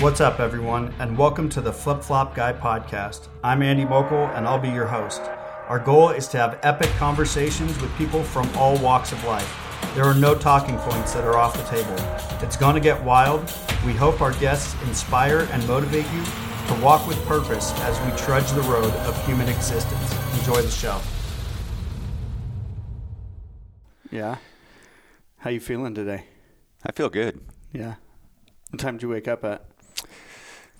What's 0.00 0.22
up, 0.22 0.40
everyone, 0.40 0.94
and 0.98 1.18
welcome 1.18 1.50
to 1.50 1.60
the 1.60 1.74
Flip 1.74 2.02
Flop 2.02 2.34
Guy 2.34 2.54
podcast. 2.54 3.28
I'm 3.44 3.60
Andy 3.60 3.84
Mokel, 3.84 4.34
and 4.34 4.48
I'll 4.48 4.58
be 4.58 4.70
your 4.70 4.86
host. 4.86 5.20
Our 5.68 5.78
goal 5.78 6.08
is 6.08 6.26
to 6.28 6.38
have 6.38 6.58
epic 6.62 6.88
conversations 6.96 7.78
with 7.82 7.94
people 7.96 8.22
from 8.24 8.48
all 8.56 8.78
walks 8.78 9.12
of 9.12 9.22
life. 9.24 9.54
There 9.94 10.06
are 10.06 10.14
no 10.14 10.34
talking 10.34 10.78
points 10.78 11.12
that 11.12 11.24
are 11.24 11.36
off 11.36 11.54
the 11.54 11.64
table. 11.64 11.94
It's 12.42 12.56
going 12.56 12.76
to 12.76 12.80
get 12.80 13.04
wild. 13.04 13.42
We 13.84 13.92
hope 13.92 14.22
our 14.22 14.32
guests 14.32 14.74
inspire 14.84 15.46
and 15.52 15.68
motivate 15.68 16.06
you 16.14 16.24
to 16.24 16.80
walk 16.82 17.06
with 17.06 17.22
purpose 17.26 17.70
as 17.80 18.00
we 18.10 18.18
trudge 18.18 18.50
the 18.52 18.62
road 18.62 18.94
of 19.04 19.26
human 19.26 19.50
existence. 19.50 20.14
Enjoy 20.38 20.62
the 20.62 20.70
show. 20.70 20.98
Yeah. 24.10 24.38
How 25.36 25.50
you 25.50 25.60
feeling 25.60 25.94
today? 25.94 26.24
I 26.86 26.92
feel 26.92 27.10
good. 27.10 27.42
Yeah. 27.70 27.96
What 28.70 28.80
time 28.80 28.94
did 28.94 29.02
you 29.02 29.10
wake 29.10 29.28
up 29.28 29.44
at? 29.44 29.69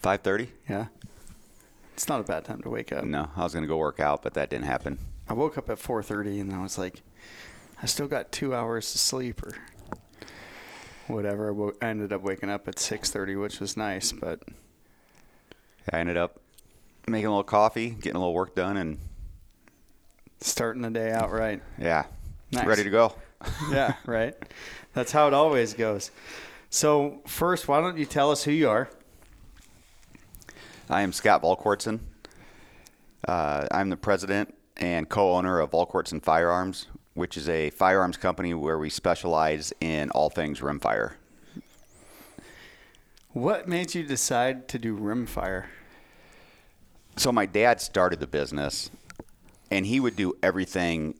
Five 0.01 0.21
thirty? 0.23 0.51
Yeah. 0.69 0.87
It's 1.95 2.09
not 2.09 2.21
a 2.21 2.25
bad 2.25 2.45
time 2.47 2.63
to 2.63 2.71
wake 2.71 2.93
up. 2.93 3.05
No, 3.05 3.29
I 3.37 3.43
was 3.45 3.53
gonna 3.55 3.67
go 3.67 3.77
work 3.77 4.01
out, 4.01 4.23
but 4.23 4.35
that 4.35 4.49
didn't 4.51 4.65
happen. 4.67 4.99
I 5.29 5.35
woke 5.35 5.57
up 5.59 5.69
at 5.71 5.79
4:30 5.79 6.41
and 6.41 6.53
I 6.53 6.63
was 6.63 6.79
like, 6.79 7.03
I 7.83 7.87
still 7.87 8.09
got 8.09 8.33
two 8.33 8.55
hours 8.55 8.91
to 8.93 8.99
sleep 8.99 9.43
or 9.45 9.55
whatever. 11.07 11.55
I 11.83 11.87
ended 11.87 12.13
up 12.13 12.23
waking 12.23 12.49
up 12.51 12.67
at 12.69 12.77
6:30, 12.77 13.41
which 13.41 13.61
was 13.61 13.77
nice, 13.77 14.13
but 14.13 14.41
I 15.93 15.99
ended 16.01 16.17
up 16.17 16.41
making 17.07 17.27
a 17.27 17.31
little 17.31 17.45
coffee, 17.45 17.91
getting 17.91 18.17
a 18.17 18.19
little 18.21 18.35
work 18.35 18.55
done, 18.55 18.77
and 18.77 18.99
starting 20.41 20.83
the 20.83 20.91
day 20.91 21.13
out 21.13 21.31
right. 21.31 21.61
yeah, 21.79 22.07
Nice. 22.53 22.67
ready 22.67 22.85
to 22.85 22.91
go. 22.91 23.15
yeah, 23.71 23.95
right. 24.07 24.35
That's 24.95 25.13
how 25.13 25.27
it 25.29 25.35
always 25.35 25.75
goes. 25.75 26.11
So 26.71 27.21
first, 27.27 27.69
why 27.69 27.81
don't 27.81 27.99
you 27.99 28.07
tell 28.07 28.31
us 28.31 28.45
who 28.45 28.53
you 28.53 28.69
are? 28.71 28.89
I 30.91 31.03
am 31.03 31.13
Scott 31.13 31.43
Volquartsen. 31.43 32.01
Uh, 33.27 33.65
I'm 33.71 33.91
the 33.91 33.97
president 33.97 34.53
and 34.77 35.09
co-owner 35.09 35.61
of 35.61 35.71
Volquartsen 35.71 36.21
Firearms, 36.21 36.89
which 37.15 37.37
is 37.37 37.49
a 37.49 37.71
firearms 37.71 38.17
company 38.17 38.55
where 38.55 38.77
we 38.77 38.91
specialize 38.91 39.73
in 39.81 40.11
all 40.11 40.31
things 40.31 40.59
rimfire. 40.59 41.13
What 43.29 43.69
made 43.69 43.95
you 43.95 44.03
decide 44.03 44.67
to 44.67 44.81
do 44.81 44.99
rimfire? 44.99 45.67
So 47.17 47.31
my 47.31 47.47
dad 47.47 47.81
started 47.81 48.19
the 48.19 48.27
business, 48.27 48.91
and 49.71 49.87
he 49.87 50.01
would 50.01 50.17
do 50.17 50.35
everything: 50.43 51.15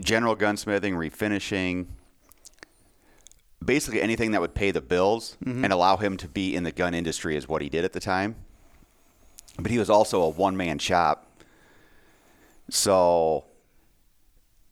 general 0.00 0.34
gunsmithing, 0.34 0.94
refinishing, 0.94 1.88
basically 3.62 4.00
anything 4.00 4.30
that 4.30 4.40
would 4.40 4.54
pay 4.54 4.70
the 4.70 4.80
bills 4.80 5.36
and 5.44 5.70
allow 5.70 5.98
him 5.98 6.16
to 6.16 6.28
be 6.28 6.56
in 6.56 6.62
the 6.62 6.72
gun 6.72 6.94
industry 6.94 7.36
is 7.36 7.46
what 7.46 7.60
he 7.60 7.68
did 7.68 7.84
at 7.84 7.92
the 7.92 8.00
time. 8.00 8.36
But 9.58 9.70
he 9.70 9.78
was 9.78 9.88
also 9.90 10.22
a 10.22 10.28
one-man 10.28 10.78
shop, 10.78 11.42
so 12.68 13.44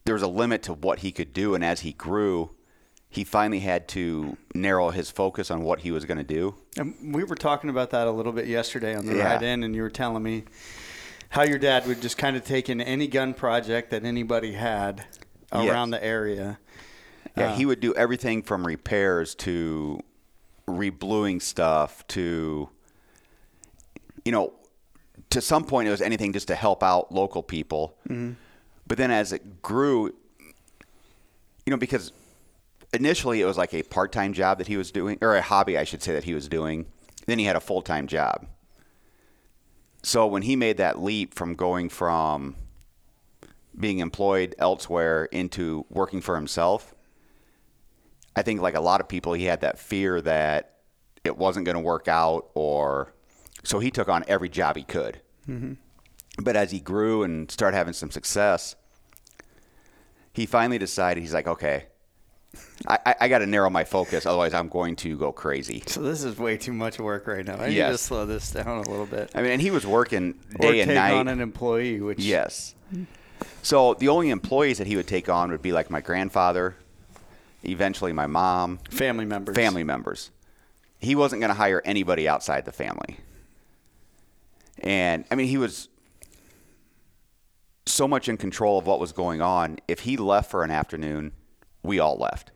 there 0.05 0.15
was 0.15 0.23
a 0.23 0.29
limit 0.29 0.63
to 0.65 0.75
what 0.75 0.99
he 1.01 1.11
could 1.13 1.33
do. 1.33 1.55
And 1.55 1.65
as 1.65 1.81
he 1.81 1.93
grew, 1.93 2.51
he 3.09 3.25
finally 3.25 3.61
had 3.61 3.89
to 3.89 4.37
narrow 4.55 4.91
his 4.91 5.11
focus 5.11 5.51
on 5.51 5.63
what 5.63 5.81
he 5.81 5.91
was 5.91 6.05
going 6.05 6.19
to 6.19 6.25
do. 6.25 6.55
And 6.77 7.15
we 7.15 7.25
were 7.25 7.37
talking 7.37 7.71
about 7.71 7.91
that 7.91 8.07
a 8.07 8.11
little 8.11 8.33
bit 8.33 8.47
yesterday 8.47 8.95
on 8.95 9.07
the 9.07 9.17
Yeah. 9.17 9.25
ride 9.35 9.43
in, 9.43 9.63
and 9.63 9.75
you 9.75 9.83
were 9.83 9.91
telling 9.91 10.23
me 10.23 10.45
how 11.31 11.43
your 11.43 11.59
dad 11.59 11.87
would 11.87 12.03
just 12.03 12.19
kind 12.19 12.37
of 12.37 12.45
take 12.45 12.69
in 12.69 12.81
any 12.81 13.07
gun 13.07 13.33
project 13.35 13.91
that 13.91 14.05
anybody 14.05 14.53
had 14.53 15.07
around 15.53 15.91
Yes. 15.93 16.01
the 16.01 16.05
area. 16.07 16.59
Yeah, 17.37 17.53
Uh, 17.53 17.57
he 17.57 17.65
would 17.67 17.81
do 17.81 17.95
everything 17.95 18.43
from 18.43 18.67
repairs 18.67 19.35
to 19.37 20.01
rebluing 20.69 21.41
stuff 21.41 22.07
to, 22.09 22.69
you 24.25 24.33
know, 24.33 24.53
to 25.35 25.41
some 25.41 25.65
point 25.65 25.89
it 25.89 25.91
was 25.91 26.01
anything 26.01 26.33
just 26.33 26.47
to 26.47 26.55
help 26.55 26.83
out 26.83 27.13
local 27.13 27.43
people. 27.43 27.99
Mm-hmm. 28.09 28.33
But 28.87 28.99
then 28.99 29.11
as 29.11 29.33
it 29.33 29.63
grew, 29.63 30.15
you 31.67 31.71
know, 31.71 31.77
because 31.77 32.13
initially 32.93 33.41
it 33.41 33.45
was 33.45 33.59
like 33.59 33.75
a 33.75 33.83
part 33.83 34.13
time 34.13 34.33
job 34.33 34.59
that 34.59 34.69
he 34.69 34.77
was 34.77 34.93
doing, 34.93 35.19
or 35.21 35.35
a 35.35 35.43
hobby, 35.43 35.77
I 35.77 35.85
should 35.85 36.03
say, 36.03 36.13
that 36.13 36.25
he 36.25 36.35
was 36.35 36.49
doing. 36.49 36.87
Then 37.27 37.41
he 37.41 37.47
had 37.47 37.57
a 37.57 37.61
full 37.61 37.83
time 37.83 38.07
job. 38.07 38.47
So 40.05 40.27
when 40.27 40.43
he 40.43 40.55
made 40.55 40.77
that 40.77 41.03
leap 41.03 41.35
from 41.35 41.55
going 41.55 41.89
from 41.89 42.55
being 43.77 43.99
employed 43.99 44.55
elsewhere 44.59 45.25
into 45.27 45.85
working 45.89 46.21
for 46.21 46.37
himself, 46.37 46.95
I 48.37 48.43
think 48.43 48.61
like 48.61 48.75
a 48.75 48.81
lot 48.81 49.01
of 49.01 49.09
people, 49.09 49.33
he 49.33 49.47
had 49.47 49.63
that 49.63 49.81
fear 49.81 50.21
that 50.21 50.77
it 51.25 51.37
wasn't 51.37 51.67
going 51.67 51.77
to 51.77 51.83
work 51.83 52.07
out, 52.07 52.51
or 52.55 53.15
so 53.65 53.81
he 53.81 53.91
took 53.91 54.09
on 54.09 54.25
every 54.29 54.49
job 54.49 54.77
he 54.77 54.85
could. 54.85 55.21
But 56.39 56.57
as 56.57 56.71
he 56.71 56.81
grew 56.81 57.23
and 57.23 57.51
started 57.51 57.77
having 57.77 57.95
some 57.95 58.11
success, 58.11 58.77
he 60.33 60.47
finally 60.47 60.79
decided 60.79 61.21
he's 61.21 61.35
like, 61.35 61.47
okay, 61.47 61.87
I, 62.87 63.15
I, 63.21 63.29
got 63.29 63.39
to 63.39 63.47
narrow 63.47 63.71
my 63.71 63.85
focus, 63.85 64.27
otherwise 64.27 64.55
I'm 64.55 64.69
going 64.69 64.97
to 64.97 65.17
go 65.17 65.33
crazy. 65.33 65.83
So 65.87 66.03
this 66.03 66.25
is 66.25 66.39
way 66.39 66.57
too 66.57 66.73
much 66.73 66.99
work 66.99 67.27
right 67.27 67.45
now. 67.45 67.57
I 67.57 67.69
need 67.69 67.77
to 67.77 67.99
slow 67.99 68.27
this 68.27 68.51
down 68.51 68.67
a 68.79 68.91
little 68.91 69.07
bit. 69.07 69.31
I 69.35 69.43
mean, 69.43 69.53
and 69.53 69.63
he 69.63 69.71
was 69.71 69.87
working 69.87 70.39
or 70.59 70.73
day 70.73 70.81
and 70.81 70.89
take 70.89 70.97
night. 70.97 71.15
on 71.15 71.29
an 71.29 71.41
employee, 71.41 72.01
which 72.01 72.19
Yes. 72.19 72.75
So 73.63 73.95
the 73.95 74.09
only 74.09 74.31
employees 74.31 74.79
that 74.79 74.87
he 74.87 74.97
would 74.97 75.09
take 75.09 75.29
on 75.29 75.51
would 75.51 75.63
be 75.63 75.73
like 75.73 75.91
my 75.91 76.01
grandfather, 76.01 76.77
eventually 77.65 78.13
my 78.13 78.27
mom, 78.27 78.79
family 78.91 79.25
members. 79.25 79.57
family 79.57 79.85
members. 79.85 80.31
He 81.01 81.15
wasn't 81.15 81.41
going 81.41 81.51
to 81.51 81.55
hire 81.55 81.83
anybody 81.85 82.29
outside 82.29 82.65
the 82.65 82.73
family. 82.73 83.19
And 84.85 85.25
I 85.31 85.35
mean, 85.35 85.49
he 85.49 85.57
was 85.59 85.89
so 87.87 88.07
much 88.07 88.29
in 88.29 88.37
control 88.37 88.79
of 88.79 88.87
what 88.87 89.01
was 89.01 89.13
going 89.13 89.41
on. 89.41 89.79
If 89.89 90.01
he 90.01 90.17
left 90.17 90.51
for 90.51 90.63
an 90.63 90.71
afternoon, 90.71 91.33
we 91.83 91.99
all 91.99 92.17
left. 92.17 92.51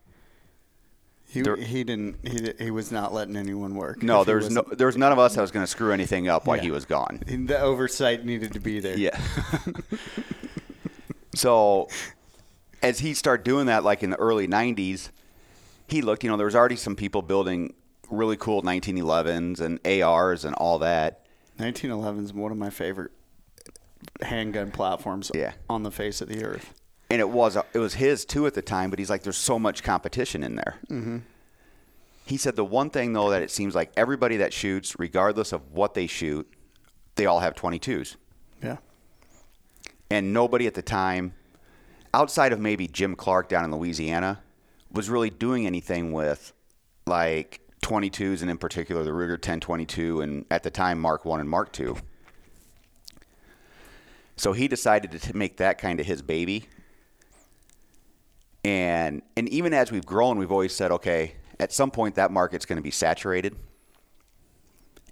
He, 1.30 1.40
There- 1.42 1.56
he 1.56 1.84
didn't. 1.84 2.16
He, 2.26 2.52
he 2.66 2.70
was 2.70 2.92
not 2.92 3.12
letting 3.12 3.36
anyone 3.36 3.74
work. 3.74 4.02
No, 4.02 4.24
there 4.24 4.36
was 4.36 4.50
no, 4.50 4.62
there 4.62 4.86
was 4.86 4.96
none 4.96 5.12
of 5.12 5.18
us 5.18 5.34
that 5.34 5.40
was 5.42 5.50
going 5.50 5.62
to 5.64 5.70
screw 5.70 5.92
anything 5.92 6.28
up 6.28 6.46
while 6.46 6.56
Yeah. 6.58 6.62
he 6.64 6.70
was 6.70 6.84
gone. 6.84 7.22
The 7.26 7.58
oversight 7.60 8.24
needed 8.24 8.52
to 8.52 8.60
be 8.60 8.80
there. 8.80 8.96
Yeah. 8.96 9.18
so 11.34 11.88
as 12.82 12.98
he 13.00 13.14
started 13.14 13.44
doing 13.44 13.66
that, 13.66 13.84
like 13.84 14.02
in 14.02 14.10
the 14.10 14.16
early 14.16 14.46
90s, 14.48 15.10
he 15.86 16.02
looked, 16.02 16.24
you 16.24 16.30
know, 16.30 16.36
there 16.36 16.46
was 16.46 16.54
already 16.56 16.76
some 16.76 16.96
people 16.96 17.22
building 17.22 17.74
really 18.10 18.36
cool 18.36 18.62
1911s 18.62 19.60
and 19.60 19.78
ARs 20.02 20.44
and 20.44 20.54
all 20.56 20.78
that. 20.78 21.24
1911 21.58 22.24
is 22.24 22.32
one 22.32 22.52
of 22.52 22.58
my 22.58 22.70
favorite 22.70 23.10
handgun 24.22 24.70
platforms 24.70 25.30
Yeah. 25.34 25.52
on 25.68 25.82
the 25.82 25.90
face 25.90 26.20
of 26.20 26.28
the 26.28 26.44
earth. 26.44 26.72
And 27.10 27.20
it 27.20 27.28
was 27.30 27.56
it 27.72 27.78
was 27.78 27.94
his 27.94 28.24
too 28.24 28.46
at 28.46 28.54
the 28.54 28.62
time, 28.62 28.90
but 28.90 28.98
he's 28.98 29.10
like, 29.10 29.22
there's 29.22 29.36
so 29.36 29.58
much 29.58 29.82
competition 29.82 30.42
in 30.42 30.56
there. 30.56 30.76
Mm-hmm. 30.90 31.18
He 32.26 32.36
said 32.36 32.56
the 32.56 32.64
one 32.64 32.90
thing 32.90 33.12
though 33.14 33.30
that 33.30 33.42
it 33.42 33.50
seems 33.50 33.74
like 33.74 33.90
everybody 33.96 34.36
that 34.38 34.52
shoots, 34.52 34.98
regardless 34.98 35.52
of 35.52 35.72
what 35.72 35.94
they 35.94 36.06
shoot, 36.06 36.46
they 37.16 37.24
all 37.26 37.40
have 37.40 37.54
22s. 37.54 38.16
Yeah. 38.62 38.76
and 40.10 40.32
nobody 40.32 40.66
at 40.66 40.74
the 40.74 40.82
time, 40.82 41.32
outside 42.12 42.52
of 42.52 42.58
maybe 42.60 42.86
Jim 42.88 43.14
Clark 43.14 43.48
down 43.48 43.64
in 43.64 43.70
Louisiana, 43.74 44.40
was 44.92 45.08
really 45.08 45.30
doing 45.30 45.66
anything 45.66 46.12
with 46.12 46.52
like 47.06 47.60
22s 47.82 48.42
and 48.42 48.50
in 48.50 48.58
particular 48.58 49.04
the 49.04 49.10
Ruger 49.10 49.32
1022 49.32 50.20
and 50.20 50.44
at 50.50 50.62
the 50.62 50.70
time 50.70 51.00
Mark 51.00 51.24
1 51.24 51.40
and 51.40 51.48
Mark 51.48 51.72
2. 51.72 51.96
So 54.36 54.52
he 54.52 54.68
decided 54.68 55.10
to 55.20 55.36
make 55.36 55.56
that 55.56 55.78
kind 55.78 55.98
of 55.98 56.06
his 56.06 56.22
baby. 56.22 56.68
And 58.64 59.22
and 59.36 59.48
even 59.48 59.72
as 59.72 59.90
we've 59.90 60.06
grown, 60.06 60.38
we've 60.38 60.52
always 60.52 60.74
said, 60.74 60.92
okay, 60.92 61.34
at 61.58 61.72
some 61.72 61.90
point 61.90 62.14
that 62.16 62.30
market's 62.30 62.66
going 62.66 62.76
to 62.76 62.82
be 62.82 62.90
saturated. 62.90 63.56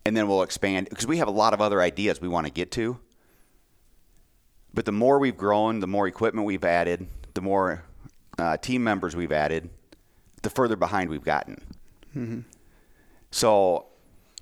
And 0.04 0.16
then 0.16 0.28
we'll 0.28 0.42
expand 0.42 0.88
because 0.88 1.06
we 1.06 1.18
have 1.18 1.26
a 1.26 1.32
lot 1.32 1.52
of 1.54 1.60
other 1.60 1.80
ideas 1.80 2.20
we 2.20 2.28
want 2.28 2.46
to 2.46 2.52
get 2.52 2.70
to. 2.72 2.98
But 4.72 4.84
the 4.84 4.92
more 4.92 5.18
we've 5.18 5.36
grown, 5.36 5.80
the 5.80 5.86
more 5.86 6.06
equipment 6.06 6.46
we've 6.46 6.64
added, 6.64 7.08
the 7.34 7.40
more 7.40 7.82
uh, 8.38 8.58
team 8.58 8.84
members 8.84 9.16
we've 9.16 9.32
added, 9.32 9.70
the 10.42 10.50
further 10.50 10.76
behind 10.76 11.10
we've 11.10 11.24
gotten. 11.24 11.60
So, 13.36 13.84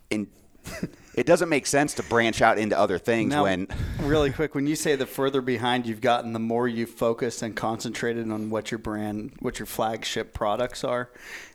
in, 0.09 0.29
it 1.17 1.27
doesn't 1.27 1.49
make 1.49 1.67
sense 1.67 1.95
to 1.95 2.05
branch 2.05 2.41
out 2.41 2.59
into 2.59 2.79
other 2.79 2.97
things 2.97 3.33
Now, 3.33 3.43
when 3.43 3.67
really 4.03 4.31
quick, 4.31 4.55
when 4.55 4.69
you 4.69 4.77
say 4.77 4.95
the 4.95 5.05
further 5.05 5.41
behind 5.41 5.85
you've 5.85 6.01
gotten, 6.01 6.33
the 6.33 6.39
more 6.39 6.69
you've 6.69 6.91
focused 6.91 7.43
and 7.43 7.57
concentrated 7.57 8.31
on 8.31 8.51
what 8.51 8.71
your 8.71 8.79
brand, 8.79 9.33
what 9.41 9.59
your 9.59 9.67
flagship 9.67 10.33
products 10.33 10.85
are, 10.85 11.11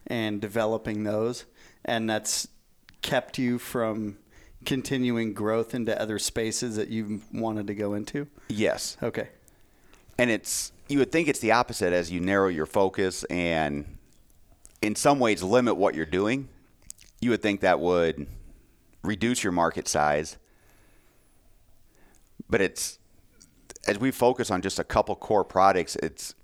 and 0.06 0.42
developing 0.42 1.06
those, 1.06 1.46
and 1.86 2.10
that's 2.10 2.50
kept 3.02 3.38
you 3.38 3.58
from 3.58 4.18
continuing 4.66 5.34
growth 5.34 5.74
into 5.74 5.98
other 5.98 6.20
spaces 6.20 6.76
that 6.76 6.90
you 6.90 7.22
wanted 7.34 7.68
to 7.68 7.74
go 7.74 7.94
into. 7.94 8.28
yes, 8.50 8.98
Okay. 9.02 9.30
and 10.18 10.30
it's 10.30 10.74
you 10.90 11.00
would 11.00 11.10
think 11.14 11.30
it's 11.30 11.40
the 11.40 11.54
opposite 11.54 11.94
as 11.94 12.12
you 12.12 12.20
narrow 12.20 12.50
your 12.50 12.66
focus 12.66 13.24
and 13.30 13.86
in 14.82 14.94
some 14.96 15.20
ways 15.20 15.42
limit 15.42 15.78
what 15.78 15.96
you're 15.96 16.06
doing. 16.06 16.50
You 17.22 17.32
would 17.32 17.42
think 17.42 17.62
that 17.62 17.80
would 17.80 18.28
reduce 19.04 19.44
your 19.44 19.54
market 19.54 19.88
size. 19.88 20.38
But 22.50 22.62
it's 22.62 23.00
as 23.88 23.98
we 24.00 24.12
focus 24.12 24.52
on 24.52 24.62
just 24.62 24.80
a 24.80 24.84
couple 24.84 25.16
core 25.16 25.44
products, 25.44 25.96
it's 25.98 26.36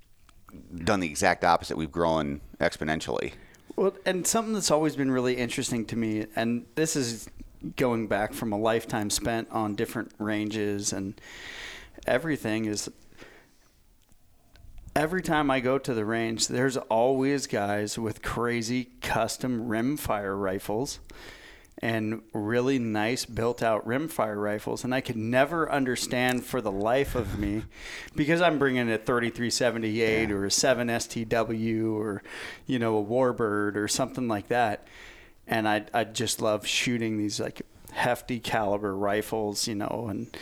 done 0.75 0.99
the 0.99 1.07
exact 1.07 1.43
opposite. 1.43 1.77
We've 1.77 1.91
grown 1.91 2.41
exponentially. 2.59 3.33
Well, 3.75 3.95
and 4.05 4.25
something 4.25 4.53
that's 4.53 4.71
always 4.71 4.95
been 4.95 5.11
really 5.11 5.35
interesting 5.35 5.85
to 5.87 5.97
me, 5.97 6.27
and 6.35 6.65
this 6.75 6.95
is 6.95 7.29
going 7.75 8.07
back 8.07 8.33
from 8.33 8.53
a 8.53 8.57
lifetime 8.57 9.09
spent 9.09 9.49
on 9.51 9.75
different 9.75 10.11
ranges 10.17 10.93
and 10.93 11.19
everything, 12.07 12.65
is 12.65 12.89
every 14.95 15.21
time 15.21 15.51
I 15.51 15.59
go 15.59 15.77
to 15.77 15.93
the 15.93 16.05
range, 16.05 16.47
there's 16.47 16.77
always 16.77 17.47
guys 17.47 17.99
with 17.99 18.21
crazy 18.21 18.91
custom 19.01 19.67
rimfire 19.67 20.39
rifles 20.39 20.99
and 21.79 22.21
really 22.31 22.79
nice 22.79 23.25
built 23.25 23.61
out 23.61 23.85
rimfire 23.85 24.41
rifles 24.41 24.85
and 24.85 24.95
I 24.95 25.01
could 25.01 25.17
never 25.17 25.69
understand 25.69 26.45
for 26.45 26.61
the 26.61 26.71
life 26.71 27.15
of 27.15 27.37
me 27.37 27.63
because 28.15 28.41
I'm 28.41 28.57
bringing 28.57 28.89
a 28.89 28.97
3378 28.97 30.29
yeah. 30.29 30.33
or 30.33 30.45
a 30.45 30.51
7 30.51 30.87
STW 30.87 31.93
or 31.93 32.23
you 32.65 32.79
know 32.79 32.97
a 32.97 33.03
Warbird 33.03 33.75
or 33.75 33.89
something 33.89 34.29
like 34.29 34.47
that 34.47 34.87
and 35.47 35.67
I 35.67 35.83
I 35.93 36.05
just 36.05 36.41
love 36.41 36.65
shooting 36.65 37.17
these 37.17 37.41
like 37.41 37.61
hefty 37.91 38.39
caliber 38.39 38.95
rifles 38.95 39.67
you 39.67 39.75
know 39.75 40.07
and 40.09 40.35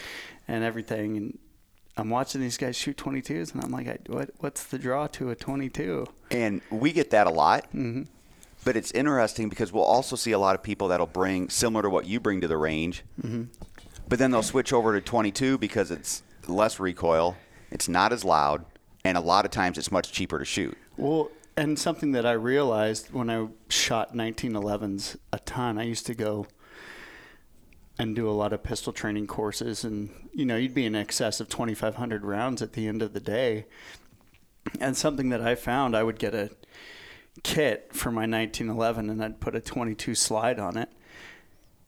and 0.47 0.63
everything 0.63 1.17
and 1.17 1.39
I'm 1.95 2.09
watching 2.09 2.41
these 2.41 2.57
guys 2.57 2.75
shoot 2.75 2.97
22s, 2.97 3.53
and 3.53 3.63
I'm 3.63 3.71
like, 3.71 4.07
what, 4.07 4.31
what's 4.39 4.63
the 4.63 4.79
draw 4.79 5.07
to 5.07 5.29
a 5.29 5.35
22? 5.35 6.07
And 6.31 6.61
we 6.71 6.91
get 6.91 7.11
that 7.11 7.27
a 7.27 7.29
lot. 7.29 7.65
Mm-hmm. 7.65 8.03
But 8.65 8.77
it's 8.77 8.91
interesting 8.91 9.49
because 9.49 9.71
we'll 9.71 9.83
also 9.83 10.15
see 10.15 10.31
a 10.31 10.39
lot 10.39 10.55
of 10.55 10.63
people 10.63 10.87
that'll 10.87 11.05
bring 11.05 11.49
similar 11.49 11.83
to 11.83 11.89
what 11.89 12.05
you 12.05 12.19
bring 12.19 12.41
to 12.41 12.47
the 12.47 12.57
range, 12.57 13.03
mm-hmm. 13.21 13.43
but 14.07 14.19
then 14.19 14.31
they'll 14.31 14.41
switch 14.41 14.71
over 14.71 14.93
to 14.93 15.01
22 15.01 15.57
because 15.57 15.91
it's 15.91 16.23
less 16.47 16.79
recoil, 16.79 17.35
it's 17.71 17.89
not 17.89 18.13
as 18.13 18.23
loud, 18.23 18.65
and 19.03 19.17
a 19.17 19.21
lot 19.21 19.43
of 19.43 19.51
times 19.51 19.77
it's 19.77 19.91
much 19.91 20.11
cheaper 20.13 20.39
to 20.39 20.45
shoot. 20.45 20.77
Well, 20.95 21.29
and 21.57 21.77
something 21.77 22.13
that 22.13 22.25
I 22.25 22.31
realized 22.31 23.11
when 23.11 23.29
I 23.29 23.47
shot 23.69 24.15
1911s 24.15 25.17
a 25.31 25.39
ton, 25.39 25.77
I 25.77 25.83
used 25.83 26.05
to 26.07 26.15
go 26.15 26.47
and 28.03 28.17
do 28.17 28.29
a 28.29 28.31
lot 28.31 28.51
of 28.51 28.61
pistol 28.61 28.91
training 28.91 29.25
courses 29.25 29.85
and 29.85 30.09
you 30.33 30.45
know 30.45 30.57
you'd 30.57 30.73
be 30.73 30.85
in 30.85 30.93
excess 30.93 31.39
of 31.39 31.47
2500 31.47 32.25
rounds 32.25 32.61
at 32.61 32.73
the 32.73 32.85
end 32.85 33.01
of 33.01 33.13
the 33.13 33.19
day. 33.19 33.65
And 34.79 34.95
something 34.95 35.29
that 35.29 35.41
i 35.41 35.55
found 35.55 35.95
i 35.95 36.03
would 36.03 36.19
get 36.19 36.35
a 36.35 36.51
kit 37.41 37.89
for 37.93 38.11
my 38.11 38.27
1911 38.27 39.09
and 39.09 39.23
i'd 39.23 39.39
put 39.39 39.55
a 39.55 39.61
22 39.61 40.15
slide 40.15 40.59
on 40.59 40.77
it. 40.77 40.89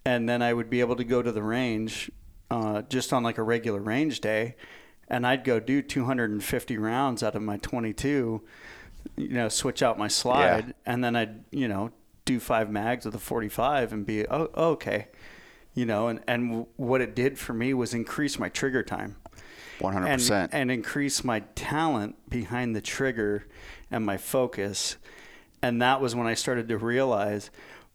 And 0.05 0.27
then 0.27 0.41
i 0.41 0.53
would 0.53 0.69
be 0.69 0.79
able 0.79 0.95
to 0.95 1.03
go 1.03 1.21
to 1.21 1.31
the 1.31 1.43
range 1.43 2.09
uh, 2.49 2.83
just 2.83 3.11
on 3.11 3.21
like 3.21 3.37
a 3.37 3.43
regular 3.43 3.81
range 3.81 4.21
day 4.21 4.55
and 5.09 5.27
i'd 5.27 5.43
go 5.43 5.59
do 5.59 5.81
250 5.81 6.77
rounds 6.77 7.23
out 7.23 7.35
of 7.35 7.41
my 7.41 7.57
22 7.57 8.41
you 9.17 9.27
know 9.27 9.49
switch 9.49 9.83
out 9.83 9.97
my 9.97 10.07
slide 10.07 10.67
yeah. 10.67 10.73
and 10.85 11.03
then 11.03 11.15
i'd 11.15 11.43
you 11.51 11.67
know 11.67 11.91
do 12.23 12.39
five 12.39 12.69
mags 12.69 13.03
with 13.05 13.15
a 13.15 13.19
45 13.19 13.93
and 13.93 14.05
be 14.05 14.27
oh 14.27 14.49
okay 14.55 15.07
you 15.75 15.85
know, 15.85 16.07
and, 16.07 16.21
and 16.25 16.65
what 16.77 17.01
it 17.01 17.15
did 17.15 17.37
for 17.37 17.53
me 17.53 17.73
was 17.73 17.93
increase 17.93 18.39
my 18.39 18.49
trigger 18.49 18.81
time. 18.81 19.17
100%. 19.79 20.31
And, 20.31 20.53
and 20.53 20.71
increase 20.71 21.23
my 21.23 21.41
talent 21.53 22.15
behind 22.29 22.75
the 22.75 22.81
trigger 22.81 23.45
and 23.91 24.05
my 24.05 24.17
focus. 24.17 24.95
And 25.61 25.81
that 25.81 25.99
was 25.99 26.15
when 26.15 26.27
I 26.27 26.33
started 26.33 26.69
to 26.69 26.77
realize 26.77 27.51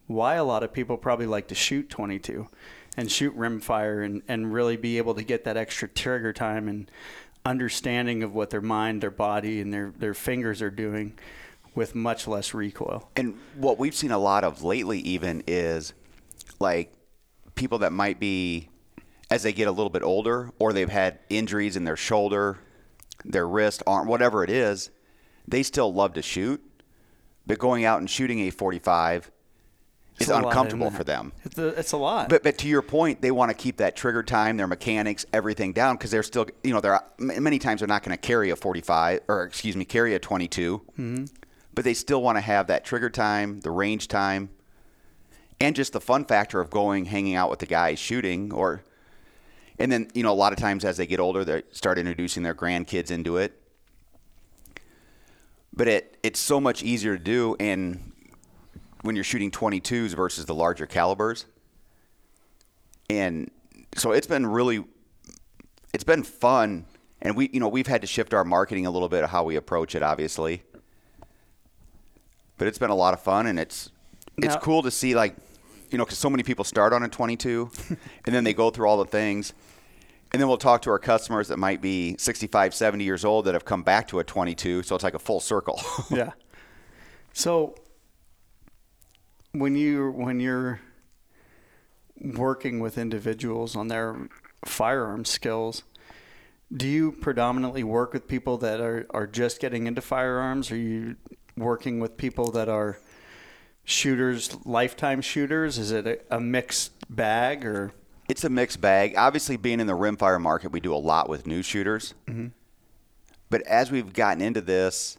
why 0.06 0.34
a 0.34 0.44
lot 0.44 0.62
of 0.62 0.72
people 0.72 0.98
probably 0.98 1.26
like 1.26 1.48
to 1.48 1.54
shoot 1.54 1.88
22 1.88 2.48
and 2.96 3.10
shoot 3.10 3.36
rimfire 3.36 4.04
and, 4.04 4.22
and 4.28 4.52
really 4.52 4.76
be 4.76 4.98
able 4.98 5.14
to 5.14 5.22
get 5.22 5.44
that 5.44 5.56
extra 5.56 5.88
trigger 5.88 6.34
time 6.34 6.68
and 6.68 6.90
understanding 7.46 8.22
of 8.22 8.34
what 8.34 8.50
their 8.50 8.60
mind, 8.60 9.00
their 9.00 9.10
body, 9.10 9.60
and 9.60 9.72
their, 9.72 9.94
their 9.96 10.12
fingers 10.12 10.60
are 10.60 10.70
doing 10.70 11.14
with 11.74 11.94
much 11.94 12.28
less 12.28 12.52
recoil. 12.52 13.08
And 13.16 13.38
what 13.54 13.78
we've 13.78 13.94
seen 13.94 14.10
a 14.10 14.18
lot 14.18 14.44
of 14.44 14.62
lately, 14.62 14.98
even, 15.00 15.42
is 15.46 15.94
like 16.58 16.92
people 17.60 17.78
that 17.78 17.92
might 17.92 18.18
be 18.18 18.70
as 19.30 19.42
they 19.42 19.52
get 19.52 19.68
a 19.68 19.70
little 19.70 19.90
bit 19.90 20.02
older 20.02 20.50
or 20.58 20.72
they've 20.72 20.88
had 20.88 21.18
injuries 21.28 21.76
in 21.76 21.84
their 21.84 21.96
shoulder, 21.96 22.58
their 23.24 23.46
wrist, 23.46 23.82
arm, 23.86 24.08
whatever 24.08 24.42
it 24.42 24.48
is, 24.50 24.90
they 25.46 25.62
still 25.62 25.92
love 25.92 26.14
to 26.14 26.22
shoot. 26.22 26.60
But 27.46 27.58
going 27.58 27.84
out 27.84 27.98
and 27.98 28.08
shooting 28.08 28.40
a 28.40 28.50
45 28.50 29.30
it's 30.14 30.28
is 30.28 30.30
uncomfortable 30.30 30.90
for 30.90 31.04
them. 31.04 31.32
It's 31.44 31.58
a, 31.58 31.68
it's 31.68 31.92
a, 31.92 31.96
lot. 31.96 32.28
But 32.28 32.42
but 32.42 32.58
to 32.58 32.68
your 32.68 32.82
point, 32.82 33.20
they 33.20 33.30
want 33.30 33.50
to 33.50 33.54
keep 33.54 33.78
that 33.78 33.94
trigger 33.94 34.22
time, 34.22 34.56
their 34.56 34.66
mechanics, 34.66 35.26
everything 35.32 35.72
down 35.72 35.96
because 35.96 36.10
they're 36.10 36.22
still 36.22 36.46
you 36.62 36.72
know 36.72 36.80
they're 36.80 37.00
many 37.18 37.58
times 37.58 37.80
they're 37.80 37.88
not 37.88 38.02
going 38.02 38.16
to 38.16 38.20
carry 38.20 38.50
a 38.50 38.56
45 38.56 39.20
or 39.28 39.44
excuse 39.44 39.76
me 39.76 39.84
carry 39.84 40.14
a 40.14 40.18
22, 40.18 40.82
mm-hmm. 40.98 41.24
but 41.74 41.84
they 41.84 41.94
still 41.94 42.22
want 42.22 42.36
to 42.36 42.42
have 42.42 42.66
that 42.66 42.84
trigger 42.84 43.08
time, 43.08 43.60
the 43.60 43.70
range 43.70 44.08
time, 44.08 44.50
and 45.60 45.76
just 45.76 45.92
the 45.92 46.00
fun 46.00 46.24
factor 46.24 46.60
of 46.60 46.70
going 46.70 47.04
hanging 47.04 47.34
out 47.34 47.50
with 47.50 47.58
the 47.58 47.66
guys 47.66 47.98
shooting 47.98 48.52
or 48.52 48.82
and 49.78 49.92
then 49.92 50.10
you 50.14 50.22
know 50.22 50.32
a 50.32 50.34
lot 50.34 50.52
of 50.52 50.58
times 50.58 50.84
as 50.84 50.96
they 50.96 51.06
get 51.06 51.20
older 51.20 51.44
they 51.44 51.62
start 51.70 51.98
introducing 51.98 52.42
their 52.42 52.54
grandkids 52.54 53.10
into 53.10 53.36
it. 53.36 53.60
But 55.72 55.88
it 55.88 56.18
it's 56.22 56.40
so 56.40 56.60
much 56.60 56.82
easier 56.82 57.16
to 57.16 57.22
do 57.22 57.56
and 57.60 58.12
when 59.02 59.14
you're 59.14 59.24
shooting 59.24 59.50
22s 59.50 60.14
versus 60.14 60.44
the 60.44 60.54
larger 60.54 60.86
calibers. 60.86 61.46
And 63.08 63.50
so 63.96 64.12
it's 64.12 64.26
been 64.26 64.46
really 64.46 64.84
it's 65.92 66.04
been 66.04 66.22
fun. 66.22 66.86
And 67.22 67.36
we 67.36 67.50
you 67.52 67.60
know 67.60 67.68
we've 67.68 67.86
had 67.86 68.00
to 68.00 68.06
shift 68.06 68.32
our 68.32 68.44
marketing 68.44 68.86
a 68.86 68.90
little 68.90 69.08
bit 69.08 69.24
of 69.24 69.30
how 69.30 69.44
we 69.44 69.56
approach 69.56 69.94
it 69.94 70.02
obviously. 70.02 70.62
But 72.56 72.66
it's 72.66 72.78
been 72.78 72.90
a 72.90 72.94
lot 72.94 73.14
of 73.14 73.20
fun 73.20 73.46
and 73.46 73.58
it's 73.58 73.90
it's 74.36 74.54
now, 74.54 74.60
cool 74.60 74.82
to 74.82 74.90
see 74.90 75.14
like 75.14 75.36
you 75.90 75.98
know, 75.98 76.04
because 76.04 76.18
so 76.18 76.30
many 76.30 76.42
people 76.42 76.64
start 76.64 76.92
on 76.92 77.02
a 77.02 77.08
22 77.08 77.70
and 78.24 78.34
then 78.34 78.44
they 78.44 78.54
go 78.54 78.70
through 78.70 78.88
all 78.88 78.98
the 78.98 79.04
things. 79.04 79.52
And 80.32 80.40
then 80.40 80.48
we'll 80.48 80.58
talk 80.58 80.82
to 80.82 80.90
our 80.90 80.98
customers 80.98 81.48
that 81.48 81.58
might 81.58 81.82
be 81.82 82.14
65, 82.16 82.72
70 82.72 83.02
years 83.02 83.24
old 83.24 83.46
that 83.46 83.54
have 83.54 83.64
come 83.64 83.82
back 83.82 84.06
to 84.08 84.20
a 84.20 84.24
22. 84.24 84.84
So 84.84 84.94
it's 84.94 85.02
like 85.02 85.14
a 85.14 85.18
full 85.18 85.40
circle. 85.40 85.80
yeah. 86.10 86.32
So 87.32 87.74
when 89.52 89.74
you 89.74 90.12
when 90.12 90.38
you're 90.38 90.80
working 92.20 92.78
with 92.78 92.96
individuals 92.96 93.74
on 93.74 93.88
their 93.88 94.28
firearm 94.64 95.24
skills, 95.24 95.82
do 96.72 96.86
you 96.86 97.12
predominantly 97.12 97.82
work 97.82 98.12
with 98.12 98.28
people 98.28 98.56
that 98.58 98.80
are, 98.80 99.06
are 99.10 99.26
just 99.26 99.60
getting 99.60 99.86
into 99.86 100.00
firearms? 100.00 100.70
Are 100.70 100.76
you 100.76 101.16
working 101.56 101.98
with 101.98 102.16
people 102.16 102.52
that 102.52 102.68
are 102.68 103.00
shooters, 103.84 104.56
lifetime 104.64 105.20
shooters? 105.20 105.78
Is 105.78 105.90
it 105.90 106.06
a, 106.06 106.36
a 106.36 106.40
mixed 106.40 106.92
bag 107.14 107.64
or? 107.64 107.92
It's 108.28 108.44
a 108.44 108.50
mixed 108.50 108.80
bag. 108.80 109.14
Obviously, 109.16 109.56
being 109.56 109.80
in 109.80 109.86
the 109.86 109.96
rimfire 109.96 110.40
market, 110.40 110.70
we 110.70 110.80
do 110.80 110.94
a 110.94 110.96
lot 110.96 111.28
with 111.28 111.46
new 111.46 111.62
shooters. 111.62 112.14
Mm-hmm. 112.26 112.48
But 113.50 113.62
as 113.62 113.90
we've 113.90 114.12
gotten 114.12 114.40
into 114.40 114.60
this, 114.60 115.18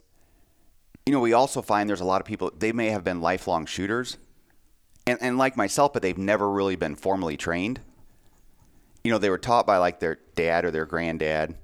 you 1.06 1.12
know, 1.12 1.20
we 1.20 1.34
also 1.34 1.62
find 1.62 1.90
there's 1.90 2.02
a 2.02 2.06
lot 2.06 2.22
of 2.22 2.28
people, 2.28 2.52
they 2.58 2.72
may 2.72 2.90
have 2.90 3.04
been 3.04 3.22
lifelong 3.22 3.66
shooters, 3.66 4.18
and, 5.06 5.18
and 5.22 5.38
like 5.38 5.58
myself, 5.58 5.92
but 5.94 6.02
they've 6.02 6.18
never 6.18 6.50
really 6.50 6.76
been 6.76 6.96
formally 6.96 7.36
trained. 7.36 7.82
You 9.04 9.12
know, 9.12 9.18
they 9.18 9.30
were 9.30 9.38
taught 9.38 9.66
by 9.66 9.78
like 9.78 10.00
their 10.00 10.20
dad 10.36 10.64
or 10.64 10.72
their 10.72 10.86
granddad, 10.86 11.56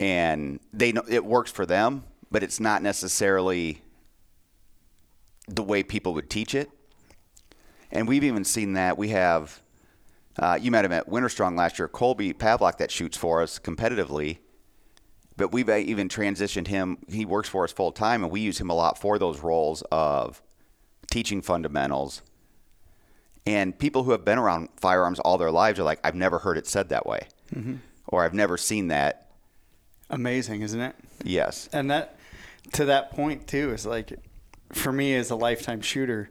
and 0.00 0.60
they 0.72 0.92
know 0.92 1.04
it 1.08 1.24
works 1.24 1.50
for 1.50 1.64
them, 1.64 2.04
but 2.30 2.42
it's 2.42 2.60
not 2.60 2.82
necessarily 2.82 3.80
the 5.48 5.62
way 5.62 5.82
people 5.82 6.14
would 6.14 6.30
teach 6.30 6.54
it. 6.54 6.70
And 7.90 8.06
we've 8.06 8.24
even 8.24 8.44
seen 8.44 8.74
that. 8.74 8.98
We 8.98 9.08
have, 9.08 9.62
uh, 10.38 10.58
you 10.60 10.70
met 10.70 10.84
him 10.84 10.92
at 10.92 11.08
Winterstrong 11.08 11.56
last 11.56 11.78
year, 11.78 11.88
Colby 11.88 12.32
Pavlock, 12.32 12.78
that 12.78 12.90
shoots 12.90 13.16
for 13.16 13.42
us 13.42 13.58
competitively. 13.58 14.38
But 15.36 15.52
we've 15.52 15.68
even 15.70 16.08
transitioned 16.08 16.66
him. 16.66 16.98
He 17.08 17.24
works 17.24 17.48
for 17.48 17.64
us 17.64 17.72
full 17.72 17.92
time, 17.92 18.22
and 18.22 18.32
we 18.32 18.40
use 18.40 18.60
him 18.60 18.70
a 18.70 18.74
lot 18.74 18.98
for 18.98 19.18
those 19.18 19.40
roles 19.40 19.82
of 19.92 20.42
teaching 21.10 21.42
fundamentals. 21.42 22.22
And 23.46 23.78
people 23.78 24.02
who 24.02 24.10
have 24.10 24.24
been 24.24 24.36
around 24.36 24.68
firearms 24.76 25.20
all 25.20 25.38
their 25.38 25.50
lives 25.50 25.78
are 25.78 25.84
like, 25.84 26.00
I've 26.04 26.14
never 26.14 26.40
heard 26.40 26.58
it 26.58 26.66
said 26.66 26.90
that 26.90 27.06
way, 27.06 27.28
mm-hmm. 27.54 27.76
or 28.08 28.24
I've 28.24 28.34
never 28.34 28.58
seen 28.58 28.88
that. 28.88 29.30
Amazing, 30.10 30.62
isn't 30.62 30.80
it? 30.80 30.96
Yes. 31.24 31.68
And 31.72 31.90
that, 31.90 32.18
to 32.72 32.84
that 32.86 33.12
point 33.12 33.46
too, 33.46 33.72
is 33.72 33.86
like 33.86 34.12
for 34.72 34.92
me 34.92 35.14
as 35.14 35.30
a 35.30 35.36
lifetime 35.36 35.80
shooter, 35.80 36.30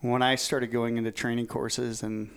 when 0.00 0.22
I 0.22 0.34
started 0.36 0.68
going 0.68 0.96
into 0.96 1.10
training 1.10 1.46
courses 1.46 2.02
and 2.02 2.30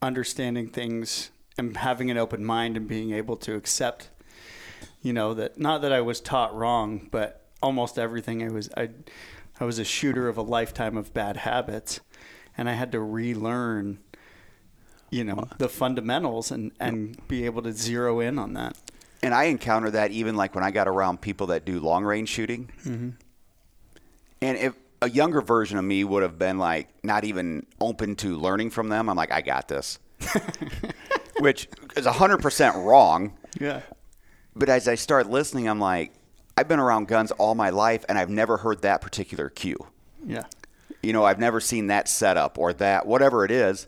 understanding 0.00 0.68
things 0.68 1.30
and 1.58 1.76
having 1.76 2.10
an 2.10 2.16
open 2.16 2.44
mind 2.44 2.76
and 2.76 2.88
being 2.88 3.12
able 3.12 3.36
to 3.38 3.54
accept, 3.54 4.08
you 5.02 5.12
know, 5.12 5.34
that 5.34 5.58
not 5.58 5.82
that 5.82 5.92
I 5.92 6.00
was 6.00 6.20
taught 6.20 6.54
wrong, 6.54 7.08
but 7.10 7.46
almost 7.62 7.98
everything 7.98 8.42
I 8.42 8.48
was 8.48 8.70
I 8.76 8.90
I 9.58 9.64
was 9.64 9.78
a 9.78 9.84
shooter 9.84 10.28
of 10.28 10.38
a 10.38 10.42
lifetime 10.42 10.96
of 10.96 11.12
bad 11.12 11.38
habits. 11.38 12.00
and 12.56 12.68
I 12.68 12.72
had 12.72 12.92
to 12.92 13.00
relearn, 13.00 13.98
you 15.10 15.24
know, 15.24 15.44
the 15.58 15.68
fundamentals 15.68 16.50
and 16.50 16.72
and 16.80 17.16
be 17.28 17.44
able 17.44 17.62
to 17.62 17.72
zero 17.72 18.20
in 18.20 18.38
on 18.38 18.54
that. 18.54 18.76
And 19.22 19.34
I 19.34 19.44
encounter 19.44 19.90
that 19.90 20.12
even 20.12 20.34
like 20.34 20.54
when 20.54 20.64
I 20.64 20.70
got 20.70 20.88
around 20.88 21.20
people 21.20 21.48
that 21.48 21.64
do 21.64 21.78
long 21.78 22.04
range 22.04 22.28
shooting. 22.30 22.70
Mm-hmm. 22.84 23.10
And 24.42 24.56
if 24.58 24.74
a 25.02 25.10
younger 25.10 25.40
version 25.40 25.78
of 25.78 25.84
me 25.84 26.04
would 26.04 26.22
have 26.22 26.38
been 26.38 26.58
like 26.58 26.88
not 27.04 27.24
even 27.24 27.66
open 27.80 28.16
to 28.16 28.36
learning 28.36 28.70
from 28.70 28.88
them, 28.88 29.08
I'm 29.08 29.16
like, 29.16 29.32
I 29.32 29.40
got 29.40 29.68
this. 29.68 29.98
Which 31.40 31.68
is 31.96 32.06
100% 32.06 32.84
wrong. 32.84 33.36
Yeah. 33.58 33.80
But 34.54 34.68
as 34.68 34.88
I 34.88 34.94
start 34.94 35.30
listening, 35.30 35.68
I'm 35.68 35.80
like, 35.80 36.12
I've 36.56 36.68
been 36.68 36.80
around 36.80 37.08
guns 37.08 37.30
all 37.32 37.54
my 37.54 37.70
life 37.70 38.04
and 38.08 38.18
I've 38.18 38.28
never 38.28 38.58
heard 38.58 38.82
that 38.82 39.00
particular 39.00 39.48
cue. 39.48 39.86
Yeah. 40.24 40.44
You 41.02 41.14
know, 41.14 41.24
I've 41.24 41.38
never 41.38 41.60
seen 41.60 41.86
that 41.86 42.08
setup 42.08 42.58
or 42.58 42.72
that, 42.74 43.06
whatever 43.06 43.44
it 43.44 43.50
is. 43.50 43.86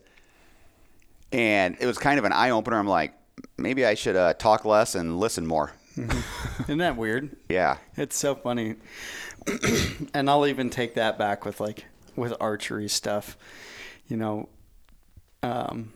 And 1.30 1.76
it 1.80 1.86
was 1.86 1.98
kind 1.98 2.18
of 2.18 2.24
an 2.24 2.32
eye 2.32 2.50
opener. 2.50 2.78
I'm 2.78 2.86
like, 2.86 3.12
maybe 3.58 3.84
I 3.84 3.94
should 3.94 4.16
uh, 4.16 4.34
talk 4.34 4.64
less 4.64 4.94
and 4.94 5.18
listen 5.18 5.46
more. 5.46 5.72
Isn't 6.62 6.78
that 6.78 6.96
weird? 6.96 7.36
Yeah. 7.48 7.76
It's 7.96 8.16
so 8.16 8.34
funny. 8.34 8.74
and 10.14 10.30
I'll 10.30 10.46
even 10.46 10.70
take 10.70 10.94
that 10.94 11.18
back 11.18 11.44
with 11.44 11.60
like 11.60 11.84
with 12.16 12.32
archery 12.40 12.88
stuff. 12.88 13.36
You 14.08 14.16
know, 14.16 14.48
um, 15.42 15.92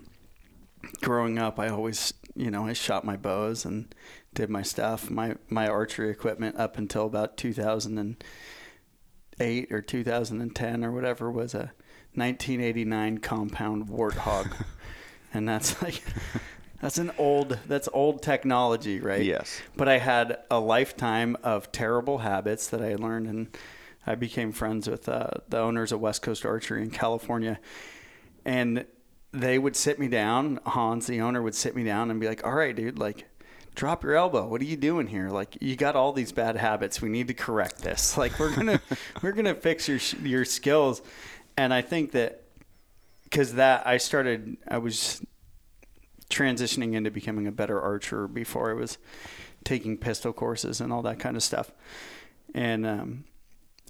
growing 1.01 1.39
up, 1.39 1.59
I 1.59 1.69
always, 1.69 2.13
you 2.35 2.51
know, 2.51 2.67
I 2.67 2.75
shot 2.75 3.05
my 3.05 3.17
bows 3.17 3.65
and 3.65 3.95
did 4.35 4.51
my 4.51 4.63
stuff, 4.63 5.11
my 5.11 5.37
my 5.49 5.67
archery 5.67 6.11
equipment 6.11 6.57
up 6.57 6.77
until 6.77 7.07
about 7.07 7.39
2008 7.39 9.73
or 9.73 9.81
2010 9.81 10.85
or 10.85 10.93
whatever 10.93 11.31
was 11.31 11.55
a 11.55 11.73
1989 12.15 13.19
compound 13.19 13.89
warthog, 13.89 14.53
and 15.33 15.49
that's 15.49 15.81
like. 15.83 16.03
That's 16.81 16.99
an 16.99 17.13
old 17.19 17.59
that's 17.67 17.89
old 17.93 18.23
technology, 18.23 19.01
right? 19.01 19.23
Yes. 19.23 19.61
But 19.77 19.89
I 19.89 19.99
had 19.99 20.39
a 20.51 20.61
lifetime 20.61 21.37
of 21.43 21.73
terrible 21.73 22.19
habits 22.19 22.69
that 22.69 22.83
I 22.83 22.97
learned, 22.97 23.27
and 23.27 23.57
I 24.07 24.15
became 24.15 24.53
friends 24.53 24.89
with 24.89 25.09
uh, 25.09 25.29
the 25.49 25.59
owners 25.59 25.93
of 25.93 26.01
West 26.01 26.23
Coast 26.23 26.45
Archery 26.45 26.83
in 26.83 26.91
California, 26.91 27.59
and 28.45 28.85
they 29.33 29.59
would 29.59 29.77
sit 29.77 29.99
me 29.99 30.09
down. 30.09 30.61
Hans, 30.67 31.07
the 31.07 31.21
owner, 31.21 31.43
would 31.43 31.55
sit 31.55 31.75
me 31.75 31.85
down 31.85 32.11
and 32.11 32.21
be 32.21 32.29
like, 32.29 32.47
"All 32.47 32.55
right, 32.55 32.75
dude, 32.75 32.99
like." 32.99 33.27
Drop 33.75 34.05
your 34.05 34.15
elbow. 34.15 34.47
What 34.47 34.63
are 34.63 34.65
you 34.65 34.79
doing 34.79 35.07
here? 35.07 35.29
Like 35.29 35.59
you 35.61 35.77
got 35.77 35.97
all 35.97 36.15
these 36.15 36.33
bad 36.33 36.57
habits. 36.57 37.03
We 37.03 37.11
need 37.11 37.29
to 37.29 37.35
correct 37.35 37.83
this. 37.83 38.17
Like 38.17 38.39
we're 38.39 38.57
gonna 38.57 38.81
we're 39.23 39.33
gonna 39.33 39.55
fix 39.55 39.87
your 39.87 39.99
your 40.23 40.47
skills, 40.47 41.03
and 41.59 41.75
I 41.75 41.83
think 41.83 42.13
that 42.13 42.45
because 43.25 43.57
that 43.57 43.87
I 43.87 43.99
started 43.99 44.57
I 44.67 44.79
was 44.79 45.21
transitioning 46.31 46.95
into 46.95 47.11
becoming 47.11 47.47
a 47.47 47.53
better 47.53 47.81
archer 47.81 48.27
before 48.27 48.71
I 48.71 48.75
was 48.75 48.99
taking 49.65 49.97
pistol 49.97 50.33
courses 50.33 50.81
and 50.81 50.93
all 50.93 51.03
that 51.03 51.19
kind 51.19 51.37
of 51.37 51.43
stuff. 51.43 51.73
And 52.55 52.87
um, 52.87 53.25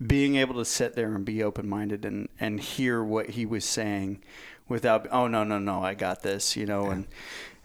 being 0.04 0.36
able 0.36 0.54
to 0.54 0.64
sit 0.64 0.94
there 0.94 1.14
and 1.14 1.24
be 1.24 1.42
open 1.42 1.68
minded 1.68 2.04
and, 2.04 2.28
and 2.40 2.60
hear 2.60 3.02
what 3.02 3.30
he 3.30 3.46
was 3.46 3.64
saying 3.64 4.22
without, 4.68 5.06
oh, 5.10 5.28
no, 5.28 5.44
no, 5.44 5.58
no, 5.58 5.82
I 5.82 5.94
got 5.94 6.22
this, 6.22 6.56
you 6.56 6.66
know, 6.66 6.86
and, 6.86 7.06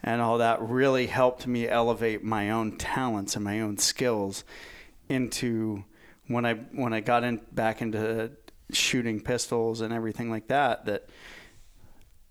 and 0.02 0.20
all 0.20 0.38
that 0.38 0.62
really 0.62 1.06
helped 1.06 1.46
me 1.46 1.68
elevate 1.68 2.22
my 2.22 2.50
own 2.50 2.76
talents 2.78 3.34
and 3.34 3.44
my 3.44 3.60
own 3.60 3.76
skills 3.78 4.44
into 5.08 5.84
when 6.28 6.46
I, 6.46 6.54
when 6.54 6.92
I 6.92 7.00
got 7.00 7.24
in 7.24 7.40
back 7.50 7.82
into 7.82 8.30
shooting 8.70 9.20
pistols 9.20 9.80
and 9.80 9.92
everything 9.92 10.30
like 10.30 10.48
that, 10.48 10.86
that 10.86 11.08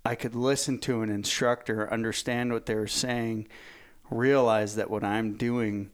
I 0.03 0.15
could 0.15 0.35
listen 0.35 0.79
to 0.79 1.01
an 1.01 1.09
instructor, 1.09 1.91
understand 1.91 2.51
what 2.53 2.65
they're 2.65 2.87
saying, 2.87 3.47
realize 4.09 4.75
that 4.75 4.89
what 4.89 5.03
I'm 5.03 5.33
doing, 5.33 5.91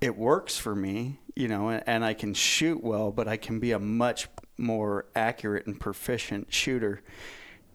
it 0.00 0.16
works 0.16 0.58
for 0.58 0.74
me, 0.74 1.18
you 1.36 1.46
know, 1.48 1.68
and, 1.68 1.82
and 1.86 2.04
I 2.04 2.14
can 2.14 2.34
shoot 2.34 2.82
well, 2.82 3.12
but 3.12 3.28
I 3.28 3.36
can 3.36 3.60
be 3.60 3.70
a 3.72 3.78
much 3.78 4.28
more 4.56 5.06
accurate 5.14 5.66
and 5.66 5.78
proficient 5.78 6.52
shooter 6.52 7.00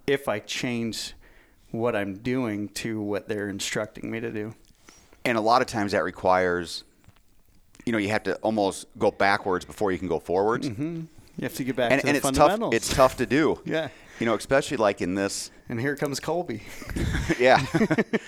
if 0.06 0.28
I 0.28 0.40
change 0.40 1.14
what 1.72 1.96
I'm 1.96 2.16
doing 2.18 2.68
to 2.70 3.02
what 3.02 3.30
they're 3.30 3.48
instructing 3.50 4.12
me 4.12 4.20
to 4.20 4.32
do. 4.32 4.54
And 5.26 5.38
a 5.38 5.42
lot 5.42 5.62
of 5.62 5.68
times 5.68 5.94
that 5.94 6.04
requires, 6.04 6.84
you 7.86 7.94
know, 7.94 7.98
you 7.98 8.10
have 8.10 8.24
to 8.24 8.36
almost 8.38 8.86
go 8.98 9.12
backwards 9.12 9.64
before 9.64 9.94
you 9.94 9.98
can 9.98 10.10
go 10.10 10.20
forwards. 10.20 10.68
Mm-hmm. 10.68 11.04
You 11.38 11.44
have 11.44 11.54
to 11.56 11.64
get 11.64 11.78
back 11.78 11.92
And, 11.92 12.02
to 12.02 12.08
and 12.08 12.16
the 12.16 12.18
it's 12.20 12.26
tough. 12.28 12.36
fundamentals. 12.36 12.74
It's 12.76 12.94
tough 12.94 13.16
to 13.18 13.26
do. 13.26 13.60
Yeah. 13.66 13.88
You 14.20 14.28
know, 14.28 14.36
especially 14.36 14.78
like 14.78 15.02
in 15.02 15.16
this. 15.16 15.50
And 15.70 15.80
here 15.80 15.96
comes 15.96 16.20
Colby. 16.20 16.64
yeah. 17.40 17.66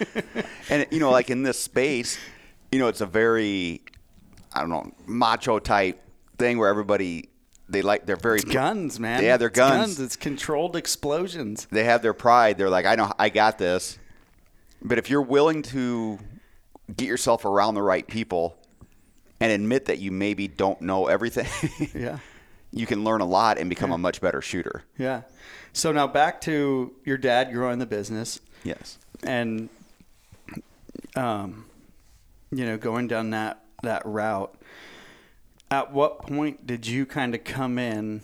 and 0.70 0.86
you 0.92 1.00
know, 1.00 1.12
like 1.12 1.30
in 1.30 1.44
this 1.44 1.60
space, 1.60 2.18
you 2.72 2.80
know, 2.80 2.88
it's 2.88 3.02
a 3.02 3.06
very, 3.06 3.82
I 4.54 4.62
don't 4.62 4.70
know, 4.70 4.92
macho 5.06 5.60
type 5.60 6.02
thing 6.38 6.58
where 6.58 6.70
everybody 6.70 7.30
they 7.68 7.82
like 7.82 8.06
they're 8.06 8.16
very 8.16 8.40
guns, 8.40 9.00
man. 9.00 9.24
Yeah, 9.24 9.38
they're 9.38 9.48
It's 9.48 9.58
guns. 9.58 10.00
It's 10.00 10.16
controlled 10.16 10.76
explosions. 10.76 11.68
they 11.72 11.84
have 11.84 12.02
their 12.02 12.14
pride. 12.14 12.58
They're 12.58 12.70
like, 12.70 12.86
I 12.86 12.96
know, 12.96 13.12
I 13.18 13.30
got 13.30 13.58
this. 13.58 13.98
But 14.82 14.98
if 14.98 15.10
you're 15.10 15.22
willing 15.22 15.62
to 15.64 16.20
get 16.96 17.08
yourself 17.08 17.44
around 17.44 17.74
the 17.74 17.82
right 17.82 18.06
people 18.06 18.58
and 19.40 19.52
admit 19.52 19.86
that 19.86 19.98
you 20.00 20.12
maybe 20.12 20.48
don't 20.48 20.80
know 20.82 21.08
everything, 21.08 21.48
Yeah. 21.94 22.20
you 22.76 22.86
can 22.86 23.04
learn 23.04 23.22
a 23.22 23.26
lot 23.26 23.58
and 23.58 23.70
become 23.70 23.92
a 23.92 23.98
much 23.98 24.22
better 24.22 24.42
shooter. 24.42 24.84
Yeah. 24.98 25.22
So 25.74 25.92
now 25.92 26.06
back 26.08 26.42
to 26.42 26.94
your 27.06 27.18
dad 27.18 27.52
growing 27.52 27.80
the 27.80 27.86
business 27.88 28.40
Yes. 28.64 28.98
and 29.24 29.70
um 31.16 31.66
you 32.52 32.66
know 32.66 32.78
going 32.78 33.08
down 33.08 33.32
that 33.32 33.64
that 33.84 34.06
route. 34.06 34.54
At 35.72 35.92
what 35.92 36.20
point 36.22 36.68
did 36.68 36.86
you 36.88 37.06
kind 37.06 37.34
of 37.36 37.44
come 37.44 37.78
in 37.80 38.22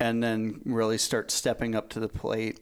and 0.00 0.22
then 0.22 0.60
really 0.64 0.96
start 0.98 1.30
stepping 1.30 1.74
up 1.74 1.88
to 1.90 2.00
the 2.00 2.08
plate 2.08 2.60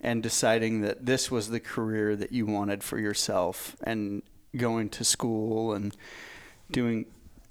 and 0.00 0.22
deciding 0.22 0.80
that 0.80 1.04
this 1.06 1.30
was 1.30 1.50
the 1.50 1.60
career 1.60 2.16
that 2.16 2.32
you 2.32 2.46
wanted 2.46 2.82
for 2.82 2.98
yourself 2.98 3.76
and 3.82 4.22
going 4.56 4.88
to 4.90 5.04
school 5.04 5.72
and 5.74 5.94
doing 6.70 7.06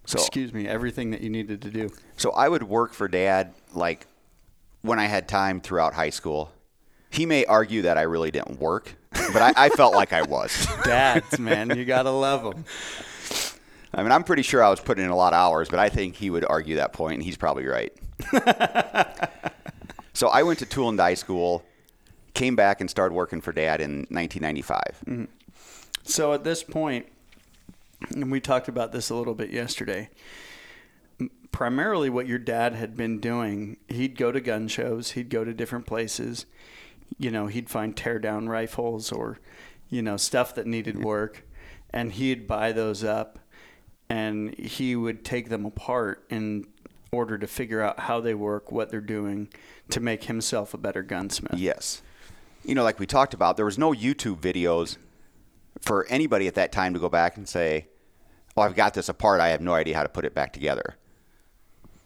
So- 0.05 0.19
excuse 0.19 0.53
me 0.53 0.67
everything 0.67 1.11
that 1.11 1.21
you 1.21 1.29
needed 1.29 1.61
to 1.61 1.69
do 1.69 1.89
So 2.17 2.31
I 2.31 2.49
would 2.49 2.63
work 2.63 2.93
for 2.93 3.07
dad 3.07 3.53
like 3.73 4.07
when 4.81 4.99
I 4.99 5.05
had 5.05 5.27
time 5.27 5.61
throughout 5.61 5.93
high 5.93 6.09
school. 6.09 6.51
He 7.09 7.25
may 7.25 7.45
argue 7.45 7.83
that 7.83 7.97
I 7.97 8.01
really 8.01 8.31
didn't 8.31 8.59
work, 8.59 8.95
but 9.11 9.37
I, 9.37 9.53
I 9.55 9.69
felt 9.69 9.93
like 9.93 10.13
I 10.13 10.23
was. 10.23 10.67
dads 10.83 11.39
man 11.39 11.77
you 11.77 11.85
gotta 11.85 12.09
love 12.09 12.43
them 12.43 12.65
I 13.95 14.01
mean, 14.01 14.11
I'm 14.11 14.23
pretty 14.23 14.41
sure 14.41 14.63
I 14.63 14.69
was 14.69 14.79
putting 14.79 15.05
in 15.05 15.11
a 15.11 15.15
lot 15.15 15.33
of 15.33 15.37
hours, 15.37 15.69
but 15.69 15.79
I 15.79 15.89
think 15.89 16.15
he 16.15 16.29
would 16.29 16.45
argue 16.49 16.77
that 16.77 16.93
point, 16.93 17.15
and 17.15 17.23
he's 17.23 17.37
probably 17.37 17.67
right. 17.67 17.93
so 20.13 20.29
I 20.29 20.43
went 20.43 20.59
to 20.59 20.65
tool 20.65 20.89
and 20.89 20.97
die 20.97 21.13
school, 21.13 21.63
came 22.33 22.55
back 22.55 22.81
and 22.81 22.89
started 22.89 23.13
working 23.13 23.39
for 23.39 23.51
dad 23.51 23.81
in 23.81 24.07
1995. 24.09 24.81
Mm-hmm. 25.05 25.23
So 26.03 26.33
at 26.33 26.43
this 26.43 26.63
point, 26.63 27.05
and 28.09 28.31
we 28.31 28.39
talked 28.39 28.67
about 28.67 28.91
this 28.91 29.09
a 29.09 29.15
little 29.15 29.35
bit 29.35 29.51
yesterday. 29.51 30.09
Primarily, 31.51 32.09
what 32.09 32.27
your 32.27 32.39
dad 32.39 32.73
had 32.73 32.97
been 32.97 33.19
doing, 33.19 33.77
he'd 33.87 34.17
go 34.17 34.31
to 34.31 34.41
gun 34.41 34.67
shows, 34.67 35.11
he'd 35.11 35.29
go 35.29 35.43
to 35.43 35.53
different 35.53 35.85
places. 35.85 36.45
You 37.19 37.29
know, 37.29 37.45
he'd 37.45 37.69
find 37.69 37.95
tear 37.95 38.17
down 38.17 38.49
rifles 38.49 39.11
or, 39.11 39.39
you 39.89 40.01
know, 40.01 40.17
stuff 40.17 40.55
that 40.55 40.65
needed 40.65 40.95
mm-hmm. 40.95 41.05
work, 41.05 41.45
and 41.91 42.11
he'd 42.11 42.47
buy 42.47 42.71
those 42.71 43.03
up, 43.03 43.37
and 44.09 44.57
he 44.57 44.95
would 44.95 45.23
take 45.23 45.49
them 45.49 45.65
apart 45.65 46.25
in 46.29 46.65
order 47.11 47.37
to 47.37 47.45
figure 47.45 47.81
out 47.81 47.99
how 47.99 48.19
they 48.19 48.33
work, 48.33 48.71
what 48.71 48.89
they're 48.89 48.99
doing, 48.99 49.47
to 49.89 49.99
make 49.99 50.23
himself 50.23 50.73
a 50.73 50.77
better 50.77 51.03
gunsmith. 51.03 51.53
Yes. 51.59 52.01
You 52.65 52.73
know, 52.73 52.83
like 52.83 52.97
we 52.97 53.05
talked 53.05 53.35
about, 53.35 53.55
there 53.55 53.65
was 53.65 53.77
no 53.77 53.91
YouTube 53.91 54.37
videos 54.37 54.97
for 55.81 56.07
anybody 56.07 56.47
at 56.47 56.55
that 56.55 56.71
time 56.71 56.93
to 56.95 56.99
go 56.99 57.09
back 57.09 57.37
and 57.37 57.47
say, 57.47 57.87
"Oh, 58.55 58.61
I've 58.61 58.75
got 58.75 58.93
this 58.93 59.09
apart. 59.09 59.41
I 59.41 59.49
have 59.49 59.61
no 59.61 59.73
idea 59.73 59.95
how 59.95 60.03
to 60.03 60.09
put 60.09 60.25
it 60.25 60.33
back 60.33 60.53
together." 60.53 60.95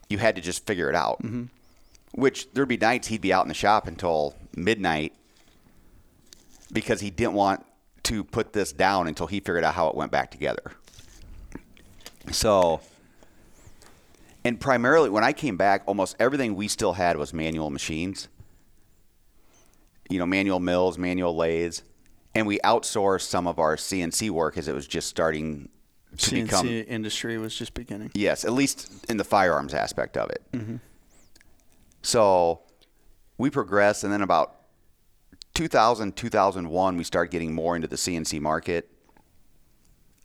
You 0.09 0.17
had 0.17 0.35
to 0.35 0.41
just 0.41 0.65
figure 0.65 0.89
it 0.89 0.95
out. 0.95 1.21
Mm-hmm. 1.21 1.45
Which 2.13 2.51
there'd 2.53 2.67
be 2.67 2.77
nights 2.77 3.07
he'd 3.07 3.21
be 3.21 3.33
out 3.33 3.43
in 3.43 3.49
the 3.49 3.53
shop 3.53 3.87
until 3.87 4.35
midnight 4.55 5.13
because 6.71 7.01
he 7.01 7.09
didn't 7.09 7.33
want 7.33 7.65
to 8.03 8.23
put 8.23 8.53
this 8.53 8.71
down 8.71 9.07
until 9.07 9.27
he 9.27 9.39
figured 9.39 9.63
out 9.63 9.73
how 9.73 9.87
it 9.89 9.95
went 9.95 10.11
back 10.11 10.31
together. 10.31 10.71
So, 12.31 12.81
and 14.43 14.59
primarily 14.59 15.09
when 15.09 15.23
I 15.23 15.33
came 15.33 15.57
back, 15.57 15.83
almost 15.85 16.15
everything 16.19 16.55
we 16.55 16.67
still 16.67 16.93
had 16.93 17.17
was 17.17 17.33
manual 17.33 17.69
machines. 17.69 18.29
You 20.09 20.19
know, 20.19 20.25
manual 20.25 20.61
mills, 20.61 20.97
manual 20.97 21.35
lathes, 21.35 21.83
and 22.33 22.47
we 22.47 22.59
outsourced 22.59 23.23
some 23.23 23.45
of 23.45 23.59
our 23.59 23.75
CNC 23.75 24.29
work 24.29 24.57
as 24.57 24.69
it 24.69 24.73
was 24.73 24.87
just 24.87 25.09
starting 25.09 25.67
to 26.17 26.35
CNC 26.35 26.43
become 26.43 26.67
industry 26.67 27.37
was 27.37 27.55
just 27.55 27.73
beginning. 27.73 28.11
Yes, 28.13 28.45
at 28.45 28.53
least 28.53 29.05
in 29.09 29.17
the 29.17 29.23
firearms 29.23 29.73
aspect 29.73 30.17
of 30.17 30.29
it. 30.29 30.43
Mm-hmm. 30.51 30.75
So, 32.01 32.61
we 33.37 33.49
progressed, 33.49 34.03
and 34.03 34.11
then 34.11 34.21
about 34.21 34.55
2000, 35.53 36.15
2001, 36.15 36.97
we 36.97 37.03
start 37.03 37.31
getting 37.31 37.53
more 37.53 37.75
into 37.75 37.87
the 37.87 37.95
CNC 37.95 38.39
market. 38.39 38.89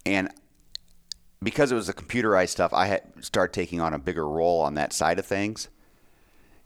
And 0.05 0.31
because 1.43 1.73
it 1.73 1.75
was 1.75 1.87
the 1.87 1.95
computerized 1.95 2.51
stuff, 2.51 2.73
I 2.73 2.87
had 2.87 3.03
started 3.21 3.53
taking 3.53 3.81
on 3.81 3.95
a 3.95 3.99
bigger 3.99 4.29
role 4.29 4.61
on 4.61 4.75
that 4.75 4.93
side 4.93 5.19
of 5.19 5.27
things. 5.27 5.69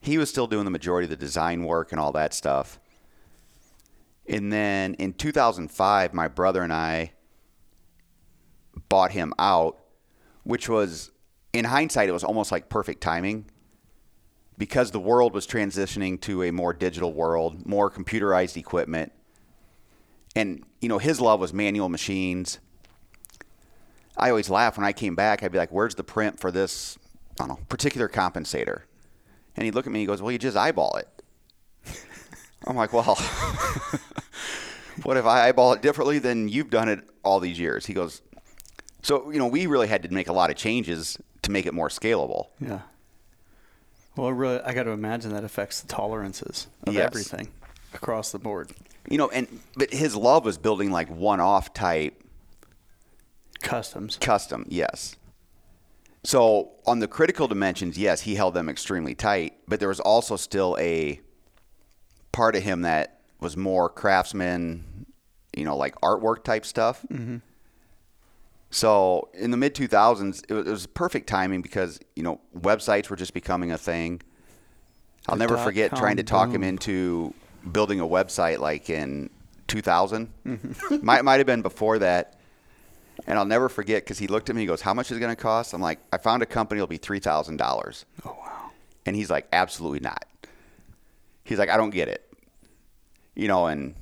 He 0.01 0.19
was 0.19 0.29
still 0.29 0.47
doing 0.47 0.65
the 0.65 0.71
majority 0.71 1.05
of 1.07 1.11
the 1.11 1.17
design 1.17 1.65
work 1.65 1.93
and 1.93 2.01
all 2.01 2.13
that 2.13 2.35
stuff. 2.35 2.79
And 4.29 4.53
then 4.53 4.95
in 4.95 5.13
2005, 5.13 6.13
my 6.13 6.29
brother 6.29 6.63
and 6.63 6.73
I 6.73 7.13
bought 8.97 9.13
him 9.13 9.35
out, 9.39 9.77
which 10.45 10.71
was, 10.71 11.11
in 11.53 11.67
hindsight, 11.67 12.09
it 12.09 12.13
was 12.13 12.25
almost 12.25 12.51
like 12.51 12.71
perfect 12.71 13.03
timing 13.03 13.45
because 14.57 14.91
the 14.91 14.99
world 14.99 15.35
was 15.35 15.47
transitioning 15.47 16.19
to 16.19 16.45
a 16.45 16.51
more 16.51 16.73
digital 16.73 17.13
world, 17.13 17.67
more 17.67 17.91
computerized 17.91 18.57
equipment. 18.57 19.13
And, 20.35 20.65
you 20.81 20.89
know, 20.89 20.97
his 20.97 21.21
love 21.21 21.41
was 21.41 21.53
manual 21.53 21.91
machines. 21.91 22.59
I 24.17 24.31
always 24.31 24.49
laugh 24.49 24.79
when 24.79 24.87
I 24.87 24.95
came 24.95 25.15
back, 25.15 25.43
I'd 25.43 25.53
be 25.53 25.59
like, 25.59 25.73
where's 25.73 25.95
the 25.95 26.05
print 26.05 26.41
for 26.41 26.51
this, 26.51 26.97
I 27.39 27.45
don't 27.45 27.49
know, 27.49 27.59
particular 27.69 28.09
compensator? 28.09 28.85
And 29.57 29.67
he'd 29.67 29.75
look 29.75 29.87
at 29.87 29.93
me 29.93 29.99
and 29.99 30.05
he 30.05 30.07
goes, 30.07 30.23
well, 30.23 30.33
you 30.33 30.39
just 30.39 30.57
eyeball 30.57 30.97
it. 30.97 31.23
I'm 32.67 32.77
like, 32.77 32.95
well, 32.95 33.05
what 35.03 35.19
if 35.19 35.27
I 35.27 35.49
eyeball 35.49 35.75
it 35.75 35.83
differently 35.83 36.19
than 36.19 36.49
you've 36.49 36.71
done 36.71 36.89
it 36.89 37.07
all 37.23 37.41
these 37.41 37.59
years? 37.59 37.85
He 37.85 37.93
goes, 37.93 38.23
so, 39.07 39.31
you 39.31 39.39
know, 39.39 39.47
we 39.47 39.67
really 39.67 39.87
had 39.87 40.03
to 40.03 40.09
make 40.13 40.27
a 40.27 40.33
lot 40.33 40.51
of 40.51 40.57
changes 40.57 41.17
to 41.43 41.53
make 41.53 41.65
it 41.65 41.73
more 41.73 41.89
scalable. 41.89 42.49
Yeah. 42.61 42.81
Well, 44.17 44.33
really, 44.33 44.61
I 44.63 44.75
got 44.75 44.83
to 44.83 44.91
imagine 44.91 45.33
that 45.33 45.45
affects 45.45 45.81
the 45.81 45.87
tolerances 45.87 46.67
of 46.85 46.95
Yes. 46.95 47.07
everything 47.07 47.49
across 47.95 48.33
the 48.33 48.41
board. 48.41 48.73
You 49.09 49.19
know, 49.19 49.29
and 49.31 49.47
but 49.77 49.93
his 49.93 50.17
love 50.17 50.45
was 50.45 50.59
building 50.59 50.91
like 50.91 51.09
one-off 51.09 51.73
type 51.73 52.21
Customs. 53.63 54.17
custom, 54.21 54.65
yes. 54.69 55.15
So 56.25 56.71
on 56.85 56.99
the 56.99 57.07
critical 57.07 57.47
dimensions, 57.47 57.97
yes, 57.97 58.23
he 58.23 58.35
held 58.35 58.55
them 58.55 58.69
extremely 58.69 59.15
tight, 59.15 59.55
but 59.69 59.79
there 59.79 59.89
was 59.89 60.01
also 60.01 60.35
still 60.35 60.77
a 60.81 61.21
part 62.33 62.57
of 62.57 62.65
him 62.65 62.83
that 62.83 63.21
was 63.39 63.57
more 63.57 63.89
craftsman, 63.89 65.07
you 65.57 65.63
know, 65.65 65.77
like 65.77 65.95
artwork 66.01 66.43
type 66.43 66.67
stuff. 66.67 67.05
Mm-hmm. 67.13 67.37
So 68.71 69.29
in 69.33 69.51
the 69.51 69.57
mid 69.57 69.75
2000s, 69.75 70.45
it 70.49 70.55
was, 70.55 70.67
it 70.67 70.71
was 70.71 70.87
perfect 70.87 71.29
timing 71.29 71.63
because, 71.63 72.01
you 72.15 72.23
know, 72.23 72.41
websites 72.59 73.09
were 73.09 73.17
just 73.17 73.33
becoming 73.35 73.71
a 73.71 73.79
thing. 73.79 74.21
I'll 75.29 75.37
The 75.37 75.41
never 75.41 75.57
forget 75.57 75.95
trying 75.97 76.17
to 76.17 76.23
talk 76.23 76.51
him 76.51 76.63
into 76.63 77.35
building 77.71 78.01
a 78.01 78.07
website 78.07 78.59
like 78.59 78.91
in 78.91 79.31
2000. 79.69 80.33
might, 81.03 81.25
might 81.25 81.39
have 81.39 81.47
been 81.47 81.63
before 81.63 81.99
that. 82.01 82.39
And 83.27 83.39
I'll 83.39 83.47
never 83.47 83.69
forget 83.69 84.05
because 84.05 84.19
he 84.19 84.27
looked 84.27 84.51
at 84.51 84.57
me. 84.57 84.63
He 84.63 84.67
goes, 84.67 84.83
"How 84.83 84.93
much 84.93 85.11
is 85.11 85.17
it 85.17 85.21
going 85.21 85.35
to 85.35 85.41
cost?" 85.41 85.73
I'm 85.73 85.81
like, 85.81 86.01
"I 86.13 86.19
found 86.19 86.43
a 86.43 86.47
company. 86.47 86.79
It'll 86.79 86.87
be 86.87 86.99
three 86.99 87.19
thousand 87.19 87.57
dollars." 87.57 88.05
Oh 88.27 88.37
wow. 88.39 88.71
And 89.07 89.17
he's 89.17 89.31
like, 89.31 89.49
"Absolutely 89.55 90.01
not." 90.01 90.27
He's 91.43 91.59
like, 91.59 91.71
"I 91.71 91.79
don't 91.79 91.91
get 91.91 92.09
it." 92.09 92.31
You 93.35 93.49
know, 93.49 93.67
and 93.69 93.95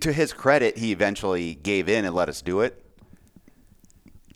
to 0.00 0.12
his 0.12 0.34
credit, 0.34 0.76
he 0.76 0.92
eventually 0.92 1.54
gave 1.54 1.88
in 1.88 2.04
and 2.04 2.14
let 2.14 2.28
us 2.28 2.42
do 2.42 2.60
it. 2.60 2.84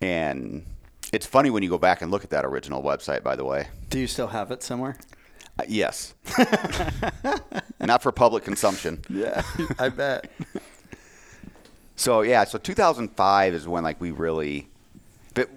And 0.00 0.64
it's 1.12 1.26
funny 1.26 1.50
when 1.50 1.62
you 1.62 1.68
go 1.70 1.78
back 1.78 2.02
and 2.02 2.10
look 2.10 2.24
at 2.24 2.30
that 2.30 2.44
original 2.44 2.82
website. 2.82 3.22
By 3.22 3.36
the 3.36 3.44
way, 3.44 3.68
Do 3.90 3.98
you 3.98 4.06
still 4.06 4.28
have 4.28 4.50
it 4.50 4.62
somewhere? 4.62 4.96
uh, 5.58 5.62
yes, 5.68 6.14
not 7.80 8.02
for 8.02 8.10
public 8.12 8.44
consumption. 8.44 9.02
Yeah, 9.08 9.42
I 9.78 9.88
bet. 9.88 10.30
So 11.96 12.22
yeah, 12.22 12.42
so 12.44 12.58
2005 12.58 13.54
is 13.54 13.68
when 13.68 13.84
like 13.84 14.00
we 14.00 14.10
really, 14.10 14.68
but 15.34 15.48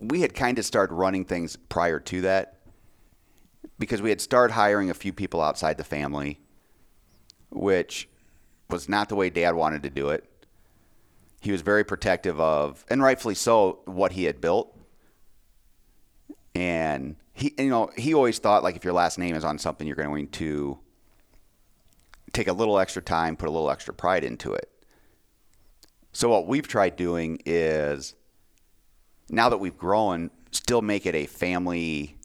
we 0.00 0.22
had 0.22 0.34
kind 0.34 0.58
of 0.58 0.64
started 0.64 0.94
running 0.94 1.24
things 1.26 1.56
prior 1.56 2.00
to 2.00 2.22
that 2.22 2.56
because 3.78 4.00
we 4.00 4.08
had 4.08 4.20
started 4.22 4.54
hiring 4.54 4.88
a 4.88 4.94
few 4.94 5.12
people 5.12 5.42
outside 5.42 5.76
the 5.76 5.84
family, 5.84 6.38
which 7.50 8.08
was 8.70 8.88
not 8.88 9.10
the 9.10 9.16
way 9.16 9.28
Dad 9.28 9.54
wanted 9.54 9.82
to 9.82 9.90
do 9.90 10.08
it. 10.08 10.24
He 11.44 11.52
was 11.52 11.60
very 11.60 11.84
protective 11.84 12.40
of, 12.40 12.86
and 12.88 13.02
rightfully 13.02 13.34
so, 13.34 13.80
what 13.84 14.12
he 14.12 14.24
had 14.24 14.40
built. 14.40 14.74
And 16.54 17.16
he, 17.34 17.52
you 17.58 17.68
know, 17.68 17.90
he 17.98 18.14
always 18.14 18.38
thought 18.38 18.62
like 18.62 18.76
if 18.76 18.84
your 18.84 18.94
last 18.94 19.18
name 19.18 19.34
is 19.34 19.44
on 19.44 19.58
something, 19.58 19.86
you're 19.86 19.94
going 19.94 20.28
to 20.28 20.78
take 22.32 22.48
a 22.48 22.52
little 22.54 22.78
extra 22.78 23.02
time, 23.02 23.36
put 23.36 23.48
a 23.48 23.52
little 23.52 23.70
extra 23.70 23.92
pride 23.92 24.24
into 24.24 24.54
it. 24.54 24.70
So 26.12 26.30
what 26.30 26.46
we've 26.46 26.66
tried 26.66 26.96
doing 26.96 27.40
is 27.44 28.14
now 29.28 29.50
that 29.50 29.58
we've 29.58 29.76
grown, 29.76 30.30
still 30.50 30.80
make 30.80 31.04
it 31.04 31.14
a 31.14 31.26
family. 31.26 32.16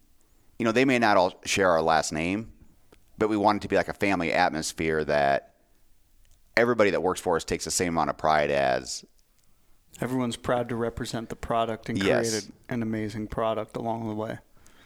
You 0.58 0.64
know, 0.64 0.72
they 0.72 0.86
may 0.86 0.98
not 0.98 1.18
all 1.18 1.42
share 1.44 1.70
our 1.72 1.82
last 1.82 2.14
name, 2.14 2.54
but 3.18 3.28
we 3.28 3.36
want 3.36 3.58
it 3.58 3.62
to 3.64 3.68
be 3.68 3.76
like 3.76 3.90
a 3.90 3.94
family 3.94 4.32
atmosphere 4.32 5.04
that 5.04 5.49
everybody 6.60 6.92
that 6.92 7.02
works 7.02 7.20
for 7.22 7.36
us 7.36 7.44
takes 7.44 7.66
the 7.66 7.72
same 7.72 7.90
amount 7.90 8.10
of 8.10 8.18
pride 8.18 8.52
as. 8.52 9.04
Everyone's 10.02 10.36
proud 10.38 10.70
to 10.70 10.76
represent 10.76 11.30
the 11.30 11.36
product 11.36 11.90
and 11.90 11.98
Yes. 11.98 12.30
create 12.30 12.50
an 12.70 12.82
amazing 12.84 13.28
product 13.28 13.76
along 13.76 14.08
the 14.08 14.14
way. 14.16 14.38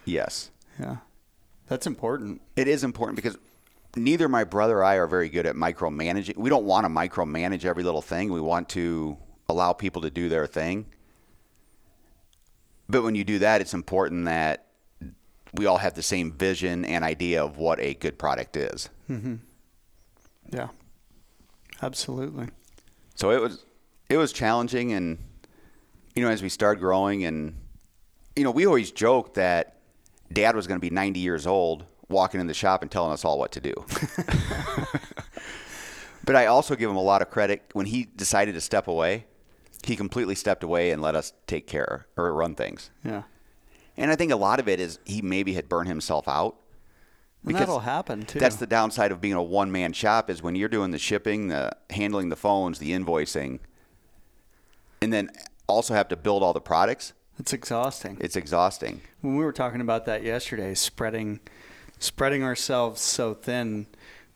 Yes, 0.04 0.50
Yeah, 0.78 0.96
that's 1.68 1.86
important. 1.86 2.40
it 2.56 2.66
is 2.68 2.82
important 2.84 3.16
because 3.16 3.36
neither 3.96 4.28
my 4.28 4.44
brother 4.44 4.78
or 4.78 4.84
I 4.84 4.94
are 4.96 5.06
very 5.06 5.28
good 5.28 5.46
at 5.46 5.54
micromanaging. 5.54 6.36
We 6.36 6.50
don't 6.50 6.64
want 6.64 6.84
to 6.84 6.88
micromanage 6.90 7.64
every 7.64 7.82
little 7.84 8.02
thing. 8.02 8.32
We 8.32 8.40
want 8.40 8.68
to 8.70 9.16
allow 9.48 9.72
people 9.72 10.02
to 10.02 10.10
do 10.10 10.28
their 10.28 10.46
thing. 10.46 10.86
But 12.88 13.02
when 13.02 13.14
you 13.14 13.24
do 13.24 13.38
that, 13.38 13.60
it's 13.60 13.72
important 13.74 14.24
that 14.26 14.66
we 15.54 15.66
all 15.66 15.78
have 15.78 15.94
the 15.94 16.02
same 16.02 16.32
vision 16.32 16.84
and 16.84 17.04
idea 17.04 17.42
of 17.42 17.56
what 17.56 17.78
a 17.80 17.94
good 17.94 18.18
product 18.18 18.56
is. 18.56 18.90
Mm-hmm. 19.08 19.36
Yeah, 20.52 20.68
absolutely. 21.84 22.48
So 23.14 23.30
it 23.30 23.40
was 23.40 23.64
it 24.08 24.16
was 24.16 24.32
challenging 24.32 24.92
and 24.92 25.18
you 26.14 26.22
know 26.22 26.30
as 26.30 26.42
we 26.42 26.48
started 26.48 26.80
growing 26.80 27.24
and 27.24 27.54
you 28.36 28.44
know 28.44 28.50
we 28.50 28.66
always 28.66 28.90
joked 28.90 29.34
that 29.34 29.76
dad 30.32 30.56
was 30.56 30.66
going 30.66 30.78
to 30.78 30.80
be 30.80 30.90
90 30.90 31.20
years 31.20 31.46
old 31.46 31.84
walking 32.08 32.40
in 32.40 32.46
the 32.46 32.54
shop 32.54 32.82
and 32.82 32.90
telling 32.90 33.12
us 33.12 33.24
all 33.24 33.38
what 33.38 33.52
to 33.52 33.60
do. 33.60 33.74
but 36.24 36.36
I 36.36 36.46
also 36.46 36.74
give 36.74 36.90
him 36.90 36.96
a 36.96 37.02
lot 37.02 37.22
of 37.22 37.30
credit 37.30 37.62
when 37.72 37.86
he 37.86 38.04
decided 38.16 38.54
to 38.54 38.60
step 38.60 38.88
away. 38.88 39.26
He 39.84 39.96
completely 39.96 40.34
stepped 40.34 40.62
away 40.62 40.90
and 40.90 41.02
let 41.02 41.14
us 41.14 41.32
take 41.46 41.66
care 41.66 42.06
or 42.16 42.32
run 42.32 42.54
things. 42.54 42.90
Yeah, 43.04 43.22
And 43.96 44.10
I 44.10 44.16
think 44.16 44.32
a 44.32 44.36
lot 44.36 44.60
of 44.60 44.68
it 44.68 44.80
is 44.80 44.98
he 45.04 45.20
maybe 45.20 45.52
had 45.54 45.68
burned 45.68 45.88
himself 45.88 46.26
out. 46.26 46.56
And 47.46 47.54
that'll 47.54 47.80
happen 47.80 48.22
too. 48.22 48.38
That's 48.38 48.56
the 48.56 48.66
downside 48.66 49.12
of 49.12 49.20
being 49.20 49.34
a 49.34 49.42
one 49.42 49.70
man 49.70 49.92
shop 49.92 50.30
is 50.30 50.42
when 50.42 50.54
you're 50.54 50.68
doing 50.68 50.90
the 50.90 50.98
shipping, 50.98 51.48
the 51.48 51.72
handling 51.90 52.28
the 52.28 52.36
phones, 52.36 52.78
the 52.78 52.92
invoicing, 52.92 53.60
and 55.02 55.12
then 55.12 55.30
also 55.66 55.94
have 55.94 56.08
to 56.08 56.16
build 56.16 56.42
all 56.42 56.52
the 56.52 56.60
products. 56.60 57.12
It's 57.38 57.52
exhausting. 57.52 58.16
It's 58.20 58.36
exhausting. 58.36 59.00
when 59.20 59.36
we 59.36 59.44
were 59.44 59.52
talking 59.52 59.80
about 59.80 60.04
that 60.06 60.22
yesterday, 60.22 60.74
spreading 60.74 61.40
spreading 61.98 62.42
ourselves 62.42 63.00
so 63.00 63.34
thin 63.34 63.86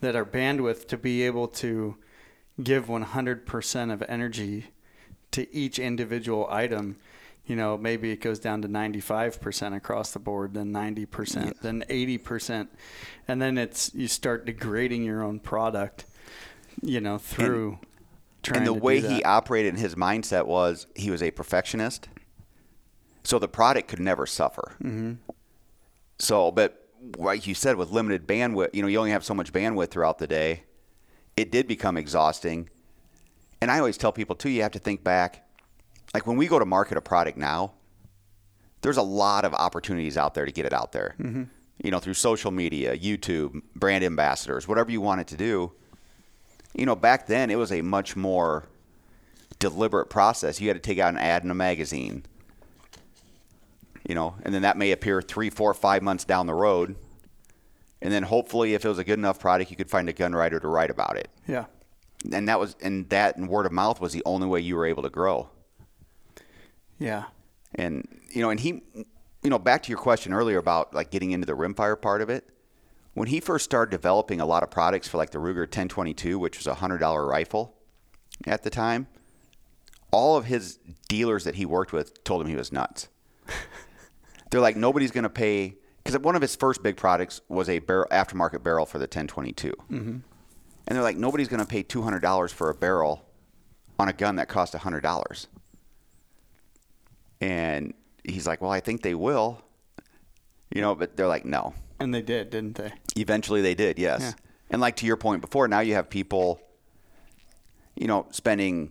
that 0.01 0.15
our 0.15 0.25
bandwidth 0.25 0.87
to 0.89 0.97
be 0.97 1.23
able 1.23 1.49
to 1.49 1.97
give 2.63 2.87
100% 2.87 3.93
of 3.93 4.03
energy 4.09 4.69
to 5.31 5.55
each 5.55 5.79
individual 5.79 6.47
item, 6.51 6.97
you 7.49 7.57
know, 7.57 7.79
maybe 7.79 8.11
it 8.13 8.21
goes 8.21 8.39
down 8.39 8.63
to 8.63 8.69
95% 8.69 9.75
across 9.75 10.13
the 10.13 10.19
board, 10.19 10.53
then 10.53 10.71
90%, 10.71 11.61
then 11.63 11.83
80%, 11.89 12.69
and 13.27 13.41
then 13.41 13.57
it's 13.57 13.93
you 13.95 14.07
start 14.07 14.45
degrading 14.45 15.03
your 15.03 15.23
own 15.23 15.41
product, 15.41 16.05
you 16.83 17.01
know, 17.01 17.17
through 17.17 17.79
trying 18.43 18.59
and 18.59 18.67
the 18.67 18.75
way 18.75 19.01
he 19.01 19.25
operated 19.25 19.75
in 19.75 19.81
his 19.81 19.95
mindset 19.95 20.47
was 20.47 20.87
he 20.95 21.11
was 21.11 21.23
a 21.23 21.31
perfectionist. 21.31 22.09
So 23.25 23.39
the 23.39 23.49
product 23.49 23.89
could 23.89 24.01
never 24.01 24.27
suffer. 24.27 24.77
Mm-hmm. 24.83 25.15
So, 26.19 26.53
but 26.53 26.87
like 27.17 27.47
you 27.47 27.55
said, 27.55 27.77
with 27.77 27.91
limited 27.91 28.27
bandwidth, 28.27 28.75
you 28.75 28.83
know, 28.83 28.89
you 28.89 28.99
only 28.99 29.11
have 29.11 29.25
so 29.25 29.35
much 29.35 29.53
bandwidth 29.53 29.91
throughout 29.91 30.19
the 30.19 30.27
day. 30.27 30.65
It 31.37 31.51
did 31.51 31.67
become 31.67 31.97
exhausting. 31.97 32.69
And 33.61 33.71
I 33.71 33.79
always 33.79 33.97
tell 33.97 34.13
people 34.13 34.37
too, 34.37 34.51
you 34.51 34.63
have 34.63 34.73
to 34.73 34.79
think 34.79 35.03
back. 35.03 35.48
Like 36.15 36.27
when 36.27 36.37
we 36.37 36.47
go 36.47 36.59
to 36.59 36.65
market 36.65 36.97
a 36.97 37.01
product 37.01 37.37
now, 37.39 37.75
there's 38.81 38.97
a 38.97 39.03
lot 39.03 39.45
of 39.45 39.55
opportunities 39.55 40.17
out 40.17 40.35
there 40.35 40.47
to 40.47 40.53
get 40.53 40.65
it 40.67 40.73
out 40.73 40.93
there. 40.93 41.15
Mm-hmm. 41.19 41.45
You 41.83 41.91
know, 41.91 41.99
through 41.99 42.15
social 42.15 42.51
media, 42.51 42.97
YouTube, 42.97 43.63
brand 43.77 44.05
ambassadors, 44.05 44.67
whatever 44.67 44.91
you 44.91 45.01
want 45.01 45.21
it 45.21 45.27
to 45.29 45.37
do. 45.37 45.73
You 46.75 46.87
know, 46.87 46.97
back 46.97 47.27
then 47.27 47.51
it 47.51 47.57
was 47.57 47.73
a 47.73 47.83
much 47.83 48.17
more 48.17 48.69
deliberate 49.59 50.11
process. 50.11 50.61
You 50.61 50.69
had 50.69 50.77
to 50.77 50.81
take 50.81 50.99
out 50.99 51.13
an 51.13 51.19
ad 51.19 51.45
in 51.45 51.51
a 51.51 51.55
magazine. 51.55 52.25
You 54.09 54.15
know, 54.15 54.37
and 54.43 54.55
then 54.55 54.63
that 54.63 54.77
may 54.79 54.93
appear 54.93 55.21
three, 55.21 55.51
four, 55.51 55.75
five 55.75 56.03
months 56.03 56.25
down 56.25 56.47
the 56.47 56.55
road. 56.55 56.97
and 58.01 58.13
then 58.13 58.23
hopefully, 58.23 58.75
if 58.75 58.85
it 58.85 58.89
was 58.89 58.99
a 58.99 59.05
good 59.05 59.19
enough 59.19 59.41
product, 59.41 59.71
you 59.71 59.77
could 59.77 59.91
find 59.91 60.09
a 60.09 60.13
gun 60.13 60.33
writer 60.35 60.61
to 60.61 60.69
write 60.69 60.91
about 60.91 61.17
it. 61.17 61.29
Yeah. 61.47 61.67
And 62.33 62.49
that 62.49 62.59
was 62.59 62.77
and 62.81 63.09
that 63.11 63.37
and 63.37 63.49
word 63.49 63.67
of 63.67 63.73
mouth 63.73 64.01
was 64.01 64.13
the 64.13 64.23
only 64.25 64.47
way 64.47 64.61
you 64.61 64.77
were 64.77 64.87
able 64.87 65.03
to 65.03 65.11
grow. 65.11 65.51
Yeah. 66.99 67.25
And 67.75 68.07
you 68.31 68.43
know, 68.43 68.51
and 68.51 68.61
he, 68.61 68.83
you 69.43 69.51
know, 69.51 69.59
back 69.59 69.83
to 69.85 69.91
your 69.91 69.99
question 69.99 70.33
earlier 70.33 70.59
about 70.59 70.95
like 70.95 71.11
getting 71.11 71.33
into 71.33 71.47
the 71.47 71.55
rimfire 71.55 72.01
part 72.01 72.23
of 72.23 72.31
it. 72.31 72.49
When 73.15 73.29
he 73.29 73.41
first 73.41 73.65
started 73.65 73.91
developing 73.91 74.41
a 74.41 74.47
lot 74.47 74.63
of 74.63 74.71
products 74.71 75.09
for 75.09 75.17
like 75.17 75.31
the 75.31 75.39
Ruger 75.39 75.63
1022, 75.63 76.39
which 76.39 76.59
was 76.59 76.67
a 76.67 76.75
hundred 76.75 76.99
dollar 76.99 77.27
rifle 77.27 77.75
at 78.47 78.63
the 78.63 78.71
time, 78.71 79.09
all 80.13 80.37
of 80.37 80.45
his 80.45 80.79
dealers 81.09 81.45
that 81.45 81.57
he 81.57 81.67
worked 81.67 81.93
with 81.93 82.23
told 82.25 82.43
him 82.43 82.49
he 82.49 82.55
was 82.55 82.73
nuts. 82.73 83.09
They're 84.51 84.61
like, 84.61 84.77
nobody's 84.77 85.11
going 85.11 85.25
to 85.25 85.31
pay 85.31 85.75
because 86.03 86.19
one 86.21 86.37
of 86.37 86.43
his 86.43 86.57
first 86.57 86.83
big 86.83 86.97
products 86.97 87.41
was 87.49 87.69
a 87.69 87.81
barrel, 87.81 88.07
aftermarket 88.11 88.63
barrel 88.63 88.87
for 88.87 88.99
the 88.99 89.03
1022, 89.03 89.73
mm-hmm. 89.73 89.99
and 89.99 90.23
they're 90.87 91.03
like, 91.03 91.19
nobody's 91.19 91.49
going 91.49 91.61
to 91.61 91.67
pay 91.67 91.83
two 91.83 92.01
hundred 92.01 92.21
dollars 92.21 92.51
for 92.51 92.71
a 92.71 92.75
barrel 92.75 93.27
on 93.99 94.09
a 94.09 94.13
gun 94.15 94.37
that 94.37 94.49
cost 94.49 94.75
hundred 94.75 95.03
dollars. 95.03 95.49
And 97.41 97.95
he's 98.25 98.47
like, 98.47 98.61
well, 98.61 98.71
I 98.71 98.81
think 98.81 99.03
they 99.03 99.15
will, 99.15 99.61
you 100.75 100.81
know, 100.81 100.95
but 100.95 101.17
they're 101.17 101.29
like, 101.29 101.45
no. 101.45 101.75
And 102.01 102.13
they 102.15 102.23
did, 102.23 102.51
didn't 102.51 102.77
they? 102.77 102.93
Eventually, 103.17 103.63
they 103.63 103.75
did, 103.75 103.99
yes. 103.99 104.21
Yeah. 104.21 104.33
And 104.71 104.81
like 104.81 104.97
to 104.97 105.07
your 105.07 105.17
point 105.17 105.41
before, 105.41 105.67
now 105.69 105.81
you 105.81 105.95
have 105.95 106.11
people, 106.11 106.61
you 107.97 108.07
know, 108.07 108.27
spending. 108.31 108.91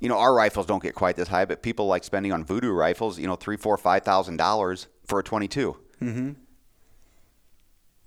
You 0.00 0.08
know, 0.08 0.18
our 0.18 0.32
rifles 0.32 0.66
don't 0.66 0.80
get 0.82 0.94
quite 0.94 1.16
this 1.16 1.26
high, 1.26 1.44
but 1.44 1.60
people 1.60 1.86
like 1.88 2.04
spending 2.04 2.30
on 2.32 2.44
Vudoo 2.44 2.72
rifles, 2.76 3.18
you 3.18 3.26
know, 3.26 3.34
three, 3.34 3.56
four, 3.56 3.76
five 3.76 4.04
thousand 4.04 4.36
dollars 4.36 4.86
for 5.06 5.18
a 5.18 5.22
twenty-two. 5.24 5.76
Mm-hmm. 6.00 6.30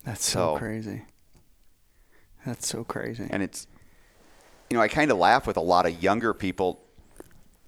That's 0.05 0.25
so, 0.25 0.53
So- 0.53 0.57
crazy. 0.57 1.03
That's 2.45 2.65
so 2.65 2.83
crazy. 2.83 3.27
and 3.29 3.43
it's 3.43 3.67
you 4.71 4.75
know 4.77 4.81
i 4.81 4.87
kind 4.87 5.11
of 5.11 5.17
laugh 5.19 5.45
with 5.45 5.57
a 5.57 5.61
lot 5.61 5.85
of 5.85 6.01
younger 6.01 6.33
people 6.33 6.81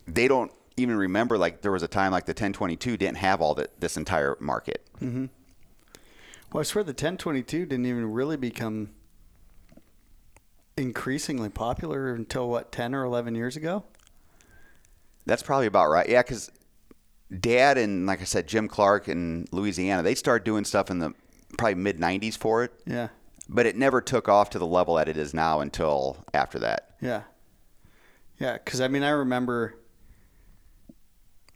they 0.08 0.28
don't 0.28 0.52
even 0.78 0.96
remember 0.98 1.38
like 1.38 1.62
there 1.62 1.72
was 1.72 1.84
a 1.84 1.88
time 1.88 2.12
like 2.12 2.26
the 2.26 2.32
1022 2.32 2.98
didn't 2.98 3.18
have 3.18 3.42
all 3.42 3.54
the, 3.54 3.70
this 3.80 3.98
entire 3.98 4.36
market 4.40 4.86
mm-hmm. 5.02 5.26
Well, 6.52 6.60
I 6.62 6.64
swear 6.64 6.84
the 6.84 6.90
1022 6.90 7.66
didn't 7.66 7.86
even 7.88 8.12
really 8.12 8.38
become 8.38 8.92
increasingly 10.78 11.50
popular 11.50 12.14
until 12.14 12.50
what 12.50 12.72
10 12.72 12.96
or 12.96 13.04
11 13.04 13.36
years 13.36 13.56
ago. 13.56 13.84
that's 15.26 15.44
probably 15.44 15.68
about 15.68 15.90
right 15.90 16.10
yeah 16.10 16.22
because 16.22 16.52
dad 17.40 17.78
and 17.78 18.06
like 18.08 18.22
i 18.22 18.24
said 18.24 18.48
jim 18.48 18.68
clark 18.68 19.08
in 19.08 19.46
louisiana 19.52 20.02
they 20.04 20.16
started 20.16 20.44
doing 20.44 20.64
stuff 20.66 20.90
in 20.92 21.00
the 21.00 21.14
probably 21.58 21.76
mid 21.76 22.00
90s 22.00 22.36
for 22.38 22.64
it 22.64 22.72
Yeah. 22.86 23.10
but 23.48 23.66
it 23.68 23.76
never 23.76 24.02
took 24.02 24.28
off 24.28 24.50
to 24.52 24.60
the 24.60 24.66
level 24.68 24.96
that 24.96 25.08
it 25.08 25.18
is 25.18 25.34
now 25.34 25.60
until 25.60 26.18
after 26.34 26.58
that 26.60 26.96
Yeah. 27.02 27.24
Yeah, 28.40 28.58
cuz 28.58 28.82
I 28.82 28.88
mean 28.88 29.04
I 29.04 29.10
remember 29.10 29.76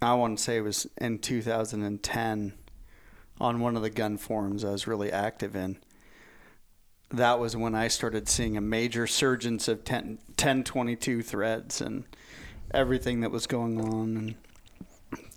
I 0.02 0.14
want 0.14 0.38
to 0.38 0.44
say 0.44 0.58
it 0.58 0.62
was 0.62 0.88
in 0.98 1.20
2010 1.20 2.54
on 3.40 3.60
one 3.60 3.76
of 3.76 3.82
the 3.82 3.90
gun 3.90 4.18
forums 4.18 4.64
I 4.64 4.72
was 4.72 4.88
really 4.88 5.12
active 5.12 5.56
in. 5.56 5.78
That 7.10 7.40
was 7.40 7.56
when 7.56 7.74
I 7.74 7.88
started 7.88 8.28
seeing 8.28 8.58
a 8.58 8.62
major 8.62 9.08
surgence 9.08 9.68
of 9.68 9.84
10 9.84 10.20
1022 10.28 11.24
threads 11.24 11.82
and 11.82 12.04
everything 12.74 13.22
that 13.22 13.32
was 13.32 13.48
going 13.48 13.80
on 13.80 14.18
and 14.18 14.36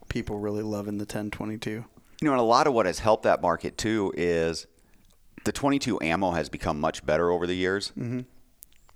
people 0.08 0.38
really 0.38 0.62
loving 0.62 0.98
the 0.98 1.04
1022. 1.04 1.70
you 1.70 1.84
know 2.22 2.32
and 2.32 2.40
a 2.40 2.44
lot 2.44 2.66
of 2.66 2.74
what 2.74 2.86
has 2.86 2.98
helped 2.98 3.22
that 3.22 3.40
market 3.40 3.78
too 3.78 4.12
is 4.16 4.66
the 5.44 5.52
22 5.52 6.00
ammo 6.02 6.32
has 6.32 6.48
become 6.48 6.80
much 6.80 7.06
better 7.06 7.30
over 7.30 7.46
the 7.46 7.54
years 7.54 7.92
mm-hmm. 7.96 8.20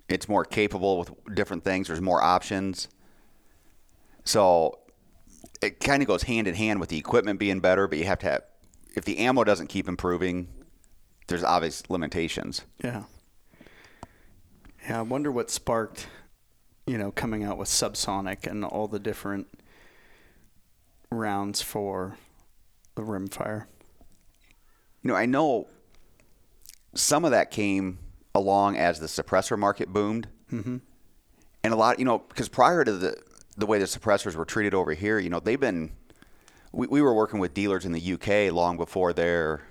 it's 0.08 0.28
more 0.28 0.44
capable 0.44 0.98
with 0.98 1.12
different 1.34 1.64
things 1.64 1.86
there's 1.86 2.00
more 2.00 2.20
options 2.20 2.88
so 4.24 4.78
it 5.62 5.80
kind 5.80 6.02
of 6.02 6.06
goes 6.06 6.24
hand 6.24 6.46
in 6.46 6.54
hand 6.54 6.80
with 6.80 6.88
the 6.88 6.98
equipment 6.98 7.38
being 7.38 7.60
better 7.60 7.86
but 7.88 7.98
you 7.98 8.04
have 8.04 8.18
to 8.18 8.26
have 8.26 8.42
if 8.96 9.04
the 9.04 9.18
ammo 9.18 9.44
doesn't 9.44 9.68
keep 9.68 9.88
improving 9.88 10.48
there's 11.26 11.44
obvious 11.44 11.82
limitations 11.88 12.62
Yeah. 12.82 13.04
Yeah, 14.86 14.98
I 14.98 15.02
wonder 15.02 15.32
what 15.32 15.50
sparked, 15.50 16.08
you 16.86 16.98
know, 16.98 17.10
coming 17.10 17.42
out 17.42 17.56
with 17.56 17.68
subsonic 17.68 18.46
and 18.46 18.62
all 18.62 18.86
the 18.86 18.98
different 18.98 19.46
rounds 21.10 21.62
for 21.62 22.18
the 22.94 23.02
rimfire. 23.02 23.66
you 25.02 25.08
know 25.08 25.14
i 25.16 25.26
know 25.26 25.66
some 26.94 27.24
of 27.24 27.30
that 27.32 27.50
came 27.50 27.98
along 28.34 28.76
as 28.76 29.00
the 29.00 29.06
suppressor 29.06 29.58
market 29.58 29.92
boomed 29.92 30.28
mm-hmm. 30.52 30.76
and 31.62 31.72
a 31.72 31.76
lot 31.76 31.98
you 31.98 32.04
know 32.04 32.18
because 32.18 32.48
prior 32.48 32.84
to 32.84 32.92
the 32.92 33.16
the 33.56 33.66
way 33.66 33.78
the 33.78 33.84
suppressors 33.84 34.34
were 34.34 34.44
treated 34.44 34.74
over 34.74 34.92
here 34.94 35.18
you 35.18 35.30
know 35.30 35.40
they've 35.40 35.60
been 35.60 35.90
we, 36.72 36.86
we 36.86 37.00
were 37.02 37.14
working 37.14 37.38
with 37.40 37.54
dealers 37.54 37.84
in 37.84 37.92
the 37.92 38.12
uk 38.14 38.52
long 38.52 38.76
before 38.76 39.12
their 39.12 39.62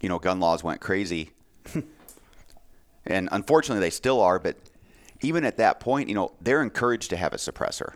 you 0.00 0.08
know 0.08 0.18
gun 0.18 0.40
laws 0.40 0.62
went 0.62 0.80
crazy 0.80 1.30
and 3.06 3.28
unfortunately 3.32 3.80
they 3.80 3.90
still 3.90 4.20
are 4.20 4.38
but 4.38 4.56
even 5.22 5.44
at 5.44 5.56
that 5.56 5.80
point 5.80 6.08
you 6.08 6.14
know 6.14 6.32
they're 6.40 6.62
encouraged 6.62 7.10
to 7.10 7.16
have 7.16 7.32
a 7.32 7.36
suppressor 7.36 7.94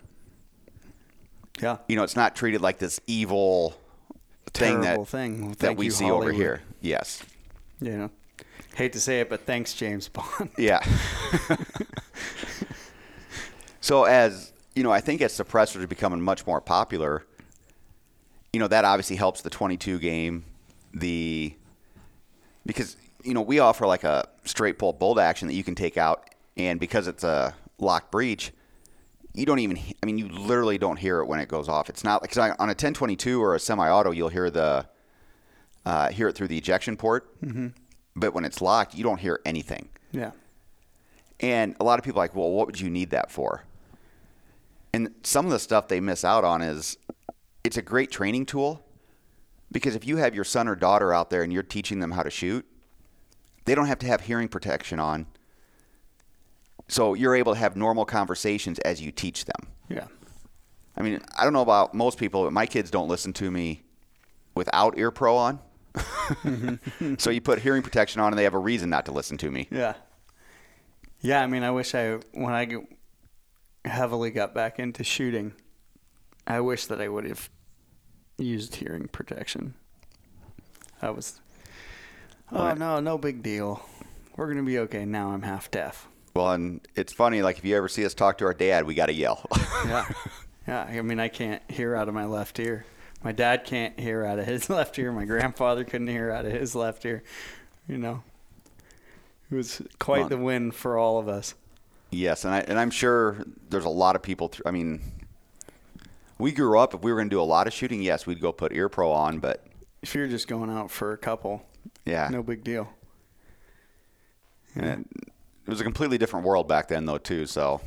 Yeah. 1.61 1.79
you 1.89 1.97
know 1.97 2.03
it's 2.03 2.17
not 2.17 2.35
treated 2.37 2.61
like 2.61 2.79
this 2.79 3.01
evil 3.07 3.75
thing 4.53 4.83
Terrible 4.83 5.05
that 5.05 5.11
thing. 5.11 5.47
Well, 5.47 5.55
that 5.59 5.77
we 5.77 5.87
you, 5.87 5.91
see 5.91 6.11
over 6.11 6.33
here 6.33 6.63
yes 6.81 7.23
You 7.81 7.97
know, 7.99 8.11
hate 8.75 8.93
to 8.95 9.01
say 9.01 9.21
it, 9.21 9.29
but 9.29 9.45
thanks, 9.45 9.75
James 9.75 10.09
Bond. 10.09 10.51
Yeah. 10.57 10.81
so 13.81 14.05
as 14.05 14.53
you 14.77 14.83
know, 14.83 14.93
I 14.93 15.01
think 15.01 15.23
as 15.23 15.33
suppressors 15.37 15.83
are 15.83 15.89
becoming 15.89 16.21
much 16.21 16.47
more 16.47 16.61
popular, 16.61 17.25
you 18.53 18.61
know 18.61 18.69
that 18.69 18.85
obviously 18.85 19.17
helps 19.17 19.41
the 19.41 19.51
22 19.51 19.99
game. 19.99 20.45
The 20.93 21.55
because 22.65 22.97
you 23.25 23.35
know 23.35 23.41
we 23.41 23.59
offer 23.59 23.87
like 23.87 24.05
a 24.05 24.29
straight 24.45 24.79
pull 24.79 24.93
bolt 24.93 25.19
action 25.19 25.49
that 25.49 25.55
you 25.55 25.65
can 25.65 25.75
take 25.75 25.97
out, 25.97 26.29
and 26.57 26.79
because 26.79 27.09
it's 27.09 27.25
a 27.25 27.55
lock 27.79 28.11
breech, 28.11 28.53
you 29.33 29.47
don't 29.47 29.59
even. 29.61 29.79
I 30.03 30.07
mean, 30.07 30.19
you 30.19 30.29
literally 30.29 30.77
don't 30.77 30.99
hear 30.99 31.21
it 31.21 31.27
when 31.27 31.41
it 31.41 31.49
goes 31.49 31.69
off. 31.69 31.89
It's 31.89 32.05
not 32.05 32.23
like 32.23 32.37
on 32.37 32.69
a 32.69 32.77
1022 32.77 33.43
or 33.43 33.55
a 33.55 33.61
semi-auto, 33.61 34.11
you'll 34.11 34.29
hear 34.29 34.51
the 34.51 34.87
uh, 35.87 36.11
hear 36.11 36.29
it 36.29 36.35
through 36.35 36.49
the 36.49 36.59
ejection 36.59 36.99
port, 36.99 37.41
mm-hmm. 37.41 37.69
but 38.15 38.35
when 38.35 38.45
it's 38.45 38.61
locked, 38.61 38.95
you 38.95 39.05
don't 39.05 39.21
hear 39.21 39.41
anything. 39.47 39.89
Yeah. 40.12 40.33
And 41.41 41.77
a 41.81 41.85
lot 41.85 41.99
of 41.99 42.05
people 42.05 42.21
are 42.21 42.25
like, 42.25 42.35
well, 42.35 42.51
what 42.51 42.67
would 42.67 42.81
you 42.81 42.91
need 42.91 43.11
that 43.11 43.31
for? 43.31 43.65
And 44.97 45.11
some 45.25 45.45
of 45.45 45.53
the 45.53 45.59
stuff 45.59 45.89
they 45.89 46.01
miss 46.01 46.25
out 46.25 46.43
on 46.43 46.63
is 46.63 46.97
it's 47.63 47.77
a 47.77 47.83
great 47.83 48.11
training 48.11 48.47
tool 48.47 48.83
because 49.71 49.95
if 49.95 50.07
you 50.07 50.17
have 50.17 50.35
your 50.35 50.43
son 50.43 50.69
or 50.69 50.75
daughter 50.75 51.13
out 51.13 51.29
there 51.29 51.43
and 51.43 51.53
you're 51.53 51.63
teaching 51.63 52.01
them 52.01 52.13
how 52.13 52.23
to 52.23 52.31
shoot, 52.31 52.65
they 53.67 53.75
don't 53.75 53.89
have 53.89 53.99
to 53.99 54.07
have 54.07 54.23
hearing 54.23 54.49
protection 54.49 54.99
on. 54.99 55.27
So 56.89 57.13
you're 57.13 57.35
able 57.35 57.53
to 57.53 57.59
have 57.59 57.77
normal 57.77 58.07
conversations 58.07 58.79
as 58.79 59.03
you 59.03 59.13
teach 59.13 59.45
them. 59.45 59.69
Yeah. 59.91 60.07
I 60.97 61.03
mean, 61.03 61.21
I 61.37 61.45
don't 61.45 61.53
know 61.53 61.61
about 61.61 61.93
most 61.93 62.17
people, 62.17 62.45
but 62.45 62.55
my 62.55 62.65
kids 62.65 62.91
don't 62.91 63.07
listen 63.07 63.35
to 63.35 63.51
me 63.51 63.83
without 64.55 64.97
ear 64.97 65.11
pro 65.11 65.37
on. 65.37 65.59
so 67.19 67.29
you 67.29 67.43
put 67.43 67.59
hearing 67.59 67.83
protection 67.83 68.23
on 68.23 68.33
and 68.33 68.39
they 68.39 68.45
have 68.45 68.55
a 68.55 68.59
reason 68.59 68.89
not 68.89 69.05
to 69.05 69.13
listen 69.13 69.37
to 69.37 69.51
me. 69.51 69.69
Yeah. 69.71 69.93
Yeah, 71.21 71.43
I 71.43 71.49
mean, 71.49 71.65
I 71.65 71.71
wish 71.71 71.95
I 71.95 72.21
when 72.33 72.55
I 72.55 72.65
heavily 73.87 74.31
got 74.31 74.55
back 74.55 74.79
into 74.79 75.05
shooting, 75.05 75.53
I 76.46 76.61
wish 76.61 76.87
that 76.87 77.01
I 77.01 77.09
would 77.09 77.25
have 77.25 77.51
used 78.38 78.77
hearing 78.77 79.09
protection. 79.09 79.75
I 81.01 81.11
was 81.11 81.40
Oh, 82.53 82.75
no, 82.75 83.01
no 83.01 83.18
big 83.18 83.42
deal. 83.42 83.85
We're 84.37 84.46
going 84.46 84.59
to 84.59 84.62
be 84.62 84.79
okay. 84.81 85.05
Now 85.05 85.31
I'm 85.31 85.42
half 85.42 85.70
deaf. 85.70 86.07
Well, 86.35 86.53
and 86.53 86.87
it's 86.94 87.12
funny, 87.12 87.42
like 87.42 87.59
if 87.59 87.64
you 87.64 87.77
ever 87.77 87.88
see 87.88 88.05
us 88.05 88.14
talk 88.14 88.38
to 88.38 88.44
our 88.44 88.55
dad, 88.55 88.87
we 88.87 88.94
got 88.94 89.07
to 89.07 89.14
yell. 89.14 89.46
Yeah. 89.87 90.09
yeah, 90.68 90.83
I 90.83 91.01
mean, 91.01 91.18
I 91.18 91.29
can't 91.29 91.62
hear 91.70 91.96
out 91.96 92.09
of 92.09 92.14
my 92.14 92.27
left 92.27 92.59
ear. 92.61 92.85
My 93.25 93.33
dad 93.33 93.64
can't 93.64 93.99
hear 93.99 94.25
out 94.25 94.38
of 94.38 94.46
his 94.46 94.68
left 94.70 94.99
ear. 94.99 95.11
My 95.12 95.25
grandfather 95.25 95.85
couldn't 95.85 96.09
hear 96.09 96.31
out 96.31 96.44
of 96.44 96.53
his 96.53 96.75
left 96.75 97.05
ear. 97.05 97.22
You 97.88 97.99
know, 97.99 98.22
it 99.51 99.55
was 99.55 99.81
quite 99.99 100.29
the 100.29 100.37
win 100.37 100.70
for 100.72 100.99
all 100.99 101.18
of 101.18 101.29
us. 101.29 101.55
Yes, 102.11 102.45
and 102.45 102.55
I 102.55 102.61
and 102.61 102.79
I'm 102.79 102.90
sure 102.90 103.45
there's 103.69 103.85
a 103.85 103.90
lot 103.90 104.16
of 104.16 104.23
people. 104.23 104.49
Th- 104.49 104.62
I 104.66 104.71
mean, 104.71 105.01
we 106.38 106.53
grew 106.53 106.79
up. 106.79 106.95
If 106.95 107.03
we 107.03 107.12
were 107.12 107.19
going 107.19 107.29
to 107.31 107.35
do 107.35 107.40
a 107.40 107.45
lot 107.45 107.66
of 107.66 107.73
shooting, 107.73 108.03
yes, 108.03 108.27
we'd 108.27 108.40
go 108.40 108.53
put 108.53 108.73
ear 108.73 108.88
pro 108.88 109.11
on. 109.12 109.38
But 109.38 109.66
If 110.03 110.14
you're 110.14 110.29
just 110.29 110.49
going 110.49 110.71
out 110.71 110.90
for 110.90 111.12
a 111.12 111.19
couple, 111.19 111.66
yeah, 112.05 112.29
no 112.31 112.42
big 112.42 112.64
deal. 112.64 112.88
and 114.75 115.09
it 115.66 115.71
was 115.71 115.81
a 115.81 115.85
completely 115.85 116.19
different 116.19 116.47
world 116.47 116.69
back 116.69 116.88
then, 116.88 117.07
though, 117.07 117.19
too. 117.19 117.47
So 117.47 117.81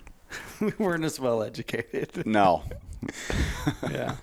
we 0.60 0.72
weren't 0.78 1.04
as 1.04 1.20
well 1.20 1.42
educated. 1.42 2.26
no, 2.26 2.62
yeah. 3.90 4.16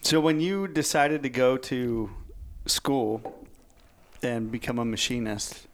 So 0.00 0.20
when 0.20 0.40
you 0.40 0.68
decided 0.68 1.22
to 1.24 1.28
go 1.28 1.56
to 1.56 2.10
school, 2.66 3.46
and 4.22 4.50
become 4.50 4.78
a 4.80 4.84
machinist, 4.84 5.67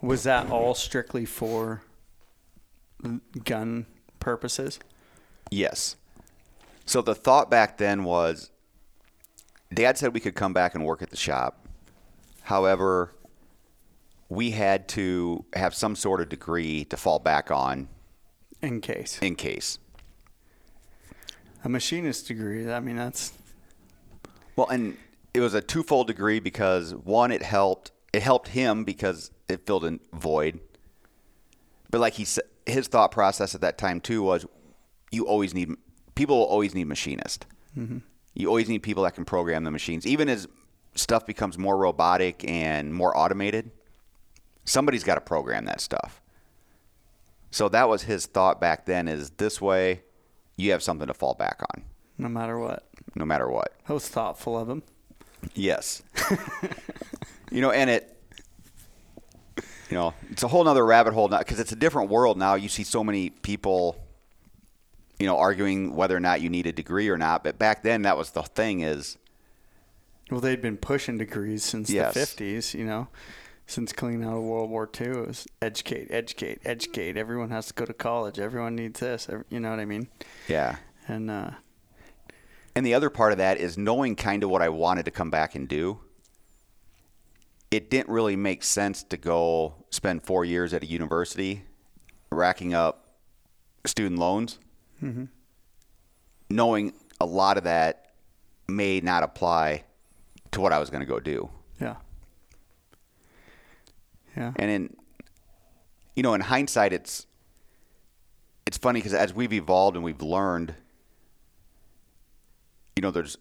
was 0.00 0.22
that 0.24 0.50
all 0.50 0.74
strictly 0.74 1.24
for 1.24 1.82
gun 3.44 3.86
purposes? 4.20 4.78
Yes. 5.50 5.96
So 6.84 7.02
the 7.02 7.14
thought 7.14 7.50
back 7.50 7.78
then 7.78 8.04
was 8.04 8.50
Dad 9.72 9.98
said 9.98 10.14
we 10.14 10.20
could 10.20 10.34
come 10.34 10.52
back 10.52 10.74
and 10.74 10.84
work 10.84 11.02
at 11.02 11.10
the 11.10 11.16
shop. 11.16 11.66
However, 12.42 13.12
we 14.28 14.52
had 14.52 14.88
to 14.88 15.44
have 15.54 15.74
some 15.74 15.96
sort 15.96 16.20
of 16.20 16.28
degree 16.28 16.84
to 16.86 16.96
fall 16.96 17.18
back 17.18 17.50
on 17.50 17.88
In 18.62 18.80
case. 18.80 19.18
in 19.20 19.34
case. 19.34 19.78
A 21.64 21.68
machinist 21.68 22.28
degree, 22.28 22.70
I 22.70 22.78
mean, 22.78 22.96
that's. 22.96 23.32
Well, 24.54 24.68
and 24.68 24.96
it 25.34 25.40
was 25.40 25.54
a 25.54 25.60
twofold 25.60 26.06
degree 26.06 26.38
because 26.38 26.94
one, 26.94 27.32
it 27.32 27.42
helped. 27.42 27.90
It 28.12 28.22
helped 28.22 28.48
him 28.48 28.84
because 28.84 29.30
it 29.48 29.66
filled 29.66 29.84
a 29.84 29.98
void. 30.12 30.60
But 31.90 32.00
like 32.00 32.14
he 32.14 32.24
said, 32.24 32.44
his 32.66 32.88
thought 32.88 33.10
process 33.12 33.54
at 33.54 33.60
that 33.60 33.78
time 33.78 34.00
too 34.00 34.22
was, 34.22 34.44
you 35.10 35.26
always 35.26 35.54
need 35.54 35.70
people. 36.14 36.38
Will 36.38 36.44
always 36.44 36.74
need 36.74 36.84
machinists. 36.84 37.46
Mm-hmm. 37.76 37.98
You 38.34 38.48
always 38.48 38.68
need 38.68 38.82
people 38.82 39.04
that 39.04 39.14
can 39.14 39.24
program 39.24 39.64
the 39.64 39.70
machines. 39.70 40.06
Even 40.06 40.28
as 40.28 40.46
stuff 40.94 41.24
becomes 41.26 41.56
more 41.56 41.76
robotic 41.76 42.44
and 42.48 42.92
more 42.92 43.16
automated, 43.16 43.70
somebody's 44.64 45.04
got 45.04 45.14
to 45.14 45.20
program 45.20 45.64
that 45.66 45.80
stuff. 45.80 46.20
So 47.50 47.68
that 47.70 47.88
was 47.88 48.02
his 48.02 48.26
thought 48.26 48.60
back 48.60 48.84
then. 48.84 49.08
Is 49.08 49.30
this 49.30 49.60
way, 49.60 50.02
you 50.56 50.72
have 50.72 50.82
something 50.82 51.06
to 51.06 51.14
fall 51.14 51.34
back 51.34 51.62
on, 51.74 51.84
No 52.18 52.28
matter 52.28 52.58
what. 52.58 52.84
no 53.14 53.24
matter 53.24 53.48
what. 53.48 53.72
That 53.86 53.94
was 53.94 54.08
thoughtful 54.08 54.58
of 54.58 54.68
him. 54.68 54.82
Yes. 55.54 56.02
you 57.50 57.60
know, 57.60 57.70
and 57.70 57.88
it, 57.88 58.15
you 59.90 59.96
know, 59.96 60.14
it's 60.30 60.42
a 60.42 60.48
whole 60.48 60.64
nother 60.64 60.84
rabbit 60.84 61.14
hole 61.14 61.28
now 61.28 61.38
because 61.38 61.60
it's 61.60 61.72
a 61.72 61.76
different 61.76 62.10
world 62.10 62.36
now. 62.38 62.54
You 62.54 62.68
see 62.68 62.82
so 62.84 63.04
many 63.04 63.30
people, 63.30 63.96
you 65.18 65.26
know, 65.26 65.36
arguing 65.38 65.94
whether 65.94 66.16
or 66.16 66.20
not 66.20 66.40
you 66.40 66.48
need 66.50 66.66
a 66.66 66.72
degree 66.72 67.08
or 67.08 67.16
not. 67.18 67.44
But 67.44 67.58
back 67.58 67.82
then, 67.82 68.02
that 68.02 68.16
was 68.18 68.30
the 68.32 68.42
thing 68.42 68.80
is, 68.80 69.16
Well, 70.30 70.40
they'd 70.40 70.60
been 70.62 70.76
pushing 70.76 71.18
degrees 71.18 71.62
since 71.64 71.88
Yes. 71.90 72.14
the 72.14 72.20
50s, 72.20 72.74
you 72.74 72.84
know, 72.84 73.08
since 73.66 73.92
clean 73.92 74.24
out 74.24 74.36
of 74.36 74.42
World 74.42 74.70
War 74.70 74.88
II. 75.00 75.06
It 75.08 75.26
was 75.28 75.46
educate, 75.62 76.08
educate, 76.10 76.60
educate. 76.64 77.16
Everyone 77.16 77.50
has 77.50 77.66
to 77.66 77.74
go 77.74 77.84
to 77.84 77.94
college. 77.94 78.38
Everyone 78.38 78.74
needs 78.76 79.00
this. 79.00 79.28
You 79.50 79.60
know 79.60 79.70
what 79.70 79.80
I 79.80 79.84
mean? 79.84 80.08
yeah. 80.48 80.76
And 81.08 81.30
uh, 81.30 81.50
And 82.74 82.84
the 82.84 82.94
other 82.94 83.10
part 83.10 83.30
of 83.30 83.38
that 83.38 83.58
is 83.58 83.78
knowing 83.78 84.16
kind 84.16 84.42
of 84.42 84.50
what 84.50 84.62
I 84.62 84.68
wanted 84.68 85.04
to 85.04 85.10
come 85.12 85.30
back 85.30 85.54
and 85.54 85.68
do. 85.68 86.00
It 87.70 87.90
didn't 87.90 88.08
really 88.08 88.36
make 88.36 88.62
sense 88.62 89.02
to 89.04 89.16
go 89.16 89.74
spend 89.90 90.22
four 90.22 90.44
years 90.44 90.72
at 90.72 90.82
a 90.82 90.86
university 90.86 91.64
racking 92.30 92.74
up 92.74 93.06
student 93.84 94.18
loans, 94.18 94.58
mm-hmm. 95.02 95.24
knowing 96.50 96.92
a 97.20 97.26
lot 97.26 97.56
of 97.56 97.64
that 97.64 98.12
may 98.68 99.00
not 99.00 99.22
apply 99.22 99.84
to 100.52 100.60
what 100.60 100.72
I 100.72 100.78
was 100.78 100.90
going 100.90 101.00
to 101.00 101.06
go 101.06 101.20
do. 101.20 101.48
yeah. 101.80 101.96
Yeah. 104.36 104.52
And 104.56 104.70
in, 104.70 104.96
you 106.14 106.22
know, 106.22 106.34
in 106.34 106.42
hindsight, 106.42 106.92
it's 106.92 107.26
it's 108.66 108.76
funny 108.76 109.00
because 109.00 109.14
as 109.14 109.32
we've 109.32 109.52
evolved 109.52 109.96
and 109.96 110.04
we've 110.04 110.20
learned, 110.20 110.74
you 112.96 113.02
know, 113.02 113.10
there's 113.10 113.38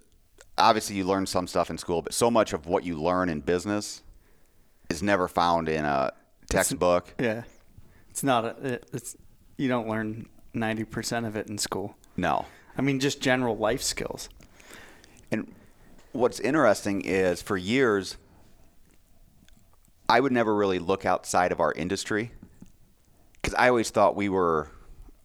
obviously 0.57 0.95
you 0.95 1.03
learn 1.03 1.25
some 1.25 1.47
stuff 1.47 1.69
in 1.69 1.77
school, 1.77 2.01
but 2.01 2.13
so 2.13 2.31
much 2.31 2.53
of 2.53 2.65
what 2.65 2.83
you 2.83 3.01
learn 3.01 3.27
in 3.27 3.41
business 3.41 4.03
is 4.89 5.01
never 5.03 5.27
found 5.27 5.69
in 5.69 5.85
a 5.85 6.11
textbook. 6.49 7.13
Yeah. 7.19 7.43
It's 8.09 8.23
not 8.23 8.45
a, 8.45 8.73
it, 8.73 8.89
it's, 8.93 9.17
you 9.57 9.67
don't 9.67 9.87
learn 9.87 10.27
90% 10.53 11.27
of 11.27 11.35
it 11.35 11.47
in 11.47 11.57
school. 11.57 11.95
No. 12.17 12.45
I 12.77 12.81
mean, 12.81 12.99
just 12.99 13.21
general 13.21 13.57
life 13.57 13.81
skills. 13.81 14.29
And 15.31 15.53
what's 16.11 16.39
interesting 16.39 17.01
is 17.01 17.41
for 17.41 17.57
years, 17.57 18.17
I 20.07 20.19
would 20.19 20.31
never 20.31 20.55
really 20.55 20.79
look 20.79 21.05
outside 21.05 21.51
of 21.51 21.59
our 21.59 21.73
industry 21.73 22.31
because 23.41 23.55
I 23.55 23.69
always 23.69 23.89
thought 23.89 24.15
we 24.15 24.29
were, 24.29 24.69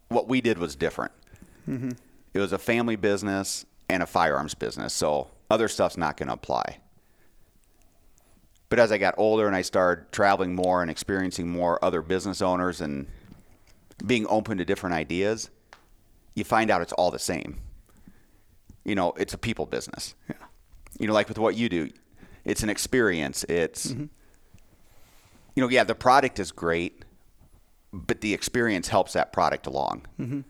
what 0.09 0.27
we 0.27 0.41
did 0.41 0.57
was 0.57 0.75
different. 0.75 1.11
Mm-hmm. 1.67 1.91
It 2.33 2.39
was 2.39 2.53
a 2.53 2.57
family 2.57 2.95
business 2.95 3.65
and 3.89 4.01
a 4.01 4.05
firearms 4.05 4.53
business, 4.53 4.93
so 4.93 5.27
other 5.49 5.67
stuff's 5.67 5.97
not 5.97 6.17
going 6.17 6.27
to 6.27 6.33
apply. 6.33 6.77
But 8.71 8.79
as 8.79 8.89
I 8.93 8.97
got 8.97 9.15
older 9.17 9.47
and 9.47 9.55
I 9.55 9.63
started 9.63 10.13
traveling 10.13 10.55
more 10.55 10.81
and 10.81 10.89
experiencing 10.89 11.49
more 11.49 11.77
other 11.83 12.01
business 12.01 12.41
owners 12.41 12.79
and 12.79 13.05
being 14.07 14.25
open 14.29 14.59
to 14.59 14.65
different 14.65 14.95
ideas, 14.95 15.49
you 16.35 16.45
find 16.45 16.71
out 16.71 16.81
it's 16.81 16.93
all 16.93 17.11
the 17.11 17.19
same. 17.19 17.59
You 18.85 18.95
know, 18.95 19.11
it's 19.17 19.33
a 19.33 19.37
people 19.37 19.65
business. 19.65 20.15
Yeah. 20.29 20.37
You 20.97 21.07
know, 21.07 21.13
like 21.13 21.27
with 21.27 21.37
what 21.37 21.57
you 21.57 21.67
do, 21.67 21.89
it's 22.45 22.63
an 22.63 22.69
experience. 22.69 23.43
It's, 23.49 23.91
you 23.91 24.09
know, 25.57 25.67
yeah, 25.67 25.83
the 25.83 25.93
product 25.93 26.39
is 26.39 26.53
great, 26.53 27.03
but 27.91 28.21
the 28.21 28.33
experience 28.33 28.87
helps 28.87 29.11
that 29.11 29.33
product 29.33 29.67
along. 29.67 30.05
Mm-hmm. 30.17 30.41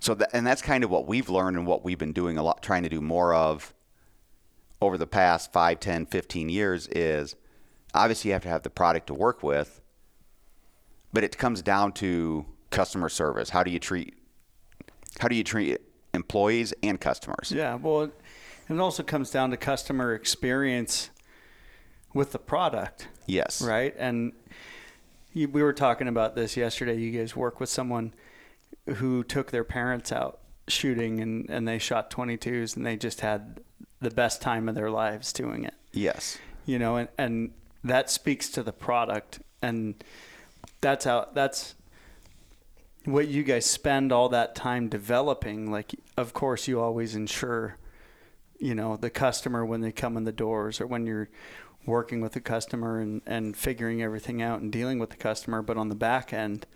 So, 0.00 0.14
that, 0.14 0.30
and 0.32 0.44
that's 0.44 0.62
kind 0.62 0.82
of 0.82 0.90
what 0.90 1.06
we've 1.06 1.30
learned 1.30 1.56
and 1.56 1.64
what 1.64 1.84
we've 1.84 1.96
been 1.96 2.12
doing 2.12 2.38
a 2.38 2.42
lot, 2.42 2.60
trying 2.60 2.82
to 2.82 2.88
do 2.88 3.00
more 3.00 3.32
of 3.34 3.72
over 4.80 4.96
the 4.96 5.06
past 5.06 5.52
5, 5.52 5.80
10, 5.80 6.06
15 6.06 6.48
years 6.48 6.88
is 6.88 7.36
obviously 7.94 8.30
you 8.30 8.32
have 8.32 8.42
to 8.42 8.48
have 8.48 8.62
the 8.62 8.70
product 8.70 9.06
to 9.08 9.14
work 9.14 9.42
with, 9.42 9.80
but 11.12 11.24
it 11.24 11.36
comes 11.36 11.62
down 11.62 11.92
to 11.92 12.46
customer 12.70 13.08
service. 13.08 13.50
How 13.50 13.62
do 13.62 13.70
you 13.70 13.78
treat, 13.78 14.14
how 15.18 15.28
do 15.28 15.36
you 15.36 15.44
treat 15.44 15.78
employees 16.14 16.72
and 16.82 17.00
customers? 17.00 17.52
Yeah. 17.54 17.74
Well, 17.74 18.02
it, 18.02 18.12
also 18.78 19.02
comes 19.02 19.32
down 19.32 19.50
to 19.50 19.56
customer 19.56 20.14
experience 20.14 21.10
with 22.14 22.30
the 22.30 22.38
product. 22.38 23.08
Yes. 23.26 23.60
Right. 23.60 23.92
And 23.98 24.32
you, 25.32 25.48
we 25.48 25.64
were 25.64 25.72
talking 25.72 26.06
about 26.06 26.36
this 26.36 26.56
yesterday. 26.56 26.96
You 26.96 27.10
guys 27.10 27.34
work 27.34 27.58
with 27.58 27.68
someone 27.68 28.14
who 28.86 29.24
took 29.24 29.50
their 29.50 29.64
parents 29.64 30.12
out 30.12 30.38
shooting 30.68 31.20
and, 31.20 31.50
and 31.50 31.66
they 31.66 31.78
shot 31.78 32.10
22s 32.10 32.76
and 32.76 32.86
they 32.86 32.96
just 32.96 33.22
had 33.22 33.60
the 34.00 34.10
best 34.10 34.40
time 34.40 34.68
of 34.68 34.74
their 34.74 34.90
lives 34.90 35.32
doing 35.32 35.64
it. 35.64 35.74
Yes. 35.92 36.38
You 36.66 36.78
know, 36.78 36.96
and, 36.96 37.08
and 37.18 37.52
that 37.84 38.10
speaks 38.10 38.48
to 38.50 38.62
the 38.62 38.72
product. 38.72 39.40
And 39.62 40.02
that's 40.80 41.04
how, 41.04 41.28
that's 41.34 41.74
what 43.04 43.28
you 43.28 43.42
guys 43.42 43.66
spend 43.66 44.12
all 44.12 44.28
that 44.30 44.54
time 44.54 44.88
developing. 44.88 45.70
Like, 45.70 45.94
of 46.16 46.32
course, 46.32 46.68
you 46.68 46.80
always 46.80 47.14
ensure, 47.14 47.76
you 48.58 48.74
know, 48.74 48.96
the 48.96 49.10
customer 49.10 49.64
when 49.64 49.80
they 49.80 49.92
come 49.92 50.16
in 50.16 50.24
the 50.24 50.32
doors 50.32 50.80
or 50.80 50.86
when 50.86 51.06
you're 51.06 51.28
working 51.86 52.20
with 52.20 52.32
the 52.32 52.40
customer 52.40 53.00
and, 53.00 53.22
and 53.26 53.56
figuring 53.56 54.02
everything 54.02 54.42
out 54.42 54.60
and 54.60 54.70
dealing 54.70 54.98
with 54.98 55.10
the 55.10 55.16
customer. 55.16 55.62
But 55.62 55.76
on 55.76 55.88
the 55.88 55.94
back 55.94 56.32
end, 56.32 56.66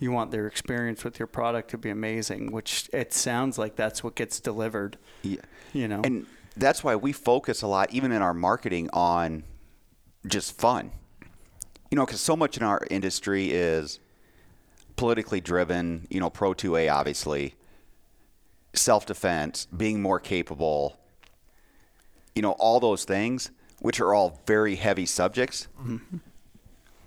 you 0.00 0.10
want 0.10 0.30
their 0.30 0.46
experience 0.46 1.04
with 1.04 1.18
your 1.18 1.26
product 1.28 1.70
to 1.70 1.78
be 1.78 1.90
amazing, 1.90 2.50
which 2.50 2.88
it 2.92 3.12
sounds 3.12 3.58
like 3.58 3.76
that's 3.76 4.02
what 4.02 4.16
gets 4.16 4.40
delivered. 4.40 4.96
Yeah. 5.22 5.42
You 5.72 5.86
know, 5.86 6.00
And 6.02 6.26
that's 6.56 6.82
why 6.82 6.96
we 6.96 7.12
focus 7.12 7.62
a 7.62 7.66
lot, 7.66 7.92
even 7.92 8.10
in 8.10 8.22
our 8.22 8.34
marketing, 8.34 8.88
on 8.92 9.44
just 10.26 10.58
fun. 10.58 10.90
You 11.90 11.96
know, 11.96 12.06
because 12.06 12.20
so 12.20 12.34
much 12.34 12.56
in 12.56 12.62
our 12.62 12.80
industry 12.90 13.50
is 13.50 14.00
politically 14.96 15.40
driven, 15.40 16.06
you 16.10 16.18
know, 16.18 16.30
pro 16.30 16.54
2A, 16.54 16.92
obviously, 16.92 17.54
self 18.72 19.06
defense, 19.06 19.66
being 19.76 20.00
more 20.00 20.18
capable, 20.18 20.98
you 22.34 22.42
know, 22.42 22.52
all 22.52 22.80
those 22.80 23.04
things, 23.04 23.50
which 23.80 24.00
are 24.00 24.14
all 24.14 24.40
very 24.46 24.76
heavy 24.76 25.06
subjects. 25.06 25.68
Mm-hmm. 25.82 26.18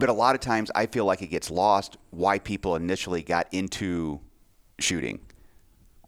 But 0.03 0.09
a 0.09 0.13
lot 0.13 0.35
of 0.35 0.41
times 0.41 0.69
I 0.75 0.87
feel 0.87 1.05
like 1.05 1.21
it 1.21 1.27
gets 1.27 1.49
lost 1.49 1.95
why 2.09 2.37
people 2.37 2.75
initially 2.75 3.23
got 3.23 3.47
into 3.53 4.19
shooting. 4.77 5.21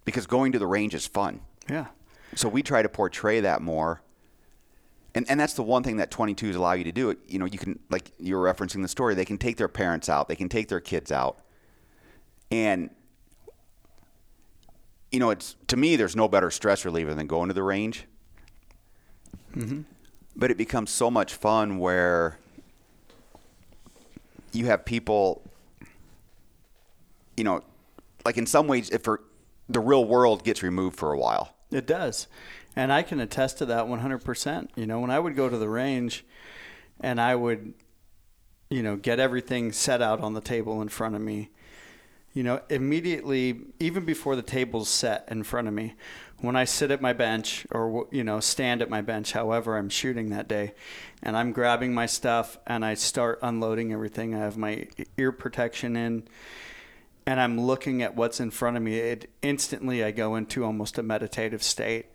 Because 0.03 0.27
going 0.27 0.51
to 0.51 0.60
the 0.60 0.67
range 0.67 0.93
is 0.93 1.08
fun. 1.08 1.39
yeah. 1.69 1.86
So 2.36 2.49
we 2.49 2.62
try 2.62 2.81
to 2.81 2.89
portray 2.89 3.39
that 3.39 3.62
more. 3.62 4.01
And, 5.13 5.25
and 5.29 5.39
that's 5.39 5.53
the 5.53 5.63
one 5.63 5.81
thing 5.81 5.95
that 5.95 6.12
22s 6.12 6.58
allow 6.58 6.73
you 6.73 6.84
to 6.84 6.91
do. 6.91 7.15
You 7.25 7.39
know, 7.39 7.45
you 7.45 7.58
can, 7.58 7.79
like 7.89 8.12
you 8.19 8.36
were 8.36 8.53
referencing 8.53 8.81
the 8.81 8.89
story, 8.89 9.15
they 9.15 9.23
can 9.23 9.38
take 9.38 9.55
their 9.55 9.69
parents 9.69 10.10
out, 10.10 10.27
they 10.27 10.36
can 10.36 10.49
take 10.49 10.67
their 10.67 10.81
kids 10.81 11.10
out. 11.10 11.39
And, 12.51 12.89
you 15.10 15.21
know, 15.21 15.29
it's 15.29 15.55
to 15.67 15.77
me, 15.77 15.95
there's 15.95 16.17
no 16.17 16.27
better 16.27 16.51
stress 16.51 16.84
reliever 16.84 17.13
than 17.13 17.27
going 17.27 17.47
to 17.47 17.53
the 17.53 17.63
range. 17.63 18.08
Mm-hmm. 19.55 19.84
But 20.36 20.51
it 20.51 20.58
becomes 20.58 20.91
so 20.91 21.10
much 21.10 21.34
fun 21.36 21.79
where 21.79 22.39
you 24.55 24.67
have 24.67 24.85
people, 24.85 25.43
you 27.37 27.43
know, 27.43 27.61
like 28.23 28.37
in 28.37 28.45
some 28.45 28.67
ways, 28.67 28.89
if 28.89 29.03
for, 29.03 29.21
the 29.69 29.79
real 29.79 30.05
world 30.05 30.43
gets 30.43 30.63
removed 30.63 30.97
for 30.97 31.11
a 31.11 31.17
while. 31.17 31.55
It 31.71 31.85
does. 31.85 32.27
And 32.75 32.91
I 32.91 33.03
can 33.03 33.19
attest 33.19 33.57
to 33.59 33.65
that 33.67 33.85
100%. 33.85 34.69
You 34.75 34.85
know, 34.85 34.99
when 34.99 35.11
I 35.11 35.19
would 35.19 35.35
go 35.35 35.49
to 35.49 35.57
the 35.57 35.69
range 35.69 36.25
and 36.99 37.19
I 37.19 37.35
would, 37.35 37.73
you 38.69 38.83
know, 38.83 38.95
get 38.95 39.19
everything 39.19 39.71
set 39.71 40.01
out 40.01 40.21
on 40.21 40.33
the 40.33 40.41
table 40.41 40.81
in 40.81 40.89
front 40.89 41.15
of 41.15 41.21
me. 41.21 41.49
You 42.33 42.43
know, 42.43 42.61
immediately, 42.69 43.61
even 43.79 44.03
before 44.03 44.35
the 44.35 44.41
table's 44.41 44.89
set 44.89 45.25
in 45.29 45.43
front 45.43 45.69
of 45.69 45.73
me, 45.73 45.95
when 46.39 46.55
I 46.55 46.65
sit 46.65 46.91
at 46.91 47.01
my 47.01 47.13
bench 47.13 47.65
or, 47.71 48.07
you 48.11 48.23
know, 48.23 48.39
stand 48.39 48.81
at 48.81 48.89
my 48.89 49.01
bench, 49.01 49.31
however 49.31 49.77
I'm 49.77 49.89
shooting 49.89 50.29
that 50.29 50.47
day, 50.47 50.73
and 51.23 51.35
I'm 51.35 51.51
grabbing 51.51 51.93
my 51.93 52.05
stuff 52.05 52.57
and 52.67 52.83
I 52.83 52.93
start 52.93 53.39
unloading 53.41 53.93
everything, 53.93 54.35
I 54.35 54.39
have 54.39 54.57
my 54.57 54.87
ear 55.17 55.31
protection 55.31 55.95
in 55.95 56.27
and 57.25 57.39
I'm 57.39 57.59
looking 57.59 58.03
at 58.03 58.15
what's 58.15 58.39
in 58.39 58.51
front 58.51 58.77
of 58.77 58.83
me, 58.83 58.99
it 58.99 59.29
instantly 59.41 60.03
I 60.03 60.11
go 60.11 60.35
into 60.35 60.63
almost 60.63 60.97
a 60.97 61.03
meditative 61.03 61.63
state. 61.63 62.05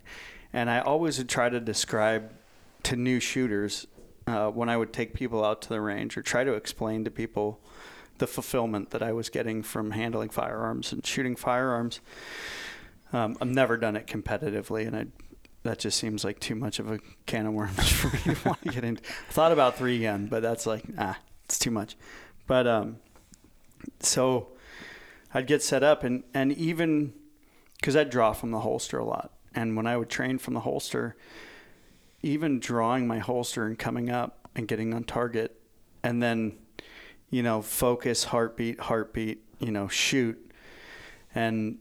And 0.52 0.70
I 0.70 0.80
always 0.80 1.18
would 1.18 1.28
try 1.28 1.48
to 1.48 1.60
describe 1.60 2.32
to 2.84 2.96
new 2.96 3.20
shooters 3.20 3.86
uh, 4.26 4.50
when 4.50 4.68
I 4.68 4.76
would 4.76 4.92
take 4.92 5.14
people 5.14 5.44
out 5.44 5.62
to 5.62 5.68
the 5.68 5.80
range 5.80 6.16
or 6.16 6.22
try 6.22 6.44
to 6.44 6.54
explain 6.54 7.04
to 7.04 7.10
people 7.10 7.60
the 8.18 8.26
fulfillment 8.26 8.90
that 8.90 9.02
I 9.02 9.12
was 9.12 9.28
getting 9.28 9.62
from 9.62 9.92
handling 9.92 10.28
firearms 10.28 10.92
and 10.92 11.04
shooting 11.04 11.34
firearms. 11.34 12.00
Um, 13.12 13.36
I've 13.40 13.48
never 13.48 13.76
done 13.76 13.96
it 13.96 14.06
competitively, 14.06 14.86
and 14.86 14.96
I, 14.96 15.06
that 15.62 15.78
just 15.78 15.98
seems 15.98 16.24
like 16.24 16.40
too 16.40 16.54
much 16.54 16.78
of 16.78 16.90
a 16.90 17.00
can 17.26 17.46
of 17.46 17.52
worms 17.52 17.88
for 17.92 18.08
me 18.08 18.34
to 18.34 18.48
want 18.48 18.62
to 18.62 18.68
get 18.68 18.84
into. 18.84 19.02
I 19.28 19.32
thought 19.32 19.52
about 19.52 19.76
three 19.76 20.00
gun, 20.00 20.26
but 20.26 20.42
that's 20.42 20.66
like, 20.66 20.84
ah, 20.98 21.18
it's 21.44 21.58
too 21.58 21.70
much. 21.70 21.96
But 22.46 22.66
um, 22.66 22.96
so 24.00 24.48
I'd 25.32 25.46
get 25.46 25.62
set 25.62 25.82
up 25.82 26.04
and, 26.04 26.24
and 26.34 26.52
even 26.52 27.12
because 27.80 27.96
I'd 27.96 28.10
draw 28.10 28.32
from 28.32 28.50
the 28.50 28.60
holster 28.60 28.98
a 28.98 29.04
lot. 29.04 29.32
And 29.54 29.76
when 29.76 29.86
I 29.86 29.96
would 29.96 30.10
train 30.10 30.38
from 30.38 30.54
the 30.54 30.60
holster, 30.60 31.16
even 32.22 32.60
drawing 32.60 33.06
my 33.06 33.18
holster 33.18 33.66
and 33.66 33.78
coming 33.78 34.10
up 34.10 34.48
and 34.54 34.68
getting 34.68 34.92
on 34.94 35.04
target 35.04 35.60
and 36.02 36.22
then, 36.22 36.58
you 37.30 37.42
know, 37.42 37.62
focus, 37.62 38.24
heartbeat, 38.24 38.80
heartbeat, 38.80 39.42
you 39.58 39.70
know, 39.70 39.88
shoot 39.88 40.38
and 41.34 41.78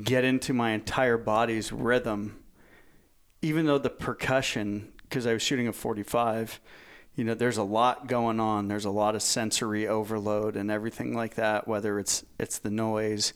get 0.00 0.24
into 0.24 0.52
my 0.52 0.70
entire 0.70 1.18
body's 1.18 1.72
rhythm. 1.72 2.38
Even 3.40 3.66
though 3.66 3.78
the 3.78 3.90
percussion, 3.90 4.92
because 5.02 5.26
I 5.26 5.32
was 5.32 5.42
shooting 5.42 5.66
a 5.66 5.72
45, 5.72 6.60
you 7.14 7.24
know 7.24 7.34
there's 7.34 7.58
a 7.58 7.62
lot 7.62 8.06
going 8.06 8.40
on 8.40 8.68
there's 8.68 8.84
a 8.84 8.90
lot 8.90 9.14
of 9.14 9.22
sensory 9.22 9.86
overload 9.86 10.56
and 10.56 10.70
everything 10.70 11.14
like 11.14 11.34
that 11.34 11.68
whether 11.68 11.98
it's 11.98 12.24
it's 12.38 12.58
the 12.58 12.70
noise 12.70 13.32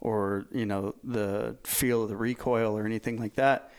or 0.00 0.46
you 0.52 0.64
know 0.64 0.94
the 1.04 1.56
feel 1.64 2.04
of 2.04 2.08
the 2.08 2.16
recoil 2.16 2.76
or 2.76 2.86
anything 2.86 3.18
like 3.18 3.34
that 3.34 3.72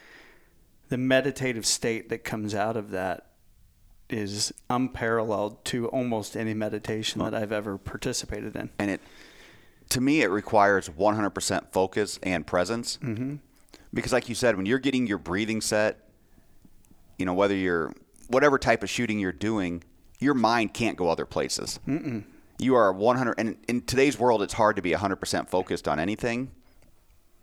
the 0.89 0.97
meditative 0.97 1.65
state 1.65 2.09
that 2.09 2.23
comes 2.23 2.53
out 2.53 2.77
of 2.77 2.91
that 2.91 3.25
is 4.09 4.51
unparalleled 4.69 5.63
to 5.63 5.87
almost 5.89 6.35
any 6.35 6.53
meditation 6.53 7.21
that 7.21 7.33
I've 7.33 7.51
ever 7.51 7.77
participated 7.77 8.55
in 8.55 8.69
and 8.77 8.91
it 8.91 9.01
to 9.89 10.01
me 10.01 10.21
it 10.21 10.27
requires 10.27 10.89
100% 10.89 11.71
focus 11.71 12.19
and 12.23 12.45
presence 12.45 12.97
mm-hmm. 13.01 13.35
because 13.93 14.13
like 14.13 14.29
you 14.29 14.35
said 14.35 14.55
when 14.55 14.65
you're 14.65 14.79
getting 14.79 15.07
your 15.07 15.17
breathing 15.17 15.61
set 15.61 16.09
you 17.17 17.25
know 17.25 17.33
whether 17.33 17.55
you're 17.55 17.93
whatever 18.29 18.57
type 18.57 18.83
of 18.83 18.89
shooting 18.89 19.19
you're 19.19 19.31
doing, 19.31 19.83
your 20.19 20.33
mind 20.33 20.73
can't 20.73 20.95
go 20.95 21.09
other 21.09 21.25
places. 21.25 21.79
Mm-mm. 21.87 22.23
You 22.57 22.75
are 22.75 22.91
100, 22.93 23.35
and 23.37 23.57
in 23.67 23.81
today's 23.81 24.17
world, 24.17 24.41
it's 24.41 24.53
hard 24.53 24.75
to 24.77 24.81
be 24.81 24.91
100% 24.91 25.49
focused 25.49 25.87
on 25.87 25.99
anything. 25.99 26.51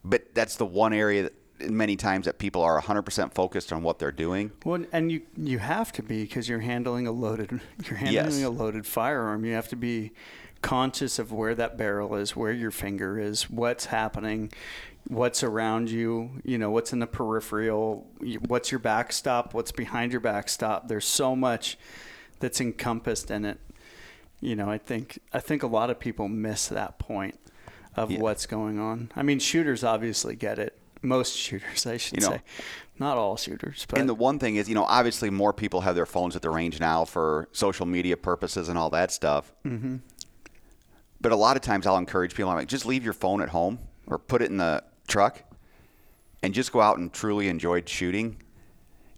But 0.05 0.35
that's 0.35 0.57
the 0.57 0.67
one 0.67 0.93
area 0.93 1.25
that 1.25 1.35
many 1.61 1.97
times 1.97 2.27
that 2.27 2.39
people 2.39 2.63
are 2.63 2.81
100% 2.81 3.33
focused 3.35 3.73
on 3.73 3.83
what 3.83 3.99
they're 3.99 4.13
doing. 4.13 4.53
Well, 4.65 4.85
and 4.93 5.11
you 5.11 5.23
you 5.37 5.59
have 5.59 5.93
to 5.93 6.03
be 6.03 6.23
because 6.23 6.49
you're 6.49 6.61
handling 6.61 7.07
a 7.07 7.13
loaded 7.13 7.51
you're 7.85 7.97
handling 7.99 8.41
Yes. 8.41 8.43
a 8.45 8.51
loaded 8.51 8.87
firearm. 8.87 9.45
You 9.45 9.55
have 9.55 9.69
to 9.69 9.77
be 9.77 10.13
conscious 10.63 11.19
of 11.19 11.33
where 11.33 11.55
that 11.55 11.77
barrel 11.79 12.15
is, 12.17 12.35
where 12.37 12.53
your 12.53 12.71
finger 12.71 13.19
is, 13.19 13.49
what's 13.51 13.87
happening, 13.87 14.51
what's 15.09 15.43
around 15.45 15.91
you, 15.91 16.31
you 16.45 16.59
know, 16.59 16.71
what's 16.71 16.93
in 16.93 16.99
the 16.99 17.07
peripheral, 17.07 18.07
what's 18.49 18.73
your 18.73 18.79
backstop, 18.81 19.55
what's 19.55 19.71
behind 19.73 20.13
your 20.13 20.21
backstop. 20.21 20.89
There's 20.89 21.05
so 21.07 21.37
much 21.37 21.79
that's 22.41 22.61
encompassed 22.61 23.31
in 23.31 23.45
it. 23.45 23.59
You 24.41 24.57
know, 24.57 24.69
I 24.69 24.79
think 24.79 25.19
I 25.33 25.41
think 25.41 25.63
a 25.63 25.67
lot 25.69 25.89
of 25.91 25.99
people 25.99 26.29
miss 26.29 26.69
that 26.69 26.99
point 26.99 27.39
of 27.95 28.11
Yeah. 28.11 28.21
what's 28.21 28.45
going 28.47 28.79
on. 28.79 29.11
I 29.17 29.23
mean, 29.23 29.39
shooters 29.39 29.83
obviously 29.85 30.37
get 30.37 30.59
it. 30.59 30.79
Most 31.07 31.37
shooters, 31.37 31.87
I 31.87 31.97
should 31.97 32.21
You 32.21 32.27
know, 32.27 32.33
say. 32.37 32.43
Not 32.99 33.19
all 33.19 33.37
shooters, 33.37 33.87
but 33.89 33.99
And 33.99 34.09
the 34.09 34.15
one 34.15 34.39
thing 34.39 34.57
is, 34.57 34.69
you 34.69 34.75
know, 34.75 34.85
obviously 34.85 35.29
more 35.29 35.53
people 35.53 35.83
have 35.83 35.95
their 35.95 36.07
phones 36.07 36.35
at 36.35 36.43
the 36.43 36.51
range 36.51 36.81
now 36.81 37.05
for 37.05 37.49
social 37.53 37.85
media 37.85 38.17
purposes 38.17 38.69
and 38.69 38.79
all 38.79 38.91
that 38.91 39.13
stuff. 39.13 39.55
Mm-hmm. 39.65 39.97
But 41.21 41.33
a 41.33 41.37
lot 41.37 41.57
of 41.57 41.63
times 41.63 41.87
I'll 41.87 41.99
encourage 41.99 42.35
people, 42.35 42.51
I'm 42.51 42.57
like, 42.57 42.69
just 42.69 42.87
leave 42.87 43.05
your 43.05 43.13
phone 43.13 43.43
at 43.43 43.51
home 43.51 43.79
or 44.07 44.19
put 44.19 44.41
it 44.43 44.51
in 44.51 44.57
the 44.57 44.83
truck 45.09 45.43
and 46.43 46.55
just 46.55 46.73
go 46.73 46.81
out 46.81 46.99
and 46.99 47.13
truly 47.13 47.49
enjoy 47.49 47.83
shooting. 47.85 48.43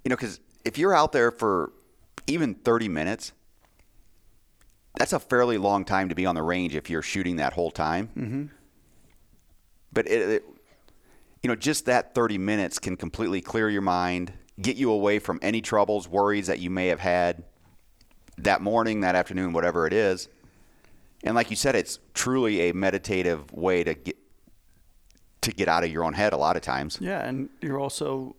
You 0.04 0.10
know, 0.10 0.16
because 0.16 0.40
if 0.64 0.76
you're 0.76 0.94
out 0.94 1.12
there 1.12 1.30
for 1.30 1.72
even 2.26 2.54
30 2.54 2.88
minutes, 2.88 3.32
that's 4.96 5.12
a 5.12 5.20
fairly 5.20 5.58
long 5.58 5.84
time 5.84 6.08
to 6.08 6.14
be 6.14 6.26
on 6.26 6.34
the 6.34 6.42
range 6.42 6.74
if 6.74 6.90
you're 6.90 7.02
shooting 7.02 7.36
that 7.36 7.52
whole 7.52 7.70
time. 7.70 8.08
Mm-hmm. 8.16 8.44
But 9.92 10.08
it, 10.08 10.28
it, 10.28 10.44
you 11.42 11.48
know, 11.48 11.56
just 11.56 11.86
that 11.86 12.14
30 12.14 12.38
minutes 12.38 12.78
can 12.78 12.96
completely 12.96 13.40
clear 13.40 13.68
your 13.68 13.82
mind, 13.82 14.32
get 14.60 14.76
you 14.76 14.90
away 14.90 15.18
from 15.18 15.38
any 15.42 15.60
troubles, 15.60 16.08
worries 16.08 16.48
that 16.48 16.58
you 16.58 16.70
may 16.70 16.88
have 16.88 17.00
had 17.00 17.44
that 18.38 18.60
morning, 18.60 19.00
that 19.00 19.14
afternoon, 19.14 19.52
whatever 19.52 19.86
it 19.86 19.92
is. 19.92 20.28
And 21.24 21.34
like 21.34 21.50
you 21.50 21.56
said, 21.56 21.74
it's 21.74 21.98
truly 22.14 22.68
a 22.68 22.74
meditative 22.74 23.52
way 23.52 23.84
to 23.84 23.94
get 23.94 24.16
to 25.40 25.52
get 25.52 25.68
out 25.68 25.84
of 25.84 25.90
your 25.90 26.04
own 26.04 26.14
head 26.14 26.32
a 26.32 26.36
lot 26.36 26.56
of 26.56 26.62
times. 26.62 26.98
Yeah, 27.00 27.24
and 27.24 27.48
you're 27.60 27.78
also, 27.78 28.34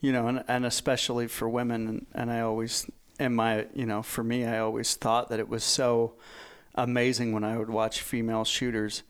you 0.00 0.12
know, 0.12 0.26
and, 0.26 0.44
and 0.48 0.66
especially 0.66 1.28
for 1.28 1.48
women, 1.48 1.88
and, 1.88 2.06
and 2.12 2.32
I 2.32 2.40
always, 2.40 2.90
in 3.20 3.34
my, 3.34 3.66
you 3.74 3.86
know, 3.86 4.02
for 4.02 4.24
me, 4.24 4.44
I 4.44 4.58
always 4.58 4.96
thought 4.96 5.28
that 5.30 5.38
it 5.38 5.48
was 5.48 5.62
so 5.62 6.14
amazing 6.74 7.32
when 7.32 7.44
I 7.44 7.56
would 7.56 7.70
watch 7.70 8.00
female 8.00 8.44
shooters 8.44 9.04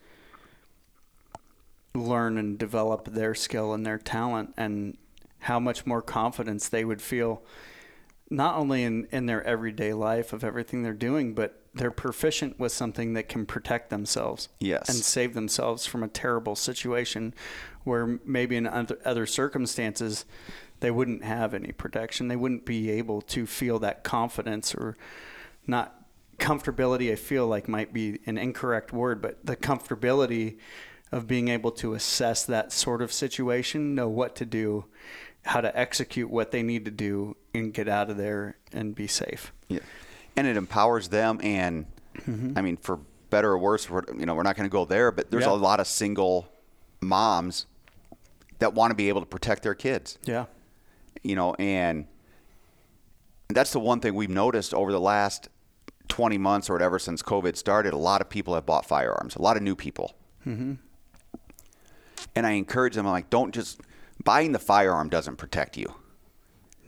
learn 2.01 2.37
and 2.37 2.57
develop 2.57 3.05
their 3.13 3.33
skill 3.35 3.73
and 3.73 3.85
their 3.85 3.97
talent 3.97 4.53
and 4.57 4.97
how 5.39 5.59
much 5.59 5.85
more 5.85 6.01
confidence 6.01 6.67
they 6.69 6.83
would 6.85 7.01
feel 7.01 7.43
not 8.29 8.55
only 8.55 8.83
in, 8.83 9.07
in 9.11 9.27
their 9.27 9.43
everyday 9.43 9.93
life 9.93 10.33
of 10.33 10.43
everything 10.43 10.81
they're 10.81 10.93
doing, 10.93 11.35
but 11.35 11.61
they're 11.75 11.91
proficient 11.91 12.59
with 12.59 12.71
something 12.71 13.13
that 13.13 13.29
can 13.29 13.45
protect 13.45 13.89
themselves 13.91 14.49
Yes. 14.59 14.89
and 14.89 14.97
save 14.97 15.33
themselves 15.35 15.85
from 15.85 16.01
a 16.01 16.07
terrible 16.07 16.55
situation 16.55 17.33
where 17.83 18.19
maybe 18.25 18.55
in 18.55 18.65
other, 18.65 18.97
other 19.05 19.25
circumstances 19.27 20.25
they 20.79 20.89
wouldn't 20.89 21.23
have 21.23 21.53
any 21.53 21.71
protection. 21.71 22.27
They 22.27 22.35
wouldn't 22.35 22.65
be 22.65 22.89
able 22.89 23.21
to 23.21 23.45
feel 23.45 23.77
that 23.79 24.03
confidence 24.03 24.73
or 24.73 24.97
not 25.67 26.03
comfortability. 26.39 27.11
I 27.11 27.15
feel 27.15 27.47
like 27.47 27.67
might 27.67 27.93
be 27.93 28.19
an 28.25 28.37
incorrect 28.37 28.91
word, 28.91 29.21
but 29.21 29.45
the 29.45 29.55
comfortability 29.55 30.57
of 31.15 31.27
being 31.27 31.47
able 31.47 31.71
to 31.71 31.93
assess 31.93 32.43
that 32.45 32.73
sort 32.73 33.01
of 33.01 33.11
situation, 33.13 33.95
know 33.95 34.09
what 34.09 34.35
to 34.35 34.45
do, 34.45 34.83
how 35.45 35.61
to 35.61 35.75
execute 35.79 36.29
what 36.29 36.51
they 36.51 36.61
need 36.61 36.83
to 36.83 36.91
do, 36.91 37.37
and 37.53 37.73
get 37.73 37.87
out 37.87 38.09
of 38.09 38.17
there 38.17 38.57
and 38.73 38.93
be 38.93 39.07
safe. 39.07 39.53
Yeah. 39.69 39.79
And 40.35 40.45
it 40.45 40.57
empowers 40.57 41.07
them. 41.07 41.39
And 41.41 41.85
I 42.55 42.61
mean, 42.61 42.75
for 42.75 42.99
better 43.29 43.51
or 43.51 43.57
worse, 43.57 43.89
we're, 43.89 44.01
you 44.17 44.25
know, 44.25 44.35
we're 44.35 44.43
not 44.43 44.57
going 44.57 44.67
to 44.69 44.71
go 44.73 44.83
there, 44.83 45.09
but 45.11 45.31
there's 45.31 45.45
Yeah. 45.45 45.51
a 45.51 45.53
lot 45.53 45.79
of 45.79 45.87
single 45.87 46.47
moms 47.01 47.65
that 48.59 48.73
want 48.73 48.91
to 48.91 48.95
be 48.95 49.07
able 49.07 49.21
to 49.21 49.25
protect 49.27 49.63
their 49.63 49.75
kids. 49.75 50.17
Yeah. 50.25 50.45
you 51.23 51.35
know, 51.35 51.55
and 51.55 52.05
that's 53.47 53.71
the 53.71 53.79
one 53.79 53.99
thing 54.01 54.15
we've 54.15 54.29
noticed 54.29 54.73
over 54.73 54.91
the 54.91 54.99
last 54.99 55.47
20 56.09 56.37
months 56.37 56.69
or 56.69 56.73
whatever 56.73 56.99
since 56.99 57.23
COVID 57.23 57.55
started. 57.55 57.93
A 57.93 57.97
lot 57.97 58.19
of 58.21 58.29
people 58.29 58.53
have 58.53 58.65
bought 58.65 58.85
firearms, 58.85 59.35
a 59.35 59.41
lot 59.41 59.55
of 59.57 59.63
new 59.63 59.75
people. 59.75 60.13
Mm-hmm. 60.45 60.73
And 62.35 62.45
I 62.45 62.51
encourage 62.51 62.95
them, 62.95 63.05
I'm 63.05 63.11
like, 63.13 63.29
don't 63.29 63.53
just, 63.53 63.81
buying 64.23 64.51
the 64.51 64.59
firearm 64.59 65.09
doesn't 65.09 65.37
protect 65.37 65.77
you. 65.77 65.93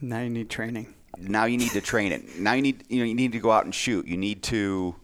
Now 0.01 0.21
you 0.21 0.29
need 0.29 0.49
training. 0.49 0.93
Now 1.17 1.45
you 1.45 1.57
need 1.57 1.71
to 1.71 1.81
train 1.81 2.11
it. 2.11 2.37
Now 2.39 2.53
you 2.53 2.61
need, 2.61 2.83
you 2.89 2.99
know, 2.99 3.05
you 3.05 3.15
need 3.15 3.31
to 3.31 3.39
go 3.39 3.51
out 3.51 3.65
and 3.65 3.73
shoot. 3.73 4.05
You 4.07 4.17
need 4.17 4.43
to, 4.43 4.95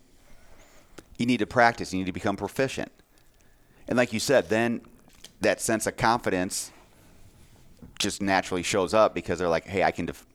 you 1.18 1.26
need 1.26 1.38
to 1.40 1.48
practice. 1.48 1.92
You 1.94 2.00
need 2.00 2.06
to 2.06 2.12
become 2.12 2.36
proficient. 2.38 2.92
And 3.88 3.98
like 3.98 4.14
you 4.14 4.20
said, 4.20 4.50
then 4.50 4.82
that 5.42 5.60
sense 5.60 5.88
of 5.88 5.98
confidence 5.98 6.72
just 8.00 8.22
naturally 8.22 8.64
shows 8.64 8.94
up 8.94 9.14
because 9.16 9.40
they're 9.40 9.48
like, 9.50 9.66
hey, 9.66 9.84
I 9.84 9.92
can, 9.92 10.06
def- 10.06 10.26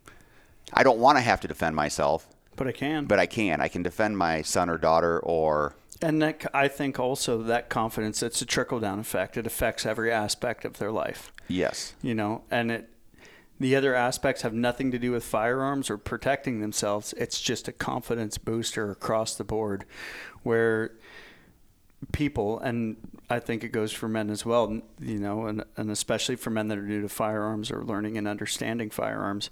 I 0.73 0.83
don't 0.83 0.99
want 0.99 1.17
to 1.19 1.23
have 1.23 1.41
to 1.41 1.49
defend 1.49 1.77
myself, 1.77 2.29
But 2.57 2.67
I 2.67 2.73
can. 2.73 3.05
but 3.07 3.19
I 3.19 3.27
can. 3.27 3.61
I 3.61 3.69
can 3.69 3.83
defend 3.83 4.19
my 4.19 4.43
son 4.43 4.69
or 4.69 4.79
daughter 4.79 5.19
or, 5.21 5.75
And 6.01 6.23
that, 6.23 6.47
I 6.55 6.69
think 6.69 6.99
also 6.99 7.43
that 7.43 7.69
confidence, 7.69 8.23
it's 8.23 8.41
a 8.41 8.47
trickle 8.47 8.79
down 8.79 9.01
effect. 9.01 9.37
It 9.37 9.47
affects 9.47 9.85
every 9.85 10.13
aspect 10.13 10.65
of 10.65 10.79
their 10.79 10.93
life, 10.93 11.33
yes. 11.49 11.95
you 12.03 12.15
know, 12.15 12.43
and 12.51 12.71
it, 12.71 12.91
the 13.59 13.75
other 13.75 13.95
aspects 13.95 14.43
have 14.43 14.55
nothing 14.55 14.93
to 14.93 14.99
do 14.99 15.11
with 15.11 15.25
firearms 15.25 15.91
or 15.91 15.99
protecting 15.99 16.61
themselves. 16.61 17.13
It's 17.17 17.41
just 17.41 17.67
a 17.67 17.73
confidence 17.73 18.39
booster 18.39 18.91
across 18.91 19.35
the 19.35 19.43
board 19.43 19.85
where 20.45 20.93
people, 22.13 22.61
and 22.61 22.97
I 23.29 23.41
think 23.41 23.65
it 23.65 23.71
goes 23.71 23.93
for 23.93 24.09
men 24.09 24.31
as 24.31 24.47
well, 24.47 24.81
you 25.01 25.19
know, 25.19 25.47
and, 25.47 25.65
and 25.77 25.91
especially 25.91 26.37
for 26.37 26.51
men 26.51 26.69
that 26.69 26.79
are 26.79 26.83
new 26.83 27.03
to 27.03 27.09
firearms 27.09 27.73
or 27.73 27.83
learning 27.83 28.17
and 28.17 28.29
understanding 28.29 28.91
firearms, 28.91 29.51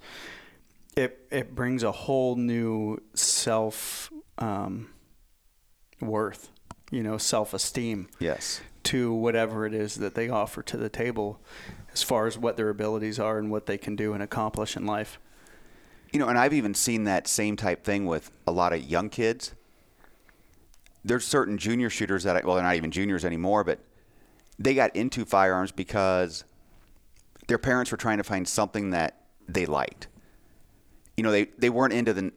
it, 0.95 1.27
it 1.29 1.53
brings 1.53 1.83
a 1.83 1.91
whole 1.91 2.37
new 2.37 3.01
self 3.13 4.11
um, 4.37 4.89
worth, 6.01 6.49
you 6.91 7.03
know, 7.03 7.17
self 7.17 7.53
esteem. 7.53 8.07
Yes. 8.19 8.61
To 8.83 9.13
whatever 9.13 9.65
it 9.65 9.73
is 9.73 9.95
that 9.95 10.15
they 10.15 10.29
offer 10.29 10.63
to 10.63 10.77
the 10.77 10.87
table 10.87 11.41
as 11.91 12.03
far 12.03 12.25
as 12.25 12.37
what 12.37 12.55
their 12.55 12.69
abilities 12.69 13.19
are 13.19 13.37
and 13.37 13.51
what 13.51 13.65
they 13.65 13.77
can 13.77 13.97
do 13.97 14.13
and 14.13 14.23
accomplish 14.23 14.77
in 14.77 14.85
life. 14.85 15.19
You 16.13 16.19
know, 16.19 16.29
and 16.29 16.37
I've 16.37 16.53
even 16.53 16.73
seen 16.73 17.03
that 17.03 17.27
same 17.27 17.57
type 17.57 17.83
thing 17.83 18.05
with 18.05 18.31
a 18.47 18.51
lot 18.51 18.71
of 18.71 18.81
young 18.81 19.09
kids 19.09 19.53
there's 21.07 21.25
certain 21.25 21.57
junior 21.57 21.89
shooters 21.89 22.23
that 22.23 22.35
I, 22.35 22.41
well 22.45 22.55
they're 22.55 22.63
not 22.63 22.75
even 22.75 22.91
juniors 22.91 23.23
anymore, 23.25 23.63
but 23.63 23.79
they 24.59 24.73
got 24.73 24.95
into 24.95 25.25
firearms 25.25 25.71
because 25.71 26.43
their 27.47 27.57
parents 27.57 27.91
were 27.91 27.97
trying 27.97 28.17
to 28.17 28.23
find 28.23 28.47
something 28.47 28.89
that 28.91 29.21
they 29.47 29.65
liked. 29.65 30.07
You 31.15 31.23
know, 31.23 31.31
they, 31.31 31.45
they 31.57 31.69
weren't 31.69 31.93
into 31.93 32.13
the 32.13 32.31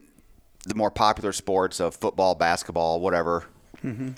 the 0.65 0.75
more 0.75 0.91
popular 0.91 1.31
sports 1.31 1.79
of 1.79 1.95
football, 1.95 2.35
basketball, 2.35 2.99
whatever. 2.99 3.45
Mm-hmm. 3.83 4.11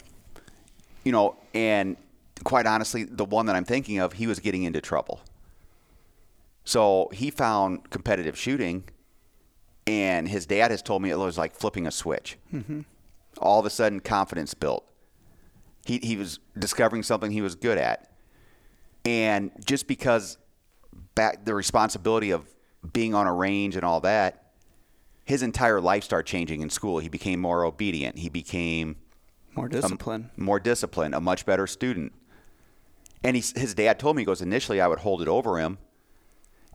You 1.03 1.11
know, 1.11 1.37
and 1.53 1.97
quite 2.43 2.65
honestly, 2.65 3.03
the 3.03 3.25
one 3.25 3.45
that 3.45 3.55
I'm 3.55 3.65
thinking 3.65 3.99
of, 3.99 4.13
he 4.13 4.27
was 4.27 4.39
getting 4.39 4.63
into 4.63 4.81
trouble. 4.81 5.21
So 6.65 7.09
he 7.13 7.29
found 7.29 7.89
competitive 7.89 8.37
shooting, 8.37 8.85
and 9.85 10.27
his 10.27 10.45
dad 10.45 10.71
has 10.71 10.81
told 10.81 11.01
me 11.01 11.09
it 11.09 11.17
was 11.17 11.37
like 11.37 11.55
flipping 11.55 11.87
a 11.87 11.91
switch. 11.91 12.37
Mm-hmm 12.53 12.81
all 13.37 13.59
of 13.59 13.65
a 13.65 13.69
sudden 13.69 13.99
confidence 13.99 14.53
built. 14.53 14.85
He, 15.85 15.99
he 15.99 16.15
was 16.15 16.39
discovering 16.57 17.03
something 17.03 17.31
he 17.31 17.41
was 17.41 17.55
good 17.55 17.77
at. 17.77 18.09
And 19.05 19.51
just 19.65 19.87
because 19.87 20.37
back 21.15 21.43
the 21.45 21.53
responsibility 21.53 22.31
of 22.31 22.47
being 22.93 23.13
on 23.13 23.27
a 23.27 23.33
range 23.33 23.75
and 23.75 23.83
all 23.83 23.99
that, 24.01 24.42
his 25.25 25.41
entire 25.43 25.79
life 25.79 26.03
started 26.03 26.27
changing 26.27 26.61
in 26.61 26.69
school. 26.69 26.99
He 26.99 27.09
became 27.09 27.39
more 27.39 27.63
obedient. 27.63 28.17
He 28.17 28.29
became 28.29 28.97
more 29.55 29.69
disciplined. 29.69 30.29
A, 30.37 30.41
more 30.41 30.59
disciplined, 30.59 31.15
a 31.15 31.21
much 31.21 31.45
better 31.45 31.67
student. 31.67 32.13
And 33.23 33.37
he, 33.37 33.43
his 33.55 33.73
dad 33.73 33.99
told 33.99 34.15
me, 34.15 34.21
he 34.21 34.25
goes, 34.25 34.41
initially 34.41 34.81
I 34.81 34.87
would 34.87 34.99
hold 34.99 35.21
it 35.21 35.27
over 35.27 35.59
him. 35.59 35.77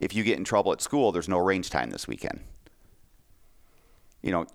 If 0.00 0.14
you 0.14 0.22
get 0.24 0.38
in 0.38 0.44
trouble 0.44 0.72
at 0.72 0.80
school, 0.80 1.12
there's 1.12 1.28
no 1.28 1.38
range 1.38 1.70
time 1.70 1.90
this 1.90 2.06
weekend. 2.06 2.40
You 4.22 4.30
know, 4.30 4.46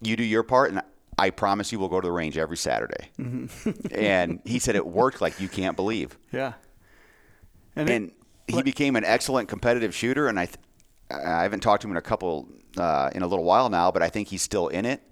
you 0.00 0.16
do 0.16 0.24
your 0.24 0.42
part, 0.42 0.70
and 0.70 0.80
I 1.18 1.30
promise 1.30 1.72
you 1.72 1.78
we'll 1.78 1.88
go 1.88 2.00
to 2.00 2.06
the 2.06 2.12
range 2.12 2.38
every 2.38 2.56
Saturday. 2.56 3.10
Mm-hmm. 3.18 3.94
and 3.94 4.40
he 4.44 4.58
said 4.58 4.76
it 4.76 4.86
worked 4.86 5.20
like 5.20 5.40
you 5.40 5.48
can't 5.48 5.76
believe. 5.76 6.16
Yeah. 6.30 6.54
And, 7.76 7.90
and 7.90 8.08
it, 8.08 8.14
he 8.46 8.56
what? 8.56 8.64
became 8.64 8.96
an 8.96 9.04
excellent 9.04 9.48
competitive 9.48 9.94
shooter. 9.94 10.28
And 10.28 10.38
I, 10.38 10.46
th- 10.46 10.58
I 11.12 11.42
haven't 11.42 11.60
talked 11.60 11.82
to 11.82 11.88
him 11.88 11.92
in 11.92 11.96
a 11.96 12.02
couple, 12.02 12.48
uh, 12.76 13.10
in 13.14 13.22
a 13.22 13.26
little 13.26 13.44
while 13.44 13.68
now, 13.68 13.90
but 13.90 14.02
I 14.02 14.08
think 14.08 14.28
he's 14.28 14.42
still 14.42 14.68
in 14.68 14.84
it. 14.84 15.02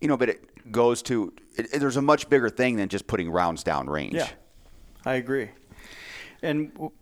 You 0.00 0.08
know, 0.08 0.16
but 0.16 0.28
it 0.28 0.72
goes 0.72 1.02
to, 1.02 1.32
it, 1.56 1.80
there's 1.80 1.96
a 1.96 2.02
much 2.02 2.28
bigger 2.28 2.48
thing 2.48 2.76
than 2.76 2.88
just 2.88 3.06
putting 3.06 3.30
rounds 3.30 3.62
down 3.62 3.88
range. 3.88 4.14
Yeah. 4.14 4.28
I 5.04 5.14
agree. 5.14 5.50
And, 6.42 6.72
you 6.78 6.92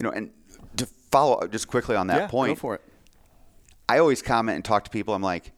know, 0.00 0.10
and 0.10 0.30
to 0.76 0.86
follow 1.10 1.34
up 1.36 1.50
just 1.52 1.68
quickly 1.68 1.96
on 1.96 2.06
that 2.08 2.22
yeah, 2.22 2.26
point, 2.26 2.52
go 2.52 2.60
for 2.60 2.74
it. 2.76 2.82
I 3.88 3.98
always 3.98 4.22
comment 4.22 4.56
and 4.56 4.64
talk 4.64 4.84
to 4.84 4.90
people. 4.90 5.14
I'm 5.14 5.22
like, 5.22 5.52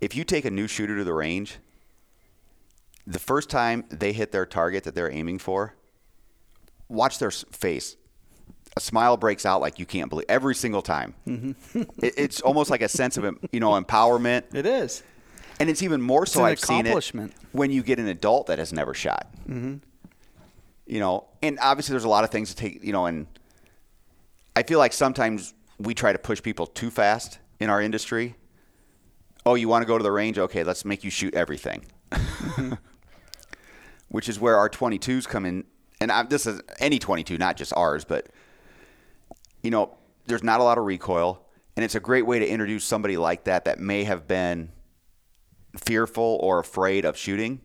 if 0.00 0.16
you 0.16 0.24
take 0.24 0.44
a 0.44 0.50
new 0.50 0.66
shooter 0.66 0.96
to 0.98 1.04
the 1.04 1.14
range, 1.14 1.58
the 3.06 3.18
first 3.18 3.50
time 3.50 3.84
they 3.90 4.12
hit 4.12 4.32
their 4.32 4.46
target 4.46 4.84
that 4.84 4.94
they're 4.94 5.10
aiming 5.10 5.38
for, 5.38 5.74
watch 6.88 7.18
their 7.18 7.30
face. 7.30 7.96
A 8.76 8.80
smile 8.80 9.16
breaks 9.16 9.46
out 9.46 9.60
like 9.60 9.78
you 9.78 9.86
can't 9.86 10.10
believe 10.10 10.26
every 10.28 10.54
single 10.54 10.82
time. 10.82 11.14
Mm-hmm. 11.26 11.82
it, 12.02 12.14
it's 12.16 12.40
almost 12.40 12.70
like 12.70 12.82
a 12.82 12.88
sense 12.88 13.16
of 13.16 13.24
you 13.52 13.60
know 13.60 13.80
empowerment. 13.80 14.54
It 14.54 14.66
is, 14.66 15.02
and 15.60 15.70
it's 15.70 15.82
even 15.82 16.00
more 16.00 16.26
so. 16.26 16.44
I've 16.44 16.60
seen 16.60 16.86
it 16.86 17.12
when 17.52 17.70
you 17.70 17.82
get 17.82 17.98
an 17.98 18.08
adult 18.08 18.48
that 18.48 18.58
has 18.58 18.72
never 18.72 18.94
shot. 18.94 19.28
Mm-hmm. 19.48 19.76
You 20.86 21.00
know, 21.00 21.26
and 21.42 21.58
obviously 21.62 21.92
there's 21.92 22.04
a 22.04 22.08
lot 22.08 22.24
of 22.24 22.30
things 22.30 22.50
to 22.50 22.56
take. 22.56 22.82
You 22.82 22.92
know, 22.92 23.06
and 23.06 23.26
I 24.56 24.64
feel 24.64 24.78
like 24.78 24.92
sometimes 24.92 25.54
we 25.78 25.94
try 25.94 26.12
to 26.12 26.18
push 26.18 26.42
people 26.42 26.66
too 26.66 26.90
fast 26.90 27.38
in 27.60 27.70
our 27.70 27.80
industry 27.80 28.34
oh, 29.46 29.54
you 29.54 29.68
want 29.68 29.82
to 29.82 29.86
go 29.86 29.98
to 29.98 30.02
the 30.02 30.12
range? 30.12 30.38
Okay, 30.38 30.64
let's 30.64 30.84
make 30.84 31.04
you 31.04 31.10
shoot 31.10 31.34
everything. 31.34 31.84
Which 34.08 34.28
is 34.28 34.38
where 34.38 34.56
our 34.56 34.68
22s 34.68 35.28
come 35.28 35.44
in. 35.44 35.64
And 36.00 36.10
I, 36.10 36.22
this 36.22 36.46
is 36.46 36.60
any 36.78 36.98
22, 36.98 37.38
not 37.38 37.56
just 37.56 37.72
ours, 37.76 38.04
but, 38.04 38.28
you 39.64 39.70
know, 39.70 39.96
there's 40.26 40.44
not 40.44 40.60
a 40.60 40.62
lot 40.62 40.78
of 40.78 40.84
recoil. 40.84 41.40
And 41.76 41.84
it's 41.84 41.96
a 41.96 42.00
great 42.00 42.24
way 42.24 42.38
to 42.38 42.46
introduce 42.46 42.84
somebody 42.84 43.16
like 43.16 43.44
that 43.44 43.64
that 43.64 43.80
may 43.80 44.04
have 44.04 44.28
been 44.28 44.70
fearful 45.76 46.38
or 46.40 46.60
afraid 46.60 47.04
of 47.04 47.16
shooting. 47.16 47.60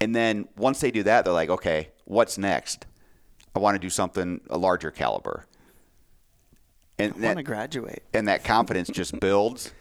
And 0.00 0.14
then 0.14 0.48
once 0.56 0.80
they 0.80 0.90
do 0.90 1.02
that, 1.02 1.24
they're 1.24 1.34
like, 1.34 1.50
okay, 1.50 1.90
what's 2.04 2.38
next? 2.38 2.86
I 3.54 3.58
want 3.58 3.74
to 3.74 3.78
do 3.78 3.90
something 3.90 4.40
a 4.48 4.56
larger 4.56 4.90
caliber. 4.90 5.44
And 6.98 7.12
I 7.16 7.26
want 7.26 7.38
to 7.38 7.42
graduate. 7.42 8.02
And 8.14 8.28
that 8.28 8.42
confidence 8.42 8.88
just 8.88 9.18
builds. 9.20 9.72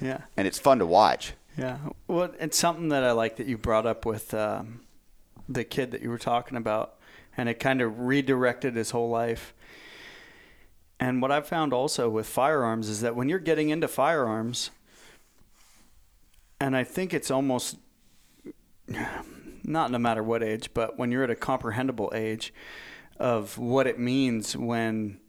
Yeah. 0.00 0.22
And 0.36 0.46
it's 0.46 0.58
fun 0.58 0.78
to 0.78 0.86
watch. 0.86 1.34
Yeah. 1.58 1.78
Well, 2.08 2.32
it's 2.40 2.58
something 2.58 2.88
that 2.88 3.04
I 3.04 3.12
like 3.12 3.36
that 3.36 3.46
you 3.46 3.58
brought 3.58 3.86
up 3.86 4.06
with 4.06 4.32
um, 4.32 4.80
the 5.48 5.64
kid 5.64 5.90
that 5.90 6.02
you 6.02 6.08
were 6.08 6.18
talking 6.18 6.56
about, 6.56 6.94
and 7.36 7.48
it 7.48 7.60
kind 7.60 7.80
of 7.80 8.00
redirected 8.00 8.76
his 8.76 8.90
whole 8.90 9.10
life. 9.10 9.53
And 11.04 11.20
what 11.20 11.30
I've 11.30 11.46
found 11.46 11.74
also 11.74 12.08
with 12.08 12.26
firearms 12.26 12.88
is 12.88 13.02
that 13.02 13.14
when 13.14 13.28
you're 13.28 13.38
getting 13.38 13.68
into 13.68 13.88
firearms, 13.88 14.70
and 16.58 16.74
I 16.74 16.82
think 16.82 17.12
it's 17.12 17.30
almost 17.30 17.76
not 18.88 19.90
no 19.90 19.98
matter 19.98 20.22
what 20.22 20.42
age, 20.42 20.70
but 20.72 20.98
when 20.98 21.12
you're 21.12 21.24
at 21.24 21.28
a 21.28 21.36
comprehensible 21.36 22.10
age 22.14 22.54
of 23.20 23.58
what 23.58 23.86
it 23.86 23.98
means 23.98 24.56
when 24.56 25.20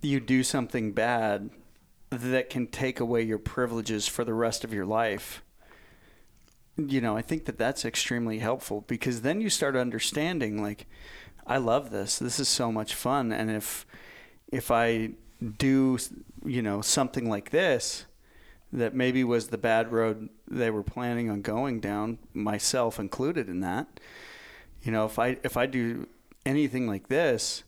you 0.00 0.18
do 0.18 0.42
something 0.42 0.92
bad 0.92 1.50
that 2.08 2.48
can 2.48 2.68
take 2.68 3.00
away 3.00 3.20
your 3.20 3.38
privileges 3.38 4.08
for 4.08 4.24
the 4.24 4.34
rest 4.34 4.64
of 4.64 4.72
your 4.72 4.84
life 4.84 5.42
you 6.76 7.00
know 7.00 7.16
i 7.16 7.22
think 7.22 7.44
that 7.44 7.56
that's 7.58 7.84
extremely 7.84 8.40
helpful 8.40 8.80
because 8.88 9.20
then 9.20 9.40
you 9.40 9.48
start 9.48 9.76
understanding 9.76 10.60
like 10.60 10.86
i 11.46 11.56
love 11.56 11.90
this. 11.90 12.18
This 12.18 12.38
is 12.38 12.48
so 12.48 12.70
much 12.70 12.94
fun. 12.94 13.32
And 13.32 13.50
if 13.50 13.86
if 14.52 14.70
i 14.70 15.10
do 15.58 15.98
you 16.44 16.62
know 16.62 16.80
something 16.80 17.28
like 17.28 17.50
this 17.50 18.04
that 18.72 18.94
maybe 18.94 19.24
was 19.24 19.48
the 19.48 19.58
bad 19.58 19.90
road 19.90 20.28
they 20.48 20.70
were 20.70 20.84
planning 20.84 21.28
on 21.28 21.42
going 21.42 21.80
down 21.80 22.18
myself 22.32 23.00
included 23.00 23.48
in 23.48 23.60
that 23.60 24.00
you 24.82 24.92
know 24.92 25.04
if 25.04 25.18
i 25.18 25.36
if 25.42 25.56
i 25.56 25.66
do 25.66 26.06
anything 26.46 26.86
like 26.86 27.08
this 27.08 27.64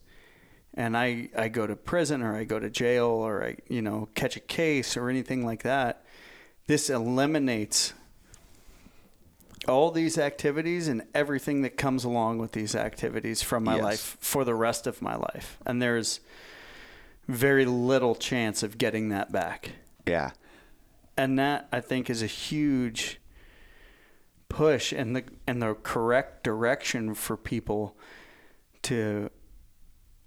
and 0.74 0.96
I, 0.96 1.28
I 1.36 1.48
go 1.48 1.66
to 1.66 1.76
prison 1.76 2.22
or 2.22 2.36
I 2.36 2.44
go 2.44 2.58
to 2.58 2.68
jail 2.68 3.06
or 3.06 3.44
I 3.44 3.56
you 3.68 3.80
know 3.80 4.08
catch 4.14 4.36
a 4.36 4.40
case 4.40 4.96
or 4.96 5.08
anything 5.08 5.46
like 5.46 5.62
that, 5.62 6.04
this 6.66 6.90
eliminates 6.90 7.94
all 9.66 9.90
these 9.90 10.18
activities 10.18 10.88
and 10.88 11.02
everything 11.14 11.62
that 11.62 11.76
comes 11.76 12.04
along 12.04 12.38
with 12.38 12.52
these 12.52 12.74
activities 12.74 13.42
from 13.42 13.64
my 13.64 13.76
yes. 13.76 13.82
life 13.82 14.16
for 14.20 14.44
the 14.44 14.54
rest 14.54 14.86
of 14.86 15.00
my 15.00 15.14
life. 15.14 15.58
And 15.64 15.80
there's 15.80 16.20
very 17.28 17.64
little 17.64 18.14
chance 18.14 18.62
of 18.62 18.78
getting 18.78 19.08
that 19.08 19.32
back. 19.32 19.72
Yeah. 20.06 20.32
And 21.16 21.38
that 21.38 21.68
I 21.72 21.80
think 21.80 22.10
is 22.10 22.22
a 22.22 22.26
huge 22.26 23.20
push 24.48 24.92
in 24.92 25.14
the 25.14 25.24
in 25.48 25.58
the 25.58 25.74
correct 25.74 26.44
direction 26.44 27.14
for 27.14 27.36
people 27.36 27.96
to 28.82 29.30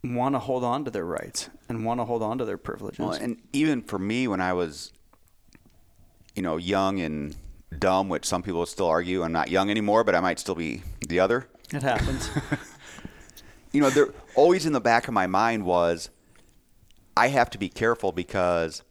want 0.04 0.36
to 0.36 0.40
hold 0.40 0.64
on 0.64 0.86
to 0.86 0.92
their 0.92 1.06
rights 1.06 1.50
and 1.70 1.86
want 1.86 2.00
to 2.00 2.06
hold 2.06 2.24
on 2.24 2.38
to 2.38 2.46
their 2.46 2.58
privileges. 2.58 3.00
Well, 3.00 3.12
and 3.12 3.38
even 3.54 3.82
for 3.82 4.00
me, 4.00 4.28
when 4.28 4.42
I 4.42 4.54
was, 4.54 4.94
you 6.36 6.42
know, 6.42 6.58
young 6.58 7.00
and 7.00 7.36
dumb, 7.78 8.10
which 8.10 8.26
some 8.26 8.44
people 8.44 8.66
still 8.66 8.88
argue 8.88 9.24
I'm 9.24 9.32
not 9.32 9.50
young 9.50 9.70
anymore, 9.70 10.04
but 10.04 10.16
I 10.16 10.20
might 10.20 10.40
still 10.40 10.56
be 10.56 10.84
the 11.08 11.20
other. 11.20 11.48
It 11.74 11.84
happens. 11.84 12.30
you 13.72 13.82
know, 13.82 13.90
there 13.90 14.14
always 14.36 14.66
in 14.66 14.74
the 14.74 14.82
back 14.82 15.08
of 15.08 15.14
my 15.14 15.28
mind 15.28 15.66
was, 15.66 16.10
I 17.18 17.28
have 17.30 17.50
to 17.52 17.58
be 17.58 17.70
careful 17.70 18.12
because, 18.12 18.84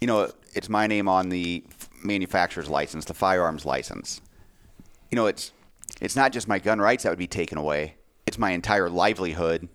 you 0.00 0.06
know, 0.06 0.30
it's 0.54 0.68
my 0.68 0.86
name 0.86 1.08
on 1.08 1.28
the 1.28 1.64
manufacturer's 2.02 2.68
license, 2.68 3.04
the 3.04 3.14
firearms 3.14 3.64
license. 3.64 4.20
You 5.10 5.16
know, 5.16 5.26
it's 5.26 5.52
it's 6.00 6.16
not 6.16 6.32
just 6.32 6.48
my 6.48 6.58
gun 6.58 6.80
rights 6.80 7.02
that 7.04 7.10
would 7.10 7.18
be 7.18 7.26
taken 7.28 7.58
away 7.58 7.96
it's 8.26 8.38
my 8.38 8.50
entire 8.52 8.88
livelihood 8.88 9.68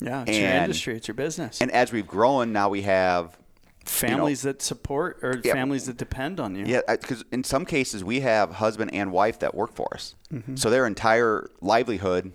Yeah, 0.00 0.24
it's 0.26 0.36
your 0.36 0.50
industry, 0.50 0.96
it's 0.96 1.06
your 1.08 1.14
business. 1.14 1.60
And 1.60 1.70
as 1.70 1.92
we've 1.92 2.06
grown, 2.06 2.52
now 2.52 2.68
we 2.68 2.82
have 2.82 3.38
families 3.84 4.42
that 4.42 4.60
support 4.60 5.18
or 5.22 5.40
Yeah. 5.42 5.54
families 5.54 5.86
that 5.86 5.96
depend 5.96 6.38
on 6.40 6.54
you. 6.56 6.64
Yeah, 6.66 6.80
because 6.88 7.24
in 7.32 7.44
some 7.44 7.64
cases 7.64 8.02
we 8.04 8.20
have 8.20 8.54
husband 8.54 8.92
and 8.92 9.12
wife 9.12 9.38
that 9.38 9.54
work 9.54 9.72
for 9.74 9.88
us, 9.94 10.14
Mm-hmm. 10.32 10.56
so 10.56 10.68
their 10.70 10.86
entire 10.86 11.48
livelihood, 11.62 12.32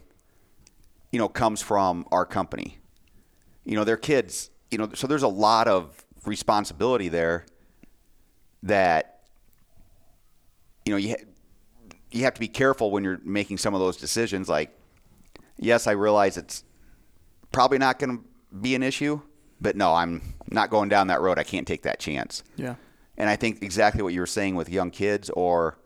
you 1.11 1.19
know, 1.19 1.27
comes 1.29 1.61
from 1.61 2.07
our 2.11 2.25
company. 2.25 2.79
You 3.65 3.75
know, 3.75 3.83
their 3.83 3.97
kids. 3.97 4.49
You 4.71 4.77
know, 4.77 4.89
so 4.93 5.07
there's 5.07 5.23
a 5.23 5.27
lot 5.27 5.67
of 5.67 6.03
responsibility 6.25 7.09
there 7.09 7.45
that 8.63 9.21
you 10.85 10.91
know 10.91 10.97
you 10.97 11.09
ha- 11.09 11.23
you 12.11 12.23
have 12.23 12.33
to 12.33 12.39
be 12.39 12.47
careful 12.47 12.91
when 12.91 13.03
you're 13.03 13.19
making 13.23 13.57
some 13.57 13.73
of 13.73 13.79
those 13.79 13.97
decisions. 13.97 14.47
Like, 14.49 14.75
yes, 15.57 15.87
I 15.87 15.91
realize 15.91 16.37
it's 16.37 16.63
probably 17.51 17.77
not 17.77 17.99
going 17.99 18.17
to 18.17 18.23
be 18.57 18.75
an 18.75 18.83
issue, 18.83 19.21
but 19.61 19.75
no, 19.75 19.93
I'm 19.93 20.21
not 20.49 20.69
going 20.69 20.89
down 20.89 21.07
that 21.07 21.21
road. 21.21 21.39
I 21.39 21.43
can't 21.43 21.67
take 21.67 21.83
that 21.83 21.99
chance. 21.99 22.43
Yeah. 22.55 22.75
And 23.17 23.29
I 23.29 23.35
think 23.35 23.61
exactly 23.63 24.01
what 24.01 24.13
you 24.13 24.19
were 24.19 24.25
saying 24.27 24.55
with 24.55 24.69
young 24.69 24.89
kids 24.91 25.29
or 25.31 25.77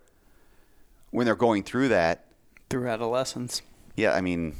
when 1.11 1.25
they're 1.25 1.35
going 1.35 1.63
through 1.63 1.89
that, 1.89 2.25
Through 2.69 2.87
adolescence. 2.89 3.61
yeah, 3.95 4.11
I 4.13 4.21
mean, 4.21 4.55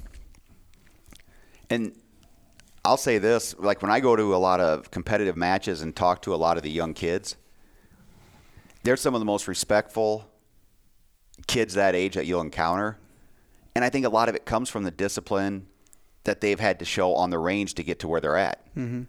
and 1.69 1.93
I'll 2.87 2.95
say 2.95 3.17
this 3.17 3.53
like 3.59 3.81
when 3.81 3.91
I 3.91 3.99
go 3.99 4.15
to 4.15 4.33
a 4.33 4.37
lot 4.37 4.61
of 4.61 4.89
competitive 4.91 5.35
matches 5.35 5.81
and 5.81 5.93
talk 5.93 6.21
to 6.21 6.33
a 6.33 6.37
lot 6.37 6.55
of 6.55 6.63
the 6.63 6.69
young 6.69 6.93
kids, 6.93 7.35
they're 8.83 8.95
some 8.95 9.13
of 9.13 9.19
the 9.19 9.25
most 9.25 9.45
respectful 9.49 10.29
kids 11.47 11.73
that 11.73 11.95
age 11.95 12.15
that 12.15 12.25
you'll 12.25 12.39
encounter. 12.39 12.97
And 13.75 13.83
I 13.83 13.89
think 13.89 14.05
a 14.05 14.09
lot 14.09 14.29
of 14.29 14.35
it 14.35 14.45
comes 14.45 14.69
from 14.69 14.83
the 14.83 14.91
discipline 14.91 15.67
that 16.23 16.39
they've 16.39 16.59
had 16.59 16.79
to 16.79 16.85
show 16.85 17.13
on 17.13 17.29
the 17.29 17.37
range 17.37 17.73
to 17.73 17.83
get 17.83 17.99
to 17.99 18.07
where 18.07 18.21
they're 18.21 18.37
at. 18.37 18.65
Mm-hmm. 18.73 19.03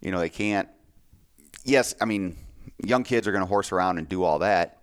You 0.00 0.12
know, 0.12 0.20
they 0.20 0.28
can't. 0.28 0.68
Yes, 1.64 1.96
I 2.00 2.04
mean, 2.04 2.36
young 2.78 3.02
kids 3.02 3.26
are 3.26 3.32
going 3.32 3.42
to 3.42 3.48
horse 3.48 3.72
around 3.72 3.98
and 3.98 4.08
do 4.08 4.22
all 4.22 4.38
that. 4.38 4.78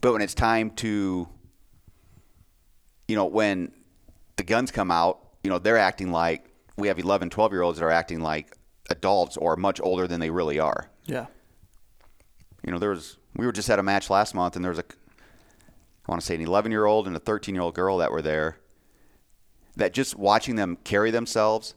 But 0.00 0.12
when 0.12 0.20
it's 0.20 0.34
time 0.34 0.70
to 0.76 1.28
you 3.06 3.16
know, 3.16 3.26
when 3.26 3.72
the 4.36 4.42
guns 4.42 4.72
come 4.72 4.90
out, 4.90 5.29
you 5.42 5.50
know, 5.50 5.58
they're 5.58 5.78
acting 5.78 6.10
like 6.12 6.46
we 6.76 6.88
have 6.88 6.98
11, 6.98 7.30
12 7.30 7.52
year 7.52 7.62
olds 7.62 7.78
that 7.78 7.84
are 7.84 7.90
acting 7.90 8.20
like 8.20 8.56
adults 8.90 9.36
or 9.36 9.56
much 9.56 9.80
older 9.80 10.06
than 10.06 10.20
they 10.20 10.30
really 10.30 10.58
are. 10.58 10.90
Yeah. 11.06 11.26
You 12.64 12.72
know, 12.72 12.78
there 12.78 12.90
was, 12.90 13.16
we 13.36 13.46
were 13.46 13.52
just 13.52 13.70
at 13.70 13.78
a 13.78 13.82
match 13.82 14.10
last 14.10 14.34
month 14.34 14.56
and 14.56 14.64
there 14.64 14.70
was 14.70 14.78
a, 14.78 14.84
I 14.84 16.10
want 16.10 16.20
to 16.20 16.26
say 16.26 16.34
an 16.34 16.40
11 16.40 16.72
year 16.72 16.86
old 16.86 17.06
and 17.06 17.16
a 17.16 17.20
13 17.20 17.54
year 17.54 17.62
old 17.62 17.74
girl 17.74 17.98
that 17.98 18.10
were 18.10 18.22
there 18.22 18.58
that 19.76 19.94
just 19.94 20.16
watching 20.16 20.56
them 20.56 20.76
carry 20.84 21.10
themselves 21.10 21.74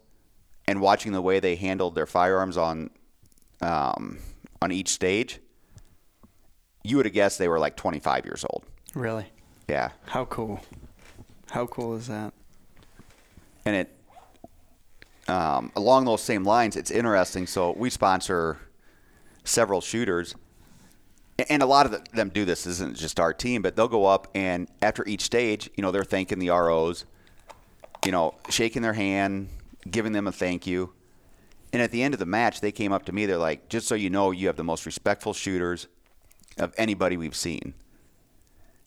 and 0.67 0.81
watching 0.81 1.11
the 1.11 1.21
way 1.21 1.39
they 1.39 1.55
handled 1.55 1.95
their 1.95 2.05
firearms 2.05 2.57
on, 2.57 2.89
um, 3.61 4.17
on 4.61 4.71
each 4.71 4.89
stage, 4.89 5.39
you 6.83 6.97
would 6.97 7.05
have 7.05 7.13
guessed 7.13 7.37
they 7.37 7.47
were 7.47 7.59
like 7.59 7.75
25 7.77 8.25
years 8.25 8.45
old. 8.49 8.65
Really? 8.95 9.25
Yeah. 9.69 9.91
How 10.05 10.25
cool. 10.25 10.61
How 11.51 11.67
cool 11.67 11.95
is 11.95 12.07
that? 12.07 12.33
And 13.65 13.75
it 13.75 13.99
um, 15.27 15.71
along 15.75 16.05
those 16.05 16.21
same 16.21 16.43
lines 16.43 16.75
it's 16.75 16.91
interesting. 16.91 17.47
So 17.47 17.73
we 17.77 17.89
sponsor 17.89 18.59
several 19.43 19.81
shooters. 19.81 20.35
And 21.49 21.63
a 21.63 21.65
lot 21.65 21.85
of 21.87 22.03
them 22.11 22.29
do 22.29 22.45
this. 22.45 22.63
This 22.63 22.73
isn't 22.73 22.97
just 22.97 23.19
our 23.19 23.33
team 23.33 23.61
but 23.61 23.75
they'll 23.75 23.87
go 23.87 24.05
up 24.05 24.27
and 24.35 24.67
after 24.81 25.07
each 25.07 25.21
stage 25.21 25.69
you 25.75 25.81
know 25.81 25.91
they're 25.91 26.03
thanking 26.03 26.39
the 26.39 26.49
ros 26.49 27.05
you 28.05 28.11
know 28.11 28.35
shaking 28.49 28.81
their 28.81 28.93
hand 28.93 29.49
giving 29.89 30.11
them 30.13 30.27
a 30.27 30.31
thank 30.31 30.67
you. 30.67 30.93
And 31.71 31.81
at 31.81 31.91
the 31.91 32.03
end 32.03 32.13
of 32.13 32.19
the 32.19 32.25
match 32.25 32.61
they 32.61 32.71
came 32.71 32.91
up 32.91 33.05
to 33.05 33.11
me. 33.11 33.25
They're 33.25 33.37
like 33.37 33.69
just 33.69 33.87
so 33.87 33.95
you 33.95 34.09
know 34.09 34.31
you 34.31 34.47
have 34.47 34.57
the 34.57 34.63
most 34.63 34.85
respectful 34.85 35.33
shooters 35.33 35.87
of 36.57 36.73
anybody 36.77 37.17
we've 37.17 37.35
seen. 37.35 37.73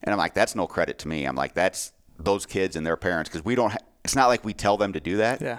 And 0.02 0.12
i'm 0.12 0.18
like 0.18 0.34
that's 0.34 0.54
no 0.54 0.66
credit 0.66 0.98
to 1.00 1.08
me. 1.08 1.24
I'm 1.24 1.36
like 1.36 1.54
that's 1.54 1.92
those 2.18 2.46
kids 2.46 2.76
and 2.76 2.86
their 2.86 2.96
parents. 2.96 3.28
Because 3.28 3.44
we 3.44 3.54
don't 3.54 3.72
ha- 3.72 3.78
it's 4.06 4.16
not 4.16 4.28
like 4.28 4.44
we 4.44 4.54
tell 4.54 4.76
them 4.76 4.92
to 4.94 5.00
do 5.00 5.16
that 5.18 5.40
Yeah. 5.40 5.58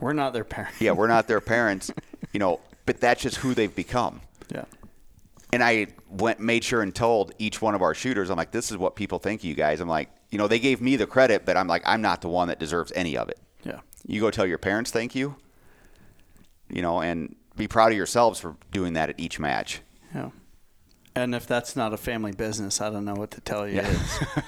We're 0.00 0.12
not 0.12 0.32
their 0.32 0.44
parents. 0.44 0.80
yeah, 0.80 0.92
we're 0.92 1.08
not 1.08 1.26
their 1.26 1.40
parents, 1.40 1.90
you 2.32 2.38
know, 2.40 2.60
but 2.86 3.00
that's 3.00 3.20
just 3.22 3.36
who 3.38 3.52
they've 3.54 3.74
become. 3.74 4.20
Yeah. 4.54 4.64
And 5.52 5.62
I 5.62 5.88
went, 6.08 6.38
made 6.40 6.62
sure 6.62 6.82
and 6.82 6.94
told 6.94 7.32
each 7.38 7.60
one 7.60 7.74
of 7.74 7.82
our 7.82 7.94
shooters, 7.94 8.30
I'm 8.30 8.36
like, 8.36 8.52
this 8.52 8.70
is 8.70 8.76
what 8.76 8.94
people 8.96 9.18
think 9.18 9.40
of 9.40 9.44
you 9.46 9.54
guys. 9.54 9.80
I'm 9.80 9.88
like, 9.88 10.08
you 10.30 10.38
know, 10.38 10.46
they 10.46 10.58
gave 10.60 10.80
me 10.80 10.94
the 10.96 11.06
credit, 11.06 11.44
but 11.44 11.56
I'm 11.56 11.66
like, 11.66 11.82
I'm 11.84 12.00
not 12.00 12.20
the 12.20 12.28
one 12.28 12.46
that 12.48 12.58
deserves 12.60 12.92
any 12.94 13.16
of 13.16 13.28
it. 13.28 13.38
Yeah. 13.64 13.80
You 14.06 14.20
go 14.20 14.30
tell 14.30 14.46
your 14.46 14.58
parents 14.58 14.90
thank 14.92 15.14
you, 15.16 15.34
you 16.70 16.80
know, 16.82 17.00
and 17.00 17.34
be 17.56 17.66
proud 17.66 17.90
of 17.90 17.96
yourselves 17.96 18.38
for 18.38 18.56
doing 18.70 18.92
that 18.92 19.08
at 19.10 19.18
each 19.18 19.40
match. 19.40 19.80
Yeah. 20.14 20.30
And 21.16 21.34
if 21.34 21.46
that's 21.46 21.74
not 21.74 21.92
a 21.92 21.96
family 21.96 22.32
business, 22.32 22.80
I 22.80 22.90
don't 22.90 23.04
know 23.04 23.14
what 23.14 23.32
to 23.32 23.40
tell 23.40 23.66
you 23.68 23.76
Yeah. 23.76 23.98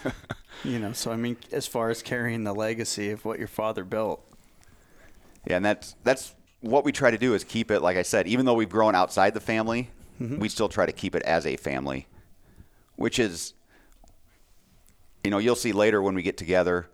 you 0.65 0.79
know, 0.79 0.93
so 0.93 1.11
I 1.13 1.17
mean, 1.17 1.37
as 1.53 1.67
far 1.67 1.91
as 1.91 2.03
carrying 2.03 2.45
the 2.45 2.55
legacy 2.55 3.11
of 3.11 3.25
what 3.25 3.39
your 3.39 3.49
father 3.49 3.85
built, 3.85 4.25
Yeah, 5.47 5.57
and 5.57 5.65
that's 5.65 5.97
that's 6.05 6.35
what 6.61 6.85
we 6.85 6.93
try 6.93 7.11
to 7.11 7.19
do 7.19 7.35
is 7.35 7.45
keep 7.45 7.71
it. 7.71 7.81
Like 7.81 7.97
I 7.97 8.03
said, 8.03 8.27
even 8.27 8.47
though 8.47 8.55
we've 8.55 8.69
grown 8.69 8.95
outside 8.95 9.35
the 9.35 9.41
family, 9.41 9.91
mm-hmm. 10.21 10.39
we 10.39 10.49
still 10.49 10.69
try 10.69 10.87
to 10.87 10.93
keep 10.93 11.15
it 11.15 11.23
as 11.23 11.47
a 11.47 11.57
family, 11.57 12.07
which 12.97 13.19
is, 13.19 13.55
you 15.25 15.31
know, 15.31 15.39
you'll 15.39 15.57
see 15.57 15.73
later 15.73 16.03
when 16.03 16.15
we 16.15 16.23
get 16.23 16.37
together. 16.37 16.87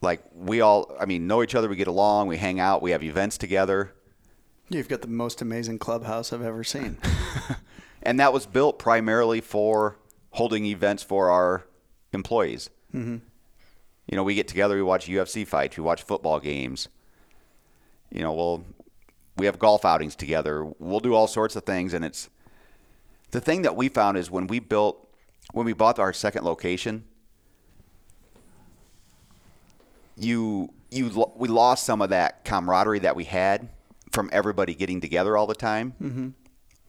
Like 0.00 0.22
we 0.34 0.60
all, 0.60 0.94
I 1.00 1.06
mean, 1.06 1.26
know 1.26 1.42
each 1.42 1.54
other. 1.54 1.68
We 1.68 1.76
get 1.76 1.88
along. 1.88 2.28
We 2.28 2.36
hang 2.36 2.60
out. 2.60 2.82
We 2.82 2.92
have 2.92 3.02
events 3.02 3.36
together, 3.36 3.92
you've 4.68 4.88
got 4.88 5.02
the 5.02 5.08
most 5.08 5.40
amazing 5.40 5.78
clubhouse 5.78 6.32
I've 6.32 6.42
ever 6.42 6.64
seen. 6.64 6.98
and 8.02 8.20
that 8.20 8.32
was 8.32 8.46
built 8.46 8.78
primarily 8.78 9.40
for 9.40 9.98
holding 10.30 10.66
events 10.66 11.02
for 11.02 11.30
our 11.30 11.66
employees. 12.12 12.70
Mm-hmm. 12.94 13.16
You 14.06 14.16
know, 14.16 14.22
we 14.24 14.34
get 14.34 14.48
together. 14.48 14.74
We 14.76 14.82
watch 14.82 15.06
UFC 15.06 15.46
fights. 15.46 15.76
We 15.76 15.82
watch 15.82 16.02
football 16.02 16.40
games. 16.40 16.88
You 18.10 18.22
know, 18.22 18.32
we'll 18.32 18.64
we 19.36 19.46
have 19.46 19.58
golf 19.58 19.84
outings 19.84 20.16
together. 20.16 20.64
We'll 20.78 21.00
do 21.00 21.14
all 21.14 21.26
sorts 21.26 21.54
of 21.56 21.64
things, 21.64 21.92
and 21.94 22.04
it's 22.04 22.30
the 23.30 23.40
thing 23.40 23.62
that 23.62 23.76
we 23.76 23.88
found 23.88 24.16
is 24.16 24.30
when 24.30 24.46
we 24.46 24.58
built 24.58 25.06
when 25.52 25.66
we 25.66 25.72
bought 25.74 25.98
our 25.98 26.12
second 26.12 26.44
location. 26.44 27.04
You 30.16 30.72
you 30.90 31.26
we 31.36 31.48
lost 31.48 31.84
some 31.84 32.00
of 32.02 32.10
that 32.10 32.44
camaraderie 32.44 32.98
that 33.00 33.14
we 33.14 33.24
had 33.24 33.68
from 34.10 34.30
everybody 34.32 34.74
getting 34.74 35.00
together 35.00 35.36
all 35.36 35.46
the 35.46 35.54
time 35.54 35.94
Mm-hmm. 36.02 36.28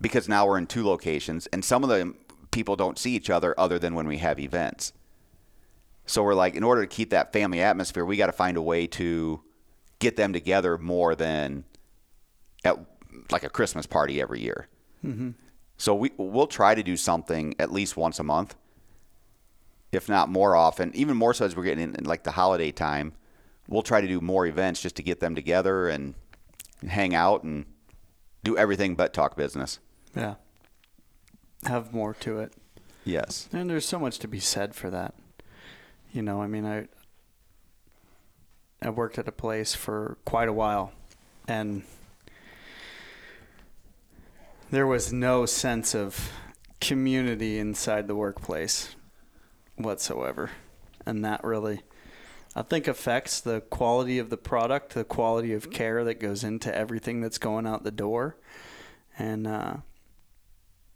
because 0.01 0.29
now 0.29 0.47
we're 0.47 0.57
in 0.57 0.67
two 0.67 0.85
locations, 0.85 1.47
and 1.47 1.63
some 1.63 1.83
of 1.83 1.89
the 1.89 2.13
people 2.51 2.75
don't 2.75 2.97
see 2.97 3.13
each 3.15 3.29
other 3.29 3.53
other 3.59 3.77
than 3.77 3.93
when 3.93 4.07
we 4.07 4.17
have 4.19 4.39
events. 4.39 4.93
So 6.09 6.23
we're 6.23 6.33
like, 6.33 6.55
in 6.55 6.63
order 6.63 6.81
to 6.81 6.87
keep 6.87 7.11
that 7.11 7.31
family 7.31 7.61
atmosphere, 7.61 8.03
we 8.03 8.17
got 8.17 8.25
to 8.25 8.31
find 8.31 8.57
a 8.57 8.61
way 8.63 8.87
to 8.87 9.43
get 9.99 10.15
them 10.15 10.33
together 10.33 10.75
more 10.79 11.13
than 11.13 11.65
at 12.65 12.77
like 13.31 13.43
a 13.43 13.49
Christmas 13.49 13.85
party 13.85 14.19
every 14.19 14.41
year. 14.41 14.67
Mm-hmm. 15.05 15.31
So 15.77 15.93
we 15.93 16.11
we'll 16.17 16.47
try 16.47 16.73
to 16.73 16.81
do 16.81 16.97
something 16.97 17.53
at 17.59 17.71
least 17.71 17.95
once 17.95 18.17
a 18.17 18.23
month, 18.23 18.55
if 19.91 20.09
not 20.09 20.29
more 20.29 20.55
often. 20.55 20.91
Even 20.95 21.15
more 21.15 21.35
so 21.35 21.45
as 21.45 21.55
we're 21.55 21.63
getting 21.63 21.83
in, 21.83 21.95
in 21.95 22.05
like 22.05 22.23
the 22.23 22.31
holiday 22.31 22.71
time, 22.71 23.13
we'll 23.67 23.83
try 23.83 24.01
to 24.01 24.07
do 24.07 24.19
more 24.19 24.47
events 24.47 24.81
just 24.81 24.95
to 24.95 25.03
get 25.03 25.19
them 25.19 25.35
together 25.35 25.89
and 25.89 26.15
hang 26.87 27.13
out 27.13 27.43
and 27.43 27.65
do 28.43 28.57
everything 28.57 28.95
but 28.95 29.13
talk 29.13 29.37
business. 29.37 29.77
yeah. 30.15 30.35
Have 31.65 31.93
more 31.93 32.15
to 32.15 32.39
it. 32.39 32.53
Yes. 33.05 33.47
And 33.53 33.69
there's 33.69 33.85
so 33.85 33.99
much 33.99 34.17
to 34.19 34.27
be 34.27 34.39
said 34.39 34.73
for 34.73 34.89
that. 34.89 35.13
You 36.11 36.23
know, 36.23 36.41
I 36.41 36.47
mean, 36.47 36.65
I 36.65 36.87
I 38.81 38.89
worked 38.89 39.19
at 39.19 39.27
a 39.27 39.31
place 39.31 39.75
for 39.75 40.17
quite 40.25 40.47
a 40.47 40.53
while, 40.53 40.91
and 41.47 41.83
there 44.71 44.87
was 44.87 45.13
no 45.13 45.45
sense 45.45 45.93
of 45.93 46.31
community 46.79 47.59
inside 47.59 48.07
the 48.07 48.15
workplace 48.15 48.95
whatsoever, 49.75 50.49
and 51.05 51.23
that 51.25 51.43
really, 51.43 51.81
I 52.55 52.63
think, 52.63 52.87
affects 52.87 53.39
the 53.41 53.61
quality 53.61 54.17
of 54.17 54.29
the 54.29 54.37
product, 54.37 54.93
the 54.93 55.03
quality 55.03 55.53
of 55.53 55.69
care 55.69 56.03
that 56.05 56.19
goes 56.19 56.43
into 56.43 56.75
everything 56.75 57.21
that's 57.21 57.37
going 57.37 57.67
out 57.67 57.83
the 57.83 57.91
door, 57.91 58.37
and 59.17 59.45
uh, 59.45 59.77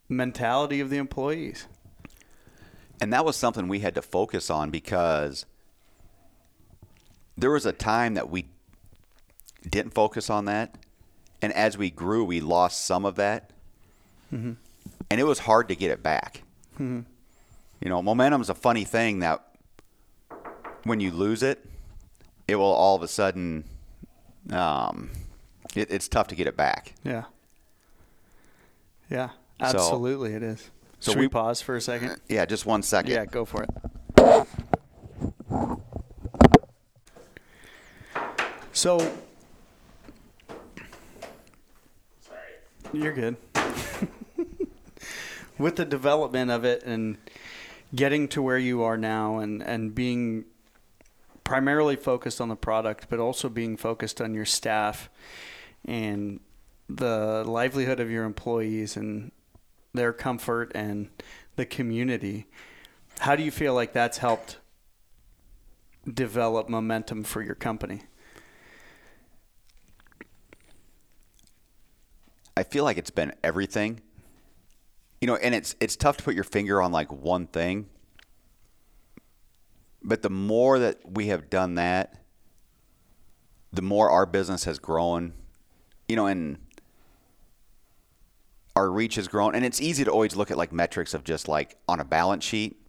mentality 0.09 0.80
of 0.80 0.89
the 0.89 0.97
employees. 0.97 1.68
And 3.02 3.12
that 3.14 3.26
was 3.26 3.36
something 3.36 3.68
we 3.68 3.80
had 3.80 3.96
to 3.96 4.02
focus 4.02 4.50
on 4.50 4.70
because 4.70 5.46
there 7.38 7.52
was 7.52 7.66
a 7.66 7.72
time 7.74 8.14
that 8.14 8.30
we 8.30 8.46
didn't 9.70 9.94
focus 9.94 10.30
on 10.30 10.46
that. 10.46 10.76
And 11.41 11.52
as 11.54 11.78
we 11.78 11.89
grew, 11.89 12.24
we 12.24 12.39
lost 12.39 12.86
some 12.86 13.06
of 13.06 13.16
that. 13.16 13.50
And 14.32 14.58
it 15.12 15.26
was 15.26 15.39
hard 15.39 15.68
to 15.70 15.76
get 15.76 15.91
it 15.91 16.02
back. 16.02 16.41
You 16.80 17.89
know, 17.89 18.02
momentum's 18.02 18.50
a 18.50 18.56
funny 18.56 18.84
thing 18.84 19.20
that 19.20 19.46
when 20.86 21.00
you 21.00 21.12
lose 21.12 21.44
it, 21.44 21.64
it 22.48 22.56
will 22.56 22.66
all 22.66 22.96
of 22.96 23.04
a 23.04 23.08
sudden, 23.08 23.64
um, 24.52 25.12
it, 25.76 25.91
it's 25.91 26.08
tough 26.08 26.28
to 26.30 26.36
get 26.36 26.48
it 26.48 26.58
back. 26.58 26.94
Yeah. 27.04 27.26
Yeah. 29.10 29.30
So- 29.60 29.66
Absolutely, 29.66 30.34
it 30.34 30.44
is. 30.44 30.70
So 31.04 31.12
Should 31.12 31.20
we 31.20 31.26
we- 31.26 31.32
pause 31.32 31.62
for 31.62 31.76
a 31.76 31.82
second? 31.82 32.22
Yeah, 32.30 32.45
just 32.45 32.66
one 32.66 32.82
second. 32.82 33.12
Yeah, 33.12 33.26
go 33.26 33.43
for 33.43 33.64
it. 33.64 33.70
So, 38.72 39.14
you're 42.93 43.12
good. 43.12 43.36
With 45.58 45.76
the 45.76 45.84
development 45.84 46.51
of 46.51 46.64
it 46.64 46.84
and 46.84 47.18
getting 47.93 48.30
to 48.30 48.41
where 48.41 48.58
you 48.58 48.82
are 48.84 48.95
now 48.97 49.39
and, 49.39 49.62
and 49.62 49.93
being 49.93 50.45
primarily 51.43 51.97
focused 51.97 52.39
on 52.39 52.47
the 52.47 52.56
product, 52.56 53.08
but 53.10 53.20
also 53.20 53.49
being 53.49 53.76
focused 53.76 54.22
on 54.22 54.34
your 54.34 54.45
staff 54.45 55.10
and 55.84 56.39
the 56.88 57.43
livelihood 57.45 57.99
of 57.99 58.10
your 58.10 58.24
employees 58.24 58.95
and 58.95 59.34
their 59.94 60.14
comfort 60.14 60.72
and 60.74 61.10
the 61.56 61.66
community. 61.66 62.48
How 63.20 63.36
do 63.36 63.44
you 63.44 63.52
feel 63.52 63.74
like 63.74 63.94
that's 63.94 64.18
helped 64.18 64.58
develop 66.12 66.68
momentum 66.68 67.24
for 67.24 67.41
your 67.41 67.56
company? 67.56 68.02
I 72.56 72.64
feel 72.64 72.84
like 72.84 72.98
it's 72.98 73.12
been 73.12 73.34
everything. 73.44 74.02
You 75.22 75.28
know, 75.28 75.36
and 75.38 75.56
it's 75.56 75.76
it's 75.80 75.96
tough 75.96 76.18
to 76.18 76.24
put 76.24 76.36
your 76.36 76.44
finger 76.44 76.82
on 76.82 76.91
like 76.91 77.12
one 77.12 77.48
thing. 77.48 77.88
But 80.04 80.22
the 80.22 80.30
more 80.30 80.80
that 80.80 81.00
we 81.10 81.28
have 81.28 81.50
done 81.50 81.76
that, 81.76 82.22
the 83.72 83.82
more 83.82 84.10
our 84.10 84.26
business 84.26 84.66
has 84.66 84.80
grown. 84.80 85.34
You 86.10 86.18
know, 86.18 86.28
and 86.28 86.58
our 88.76 88.92
reach 88.92 89.16
has 89.16 89.28
grown. 89.28 89.56
And 89.56 89.64
it's 89.66 89.82
easy 89.82 90.04
to 90.04 90.12
always 90.12 90.36
look 90.36 90.52
at 90.52 90.58
like 90.58 90.72
metrics 90.72 91.14
of 91.14 91.24
just 91.24 91.48
like 91.48 91.78
on 91.88 92.00
a 92.00 92.06
balance 92.06 92.44
sheet. 92.44 92.80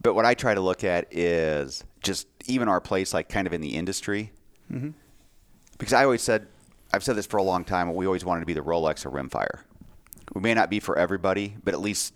But 0.00 0.14
what 0.14 0.24
I 0.24 0.34
try 0.34 0.54
to 0.54 0.60
look 0.60 0.84
at 0.84 1.08
is 1.10 1.84
just 2.02 2.28
even 2.46 2.68
our 2.68 2.80
place, 2.80 3.12
like 3.12 3.28
kind 3.28 3.46
of 3.46 3.52
in 3.52 3.60
the 3.60 3.76
industry. 3.76 4.32
Mm-hmm. 4.72 4.90
Because 5.78 5.92
I 5.92 6.04
always 6.04 6.22
said, 6.22 6.46
I've 6.92 7.04
said 7.04 7.16
this 7.16 7.26
for 7.26 7.36
a 7.36 7.42
long 7.42 7.64
time, 7.64 7.92
we 7.94 8.06
always 8.06 8.24
wanted 8.24 8.40
to 8.40 8.46
be 8.46 8.54
the 8.54 8.60
Rolex 8.60 9.04
or 9.04 9.10
Rimfire. 9.10 9.60
We 10.34 10.40
may 10.40 10.54
not 10.54 10.70
be 10.70 10.80
for 10.80 10.98
everybody, 10.98 11.56
but 11.62 11.74
at 11.74 11.80
least 11.80 12.14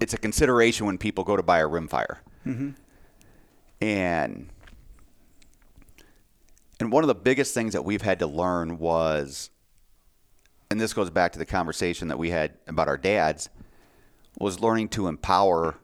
it's 0.00 0.14
a 0.14 0.18
consideration 0.18 0.86
when 0.86 0.98
people 0.98 1.24
go 1.24 1.36
to 1.36 1.42
buy 1.42 1.60
a 1.60 1.68
Rimfire. 1.68 2.18
Mm-hmm. 2.46 2.70
And 3.80 4.48
and 6.80 6.92
one 6.92 7.04
of 7.04 7.08
the 7.08 7.14
biggest 7.14 7.54
things 7.54 7.74
that 7.74 7.84
we've 7.84 8.02
had 8.02 8.18
to 8.18 8.26
learn 8.26 8.78
was, 8.78 9.50
and 10.72 10.80
this 10.80 10.94
goes 10.94 11.10
back 11.10 11.32
to 11.32 11.38
the 11.38 11.46
conversation 11.46 12.08
that 12.08 12.18
we 12.18 12.30
had 12.30 12.54
about 12.66 12.88
our 12.88 12.96
dads, 12.96 13.50
was 14.38 14.60
learning 14.60 14.88
to 14.88 15.06
empower 15.06 15.76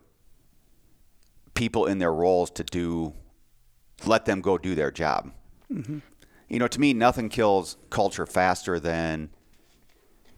people 1.53 1.85
in 1.85 1.99
their 1.99 2.13
roles 2.13 2.51
to 2.53 2.65
do, 2.65 3.13
let 4.07 4.25
them 4.25 4.41
go 4.41 4.57
do 4.57 4.75
their 4.75 4.91
job. 4.91 5.31
Mm-hmm. 5.71 5.99
You 6.49 6.59
know, 6.59 6.67
to 6.67 6.81
me, 6.81 6.95
nothing 6.95 7.29
kills 7.29 7.77
culture 7.91 8.25
faster 8.25 8.81
than 8.81 9.29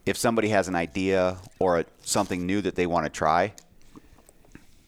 if 0.04 0.16
somebody 0.16 0.48
has 0.48 0.66
an 0.66 0.74
idea 0.74 1.38
or 1.60 1.78
a, 1.78 1.84
something 2.02 2.44
new 2.44 2.60
that 2.62 2.74
they 2.74 2.86
want 2.86 3.06
to 3.06 3.10
try, 3.10 3.52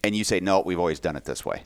and 0.02 0.16
you 0.16 0.24
say, 0.24 0.40
"No, 0.40 0.60
we've 0.60 0.80
always 0.80 0.98
done 0.98 1.14
it 1.14 1.24
this 1.24 1.44
way." 1.44 1.62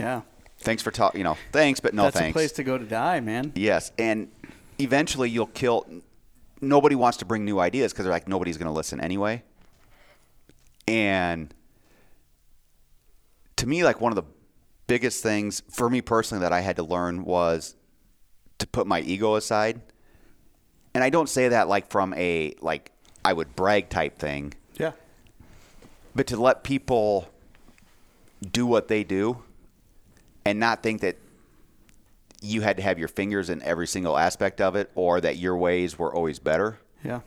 Yeah. 0.00 0.22
Thanks 0.58 0.82
for 0.82 0.90
talking. 0.90 1.18
You 1.18 1.24
know, 1.24 1.38
thanks, 1.52 1.78
but 1.78 1.94
no 1.94 2.04
that's 2.04 2.18
thanks. 2.18 2.34
a 2.34 2.38
place 2.38 2.52
to 2.52 2.64
go 2.64 2.76
to 2.76 2.84
die, 2.84 3.20
man. 3.20 3.52
Yes, 3.54 3.92
and 3.96 4.28
eventually 4.80 5.30
you'll 5.30 5.46
kill. 5.46 5.86
Nobody 6.60 6.94
wants 6.96 7.18
to 7.18 7.24
bring 7.24 7.44
new 7.44 7.58
ideas 7.60 7.92
because 7.92 8.04
they're 8.04 8.12
like 8.12 8.28
nobody's 8.28 8.56
going 8.58 8.66
to 8.66 8.72
listen 8.72 9.00
anyway. 9.00 9.42
And 10.86 11.54
to 13.56 13.66
me, 13.66 13.84
like 13.84 14.00
one 14.00 14.12
of 14.12 14.16
the 14.16 14.24
biggest 14.86 15.22
things 15.22 15.62
for 15.70 15.90
me 15.90 16.00
personally 16.00 16.42
that 16.42 16.52
I 16.52 16.60
had 16.60 16.76
to 16.76 16.82
learn 16.82 17.24
was 17.24 17.74
to 18.58 18.66
put 18.66 18.86
my 18.86 19.00
ego 19.00 19.34
aside. 19.36 19.80
And 20.94 21.04
I 21.04 21.10
don't 21.10 21.28
say 21.28 21.48
that 21.48 21.68
like 21.68 21.90
from 21.90 22.14
a 22.14 22.54
like 22.60 22.90
I 23.24 23.32
would 23.32 23.54
brag 23.54 23.88
type 23.90 24.18
thing, 24.18 24.54
Yeah. 24.78 24.92
but 26.14 26.26
to 26.28 26.36
let 26.36 26.64
people 26.64 27.28
do 28.52 28.66
what 28.66 28.88
they 28.88 29.04
do 29.04 29.42
and 30.44 30.58
not 30.58 30.82
think 30.82 31.02
that 31.02 31.16
you 32.40 32.60
had 32.60 32.76
to 32.76 32.82
have 32.82 32.98
your 32.98 33.08
fingers 33.08 33.50
in 33.50 33.62
every 33.62 33.86
single 33.86 34.16
aspect 34.16 34.60
of 34.60 34.76
it 34.76 34.90
or 34.94 35.20
that 35.20 35.36
your 35.36 35.56
ways 35.56 35.98
were 35.98 36.14
always 36.14 36.38
better. 36.38 36.78
Yeah. 37.04 37.20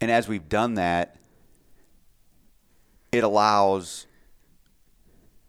And 0.00 0.10
as 0.10 0.28
we've 0.28 0.48
done 0.48 0.74
that, 0.74 1.16
it 3.12 3.24
allows, 3.24 4.06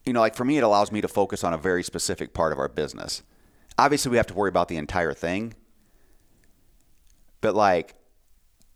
you 0.05 0.13
know, 0.13 0.19
like 0.19 0.35
for 0.35 0.45
me, 0.45 0.57
it 0.57 0.63
allows 0.63 0.91
me 0.91 1.01
to 1.01 1.07
focus 1.07 1.43
on 1.43 1.53
a 1.53 1.57
very 1.57 1.83
specific 1.83 2.33
part 2.33 2.51
of 2.51 2.59
our 2.59 2.69
business. 2.69 3.21
Obviously, 3.77 4.11
we 4.11 4.17
have 4.17 4.27
to 4.27 4.33
worry 4.33 4.49
about 4.49 4.67
the 4.67 4.77
entire 4.77 5.13
thing, 5.13 5.53
but 7.41 7.55
like, 7.55 7.95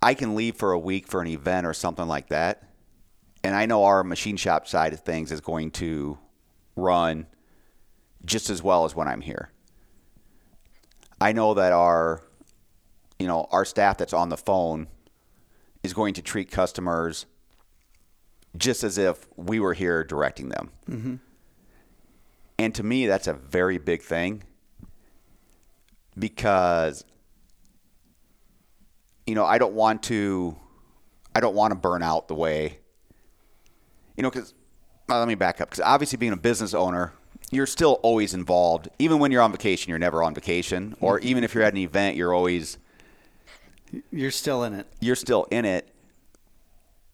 I 0.01 0.13
can 0.13 0.35
leave 0.35 0.55
for 0.55 0.73
a 0.73 0.79
week 0.79 1.07
for 1.07 1.21
an 1.21 1.27
event 1.27 1.65
or 1.65 1.73
something 1.73 2.07
like 2.07 2.27
that. 2.29 2.63
And 3.43 3.55
I 3.55 3.65
know 3.65 3.85
our 3.85 4.03
machine 4.03 4.37
shop 4.37 4.67
side 4.67 4.93
of 4.93 4.99
things 4.99 5.31
is 5.31 5.41
going 5.41 5.71
to 5.71 6.17
run 6.75 7.27
just 8.25 8.49
as 8.49 8.63
well 8.63 8.85
as 8.85 8.95
when 8.95 9.07
I'm 9.07 9.21
here. 9.21 9.51
I 11.19 11.31
know 11.31 11.53
that 11.53 11.73
our, 11.73 12.21
you 13.19 13.27
know, 13.27 13.47
our 13.51 13.65
staff 13.65 13.97
that's 13.97 14.13
on 14.13 14.29
the 14.29 14.37
phone 14.37 14.87
is 15.83 15.93
going 15.93 16.13
to 16.15 16.21
treat 16.21 16.51
customers 16.51 17.25
just 18.57 18.83
as 18.83 18.97
if 18.97 19.27
we 19.35 19.59
were 19.59 19.73
here 19.73 20.03
directing 20.03 20.49
them. 20.49 20.71
Mm-hmm. 20.89 21.15
And 22.59 22.75
to 22.75 22.83
me, 22.83 23.07
that's 23.07 23.27
a 23.27 23.33
very 23.33 23.77
big 23.77 24.01
thing 24.01 24.43
because, 26.17 27.03
you 29.25 29.35
know, 29.35 29.45
I 29.45 29.57
don't 29.57 29.73
want 29.73 30.03
to, 30.03 30.55
I 31.35 31.39
don't 31.39 31.55
want 31.55 31.71
to 31.71 31.75
burn 31.75 32.03
out 32.03 32.27
the 32.27 32.35
way, 32.35 32.79
you 34.15 34.23
know, 34.23 34.29
because, 34.29 34.53
let 35.09 35.27
me 35.27 35.35
back 35.35 35.59
up 35.59 35.69
because 35.69 35.81
obviously 35.81 36.17
being 36.17 36.31
a 36.31 36.37
business 36.37 36.73
owner, 36.73 37.13
you're 37.55 37.65
still 37.65 37.99
always 38.03 38.33
involved. 38.33 38.89
Even 38.99 39.19
when 39.19 39.31
you're 39.31 39.41
on 39.41 39.51
vacation, 39.51 39.89
you're 39.89 39.99
never 39.99 40.23
on 40.23 40.33
vacation. 40.33 40.95
Or 41.01 41.19
mm-hmm. 41.19 41.27
even 41.27 41.43
if 41.43 41.53
you're 41.53 41.63
at 41.63 41.73
an 41.73 41.79
event, 41.79 42.15
you're 42.15 42.33
always 42.33 42.77
You're 44.11 44.31
still 44.31 44.63
in 44.63 44.73
it. 44.73 44.87
you're 44.99 45.15
still 45.15 45.45
in 45.51 45.65
it. 45.65 45.89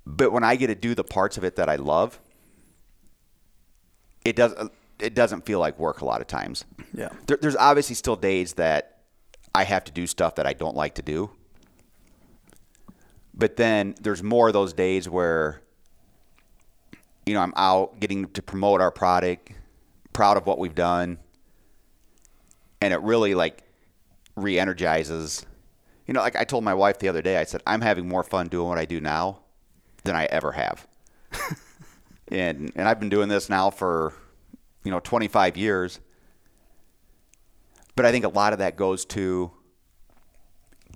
But 0.06 0.32
when 0.32 0.44
I 0.44 0.56
get 0.56 0.68
to 0.68 0.76
do 0.76 0.96
the 0.96 1.04
parts 1.04 1.38
of 1.38 1.44
it 1.44 1.56
that 1.58 1.70
I 1.70 1.76
love, 1.76 2.20
it 4.26 4.36
does 4.36 4.54
it 5.00 5.14
doesn't 5.14 5.46
feel 5.46 5.60
like 5.60 5.80
work 5.80 6.02
a 6.02 6.06
lot 6.06 6.20
of 6.22 6.28
times. 6.28 6.66
Yeah. 6.94 7.10
There, 7.28 7.38
there's 7.40 7.56
obviously 7.56 7.96
still 7.96 8.16
days 8.16 8.54
that 8.54 9.02
I 9.56 9.64
have 9.64 9.84
to 9.86 9.92
do 9.92 10.08
stuff 10.08 10.36
that 10.36 10.46
I 10.46 10.54
don't 10.54 10.76
like 10.76 10.96
to 10.96 11.02
do. 11.02 11.32
But 13.34 13.56
then 13.56 13.96
there's 14.02 14.22
more 14.22 14.48
of 14.48 14.54
those 14.54 14.74
days 14.74 15.08
where 15.08 15.62
you 17.30 17.36
know, 17.36 17.42
I'm 17.42 17.54
out 17.56 18.00
getting 18.00 18.28
to 18.30 18.42
promote 18.42 18.82
our 18.82 18.90
product, 18.90 19.52
proud 20.20 20.36
of 20.36 20.46
what 20.46 20.60
we've 20.60 20.76
done. 20.76 21.18
And 22.82 22.94
it 22.94 23.00
really 23.00 23.36
like 23.36 23.64
re-energizes. 24.36 25.46
You 26.06 26.14
know, 26.14 26.20
like 26.20 26.36
I 26.36 26.44
told 26.44 26.66
my 26.66 26.74
wife 26.74 27.00
the 27.00 27.08
other 27.08 27.22
day, 27.22 27.38
I 27.38 27.46
said, 27.46 27.64
I'm 27.66 27.80
having 27.80 28.06
more 28.06 28.22
fun 28.24 28.50
doing 28.50 28.68
what 28.68 28.78
I 28.78 28.84
do 28.84 29.00
now 29.00 29.40
than 30.04 30.18
I 30.18 30.26
ever 30.26 30.52
have. 30.52 30.86
and 32.28 32.70
and 32.76 32.86
I've 32.86 33.00
been 33.00 33.08
doing 33.08 33.30
this 33.30 33.48
now 33.48 33.70
for, 33.70 34.12
you 34.84 34.92
know, 34.92 35.00
25 35.00 35.56
years. 35.56 36.02
But 37.96 38.06
I 38.06 38.12
think 38.12 38.26
a 38.26 38.30
lot 38.30 38.52
of 38.52 38.60
that 38.60 38.76
goes 38.76 39.06
to 39.06 39.52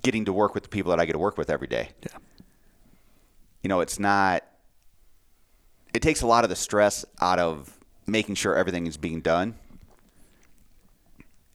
getting 0.02 0.26
to 0.26 0.34
work 0.34 0.52
with 0.52 0.64
the 0.64 0.68
people 0.68 0.90
that 0.90 1.00
I 1.00 1.06
get 1.06 1.12
to 1.12 1.18
work 1.18 1.38
with 1.38 1.48
every 1.48 1.68
day. 1.68 1.88
Yeah. 2.02 2.18
You 3.62 3.68
know, 3.68 3.80
it's 3.80 3.98
not 3.98 4.44
it 5.94 6.02
takes 6.02 6.20
a 6.20 6.26
lot 6.26 6.44
of 6.44 6.50
the 6.50 6.56
stress 6.56 7.06
out 7.22 7.38
of 7.38 7.78
making 8.06 8.34
sure 8.34 8.54
everything 8.54 8.86
is 8.86 8.96
being 8.96 9.20
done. 9.20 9.54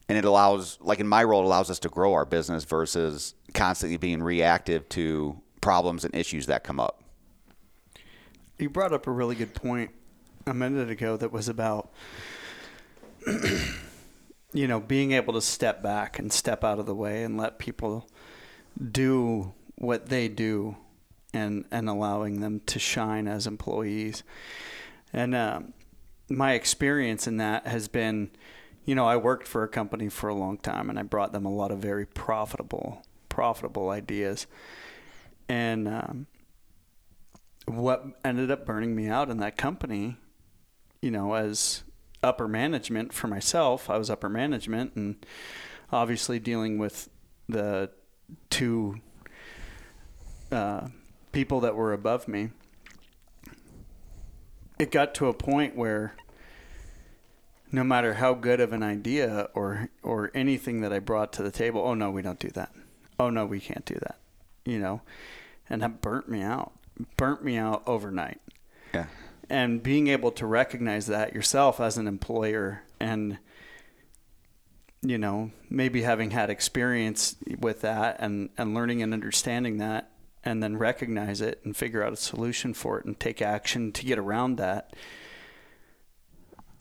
And 0.08 0.18
it 0.18 0.26
allows, 0.26 0.80
like 0.82 1.00
in 1.00 1.08
my 1.08 1.24
role, 1.24 1.42
it 1.42 1.46
allows 1.46 1.70
us 1.70 1.80
to 1.80 1.90
grow 1.90 2.14
our 2.14 2.26
business 2.26 2.64
versus 2.64 3.36
constantly 3.54 3.98
being 3.98 4.24
reactive 4.24 4.90
to 4.90 5.40
problems 5.62 6.04
and 6.04 6.16
issues 6.16 6.48
that 6.48 6.64
come 6.64 6.80
up. 6.80 7.04
You 8.58 8.70
brought 8.70 8.92
up 8.92 9.08
a 9.08 9.12
really 9.12 9.36
good 9.36 9.54
point 9.54 9.92
a 10.46 10.54
minute 10.54 10.90
ago 10.90 11.16
that 11.18 11.32
was 11.32 11.48
about 11.48 11.92
you 14.54 14.68
know 14.68 14.80
being 14.80 15.12
able 15.12 15.34
to 15.34 15.42
step 15.42 15.84
back 15.84 16.18
and 16.18 16.34
step 16.34 16.64
out 16.64 16.80
of 16.80 16.86
the 16.86 16.96
way 16.96 17.24
and 17.24 17.38
let 17.38 17.60
people 17.60 18.08
do 18.92 19.54
what 19.76 20.08
they 20.08 20.28
do 20.28 20.76
and 21.34 21.66
and 21.72 21.88
allowing 21.88 22.40
them 22.40 22.62
to 22.66 22.80
shine 22.80 23.28
as 23.28 23.46
employees 23.46 24.24
and 25.14 25.36
um, 25.36 25.74
my 26.30 26.54
experience 26.54 27.28
in 27.28 27.38
that 27.38 27.68
has 27.68 27.88
been 27.88 28.32
you 28.90 28.96
know, 28.96 29.06
I 29.06 29.18
worked 29.18 29.48
for 29.48 29.62
a 29.62 29.68
company 29.68 30.10
for 30.10 30.30
a 30.30 30.34
long 30.34 30.58
time, 30.58 30.90
and 30.90 30.98
I 30.98 31.04
brought 31.04 31.32
them 31.32 31.46
a 31.46 31.52
lot 31.52 31.70
of 31.70 31.78
very 31.78 32.08
profitable, 32.08 33.04
profitable 33.30 33.92
ideas. 33.92 34.48
And 35.48 35.88
um, 35.88 36.26
what 37.66 38.04
ended 38.26 38.50
up 38.50 38.66
burning 38.66 38.96
me 38.96 39.08
out 39.08 39.30
in 39.30 39.38
that 39.38 39.58
company, 39.58 40.18
you 41.04 41.12
know, 41.12 41.36
as 41.36 41.84
upper 42.24 42.48
management 42.48 43.14
for 43.14 43.28
myself, 43.28 43.92
I 43.92 44.00
was 44.00 44.10
upper 44.10 44.28
management, 44.28 44.96
and 44.96 45.24
obviously 45.92 46.40
dealing 46.40 46.80
with 46.80 47.10
the 47.48 47.92
two 48.50 49.02
uh, 50.52 50.88
people 51.32 51.60
that 51.60 51.76
were 51.76 51.94
above 51.94 52.28
me. 52.28 52.50
It 54.80 54.92
got 54.92 55.14
to 55.16 55.28
a 55.28 55.34
point 55.34 55.76
where 55.76 56.16
no 57.72 57.84
matter 57.84 58.16
how 58.16 58.34
good 58.34 58.60
of 58.60 58.74
an 58.74 58.82
idea 58.82 59.50
or 59.54 59.90
or 60.02 60.32
anything 60.34 60.82
that 60.82 60.94
I 60.94 61.00
brought 61.00 61.34
to 61.34 61.44
the 61.44 61.52
table, 61.52 61.82
oh 61.82 61.94
no, 61.94 62.10
we 62.10 62.22
don't 62.22 62.40
do 62.40 62.50
that. 62.50 62.74
Oh 63.20 63.30
no, 63.30 63.46
we 63.46 63.60
can't 63.60 63.86
do 63.86 63.96
that. 63.96 64.20
You 64.66 64.80
know, 64.80 65.02
and 65.70 65.82
that 65.82 66.02
burnt 66.02 66.30
me 66.30 66.42
out. 66.42 66.72
Burnt 67.18 67.44
me 67.44 67.58
out 67.58 67.84
overnight. 67.86 68.42
Yeah. 68.94 69.06
And 69.50 69.84
being 69.84 70.08
able 70.08 70.32
to 70.34 70.46
recognize 70.46 71.08
that 71.08 71.34
yourself 71.34 71.80
as 71.80 71.98
an 71.98 72.08
employer 72.08 72.84
and 73.00 73.38
you 75.02 75.18
know, 75.18 75.52
maybe 75.70 76.02
having 76.02 76.32
had 76.32 76.50
experience 76.50 77.36
with 77.60 77.82
that 77.82 78.18
and, 78.20 78.50
and 78.58 78.74
learning 78.74 79.02
and 79.02 79.14
understanding 79.14 79.78
that 79.78 80.12
and 80.44 80.64
then 80.64 80.78
recognize 80.78 81.42
it 81.42 81.60
and 81.64 81.76
figure 81.76 82.04
out 82.04 82.14
a 82.14 82.18
solution 82.18 82.74
for 82.74 83.00
it 83.00 83.06
and 83.06 83.20
take 83.20 83.42
action 83.42 83.92
to 83.92 84.06
get 84.06 84.18
around 84.18 84.56
that 84.58 84.94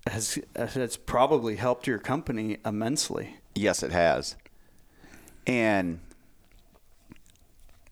has 0.08 0.38
has 0.56 0.96
probably 0.96 1.56
helped 1.56 1.86
your 1.86 1.98
company 1.98 2.58
immensely. 2.64 3.36
Yes, 3.54 3.82
it 3.82 3.92
has. 3.92 4.36
And 5.46 6.00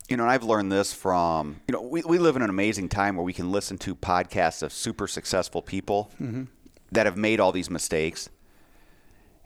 you 0.08 0.16
know, 0.16 0.22
and 0.22 0.32
I've 0.32 0.44
learned 0.44 0.70
this 0.70 0.92
from 0.92 1.60
you 1.68 1.72
know, 1.72 1.82
we, 1.82 2.02
we 2.02 2.18
live 2.18 2.36
in 2.36 2.42
an 2.42 2.50
amazing 2.50 2.88
time 2.88 3.16
where 3.16 3.24
we 3.24 3.32
can 3.32 3.50
listen 3.50 3.78
to 3.78 3.94
podcasts 3.94 4.62
of 4.62 4.72
super 4.72 5.08
successful 5.08 5.62
people 5.62 6.10
mm-hmm. 6.20 6.44
that 6.92 7.06
have 7.06 7.16
made 7.16 7.40
all 7.40 7.52
these 7.52 7.70
mistakes. 7.70 8.28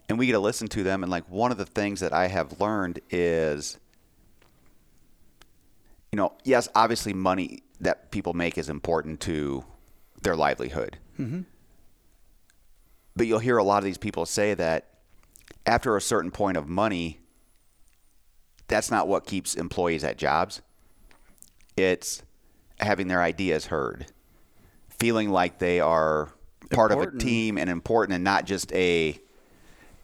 And 0.08 0.18
we 0.18 0.26
get 0.26 0.32
to 0.32 0.40
listen 0.40 0.66
to 0.68 0.82
them 0.82 1.02
and 1.02 1.10
like 1.10 1.28
one 1.30 1.52
of 1.52 1.58
the 1.58 1.66
things 1.66 2.00
that 2.00 2.12
I 2.12 2.26
have 2.26 2.60
learned 2.60 3.00
is 3.10 3.78
you 6.12 6.16
know, 6.16 6.32
yes, 6.44 6.68
obviously 6.74 7.12
money 7.12 7.62
that 7.80 8.10
people 8.10 8.34
make 8.34 8.58
is 8.58 8.68
important 8.68 9.20
to 9.20 9.64
their 10.22 10.36
livelihood. 10.36 10.98
Mm-hmm. 11.18 11.42
But 13.16 13.26
you'll 13.26 13.38
hear 13.38 13.58
a 13.58 13.64
lot 13.64 13.78
of 13.78 13.84
these 13.84 13.98
people 13.98 14.26
say 14.26 14.54
that 14.54 14.88
after 15.66 15.96
a 15.96 16.00
certain 16.00 16.30
point 16.30 16.56
of 16.56 16.68
money, 16.68 17.20
that's 18.68 18.90
not 18.90 19.08
what 19.08 19.26
keeps 19.26 19.54
employees 19.54 20.04
at 20.04 20.16
jobs. 20.16 20.62
It's 21.76 22.22
having 22.78 23.08
their 23.08 23.22
ideas 23.22 23.66
heard, 23.66 24.06
feeling 24.88 25.30
like 25.30 25.58
they 25.58 25.80
are 25.80 26.30
part 26.70 26.92
important. 26.92 27.16
of 27.16 27.22
a 27.22 27.24
team 27.24 27.58
and 27.58 27.68
important 27.68 28.14
and 28.14 28.24
not 28.24 28.44
just 28.44 28.72
a 28.72 29.18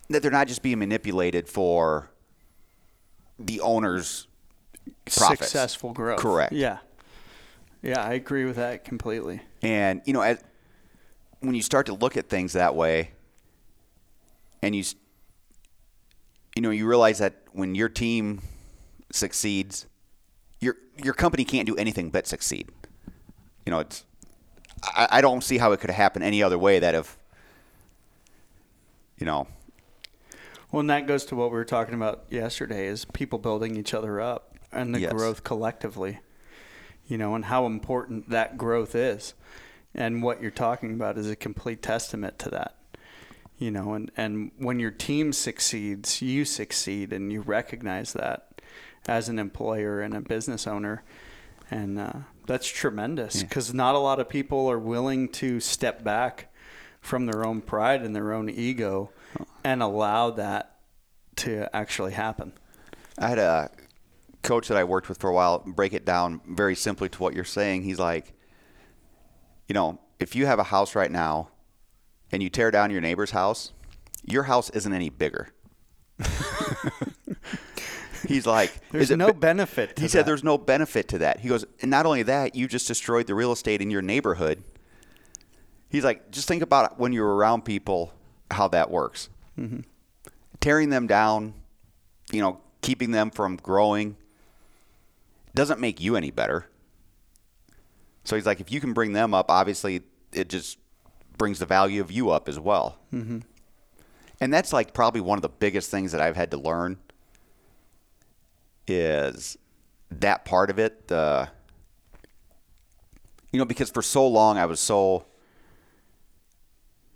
that 0.08 0.22
they're 0.22 0.30
not 0.30 0.46
just 0.46 0.62
being 0.62 0.78
manipulated 0.78 1.48
for 1.48 2.10
the 3.38 3.60
owner's 3.60 4.26
profits. 5.06 5.50
Successful 5.50 5.92
growth. 5.92 6.20
Correct. 6.20 6.52
Yeah. 6.52 6.78
Yeah, 7.82 8.02
I 8.02 8.14
agree 8.14 8.44
with 8.44 8.56
that 8.56 8.84
completely. 8.84 9.42
And 9.62 10.02
you 10.04 10.12
know, 10.12 10.20
as, 10.20 10.42
when 11.40 11.54
you 11.54 11.62
start 11.62 11.86
to 11.86 11.94
look 11.94 12.16
at 12.16 12.28
things 12.28 12.54
that 12.54 12.74
way, 12.74 13.12
and 14.62 14.74
you 14.74 14.82
you 16.56 16.62
know 16.62 16.70
you 16.70 16.86
realize 16.86 17.18
that 17.18 17.42
when 17.52 17.74
your 17.74 17.88
team 17.88 18.42
succeeds, 19.12 19.86
your 20.60 20.76
your 20.96 21.14
company 21.14 21.44
can't 21.44 21.66
do 21.66 21.76
anything 21.76 22.10
but 22.10 22.26
succeed. 22.26 22.68
You 23.64 23.70
know, 23.70 23.78
it's 23.78 24.04
I, 24.82 25.08
I 25.12 25.20
don't 25.20 25.44
see 25.44 25.58
how 25.58 25.72
it 25.72 25.80
could 25.80 25.90
happen 25.90 26.22
any 26.22 26.42
other 26.42 26.58
way. 26.58 26.78
That 26.78 26.94
if 26.94 27.16
you 29.18 29.26
know. 29.26 29.46
Well, 30.72 30.80
and 30.80 30.90
that 30.90 31.06
goes 31.06 31.24
to 31.26 31.36
what 31.36 31.50
we 31.50 31.56
were 31.56 31.64
talking 31.64 31.94
about 31.94 32.24
yesterday: 32.30 32.86
is 32.86 33.04
people 33.04 33.38
building 33.38 33.76
each 33.76 33.94
other 33.94 34.20
up 34.20 34.55
and 34.72 34.94
the 34.94 35.00
yes. 35.00 35.12
growth 35.12 35.44
collectively. 35.44 36.20
You 37.06 37.18
know, 37.18 37.36
and 37.36 37.44
how 37.44 37.66
important 37.66 38.30
that 38.30 38.58
growth 38.58 38.96
is 38.96 39.34
and 39.96 40.22
what 40.22 40.42
you're 40.42 40.50
talking 40.50 40.92
about 40.92 41.16
is 41.18 41.28
a 41.28 41.34
complete 41.34 41.82
testament 41.82 42.38
to 42.38 42.50
that 42.50 42.76
you 43.58 43.70
know 43.70 43.94
and 43.94 44.10
and 44.16 44.52
when 44.58 44.78
your 44.78 44.90
team 44.90 45.32
succeeds 45.32 46.20
you 46.22 46.44
succeed 46.44 47.12
and 47.12 47.32
you 47.32 47.40
recognize 47.40 48.12
that 48.12 48.60
as 49.08 49.28
an 49.28 49.38
employer 49.38 50.00
and 50.00 50.14
a 50.14 50.20
business 50.20 50.66
owner 50.66 51.02
and 51.70 51.98
uh, 51.98 52.12
that's 52.46 52.68
tremendous 52.68 53.42
because 53.42 53.70
yeah. 53.70 53.76
not 53.76 53.94
a 53.94 53.98
lot 53.98 54.20
of 54.20 54.28
people 54.28 54.70
are 54.70 54.78
willing 54.78 55.28
to 55.28 55.58
step 55.58 56.04
back 56.04 56.52
from 57.00 57.26
their 57.26 57.44
own 57.44 57.60
pride 57.60 58.02
and 58.02 58.14
their 58.14 58.32
own 58.32 58.48
ego 58.48 59.10
and 59.64 59.82
allow 59.82 60.30
that 60.30 60.76
to 61.34 61.68
actually 61.74 62.12
happen 62.12 62.52
i 63.18 63.28
had 63.28 63.38
a 63.38 63.70
coach 64.46 64.68
that 64.68 64.76
i 64.76 64.84
worked 64.84 65.08
with 65.08 65.18
for 65.18 65.30
a 65.30 65.34
while 65.34 65.62
break 65.66 65.92
it 65.92 66.04
down 66.04 66.40
very 66.48 66.74
simply 66.74 67.08
to 67.08 67.22
what 67.22 67.34
you're 67.34 67.44
saying 67.44 67.82
he's 67.82 67.98
like 67.98 68.36
you 69.68 69.74
know, 69.74 69.98
if 70.18 70.34
you 70.34 70.46
have 70.46 70.58
a 70.58 70.64
house 70.64 70.94
right 70.94 71.10
now 71.10 71.48
and 72.32 72.42
you 72.42 72.48
tear 72.48 72.70
down 72.70 72.90
your 72.90 73.00
neighbor's 73.00 73.32
house, 73.32 73.72
your 74.24 74.44
house 74.44 74.70
isn't 74.70 74.92
any 74.92 75.10
bigger. 75.10 75.48
He's 78.26 78.46
like, 78.46 78.72
there's 78.90 79.10
no 79.10 79.32
benefit. 79.32 79.98
he 79.98 80.06
that. 80.06 80.10
said, 80.10 80.26
there's 80.26 80.42
no 80.42 80.58
benefit 80.58 81.06
to 81.08 81.18
that. 81.18 81.40
He 81.40 81.48
goes, 81.48 81.64
and 81.80 81.90
not 81.90 82.06
only 82.06 82.24
that, 82.24 82.56
you 82.56 82.66
just 82.66 82.88
destroyed 82.88 83.26
the 83.26 83.34
real 83.34 83.52
estate 83.52 83.80
in 83.80 83.90
your 83.90 84.02
neighborhood. 84.02 84.64
He's 85.88 86.02
like, 86.02 86.32
just 86.32 86.48
think 86.48 86.62
about 86.62 86.98
when 86.98 87.12
you're 87.12 87.34
around 87.34 87.64
people, 87.64 88.12
how 88.50 88.66
that 88.68 88.90
works. 88.90 89.28
Mm-hmm. 89.58 89.80
Tearing 90.58 90.90
them 90.90 91.06
down, 91.06 91.54
you 92.32 92.40
know, 92.40 92.60
keeping 92.80 93.12
them 93.12 93.30
from 93.30 93.56
growing 93.56 94.16
doesn't 95.56 95.80
make 95.80 96.00
you 96.00 96.14
any 96.14 96.30
better. 96.30 96.68
So 98.24 98.36
he's 98.36 98.46
like, 98.46 98.60
if 98.60 98.70
you 98.70 98.80
can 98.80 98.92
bring 98.92 99.12
them 99.12 99.34
up, 99.34 99.50
obviously 99.50 100.02
it 100.32 100.48
just 100.48 100.78
brings 101.38 101.58
the 101.58 101.66
value 101.66 102.00
of 102.00 102.12
you 102.12 102.30
up 102.30 102.48
as 102.48 102.60
well. 102.60 102.98
Mm-hmm. 103.12 103.38
And 104.40 104.52
that's 104.52 104.72
like 104.72 104.92
probably 104.92 105.20
one 105.20 105.38
of 105.38 105.42
the 105.42 105.48
biggest 105.48 105.90
things 105.90 106.12
that 106.12 106.20
I've 106.20 106.36
had 106.36 106.50
to 106.50 106.58
learn 106.58 106.98
is 108.86 109.56
that 110.10 110.44
part 110.44 110.70
of 110.70 110.78
it. 110.78 111.08
The 111.08 111.48
you 113.52 113.58
know, 113.58 113.64
because 113.64 113.90
for 113.90 114.02
so 114.02 114.26
long 114.26 114.58
I 114.58 114.66
was 114.66 114.78
so 114.78 115.24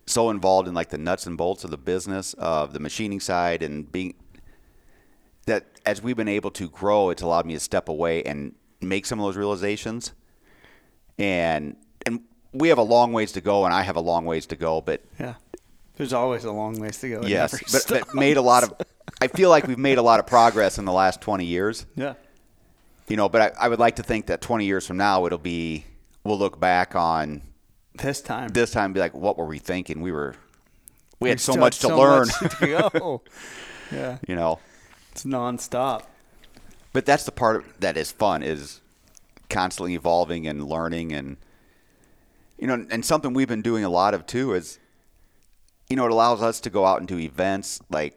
so 0.07 0.31
involved 0.31 0.67
in 0.67 0.75
like 0.75 0.89
the 0.89 0.99
nuts 0.99 1.27
and 1.27 1.37
bolts 1.37 1.63
of 1.63 1.71
the 1.71 1.77
business 1.77 2.33
of 2.35 2.73
the 2.73 2.81
machining 2.81 3.21
side 3.21 3.63
and 3.63 3.91
being 3.93 4.15
that 5.47 5.67
as 5.87 6.03
we've 6.03 6.17
been 6.17 6.29
able 6.29 6.51
to 6.53 6.69
grow, 6.69 7.11
it's 7.11 7.23
allowed 7.23 7.47
me 7.47 7.55
to 7.55 7.61
step 7.61 7.89
away 7.89 8.23
and 8.23 8.55
make 8.81 9.07
some 9.07 9.19
of 9.21 9.27
those 9.27 9.37
realizations 9.37 10.13
and 11.21 11.77
and 12.07 12.21
we 12.53 12.69
have 12.69 12.79
a 12.79 12.83
long 12.83 13.13
ways 13.13 13.33
to 13.33 13.41
go, 13.41 13.65
and 13.65 13.73
I 13.73 13.83
have 13.83 13.97
a 13.97 14.01
long 14.01 14.25
ways 14.25 14.47
to 14.47 14.57
go. 14.57 14.81
But 14.81 15.03
yeah, 15.19 15.35
there's 15.97 16.13
always 16.13 16.45
a 16.45 16.53
long 16.53 16.81
ways 16.81 16.99
to 17.01 17.09
go. 17.09 17.23
yes, 17.27 17.61
but, 17.71 18.07
but 18.07 18.15
made 18.15 18.37
a 18.37 18.43
lot 18.43 18.65
of. 18.65 18.75
I 19.21 19.29
feel 19.29 19.51
like 19.51 19.67
we've 19.67 19.79
made 19.79 19.99
a 19.99 20.03
lot 20.03 20.19
of 20.19 20.27
progress 20.27 20.79
in 20.79 20.87
the 20.87 20.93
last 20.93 21.21
20 21.21 21.45
years. 21.45 21.85
Yeah. 21.95 22.15
You 23.09 23.17
know, 23.17 23.29
but 23.29 23.43
I, 23.59 23.67
I 23.67 23.69
would 23.69 23.81
like 23.81 23.97
to 23.97 24.03
think 24.03 24.27
that 24.27 24.41
20 24.41 24.65
years 24.65 24.87
from 24.87 24.97
now, 24.97 25.27
it'll 25.27 25.37
be 25.37 25.85
we'll 26.25 26.39
look 26.39 26.59
back 26.59 26.95
on 26.95 27.43
this 27.95 28.23
time. 28.23 28.49
This 28.49 28.71
time, 28.71 28.93
be 28.93 29.01
like, 29.01 29.15
what 29.15 29.37
were 29.37 29.47
we 29.47 29.59
thinking? 29.59 30.01
We 30.01 30.13
were 30.13 30.37
we, 31.19 31.27
we 31.27 31.29
had 31.31 31.41
so 31.41 31.55
much 31.55 31.81
to 31.81 31.89
so 31.89 31.99
learn. 31.99 32.29
Much 32.41 32.59
to 32.61 33.21
yeah. 33.93 34.19
You 34.27 34.37
know, 34.37 34.59
it's 35.13 35.25
nonstop. 35.25 36.03
But 36.93 37.07
that's 37.07 37.25
the 37.25 37.33
part 37.33 37.65
that 37.81 37.97
is 37.97 38.11
fun 38.13 38.43
is 38.43 38.81
constantly 39.49 39.95
evolving 39.95 40.47
and 40.47 40.69
learning 40.69 41.13
and 41.13 41.37
you 42.59 42.67
know 42.67 42.87
and 42.91 43.05
something 43.05 43.35
we've 43.35 43.49
been 43.49 43.63
doing 43.63 43.85
a 43.85 43.89
lot 43.89 44.15
of 44.15 44.25
too 44.27 44.55
is 44.55 44.79
you 45.89 45.97
know 45.97 46.05
it 46.05 46.13
allows 46.13 46.41
us 46.41 46.61
to 46.61 46.71
go 46.71 46.87
out 46.87 47.01
and 47.01 47.09
do 47.09 47.19
events 47.19 47.81
like 47.91 48.17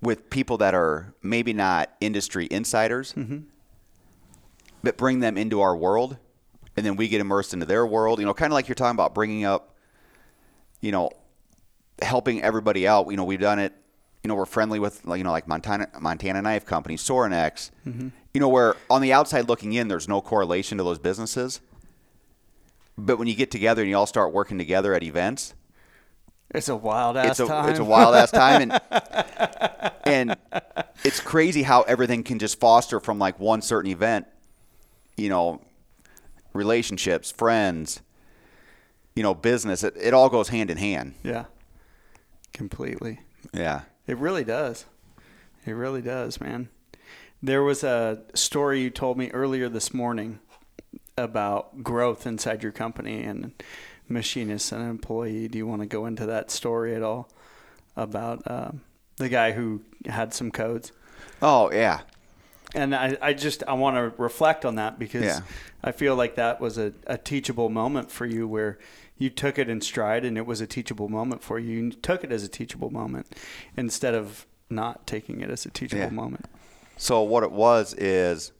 with 0.00 0.28
people 0.28 0.58
that 0.58 0.74
are 0.74 1.14
maybe 1.22 1.52
not 1.52 1.90
industry 2.00 2.48
insiders 2.50 3.12
mm-hmm. 3.12 3.38
but 4.82 4.96
bring 4.96 5.20
them 5.20 5.38
into 5.38 5.60
our 5.60 5.76
world 5.76 6.16
and 6.76 6.84
then 6.84 6.96
we 6.96 7.06
get 7.06 7.20
immersed 7.20 7.54
into 7.54 7.64
their 7.64 7.86
world 7.86 8.18
you 8.18 8.24
know 8.24 8.34
kind 8.34 8.52
of 8.52 8.54
like 8.54 8.66
you're 8.66 8.74
talking 8.74 8.96
about 8.96 9.14
bringing 9.14 9.44
up 9.44 9.76
you 10.80 10.90
know 10.90 11.10
helping 12.00 12.42
everybody 12.42 12.88
out 12.88 13.08
you 13.08 13.16
know 13.16 13.24
we've 13.24 13.40
done 13.40 13.60
it 13.60 13.72
you 14.22 14.28
know 14.28 14.34
we're 14.34 14.46
friendly 14.46 14.78
with 14.78 15.02
you 15.06 15.24
know 15.24 15.32
like 15.32 15.48
Montana 15.48 15.88
Montana 16.00 16.42
Knife 16.42 16.64
Company 16.66 16.96
Sorinex 16.96 17.70
mm-hmm 17.86 18.08
you 18.34 18.40
know, 18.40 18.48
where 18.48 18.76
on 18.88 19.02
the 19.02 19.12
outside 19.12 19.48
looking 19.48 19.72
in, 19.74 19.88
there's 19.88 20.08
no 20.08 20.20
correlation 20.20 20.78
to 20.78 20.84
those 20.84 20.98
businesses. 20.98 21.60
But 22.96 23.18
when 23.18 23.28
you 23.28 23.34
get 23.34 23.50
together 23.50 23.82
and 23.82 23.90
you 23.90 23.96
all 23.96 24.06
start 24.06 24.32
working 24.32 24.58
together 24.58 24.94
at 24.94 25.02
events, 25.02 25.54
It's 26.50 26.68
a 26.68 26.76
wild 26.76 27.16
ass 27.16 27.32
it's 27.32 27.40
a 27.40 27.46
time. 27.46 27.68
it's 27.68 27.78
a 27.78 27.84
wild 27.84 28.14
ass 28.14 28.30
time, 28.30 28.70
and 28.70 28.80
and 30.06 30.36
it's 31.04 31.20
crazy 31.20 31.62
how 31.62 31.82
everything 31.82 32.22
can 32.22 32.38
just 32.38 32.58
foster 32.58 33.00
from 33.00 33.18
like 33.18 33.38
one 33.38 33.60
certain 33.60 33.90
event. 33.90 34.26
You 35.16 35.28
know, 35.28 35.60
relationships, 36.54 37.30
friends, 37.30 38.00
you 39.14 39.22
know, 39.22 39.34
business. 39.34 39.84
It, 39.84 39.94
it 40.00 40.14
all 40.14 40.28
goes 40.30 40.48
hand 40.48 40.70
in 40.70 40.78
hand. 40.78 41.14
yeah. 41.22 41.44
Completely. 42.54 43.20
Yeah. 43.54 43.82
It 44.06 44.16
really 44.18 44.44
does. 44.44 44.84
It 45.64 45.72
really 45.72 46.02
does, 46.02 46.40
man. 46.40 46.68
There 47.42 47.62
was 47.62 47.82
a 47.84 48.22
story 48.34 48.82
you 48.82 48.90
told 48.90 49.16
me 49.18 49.30
earlier 49.30 49.68
this 49.68 49.92
morning 49.92 50.38
about 51.16 51.82
growth 51.82 52.26
inside 52.26 52.62
your 52.62 52.72
company 52.72 53.22
and 53.22 53.52
machinist 54.08 54.72
and 54.72 54.88
employee. 54.88 55.48
Do 55.48 55.58
you 55.58 55.66
want 55.66 55.82
to 55.82 55.86
go 55.86 56.06
into 56.06 56.26
that 56.26 56.50
story 56.50 56.94
at 56.94 57.02
all 57.02 57.28
about 57.96 58.42
um, 58.50 58.82
the 59.16 59.28
guy 59.28 59.52
who 59.52 59.82
had 60.06 60.32
some 60.34 60.50
codes? 60.50 60.92
Oh 61.40 61.70
yeah. 61.72 62.00
And 62.74 62.94
I, 62.94 63.18
I 63.20 63.32
just 63.34 63.62
I 63.68 63.74
want 63.74 63.96
to 63.96 64.22
reflect 64.22 64.64
on 64.64 64.76
that 64.76 64.98
because 64.98 65.24
Yeah. 65.24 65.40
I 65.84 65.92
feel 65.92 66.14
like 66.16 66.36
that 66.36 66.60
was 66.60 66.78
a, 66.78 66.92
a 67.06 67.18
teachable 67.18 67.68
moment 67.68 68.10
for 68.10 68.24
you 68.24 68.46
where 68.48 68.78
you 69.22 69.30
took 69.30 69.56
it 69.58 69.68
in 69.68 69.80
stride 69.80 70.24
and 70.24 70.36
it 70.36 70.44
was 70.46 70.60
a 70.60 70.66
teachable 70.66 71.08
moment 71.08 71.42
for 71.42 71.58
you. 71.58 71.84
You 71.84 71.90
took 71.92 72.24
it 72.24 72.32
as 72.32 72.42
a 72.42 72.48
teachable 72.48 72.90
moment 72.90 73.26
instead 73.76 74.14
of 74.14 74.46
not 74.68 75.06
taking 75.06 75.40
it 75.40 75.48
as 75.50 75.64
a 75.64 75.70
teachable 75.70 76.02
Yeah. 76.02 76.10
moment. 76.10 76.46
So 76.96 77.22
what 77.22 77.44
it 77.44 77.52
was 77.52 77.94
is 77.94 78.50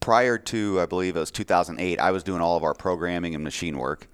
prior 0.00 0.36
to 0.36 0.80
I 0.80 0.86
believe 0.86 1.16
it 1.16 1.20
was 1.20 1.30
2008, 1.30 2.00
I 2.00 2.10
was 2.10 2.22
doing 2.24 2.40
all 2.40 2.56
of 2.56 2.64
our 2.64 2.74
programming 2.74 3.34
and 3.34 3.44
machine 3.44 3.78
work, 3.78 4.08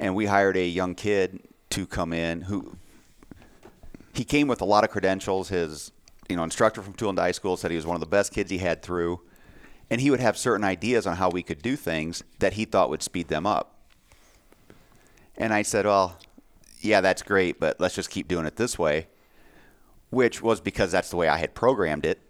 and 0.00 0.14
we 0.14 0.26
hired 0.26 0.56
a 0.56 0.66
young 0.66 0.94
kid 0.94 1.40
to 1.70 1.86
come 1.86 2.12
in 2.12 2.42
who 2.42 2.76
he 4.14 4.24
came 4.24 4.48
with 4.48 4.62
a 4.62 4.64
lot 4.64 4.82
of 4.82 4.90
credentials. 4.90 5.50
His 5.50 5.92
you 6.28 6.36
know 6.36 6.44
instructor 6.44 6.80
from 6.80 6.94
Tool 6.94 7.10
and 7.10 7.16
Die 7.16 7.32
School 7.32 7.56
said 7.56 7.70
he 7.70 7.76
was 7.76 7.86
one 7.86 7.96
of 7.96 8.00
the 8.00 8.06
best 8.06 8.32
kids 8.32 8.50
he 8.50 8.58
had 8.58 8.82
through, 8.82 9.20
and 9.90 10.00
he 10.00 10.10
would 10.10 10.20
have 10.20 10.38
certain 10.38 10.64
ideas 10.64 11.06
on 11.06 11.16
how 11.16 11.28
we 11.28 11.42
could 11.42 11.60
do 11.60 11.76
things 11.76 12.22
that 12.38 12.54
he 12.54 12.64
thought 12.64 12.88
would 12.88 13.02
speed 13.02 13.28
them 13.28 13.46
up. 13.46 13.75
And 15.38 15.52
I 15.52 15.62
said, 15.62 15.86
well, 15.86 16.18
yeah, 16.80 17.00
that's 17.00 17.22
great, 17.22 17.60
but 17.60 17.80
let's 17.80 17.94
just 17.94 18.10
keep 18.10 18.28
doing 18.28 18.46
it 18.46 18.56
this 18.56 18.78
way 18.78 19.08
which 20.10 20.42
was 20.42 20.60
because 20.60 20.92
that's 20.92 21.10
the 21.10 21.16
way 21.16 21.28
I 21.28 21.38
had 21.38 21.54
programmed 21.54 22.06
it. 22.06 22.20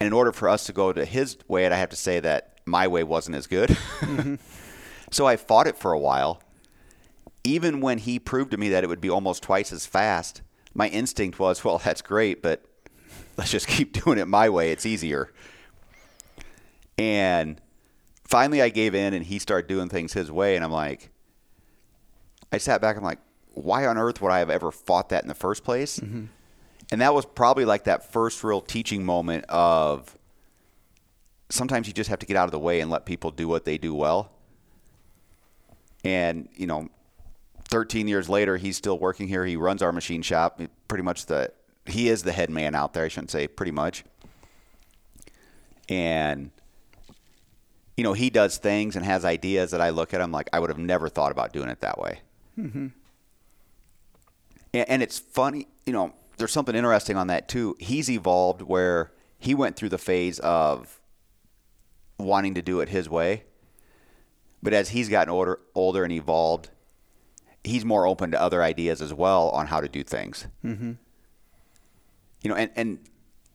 And 0.00 0.06
in 0.06 0.12
order 0.12 0.32
for 0.32 0.48
us 0.48 0.64
to 0.66 0.72
go 0.72 0.92
to 0.92 1.04
his 1.04 1.36
way, 1.48 1.66
I 1.66 1.76
have 1.76 1.90
to 1.90 1.96
say 1.96 2.20
that 2.20 2.60
my 2.64 2.88
way 2.88 3.02
wasn't 3.02 3.36
as 3.36 3.46
good. 3.46 3.70
Mm-hmm. 4.00 4.36
so 5.10 5.26
I 5.26 5.36
fought 5.36 5.66
it 5.66 5.76
for 5.76 5.92
a 5.92 5.98
while. 5.98 6.42
Even 7.44 7.80
when 7.80 7.98
he 7.98 8.18
proved 8.18 8.52
to 8.52 8.56
me 8.56 8.68
that 8.70 8.84
it 8.84 8.86
would 8.86 9.00
be 9.00 9.10
almost 9.10 9.42
twice 9.42 9.72
as 9.72 9.84
fast, 9.84 10.42
my 10.74 10.88
instinct 10.88 11.38
was, 11.38 11.64
well, 11.64 11.78
that's 11.78 12.02
great, 12.02 12.42
but 12.42 12.64
let's 13.36 13.50
just 13.50 13.66
keep 13.66 13.92
doing 14.04 14.18
it 14.18 14.26
my 14.26 14.48
way. 14.48 14.70
It's 14.70 14.86
easier. 14.86 15.32
And 16.98 17.60
finally, 18.24 18.62
I 18.62 18.68
gave 18.68 18.94
in 18.94 19.12
and 19.12 19.24
he 19.24 19.38
started 19.38 19.68
doing 19.68 19.88
things 19.88 20.12
his 20.12 20.30
way. 20.30 20.56
And 20.56 20.64
I'm 20.64 20.72
like, 20.72 21.10
I 22.52 22.58
sat 22.58 22.80
back. 22.80 22.96
I'm 22.96 23.02
like, 23.02 23.18
why 23.54 23.86
on 23.86 23.98
earth 23.98 24.20
would 24.22 24.30
I 24.30 24.38
have 24.38 24.50
ever 24.50 24.70
fought 24.70 25.08
that 25.08 25.22
in 25.22 25.28
the 25.28 25.34
first 25.34 25.64
place? 25.64 25.98
Mm-hmm. 25.98 26.26
And 26.90 27.00
that 27.00 27.14
was 27.14 27.24
probably 27.24 27.64
like 27.64 27.84
that 27.84 28.12
first 28.12 28.44
real 28.44 28.60
teaching 28.60 29.04
moment 29.04 29.46
of 29.48 30.16
sometimes 31.48 31.86
you 31.86 31.92
just 31.92 32.10
have 32.10 32.18
to 32.18 32.26
get 32.26 32.36
out 32.36 32.44
of 32.44 32.50
the 32.50 32.58
way 32.58 32.80
and 32.80 32.90
let 32.90 33.06
people 33.06 33.30
do 33.30 33.48
what 33.48 33.64
they 33.64 33.78
do 33.78 33.94
well. 33.94 34.30
And, 36.04 36.48
you 36.54 36.66
know, 36.66 36.88
13 37.68 38.08
years 38.08 38.28
later, 38.28 38.56
he's 38.56 38.76
still 38.76 38.98
working 38.98 39.28
here. 39.28 39.46
He 39.46 39.56
runs 39.56 39.82
our 39.82 39.92
machine 39.92 40.22
shop. 40.22 40.60
Pretty 40.88 41.02
much 41.02 41.26
the, 41.26 41.52
he 41.86 42.08
is 42.08 42.22
the 42.22 42.32
head 42.32 42.50
man 42.50 42.74
out 42.74 42.92
there, 42.92 43.04
I 43.04 43.08
shouldn't 43.08 43.30
say 43.30 43.46
pretty 43.48 43.72
much. 43.72 44.04
And, 45.88 46.50
you 47.96 48.04
know, 48.04 48.12
he 48.12 48.30
does 48.30 48.58
things 48.58 48.96
and 48.96 49.04
has 49.04 49.24
ideas 49.24 49.70
that 49.70 49.80
I 49.80 49.90
look 49.90 50.12
at. 50.12 50.20
I'm 50.20 50.32
like, 50.32 50.48
I 50.52 50.58
would 50.58 50.70
have 50.70 50.78
never 50.78 51.08
thought 51.08 51.32
about 51.32 51.52
doing 51.52 51.68
it 51.68 51.80
that 51.80 51.98
way. 51.98 52.20
And, 54.74 54.88
and 54.88 55.02
it's 55.02 55.18
funny, 55.18 55.68
you 55.86 55.92
know, 55.92 56.14
there's 56.38 56.52
something 56.52 56.74
interesting 56.74 57.16
on 57.16 57.26
that 57.28 57.48
too. 57.48 57.76
He's 57.78 58.10
evolved 58.10 58.62
where 58.62 59.12
he 59.38 59.54
went 59.54 59.76
through 59.76 59.90
the 59.90 59.98
phase 59.98 60.38
of 60.40 61.00
wanting 62.18 62.54
to 62.54 62.62
do 62.62 62.80
it 62.80 62.88
his 62.88 63.08
way. 63.08 63.44
But 64.62 64.72
as 64.72 64.90
he's 64.90 65.08
gotten 65.08 65.30
older, 65.30 65.58
older 65.74 66.04
and 66.04 66.12
evolved, 66.12 66.70
he's 67.64 67.84
more 67.84 68.06
open 68.06 68.30
to 68.30 68.40
other 68.40 68.62
ideas 68.62 69.02
as 69.02 69.12
well 69.12 69.50
on 69.50 69.66
how 69.66 69.80
to 69.80 69.88
do 69.88 70.04
things. 70.04 70.46
Mm-hmm. 70.64 70.92
You 72.42 72.50
know, 72.50 72.56
and, 72.56 72.70
and 72.76 72.98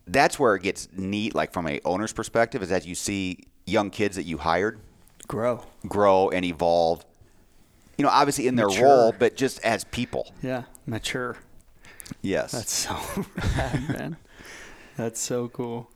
that's 0.06 0.40
where 0.40 0.56
it 0.56 0.64
gets 0.64 0.88
neat, 0.94 1.36
like 1.36 1.54
from 1.54 1.68
a 1.68 1.80
owner's 1.86 2.14
perspective, 2.14 2.62
is 2.62 2.72
as 2.72 2.86
you 2.86 2.96
see 2.96 3.48
young 3.66 3.90
kids 3.90 4.16
that 4.16 4.24
you 4.24 4.38
hired 4.38 4.80
Grow. 5.28 5.64
grow 5.88 6.30
and 6.30 6.46
evolve. 6.46 7.06
You 7.98 8.04
know, 8.04 8.10
obviously 8.10 8.48
in 8.48 8.56
their 8.56 8.68
Mature. 8.68 8.86
role, 8.86 9.16
but 9.18 9.36
just 9.36 9.64
as 9.66 9.84
people. 9.86 10.32
Yeah. 10.44 10.64
Mature. 10.86 11.38
Yes. 12.22 12.52
That's 12.52 12.72
so 12.72 12.96
rad, 13.58 13.90
man. 13.90 14.18
That's 14.96 15.20
so 15.20 15.48
cool. 15.50 15.90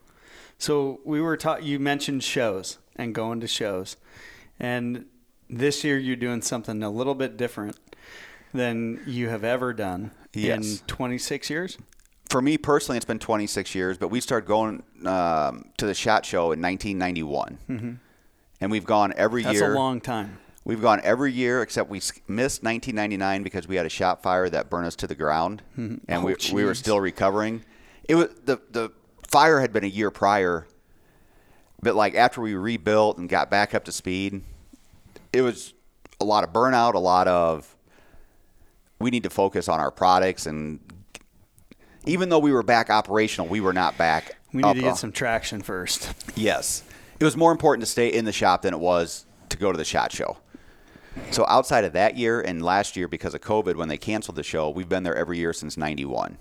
So 0.57 0.99
we 1.05 1.21
were 1.21 1.37
taught. 1.37 1.63
You 1.63 1.79
mentioned 1.79 2.23
shows 2.23 2.77
and 2.95 3.15
going 3.15 3.39
to 3.41 3.47
shows, 3.47 3.97
and 4.59 5.05
this 5.49 5.83
year 5.83 5.97
you're 5.97 6.15
doing 6.15 6.41
something 6.41 6.81
a 6.83 6.89
little 6.89 7.15
bit 7.15 7.37
different 7.37 7.77
than 8.53 8.99
you 9.07 9.29
have 9.29 9.43
ever 9.43 9.73
done 9.73 10.11
Yes. 10.33 10.81
in 10.81 10.87
26 10.87 11.49
years. 11.49 11.77
for 12.29 12.41
me 12.41 12.57
personally, 12.57 12.97
it's 12.97 13.05
been 13.05 13.19
26 13.19 13.73
years, 13.75 13.97
but 13.97 14.09
we 14.09 14.21
started 14.21 14.45
going 14.47 14.83
um, 15.05 15.65
to 15.77 15.85
the 15.85 15.93
Shot 15.93 16.25
Show 16.25 16.51
in 16.51 16.61
1991, 16.61 17.99
and 18.61 18.71
we've 18.71 18.85
gone 18.85 19.13
every 19.17 19.43
Mm-hmm. 19.43 19.51
That's 19.53 19.61
a 19.61 19.69
long 19.69 19.99
time. 20.01 20.37
We've 20.63 20.81
gone 20.81 21.01
every 21.03 21.31
year 21.33 21.61
except 21.63 21.89
we 21.89 21.97
missed 22.27 22.63
1999 22.63 23.41
because 23.43 23.67
we 23.67 23.75
had 23.77 23.85
a 23.85 23.89
shop 23.89 24.21
fire 24.21 24.47
that 24.49 24.69
burned 24.69 24.85
us 24.87 24.95
to 24.97 25.07
the 25.07 25.15
ground, 25.15 25.63
and 25.75 25.99
Oh, 26.09 26.21
we, 26.21 26.35
we 26.53 26.63
were 26.63 26.75
still 26.75 26.99
recovering. 26.99 27.63
It 28.07 28.15
was 28.15 28.29
the 28.45 28.61
the 28.69 28.91
fire 29.27 29.59
had 29.59 29.73
been 29.73 29.83
a 29.83 29.87
year 29.87 30.11
prior, 30.11 30.67
but 31.81 31.95
like 31.95 32.13
after 32.13 32.41
we 32.41 32.53
rebuilt 32.53 33.17
and 33.17 33.27
got 33.27 33.49
back 33.49 33.73
up 33.73 33.85
to 33.85 33.91
speed, 33.91 34.43
it 35.33 35.41
was 35.41 35.73
a 36.19 36.25
lot 36.25 36.43
of 36.43 36.51
burnout, 36.53 36.93
a 36.93 36.99
lot 36.99 37.27
of 37.27 37.75
we 38.99 39.09
need 39.09 39.23
to 39.23 39.29
focus 39.31 39.67
on 39.67 39.79
our 39.79 39.89
products 39.91 40.45
and 40.45 40.79
even 42.05 42.29
though 42.29 42.39
we 42.39 42.51
were 42.51 42.63
back 42.63 42.89
operational, 42.89 43.47
we 43.47 43.61
were 43.61 43.73
not 43.73 43.97
back. 43.97 44.37
We 44.53 44.57
need 44.61 44.69
up- 44.69 44.75
to 44.75 44.81
uh, 44.81 44.89
get 44.89 44.97
some 44.97 45.11
traction 45.11 45.61
first. 45.61 46.13
Yes. 46.35 46.83
It 47.19 47.23
was 47.23 47.37
more 47.37 47.51
important 47.51 47.85
to 47.85 47.91
stay 47.91 48.07
in 48.09 48.25
the 48.25 48.31
shop 48.31 48.63
than 48.63 48.73
it 48.73 48.79
was 48.79 49.25
to 49.49 49.57
go 49.57 49.71
to 49.71 49.77
the 49.77 49.85
SHOT 49.85 50.11
Show. 50.11 50.37
So 51.31 51.45
outside 51.47 51.83
of 51.83 51.93
that 51.93 52.17
year 52.17 52.41
and 52.41 52.61
last 52.61 52.95
year 52.95 53.07
because 53.07 53.33
of 53.33 53.41
COVID 53.41 53.75
when 53.75 53.87
they 53.87 53.97
canceled 53.97 54.35
the 54.35 54.43
show, 54.43 54.69
we've 54.69 54.89
been 54.89 55.03
there 55.03 55.15
every 55.15 55.37
year 55.37 55.53
since 55.53 55.77
91. 55.77 56.37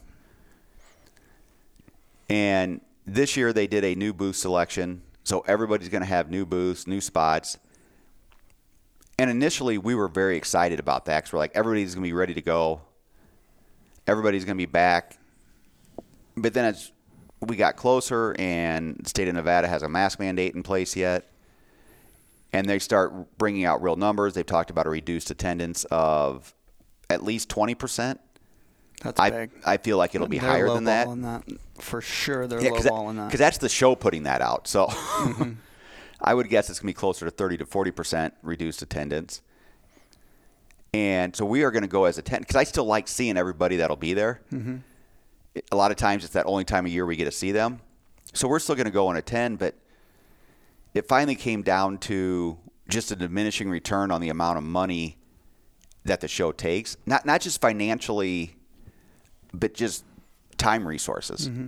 And 2.29 2.81
this 3.07 3.37
year 3.37 3.53
they 3.53 3.67
did 3.67 3.85
a 3.85 3.95
new 3.95 4.13
booth 4.13 4.37
selection. 4.37 5.03
So 5.25 5.41
everybody's 5.47 5.89
going 5.89 6.03
to 6.03 6.09
have 6.09 6.31
new 6.31 6.47
booths, 6.47 6.87
new 6.87 7.01
spots. 7.01 7.59
And 9.19 9.29
initially 9.29 9.79
we 9.79 9.95
were 9.95 10.09
very 10.09 10.37
excited 10.37 10.81
about 10.81 11.05
that 11.07 11.19
because 11.19 11.33
we're 11.33 11.41
like, 11.41 11.53
everybody's 11.55 11.95
going 11.95 12.05
to 12.05 12.09
be 12.09 12.13
ready 12.13 12.35
to 12.35 12.43
go. 12.43 12.81
Everybody's 14.07 14.45
going 14.45 14.57
to 14.57 14.63
be 14.63 14.71
back. 14.71 15.19
But 16.37 16.55
then 16.55 16.65
as 16.65 16.93
we 17.41 17.57
got 17.57 17.77
closer 17.77 18.35
and 18.39 18.97
the 19.03 19.09
state 19.09 19.29
of 19.29 19.35
Nevada 19.35 19.69
has 19.69 19.83
a 19.83 19.89
mask 19.89 20.21
mandate 20.21 20.55
in 20.55 20.63
place 20.63 20.97
yet, 20.97 21.27
and 22.53 22.69
they 22.69 22.79
start 22.79 23.37
bringing 23.39 23.65
out 23.65 23.83
real 23.83 23.97
numbers. 23.97 24.35
They've 24.35 24.45
talked 24.47 24.71
about 24.71 24.87
a 24.87 24.91
reduced 24.91 25.31
attendance 25.31 25.85
of 25.91 26.55
at 27.09 27.23
least 27.25 27.49
20%. 27.49 28.19
That's 29.03 29.19
I, 29.19 29.31
big. 29.31 29.51
I 29.65 29.77
feel 29.79 29.97
like 29.97 30.15
it'll 30.15 30.29
be 30.29 30.39
They're 30.39 30.51
higher 30.51 30.69
than 30.69 30.85
that. 30.85 31.07
that. 31.23 31.45
For 31.79 32.01
sure, 32.03 32.47
they're 32.47 32.61
Yeah, 32.61 32.71
because 32.71 32.87
lowballing 32.87 33.17
that. 33.31 33.39
that's 33.39 33.59
the 33.59 33.69
show 33.69 33.95
putting 33.95 34.25
that 34.25 34.43
out. 34.43 34.69
So 34.69 34.87
Mm-hmm. 34.87 35.53
I 36.23 36.35
would 36.35 36.51
guess 36.51 36.69
it's 36.69 36.79
going 36.81 36.93
to 36.93 36.97
be 36.97 37.01
closer 37.01 37.25
to 37.25 37.31
30 37.31 37.57
to 37.59 37.65
40% 37.65 38.33
reduced 38.43 38.83
attendance. 38.83 39.41
And 40.93 41.35
so 41.35 41.47
we 41.47 41.63
are 41.63 41.71
going 41.71 41.83
to 41.83 41.89
go 41.89 42.05
as 42.05 42.19
a 42.19 42.23
10 42.23 42.41
because 42.41 42.57
I 42.57 42.65
still 42.65 42.85
like 42.85 43.09
seeing 43.09 43.39
everybody 43.39 43.77
that'll 43.77 43.97
be 43.97 44.13
there. 44.13 44.43
Mm-hmm. 44.53 44.77
A 45.73 45.77
lot 45.77 45.91
of 45.91 45.97
times 45.97 46.25
it's 46.25 46.35
that 46.35 46.45
only 46.47 46.65
time 46.65 46.85
of 46.85 46.93
year 46.93 47.07
we 47.07 47.17
get 47.17 47.25
to 47.25 47.31
see 47.33 47.53
them. 47.53 47.81
So 48.35 48.49
we're 48.49 48.59
still 48.59 48.75
going 48.75 48.85
to 48.87 48.91
go 48.93 49.07
on 49.09 49.17
a 49.17 49.23
10, 49.23 49.57
but 49.57 49.75
it 50.95 51.09
finally 51.09 51.35
came 51.35 51.63
down 51.63 51.99
to 51.99 52.59
just 52.89 53.11
a 53.11 53.17
diminishing 53.17 53.71
return 53.71 54.11
on 54.11 54.21
the 54.21 54.29
amount 54.29 54.59
of 54.59 54.65
money 54.65 55.17
that 56.05 56.21
the 56.21 56.29
show 56.29 56.53
takes. 56.53 56.97
Not 57.07 57.25
not 57.25 57.41
just 57.41 57.61
financially, 57.61 58.57
but 59.53 59.75
just 59.75 60.05
time 60.57 60.87
resources. 60.87 61.49
Mm-hmm. 61.49 61.67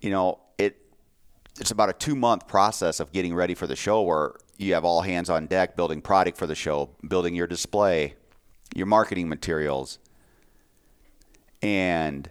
You 0.00 0.10
know, 0.10 0.40
it 0.58 0.76
it's 1.58 1.70
about 1.70 1.90
a 1.90 1.92
two 1.92 2.16
month 2.16 2.46
process 2.46 3.00
of 3.00 3.12
getting 3.12 3.34
ready 3.34 3.54
for 3.54 3.66
the 3.66 3.76
show 3.76 4.02
where 4.02 4.32
you 4.56 4.74
have 4.74 4.84
all 4.84 5.02
hands 5.02 5.30
on 5.30 5.46
deck 5.46 5.76
building 5.76 6.00
product 6.00 6.36
for 6.36 6.46
the 6.46 6.54
show, 6.54 6.90
building 7.06 7.34
your 7.34 7.46
display, 7.46 8.14
your 8.74 8.86
marketing 8.86 9.28
materials, 9.28 9.98
and 11.62 12.30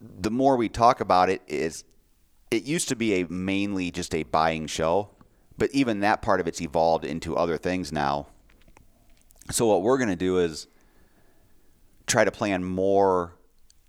the 0.00 0.30
more 0.30 0.56
we 0.56 0.68
talk 0.68 1.00
about 1.00 1.30
it 1.30 1.42
is 1.46 1.84
it 2.54 2.62
used 2.64 2.88
to 2.88 2.96
be 2.96 3.20
a 3.20 3.26
mainly 3.28 3.90
just 3.90 4.14
a 4.14 4.22
buying 4.22 4.66
show, 4.66 5.10
but 5.58 5.70
even 5.72 6.00
that 6.00 6.22
part 6.22 6.40
of 6.40 6.46
it's 6.46 6.60
evolved 6.60 7.04
into 7.04 7.36
other 7.36 7.56
things 7.56 7.92
now. 7.92 8.28
So 9.50 9.66
what 9.66 9.82
we're 9.82 9.98
going 9.98 10.10
to 10.10 10.16
do 10.16 10.38
is 10.38 10.68
try 12.06 12.24
to 12.24 12.30
plan 12.30 12.64
more 12.64 13.34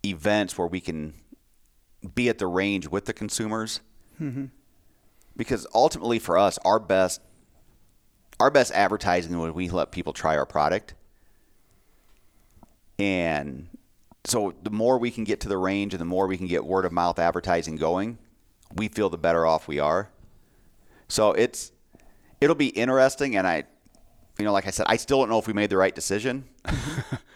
events 0.04 0.58
where 0.58 0.68
we 0.68 0.82
can 0.82 1.14
be 2.14 2.30
at 2.30 2.38
the 2.38 2.48
range 2.48 2.88
with 2.88 3.06
the 3.06 3.14
consumers. 3.14 3.82
Mm-hmm. 4.20 4.46
Because 5.38 5.68
ultimately 5.74 6.20
for 6.20 6.38
us, 6.38 6.58
our 6.66 6.80
best 6.80 7.22
our 8.40 8.52
best 8.52 8.74
advertising 8.74 9.32
is 9.32 9.38
when 9.38 9.54
we 9.54 9.70
let 9.70 9.92
people 9.92 10.12
try 10.12 10.36
our 10.36 10.46
product. 10.46 10.94
And 13.00 13.70
so 14.26 14.54
the 14.62 14.70
more 14.70 14.98
we 14.98 15.10
can 15.12 15.24
get 15.24 15.40
to 15.42 15.50
the 15.50 15.58
range 15.58 15.94
and 15.94 16.02
the 16.02 16.06
more 16.06 16.28
we 16.28 16.38
can 16.38 16.48
get 16.48 16.66
word 16.66 16.84
of 16.84 16.92
mouth 16.92 17.18
advertising 17.18 17.78
going, 17.78 18.18
we 18.74 18.88
feel 18.88 19.10
the 19.10 19.18
better 19.18 19.46
off 19.46 19.68
we 19.68 19.80
are. 19.80 20.10
So 21.08 21.32
it's 21.34 21.72
it'll 22.42 22.56
be 22.56 22.68
interesting 22.68 23.36
and 23.36 23.48
I 23.48 23.64
you 24.38 24.46
know 24.46 24.54
like 24.54 24.68
I 24.68 24.72
said 24.72 24.86
I 24.90 24.98
still 24.98 25.20
don't 25.20 25.30
know 25.30 25.40
if 25.40 25.48
we 25.48 25.54
made 25.54 25.70
the 25.70 25.78
right 25.78 25.94
decision. 25.94 26.46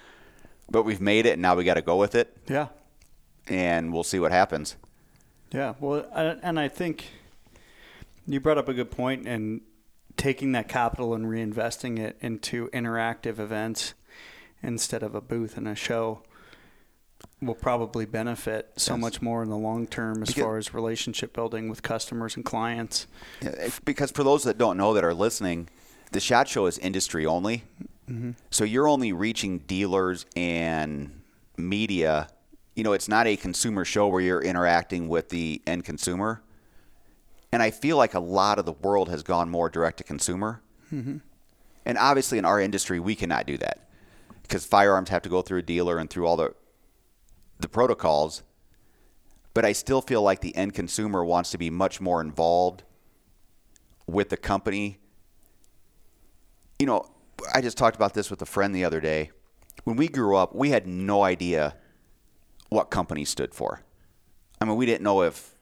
but 0.69 0.83
we've 0.83 1.01
made 1.01 1.25
it 1.25 1.33
and 1.33 1.41
now 1.41 1.55
we 1.55 1.63
got 1.63 1.75
to 1.75 1.81
go 1.81 1.97
with 1.97 2.15
it. 2.15 2.35
Yeah. 2.47 2.67
And 3.47 3.93
we'll 3.93 4.03
see 4.03 4.19
what 4.19 4.31
happens. 4.31 4.75
Yeah, 5.51 5.73
well 5.79 6.05
and 6.43 6.59
I 6.59 6.67
think 6.67 7.05
you 8.27 8.39
brought 8.39 8.57
up 8.57 8.69
a 8.69 8.73
good 8.73 8.91
point 8.91 9.27
and 9.27 9.61
taking 10.17 10.51
that 10.51 10.67
capital 10.67 11.13
and 11.13 11.25
reinvesting 11.25 11.97
it 11.97 12.17
into 12.19 12.69
interactive 12.69 13.39
events 13.39 13.93
instead 14.61 15.01
of 15.01 15.15
a 15.15 15.21
booth 15.21 15.57
and 15.57 15.67
a 15.67 15.75
show 15.75 16.21
will 17.41 17.55
probably 17.55 18.05
benefit 18.05 18.71
so 18.75 18.93
yes. 18.93 19.01
much 19.01 19.21
more 19.21 19.43
in 19.43 19.49
the 19.49 19.57
long 19.57 19.87
term 19.87 20.21
as 20.21 20.29
because, 20.29 20.43
far 20.43 20.57
as 20.57 20.73
relationship 20.73 21.33
building 21.33 21.69
with 21.69 21.81
customers 21.81 22.35
and 22.35 22.43
clients. 22.43 23.07
Because 23.85 24.11
for 24.11 24.23
those 24.23 24.43
that 24.43 24.57
don't 24.57 24.77
know 24.77 24.93
that 24.93 25.03
are 25.03 25.13
listening, 25.13 25.69
the 26.11 26.19
SHOT 26.19 26.47
Show 26.47 26.65
is 26.65 26.77
industry 26.77 27.25
only. 27.25 27.63
Mm-hmm. 28.09 28.31
So 28.49 28.63
you're 28.63 28.87
only 28.87 29.13
reaching 29.13 29.59
dealers 29.59 30.25
and 30.35 31.21
media. 31.57 32.27
You 32.75 32.83
know, 32.83 32.93
it's 32.93 33.07
not 33.07 33.27
a 33.27 33.37
consumer 33.37 33.85
show 33.85 34.07
where 34.07 34.21
you're 34.21 34.41
interacting 34.41 35.07
with 35.07 35.29
the 35.29 35.61
end 35.65 35.85
consumer. 35.85 36.41
And 37.51 37.63
I 37.63 37.71
feel 37.71 37.97
like 37.97 38.13
a 38.13 38.19
lot 38.19 38.59
of 38.59 38.65
the 38.65 38.73
world 38.73 39.09
has 39.09 39.23
gone 39.23 39.49
more 39.49 39.69
direct 39.69 39.97
to 39.99 40.03
consumer. 40.03 40.61
Mm-hmm. 40.93 41.17
And 41.85 41.97
obviously, 41.97 42.37
in 42.37 42.45
our 42.45 42.59
industry, 42.59 42.99
we 42.99 43.15
cannot 43.15 43.47
do 43.47 43.57
that 43.57 43.87
because 44.43 44.65
firearms 44.65 45.09
have 45.09 45.21
to 45.23 45.29
go 45.29 45.41
through 45.41 45.59
a 45.59 45.63
dealer 45.63 45.97
and 45.97 46.09
through 46.09 46.27
all 46.27 46.35
the 46.37 46.53
the 47.59 47.69
protocols, 47.69 48.43
but 49.53 49.65
I 49.65 49.73
still 49.73 50.01
feel 50.01 50.21
like 50.21 50.41
the 50.41 50.55
end 50.55 50.73
consumer 50.73 51.23
wants 51.23 51.51
to 51.51 51.57
be 51.57 51.69
much 51.69 51.99
more 51.99 52.21
involved 52.21 52.83
with 54.07 54.29
the 54.29 54.37
company. 54.37 54.99
You 56.79 56.85
know, 56.85 57.05
I 57.53 57.61
just 57.61 57.77
talked 57.77 57.95
about 57.95 58.13
this 58.13 58.29
with 58.29 58.41
a 58.41 58.45
friend 58.45 58.73
the 58.73 58.85
other 58.85 59.01
day. 59.01 59.31
When 59.83 59.95
we 59.95 60.07
grew 60.07 60.35
up, 60.35 60.55
we 60.55 60.71
had 60.71 60.87
no 60.87 61.23
idea 61.23 61.75
what 62.69 62.89
company 62.89 63.25
stood 63.25 63.53
for. 63.53 63.81
I 64.61 64.65
mean, 64.65 64.75
we 64.75 64.85
didn't 64.85 65.03
know 65.03 65.21
if 65.23 65.55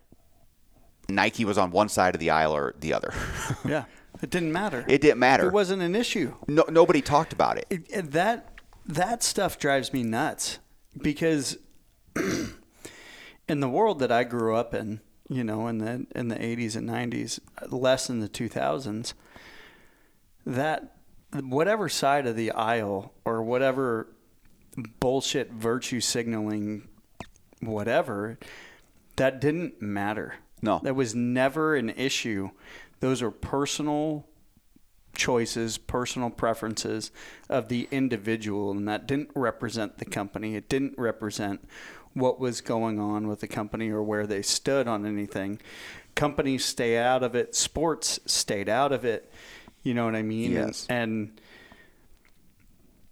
Nike 1.10 1.46
was 1.46 1.58
on 1.58 1.72
one 1.72 1.90
side 1.90 2.16
of 2.16 2.20
the 2.20 2.30
aisle 2.30 2.56
or 2.56 2.76
the 2.80 2.94
other. 2.94 3.14
yeah, 3.66 3.86
it 4.22 4.30
didn't 4.30 4.52
matter. 4.52 4.84
It 4.88 5.02
didn't 5.02 5.20
matter. 5.20 5.48
It 5.48 5.54
wasn't 5.54 5.82
an 5.82 5.96
issue. 5.96 6.34
No, 6.48 6.66
nobody 6.70 7.02
talked 7.02 7.34
about 7.34 7.58
it. 7.58 7.68
it, 7.70 7.86
it 7.90 8.12
that 8.12 8.60
that 8.86 9.24
stuff 9.24 9.60
drives 9.60 9.94
me 9.94 10.04
nuts 10.04 10.60
because 11.02 11.58
in 13.50 13.60
the 13.60 13.70
world 13.70 14.00
that 14.00 14.12
I 14.12 14.24
grew 14.24 14.56
up 14.56 14.74
in, 14.74 15.02
you 15.30 15.44
know, 15.44 15.68
in 15.68 15.80
the 15.80 16.08
in 16.16 16.28
the 16.28 16.36
80s 16.36 16.76
and 16.76 16.90
90s, 16.90 17.40
less 17.70 18.10
in 18.10 18.20
the 18.20 18.30
2000s, 18.30 19.14
that 20.46 20.96
whatever 21.34 21.90
side 21.90 22.26
of 22.26 22.36
the 22.36 22.52
aisle 22.52 23.14
or 23.26 23.44
whatever 23.44 24.08
bullshit 25.00 25.52
virtue 25.52 26.00
signaling 26.00 26.88
whatever 27.60 28.38
that 29.18 29.42
didn't 29.42 29.82
matter. 29.82 30.36
No. 30.62 30.80
That 30.84 30.96
was 30.96 31.14
never 31.14 31.76
an 31.76 31.90
issue. 31.90 32.52
Those 33.00 33.22
are 33.22 33.32
personal 33.32 34.28
choices, 35.14 35.78
personal 35.78 36.30
preferences 36.30 37.12
of 37.50 37.68
the 37.68 37.88
individual, 37.92 38.72
and 38.72 38.88
that 38.88 39.08
didn't 39.08 39.32
represent 39.36 39.98
the 39.98 40.06
company. 40.06 40.56
It 40.56 40.70
didn't 40.70 40.94
represent 40.98 41.68
what 42.18 42.40
was 42.40 42.62
going 42.62 43.00
on 43.00 43.28
with 43.28 43.40
the 43.40 43.48
company 43.48 43.90
or 43.90 44.02
where 44.02 44.26
they 44.26 44.42
stood 44.42 44.88
on 44.88 45.06
anything. 45.06 45.60
Companies 46.16 46.66
stay 46.66 46.98
out 46.98 47.24
of 47.24 47.36
it. 47.36 47.56
Sports 47.56 48.20
stayed 48.26 48.70
out 48.70 48.92
of 48.92 49.06
it. 49.06 49.32
You 49.84 49.94
know 49.94 50.06
what 50.06 50.16
I 50.16 50.24
mean? 50.24 50.52
Yes. 50.52 50.86
And 50.90 51.40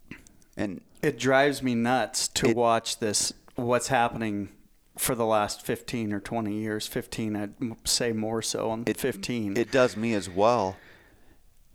and, 0.09 0.17
and 0.57 0.81
it 1.01 1.19
drives 1.19 1.61
me 1.61 1.75
nuts 1.75 2.27
to 2.29 2.47
it, 2.47 2.55
watch 2.55 2.99
this. 2.99 3.33
What's 3.55 3.89
happening 3.89 4.49
for 4.97 5.13
the 5.13 5.25
last 5.25 5.61
15 5.61 6.13
or 6.13 6.19
20 6.21 6.53
years 6.53 6.87
15 6.87 7.35
i'd 7.35 7.53
say 7.83 8.13
more 8.13 8.41
so 8.41 8.69
on 8.69 8.83
it, 8.87 8.97
15 8.97 9.57
it 9.57 9.69
does 9.69 9.97
me 9.97 10.13
as 10.13 10.29
well 10.29 10.77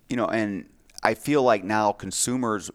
you 0.09 0.17
know 0.17 0.27
and 0.27 0.67
i 1.03 1.13
feel 1.13 1.43
like 1.43 1.63
now 1.63 1.93
consumers 1.93 2.71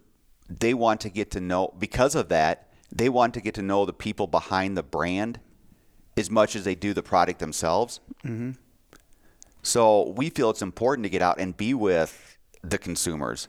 they 0.48 0.74
want 0.74 1.02
to 1.02 1.10
get 1.10 1.32
to 1.32 1.42
know 1.42 1.74
because 1.80 2.14
of 2.14 2.30
that 2.30 2.70
they 2.92 3.10
want 3.10 3.34
to 3.34 3.42
get 3.42 3.54
to 3.56 3.62
know 3.62 3.86
the 3.86 3.94
people 3.94 4.28
behind 4.28 4.78
the 4.78 4.84
brand 4.84 5.40
as 6.18 6.30
much 6.30 6.56
as 6.56 6.64
they 6.64 6.76
do 6.76 6.94
the 6.94 7.04
product 7.04 7.40
themselves. 7.40 8.00
Mm-hmm. 8.24 8.52
So 9.64 10.10
we 10.10 10.30
feel 10.30 10.50
it's 10.50 10.62
important 10.62 11.04
to 11.06 11.10
get 11.10 11.22
out 11.22 11.40
and 11.40 11.56
be 11.56 11.74
with 11.74 12.38
the 12.64 12.78
consumers. 12.78 13.48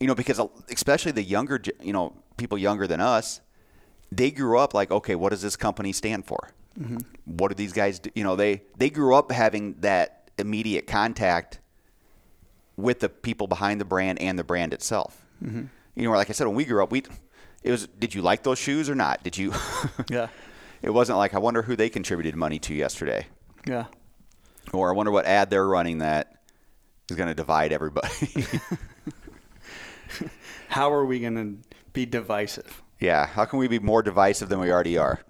You 0.00 0.06
know, 0.06 0.14
because 0.14 0.40
especially 0.70 1.12
the 1.12 1.22
younger, 1.22 1.60
you 1.80 1.92
know, 1.92 2.14
people 2.36 2.58
younger 2.58 2.86
than 2.86 3.00
us, 3.00 3.40
they 4.12 4.30
grew 4.30 4.58
up 4.58 4.74
like, 4.74 4.90
okay, 4.90 5.14
what 5.14 5.30
does 5.30 5.42
this 5.42 5.56
company 5.56 5.92
stand 5.92 6.26
for? 6.26 6.50
Mm-hmm. 6.78 6.98
What 7.24 7.48
do 7.48 7.54
these 7.54 7.72
guys 7.72 7.98
do? 7.98 8.10
You 8.14 8.24
know, 8.24 8.36
they 8.36 8.62
they 8.76 8.90
grew 8.90 9.14
up 9.14 9.32
having 9.32 9.74
that 9.80 10.30
immediate 10.38 10.86
contact 10.86 11.60
with 12.76 13.00
the 13.00 13.08
people 13.08 13.46
behind 13.46 13.80
the 13.80 13.84
brand 13.84 14.20
and 14.20 14.38
the 14.38 14.44
brand 14.44 14.74
itself. 14.74 15.24
Mm-hmm. 15.42 15.64
You 15.94 16.02
know, 16.04 16.10
like 16.14 16.28
I 16.28 16.34
said, 16.34 16.46
when 16.46 16.56
we 16.56 16.66
grew 16.66 16.82
up, 16.82 16.92
we 16.92 17.04
it 17.62 17.70
was 17.70 17.86
did 17.86 18.14
you 18.14 18.22
like 18.22 18.42
those 18.42 18.58
shoes 18.58 18.88
or 18.88 18.94
not? 18.94 19.22
Did 19.22 19.36
you 19.36 19.52
Yeah. 20.10 20.28
It 20.82 20.90
wasn't 20.90 21.18
like 21.18 21.34
I 21.34 21.38
wonder 21.38 21.62
who 21.62 21.76
they 21.76 21.88
contributed 21.88 22.36
money 22.36 22.58
to 22.60 22.74
yesterday. 22.74 23.26
Yeah. 23.66 23.86
Or 24.72 24.90
I 24.90 24.92
wonder 24.92 25.12
what 25.12 25.26
ad 25.26 25.50
they're 25.50 25.66
running 25.66 25.98
that 25.98 26.36
is 27.10 27.16
going 27.16 27.28
to 27.28 27.34
divide 27.34 27.72
everybody. 27.72 28.08
how 30.68 30.92
are 30.92 31.04
we 31.04 31.20
going 31.20 31.34
to 31.34 31.68
be 31.92 32.06
divisive? 32.06 32.82
Yeah, 32.98 33.26
how 33.26 33.44
can 33.44 33.58
we 33.58 33.68
be 33.68 33.78
more 33.78 34.02
divisive 34.02 34.48
than 34.48 34.58
we 34.58 34.70
already 34.70 34.96
are? 34.96 35.20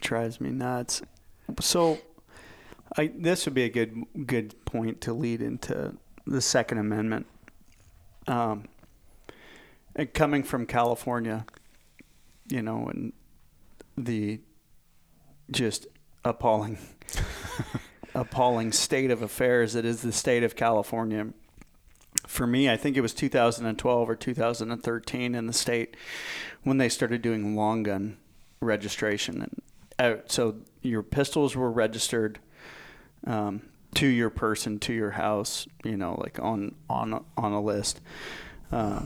Drives 0.00 0.40
me 0.40 0.50
nuts. 0.50 1.02
So, 1.60 1.98
I 2.96 3.10
this 3.14 3.44
would 3.44 3.54
be 3.54 3.64
a 3.64 3.68
good 3.68 4.04
good 4.26 4.64
point 4.64 5.00
to 5.02 5.12
lead 5.12 5.42
into 5.42 5.94
the 6.26 6.40
Second 6.40 6.78
Amendment. 6.78 7.26
Um, 8.26 8.64
and 9.98 10.14
coming 10.14 10.44
from 10.44 10.64
California, 10.64 11.44
you 12.48 12.62
know, 12.62 12.86
and 12.88 13.12
the 13.96 14.40
just 15.50 15.88
appalling, 16.24 16.78
appalling 18.14 18.70
state 18.70 19.10
of 19.10 19.22
affairs 19.22 19.72
that 19.72 19.84
is 19.84 20.02
the 20.02 20.12
state 20.12 20.44
of 20.44 20.54
California. 20.54 21.26
For 22.26 22.46
me, 22.46 22.70
I 22.70 22.76
think 22.76 22.96
it 22.96 23.00
was 23.00 23.12
2012 23.12 24.08
or 24.08 24.14
2013 24.14 25.34
in 25.34 25.46
the 25.46 25.52
state 25.52 25.96
when 26.62 26.78
they 26.78 26.88
started 26.88 27.20
doing 27.20 27.56
long 27.56 27.82
gun 27.82 28.18
registration. 28.60 29.42
And 29.42 29.62
uh, 29.98 30.22
so 30.26 30.56
your 30.80 31.02
pistols 31.02 31.56
were 31.56 31.70
registered 31.70 32.38
um, 33.26 33.62
to 33.94 34.06
your 34.06 34.30
person, 34.30 34.78
to 34.80 34.92
your 34.92 35.12
house, 35.12 35.66
you 35.84 35.96
know, 35.96 36.16
like 36.22 36.38
on 36.38 36.74
on 36.88 37.24
on 37.36 37.52
a 37.52 37.60
list. 37.60 38.00
Uh, 38.70 39.02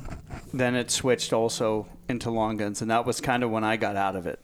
then 0.52 0.74
it 0.74 0.90
switched 0.90 1.32
also 1.32 1.86
into 2.08 2.30
long 2.30 2.56
guns, 2.56 2.82
and 2.82 2.90
that 2.90 3.06
was 3.06 3.20
kind 3.20 3.42
of 3.42 3.50
when 3.50 3.64
I 3.64 3.76
got 3.76 3.96
out 3.96 4.16
of 4.16 4.26
it. 4.26 4.40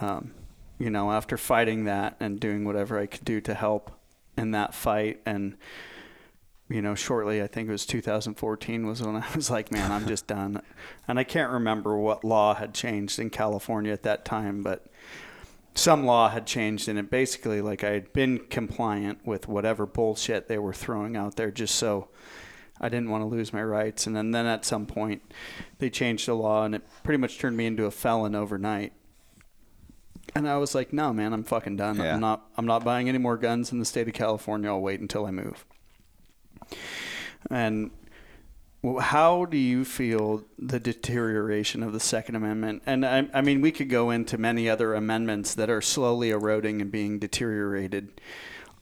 Um, 0.00 0.32
you 0.78 0.90
know, 0.90 1.12
after 1.12 1.36
fighting 1.36 1.84
that 1.84 2.16
and 2.18 2.40
doing 2.40 2.64
whatever 2.64 2.98
I 2.98 3.06
could 3.06 3.24
do 3.24 3.40
to 3.42 3.54
help 3.54 3.90
in 4.36 4.52
that 4.52 4.74
fight, 4.74 5.20
and 5.26 5.56
you 6.68 6.80
know, 6.80 6.94
shortly 6.94 7.42
I 7.42 7.46
think 7.46 7.68
it 7.68 7.72
was 7.72 7.84
2014 7.84 8.86
was 8.86 9.02
when 9.02 9.16
I 9.16 9.24
was 9.34 9.50
like, 9.50 9.70
man, 9.70 9.92
I'm 9.92 10.06
just 10.06 10.26
done. 10.28 10.62
And 11.06 11.18
I 11.18 11.24
can't 11.24 11.52
remember 11.52 11.96
what 11.96 12.24
law 12.24 12.54
had 12.54 12.72
changed 12.72 13.18
in 13.18 13.30
California 13.30 13.92
at 13.92 14.02
that 14.04 14.24
time, 14.24 14.62
but 14.62 14.86
some 15.74 16.04
law 16.04 16.28
had 16.28 16.46
changed 16.46 16.88
and 16.88 16.98
it 16.98 17.10
basically 17.10 17.60
like 17.60 17.82
I 17.82 17.90
had 17.90 18.12
been 18.12 18.38
compliant 18.50 19.24
with 19.24 19.48
whatever 19.48 19.86
bullshit 19.86 20.48
they 20.48 20.58
were 20.58 20.74
throwing 20.74 21.16
out 21.16 21.36
there 21.36 21.50
just 21.50 21.74
so 21.76 22.08
I 22.82 22.88
didn't 22.88 23.10
want 23.10 23.22
to 23.22 23.26
lose 23.26 23.52
my 23.52 23.62
rights. 23.62 24.06
And 24.06 24.16
then, 24.16 24.32
then 24.32 24.46
at 24.46 24.64
some 24.64 24.86
point, 24.86 25.22
they 25.78 25.88
changed 25.88 26.26
the 26.26 26.34
law, 26.34 26.64
and 26.64 26.74
it 26.74 26.82
pretty 27.04 27.18
much 27.18 27.38
turned 27.38 27.56
me 27.56 27.66
into 27.66 27.86
a 27.86 27.90
felon 27.90 28.34
overnight. 28.34 28.92
And 30.34 30.48
I 30.48 30.56
was 30.56 30.74
like, 30.74 30.92
no, 30.92 31.12
man, 31.12 31.32
I'm 31.32 31.44
fucking 31.44 31.76
done. 31.76 31.96
Yeah. 31.96 32.14
I'm 32.14 32.20
not. 32.20 32.46
I'm 32.56 32.66
not 32.66 32.84
buying 32.84 33.08
any 33.08 33.18
more 33.18 33.36
guns 33.36 33.70
in 33.72 33.78
the 33.78 33.84
state 33.84 34.08
of 34.08 34.14
California. 34.14 34.70
I'll 34.70 34.80
wait 34.80 35.00
until 35.00 35.26
I 35.26 35.30
move. 35.30 35.64
And 37.50 37.90
how 39.00 39.44
do 39.44 39.56
you 39.56 39.84
feel 39.84 40.44
the 40.58 40.80
deterioration 40.80 41.82
of 41.82 41.92
the 41.92 42.00
Second 42.00 42.36
Amendment? 42.36 42.82
And 42.86 43.06
I, 43.06 43.28
I 43.32 43.40
mean, 43.40 43.60
we 43.60 43.70
could 43.70 43.88
go 43.88 44.10
into 44.10 44.38
many 44.38 44.68
other 44.68 44.94
amendments 44.94 45.54
that 45.54 45.70
are 45.70 45.80
slowly 45.80 46.30
eroding 46.30 46.80
and 46.80 46.90
being 46.90 47.18
deteriorated 47.18 48.20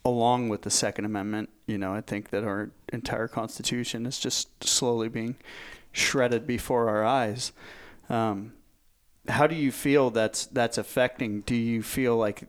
along 0.03 0.49
with 0.49 0.63
the 0.63 0.69
Second 0.69 1.05
Amendment. 1.05 1.49
You 1.67 1.77
know, 1.77 1.93
I 1.93 2.01
think 2.01 2.29
that 2.29 2.43
our 2.43 2.71
entire 2.91 3.27
Constitution 3.27 4.05
is 4.05 4.19
just 4.19 4.63
slowly 4.63 5.09
being 5.09 5.35
shredded 5.91 6.47
before 6.47 6.89
our 6.89 7.03
eyes. 7.03 7.51
Um, 8.09 8.53
how 9.27 9.47
do 9.47 9.55
you 9.55 9.71
feel 9.71 10.09
that's 10.09 10.45
that's 10.47 10.77
affecting? 10.77 11.41
Do 11.41 11.55
you 11.55 11.83
feel 11.83 12.17
like 12.17 12.43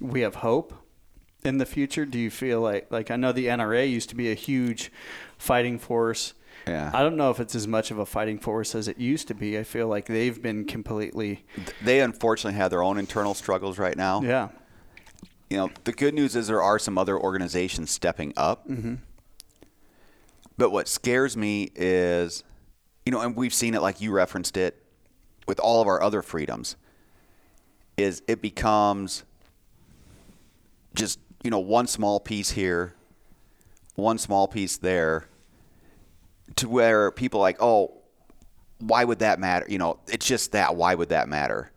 we 0.00 0.20
have 0.22 0.36
hope 0.36 0.74
in 1.44 1.58
the 1.58 1.66
future? 1.66 2.04
Do 2.04 2.18
you 2.18 2.30
feel 2.30 2.60
like 2.60 2.88
like 2.90 3.10
I 3.10 3.16
know 3.16 3.32
the 3.32 3.46
NRA 3.46 3.88
used 3.88 4.08
to 4.10 4.16
be 4.16 4.30
a 4.30 4.34
huge 4.34 4.90
fighting 5.38 5.78
force. 5.78 6.34
Yeah. 6.68 6.92
I 6.94 7.02
don't 7.02 7.16
know 7.16 7.30
if 7.30 7.40
it's 7.40 7.56
as 7.56 7.66
much 7.66 7.90
of 7.90 7.98
a 7.98 8.06
fighting 8.06 8.38
force 8.38 8.76
as 8.76 8.86
it 8.86 8.96
used 8.98 9.26
to 9.28 9.34
be. 9.34 9.58
I 9.58 9.64
feel 9.64 9.88
like 9.88 10.06
they've 10.06 10.40
been 10.40 10.64
completely 10.64 11.44
They 11.82 12.00
unfortunately 12.00 12.56
have 12.56 12.70
their 12.70 12.84
own 12.84 12.98
internal 12.98 13.34
struggles 13.34 13.78
right 13.78 13.96
now. 13.96 14.22
yeah. 14.22 14.48
You 15.52 15.58
know, 15.58 15.70
the 15.84 15.92
good 15.92 16.14
news 16.14 16.34
is 16.34 16.46
there 16.46 16.62
are 16.62 16.78
some 16.78 16.96
other 16.96 17.18
organizations 17.18 17.90
stepping 17.90 18.32
up. 18.38 18.66
Mm-hmm. 18.66 18.94
But 20.56 20.70
what 20.70 20.88
scares 20.88 21.36
me 21.36 21.68
is, 21.74 22.42
you 23.04 23.12
know, 23.12 23.20
and 23.20 23.36
we've 23.36 23.52
seen 23.52 23.74
it 23.74 23.82
like 23.82 24.00
you 24.00 24.12
referenced 24.12 24.56
it 24.56 24.82
with 25.46 25.60
all 25.60 25.82
of 25.82 25.88
our 25.88 26.00
other 26.00 26.22
freedoms, 26.22 26.76
is 27.98 28.22
it 28.26 28.40
becomes 28.40 29.24
just, 30.94 31.18
you 31.44 31.50
know, 31.50 31.58
one 31.58 31.86
small 31.86 32.18
piece 32.18 32.52
here, 32.52 32.94
one 33.94 34.16
small 34.16 34.48
piece 34.48 34.78
there, 34.78 35.28
to 36.56 36.66
where 36.66 37.10
people 37.10 37.40
are 37.40 37.42
like, 37.42 37.60
oh, 37.60 37.92
why 38.78 39.04
would 39.04 39.18
that 39.18 39.38
matter? 39.38 39.66
You 39.68 39.76
know, 39.76 39.98
it's 40.08 40.24
just 40.24 40.52
that. 40.52 40.76
Why 40.76 40.94
would 40.94 41.10
that 41.10 41.28
matter? 41.28 41.70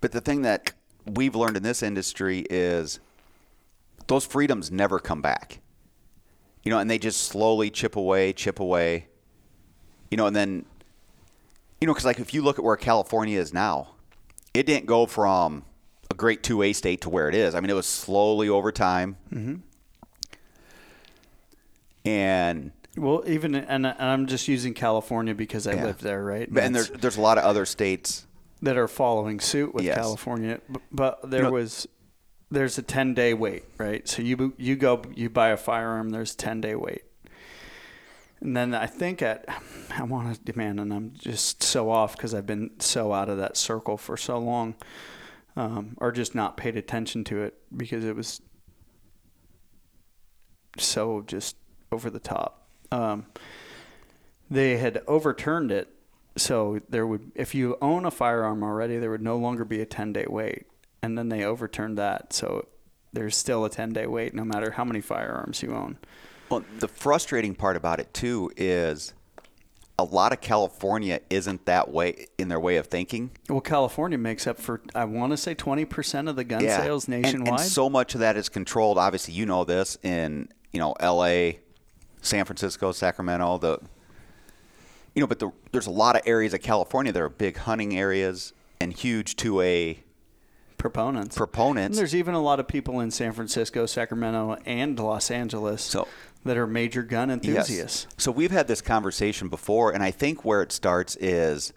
But 0.00 0.12
the 0.12 0.20
thing 0.20 0.42
that 0.42 0.72
we've 1.06 1.34
learned 1.34 1.56
in 1.56 1.62
this 1.62 1.82
industry 1.82 2.40
is 2.50 3.00
those 4.06 4.24
freedoms 4.26 4.70
never 4.70 4.98
come 4.98 5.22
back. 5.22 5.60
You 6.62 6.70
know, 6.70 6.78
and 6.78 6.90
they 6.90 6.98
just 6.98 7.22
slowly 7.22 7.70
chip 7.70 7.96
away, 7.96 8.32
chip 8.32 8.58
away. 8.58 9.06
You 10.10 10.16
know, 10.16 10.26
and 10.26 10.34
then, 10.34 10.64
you 11.80 11.86
know, 11.86 11.92
because 11.92 12.04
like 12.04 12.18
if 12.18 12.34
you 12.34 12.42
look 12.42 12.58
at 12.58 12.64
where 12.64 12.76
California 12.76 13.38
is 13.38 13.54
now, 13.54 13.94
it 14.54 14.66
didn't 14.66 14.86
go 14.86 15.06
from 15.06 15.64
a 16.10 16.14
great 16.14 16.42
2A 16.42 16.74
state 16.74 17.02
to 17.02 17.10
where 17.10 17.28
it 17.28 17.34
is. 17.34 17.54
I 17.54 17.60
mean, 17.60 17.70
it 17.70 17.74
was 17.74 17.86
slowly 17.86 18.48
over 18.48 18.72
time. 18.72 19.16
Mm-hmm. 19.32 19.56
And 22.04 22.72
Well, 22.96 23.22
even 23.26 23.54
and 23.54 23.86
I'm 23.86 24.26
just 24.26 24.48
using 24.48 24.74
California 24.74 25.34
because 25.34 25.66
I 25.66 25.74
Yeah. 25.74 25.84
live 25.84 25.98
there, 26.00 26.22
right? 26.22 26.48
But, 26.52 26.62
and 26.64 26.74
there's 26.74 26.90
there's 26.90 27.16
a 27.16 27.20
lot 27.20 27.38
of 27.38 27.44
other 27.44 27.66
states. 27.66 28.26
That 28.62 28.76
are 28.76 28.88
following 28.88 29.40
suit 29.40 29.74
with 29.74 29.84
Yes. 29.84 29.96
California. 29.96 30.60
But 30.90 31.30
there 31.30 31.44
know- 31.44 31.52
was 31.52 31.86
there's 32.50 32.78
a 32.78 32.82
10 32.82 33.12
day 33.14 33.34
wait, 33.34 33.64
right? 33.78 34.06
So 34.08 34.22
you 34.22 34.54
you 34.56 34.76
go 34.76 35.02
you 35.14 35.28
buy 35.30 35.48
a 35.48 35.56
firearm, 35.56 36.10
there's 36.10 36.34
10 36.34 36.60
day 36.60 36.74
wait. 36.74 37.02
And 38.40 38.56
then 38.56 38.74
I 38.74 38.86
think 38.86 39.22
at 39.22 39.44
I 39.90 40.02
want 40.04 40.34
to 40.34 40.40
demand, 40.40 40.78
and 40.80 40.92
I'm 40.92 41.12
just 41.16 41.62
so 41.62 41.90
off 41.90 42.16
because 42.16 42.34
I've 42.34 42.46
been 42.46 42.70
so 42.78 43.12
out 43.12 43.28
of 43.28 43.38
that 43.38 43.56
circle 43.56 43.96
for 43.96 44.16
so 44.16 44.38
long, 44.38 44.74
um, 45.56 45.96
or 45.98 46.12
just 46.12 46.34
not 46.34 46.56
paid 46.56 46.76
attention 46.76 47.24
to 47.24 47.42
it 47.42 47.54
because 47.76 48.04
it 48.04 48.14
was 48.14 48.40
so 50.78 51.22
just 51.26 51.56
over 51.90 52.10
the 52.10 52.18
top. 52.20 52.68
Um, 52.92 53.26
they 54.50 54.76
had 54.76 55.02
overturned 55.08 55.72
it 55.72 55.88
so 56.36 56.80
there 56.88 57.06
would 57.06 57.32
if 57.34 57.54
you 57.54 57.76
own 57.80 58.04
a 58.04 58.10
firearm 58.10 58.62
already 58.62 58.98
there 58.98 59.10
would 59.10 59.22
no 59.22 59.36
longer 59.36 59.64
be 59.64 59.80
a 59.80 59.86
10 59.86 60.12
day 60.12 60.26
wait 60.28 60.66
and 61.02 61.16
then 61.16 61.28
they 61.28 61.44
overturned 61.44 61.96
that 61.98 62.32
so 62.32 62.66
there's 63.12 63.36
still 63.36 63.64
a 63.64 63.70
10 63.70 63.92
day 63.92 64.06
wait 64.06 64.34
no 64.34 64.44
matter 64.44 64.72
how 64.72 64.84
many 64.84 65.00
firearms 65.00 65.62
you 65.62 65.72
own 65.74 65.96
Well, 66.50 66.64
the 66.78 66.88
frustrating 66.88 67.54
part 67.54 67.76
about 67.76 68.00
it 68.00 68.12
too 68.12 68.50
is 68.56 69.14
a 69.98 70.04
lot 70.04 70.30
of 70.34 70.42
California 70.42 71.20
isn't 71.30 71.64
that 71.64 71.90
way 71.90 72.26
in 72.36 72.48
their 72.48 72.60
way 72.60 72.76
of 72.76 72.86
thinking. 72.88 73.30
well 73.48 73.62
california 73.62 74.18
makes 74.18 74.46
up 74.46 74.58
for 74.58 74.82
i 74.94 75.04
want 75.06 75.32
to 75.32 75.36
say 75.38 75.54
20% 75.54 76.28
of 76.28 76.36
the 76.36 76.44
gun 76.44 76.60
sales 76.60 77.08
And- 77.08 77.22
nationwide 77.22 77.60
And, 77.60 77.68
so 77.68 77.88
much 77.88 78.14
of 78.14 78.20
that 78.20 78.36
is 78.36 78.48
controlled. 78.50 78.98
Obviously, 78.98 79.32
you 79.32 79.46
know 79.46 79.64
this 79.64 79.96
in 80.02 80.48
you 80.72 80.80
know 80.80 80.92
L.A., 81.00 81.60
San 82.20 82.44
Francisco, 82.44 82.92
Sacramento. 82.92 83.56
The 83.56 83.78
you 85.16 85.20
know, 85.22 85.26
but 85.26 85.38
the, 85.40 85.50
there's 85.72 85.86
a 85.86 85.90
lot 85.90 86.14
of 86.14 86.22
areas 86.26 86.52
of 86.54 86.60
California 86.60 87.10
that 87.10 87.20
are 87.20 87.28
big 87.30 87.56
hunting 87.56 87.98
areas 87.98 88.52
and 88.80 88.92
huge 88.92 89.34
two 89.34 89.60
A 89.62 89.98
proponents 90.78 91.34
and 91.34 91.36
proponents. 91.38 91.96
there's 91.96 92.14
even 92.14 92.34
a 92.34 92.40
lot 92.40 92.60
of 92.60 92.68
people 92.68 93.00
in 93.00 93.10
san 93.10 93.32
francisco 93.32 93.86
sacramento 93.86 94.58
and 94.66 94.98
los 95.00 95.30
angeles 95.30 95.80
So- 95.82 96.06
that 96.44 96.58
are 96.58 96.66
major 96.66 97.02
gun 97.02 97.30
enthusiasts 97.30 98.04
Yes. 98.04 98.06
So 98.18 98.30
we've 98.30 98.50
had 98.50 98.68
this 98.68 98.82
conversation 98.82 99.48
before, 99.48 99.92
and 99.92 100.02
I 100.02 100.10
think 100.12 100.44
where 100.44 100.60
it 100.62 100.70
starts 100.70 101.16
is, 101.16 101.72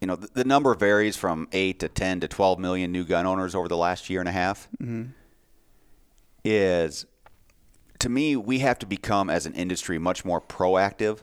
you 0.00 0.06
know, 0.08 0.16
the, 0.16 0.26
the 0.34 0.44
number 0.44 0.74
varies 0.74 1.16
from 1.16 1.48
eight 1.52 1.78
to 1.80 1.88
ten 1.88 2.18
to 2.20 2.28
twelve 2.28 2.58
million 2.58 2.90
new 2.92 3.04
gun 3.04 3.24
owners 3.26 3.54
over 3.54 3.68
the 3.68 3.76
last 3.76 4.10
year 4.10 4.18
and 4.20 4.28
a 4.28 4.32
half. 4.32 4.68
Mm-hmm. 4.82 5.10
Is 6.44 7.06
to 8.00 8.08
me, 8.08 8.36
we 8.36 8.58
have 8.58 8.78
to 8.80 8.86
become 8.86 9.30
as 9.30 9.46
an 9.46 9.54
industry 9.54 9.98
much 9.98 10.24
more 10.24 10.40
proactive. 10.40 11.20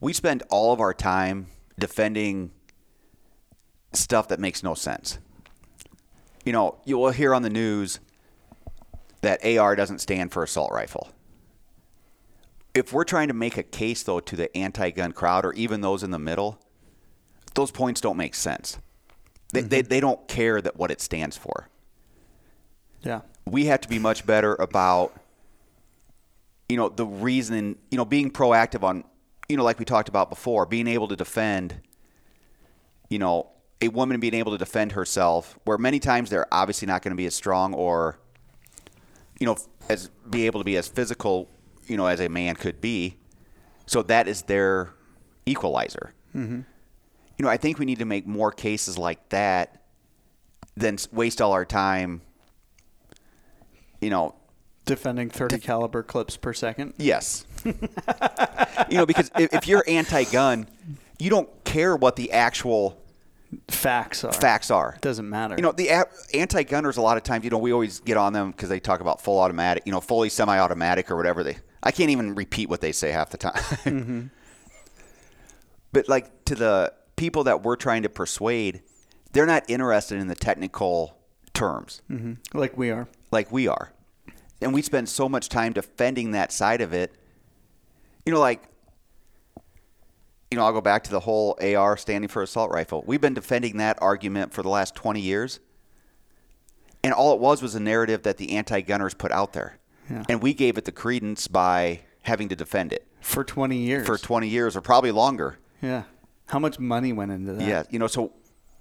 We 0.00 0.12
spend 0.12 0.42
all 0.50 0.72
of 0.72 0.80
our 0.80 0.94
time 0.94 1.48
defending 1.78 2.50
stuff 3.92 4.28
that 4.28 4.40
makes 4.40 4.62
no 4.62 4.74
sense. 4.74 5.18
You 6.44 6.52
know, 6.52 6.78
you 6.84 6.98
will 6.98 7.10
hear 7.10 7.34
on 7.34 7.42
the 7.42 7.50
news 7.50 8.00
that 9.22 9.44
AR 9.44 9.74
doesn't 9.76 9.98
stand 9.98 10.32
for 10.32 10.42
assault 10.42 10.72
rifle. 10.72 11.10
If 12.74 12.92
we're 12.92 13.04
trying 13.04 13.28
to 13.28 13.34
make 13.34 13.56
a 13.56 13.62
case, 13.62 14.02
though, 14.02 14.20
to 14.20 14.36
the 14.36 14.56
anti 14.56 14.90
gun 14.90 15.12
crowd 15.12 15.44
or 15.44 15.52
even 15.54 15.80
those 15.80 16.02
in 16.02 16.10
the 16.10 16.18
middle, 16.18 16.60
those 17.54 17.70
points 17.70 18.00
don't 18.00 18.16
make 18.16 18.34
sense. 18.34 18.78
They, 19.52 19.62
they, 19.62 19.80
mm-hmm. 19.80 19.88
they 19.88 20.00
don't 20.00 20.28
care 20.28 20.60
that 20.60 20.76
what 20.76 20.90
it 20.90 21.00
stands 21.00 21.36
for. 21.36 21.68
yeah 23.02 23.22
We 23.46 23.66
have 23.66 23.80
to 23.80 23.88
be 23.88 23.98
much 23.98 24.26
better 24.26 24.54
about, 24.54 25.18
you 26.68 26.76
know, 26.76 26.88
the 26.88 27.06
reason, 27.06 27.76
you 27.90 27.96
know, 27.96 28.04
being 28.04 28.30
proactive 28.30 28.82
on, 28.82 29.04
you 29.48 29.56
know, 29.56 29.64
like 29.64 29.78
we 29.78 29.84
talked 29.84 30.08
about 30.08 30.28
before, 30.28 30.66
being 30.66 30.86
able 30.86 31.08
to 31.08 31.16
defend, 31.16 31.80
you 33.08 33.18
know, 33.18 33.48
a 33.80 33.88
woman 33.88 34.18
being 34.20 34.34
able 34.34 34.52
to 34.52 34.58
defend 34.58 34.92
herself, 34.92 35.58
where 35.64 35.78
many 35.78 35.98
times 35.98 36.30
they're 36.30 36.52
obviously 36.52 36.86
not 36.86 37.02
going 37.02 37.12
to 37.12 37.16
be 37.16 37.26
as 37.26 37.34
strong 37.34 37.72
or, 37.74 38.18
you 39.38 39.46
know, 39.46 39.56
as 39.88 40.10
be 40.28 40.46
able 40.46 40.60
to 40.60 40.64
be 40.64 40.76
as 40.76 40.88
physical, 40.88 41.48
you 41.86 41.96
know, 41.96 42.06
as 42.06 42.20
a 42.20 42.28
man 42.28 42.56
could 42.56 42.80
be. 42.80 43.16
So 43.86 44.02
that 44.02 44.28
is 44.28 44.42
their 44.42 44.90
equalizer. 45.46 46.12
Mm-hmm. 46.34 46.60
You 47.38 47.44
know, 47.44 47.48
I 47.48 47.56
think 47.56 47.78
we 47.78 47.86
need 47.86 48.00
to 48.00 48.04
make 48.04 48.26
more 48.26 48.50
cases 48.50 48.98
like 48.98 49.28
that 49.30 49.82
than 50.76 50.98
waste 51.12 51.40
all 51.40 51.52
our 51.52 51.64
time. 51.64 52.20
You 54.00 54.10
know, 54.10 54.34
defending 54.84 55.30
30 55.30 55.58
caliber 55.58 56.02
clips 56.02 56.36
per 56.36 56.52
second 56.52 56.94
yes. 56.98 57.46
you 58.88 58.96
know, 58.96 59.06
because 59.06 59.30
if, 59.38 59.52
if 59.52 59.68
you're 59.68 59.84
anti-gun, 59.86 60.66
you 61.18 61.30
don't 61.30 61.48
care 61.64 61.96
what 61.96 62.16
the 62.16 62.32
actual 62.32 63.00
facts 63.68 64.24
are 64.24 64.32
facts 64.32 64.70
are. 64.70 64.98
doesn't 65.00 65.28
matter 65.28 65.54
You 65.56 65.62
know, 65.62 65.72
the 65.72 65.88
a- 65.88 66.06
anti-gunners 66.34 66.96
a 66.96 67.02
lot 67.02 67.16
of 67.16 67.22
times, 67.22 67.44
you 67.44 67.50
know, 67.50 67.58
we 67.58 67.72
always 67.72 68.00
get 68.00 68.16
on 68.16 68.32
them 68.32 68.50
because 68.50 68.68
they 68.68 68.80
talk 68.80 69.00
about 69.00 69.22
full 69.22 69.38
automatic, 69.38 69.84
you 69.86 69.92
know, 69.92 70.00
fully 70.00 70.28
semi-automatic 70.28 71.10
or 71.10 71.16
whatever 71.16 71.42
they. 71.42 71.56
I 71.82 71.90
can't 71.90 72.10
even 72.10 72.34
repeat 72.34 72.68
what 72.68 72.80
they 72.80 72.92
say 72.92 73.10
half 73.10 73.30
the 73.30 73.38
time. 73.38 73.52
Mm-hmm. 73.84 74.26
But 75.90 76.06
like 76.06 76.44
to 76.44 76.54
the 76.54 76.92
people 77.16 77.44
that 77.44 77.62
we're 77.62 77.76
trying 77.76 78.02
to 78.02 78.10
persuade, 78.10 78.82
they're 79.32 79.46
not 79.46 79.64
interested 79.68 80.18
in 80.18 80.28
the 80.28 80.34
technical 80.34 81.16
terms 81.54 82.02
mm-hmm. 82.08 82.34
like 82.56 82.76
we 82.76 82.90
are 82.90 83.08
like 83.30 83.50
we 83.50 83.66
are. 83.66 83.92
And 84.60 84.74
we 84.74 84.82
spend 84.82 85.08
so 85.08 85.28
much 85.28 85.48
time 85.48 85.72
defending 85.72 86.32
that 86.32 86.52
side 86.52 86.80
of 86.80 86.92
it. 86.92 87.14
You 88.28 88.34
know, 88.34 88.40
like, 88.40 88.62
you 90.50 90.58
know, 90.58 90.64
I'll 90.66 90.72
go 90.74 90.82
back 90.82 91.04
to 91.04 91.10
the 91.10 91.20
whole 91.20 91.58
AR 91.62 91.96
standing 91.96 92.28
for 92.28 92.42
assault 92.42 92.70
rifle. 92.70 93.02
We've 93.06 93.22
been 93.22 93.32
defending 93.32 93.78
that 93.78 93.96
argument 94.02 94.52
for 94.52 94.62
the 94.62 94.68
last 94.68 94.94
20 94.94 95.18
years. 95.18 95.60
And 97.02 97.14
all 97.14 97.32
it 97.32 97.40
was 97.40 97.62
was 97.62 97.74
a 97.74 97.80
narrative 97.80 98.24
that 98.24 98.36
the 98.36 98.54
anti 98.54 98.82
gunners 98.82 99.14
put 99.14 99.32
out 99.32 99.54
there. 99.54 99.78
Yeah. 100.10 100.24
And 100.28 100.42
we 100.42 100.52
gave 100.52 100.76
it 100.76 100.84
the 100.84 100.92
credence 100.92 101.48
by 101.48 102.00
having 102.20 102.50
to 102.50 102.56
defend 102.56 102.92
it 102.92 103.06
for 103.22 103.44
20 103.44 103.78
years. 103.78 104.06
for 104.06 104.18
20 104.18 104.46
years 104.46 104.76
or 104.76 104.82
probably 104.82 105.10
longer. 105.10 105.58
yeah. 105.80 106.02
How 106.48 106.58
much 106.58 106.78
money 106.78 107.14
went 107.14 107.30
into 107.32 107.54
that? 107.54 107.66
Yeah, 107.66 107.82
you 107.88 107.98
know, 107.98 108.06
so 108.08 108.32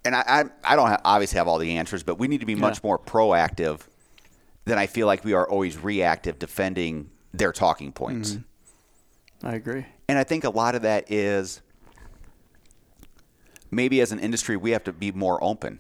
and 0.04 0.14
I 0.14 0.24
I, 0.28 0.44
I 0.74 0.76
don't 0.76 0.88
ha 0.90 0.98
obviously 1.06 1.38
have 1.38 1.48
all 1.48 1.58
the 1.58 1.78
answers, 1.78 2.04
but 2.04 2.20
we 2.20 2.28
need 2.28 2.42
to 2.42 2.46
be 2.46 2.56
much 2.56 2.80
Yeah. 2.80 2.88
more 2.88 3.00
proactive 3.00 3.80
than 4.66 4.78
I 4.78 4.88
feel 4.88 5.08
like 5.08 5.24
we 5.24 5.32
are 5.32 5.50
always 5.50 5.78
reactive 5.78 6.38
defending 6.38 7.12
their 7.34 7.54
talking 7.54 7.94
points. 7.94 8.32
Mm-hmm. 8.32 8.42
I 9.44 9.56
agree. 9.56 9.86
And 10.08 10.18
I 10.18 10.24
think 10.24 10.44
a 10.44 10.50
lot 10.50 10.76
of 10.76 10.82
that 10.84 11.12
is 11.12 11.62
maybe 13.72 14.02
as 14.02 14.12
an 14.12 14.20
industry 14.20 14.58
we 14.58 14.72
have 14.72 14.84
to 14.86 14.94
be 14.94 15.12
more 15.12 15.44
open. 15.44 15.80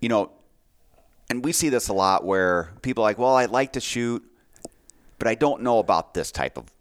You 0.00 0.08
know, 0.08 0.30
and 1.30 1.44
we 1.44 1.52
see 1.52 1.68
this 1.68 1.88
a 1.88 1.92
lot 1.92 2.24
where 2.24 2.72
people 2.82 3.02
are 3.02 3.08
like, 3.08 3.18
"Well, 3.18 3.34
I'd 3.36 3.50
like 3.50 3.72
to 3.72 3.80
shoot, 3.80 4.24
but 5.18 5.26
I 5.26 5.34
don't 5.34 5.62
know 5.62 5.78
about 5.78 6.14
this 6.14 6.30
type 6.30 6.56
of 6.56 6.72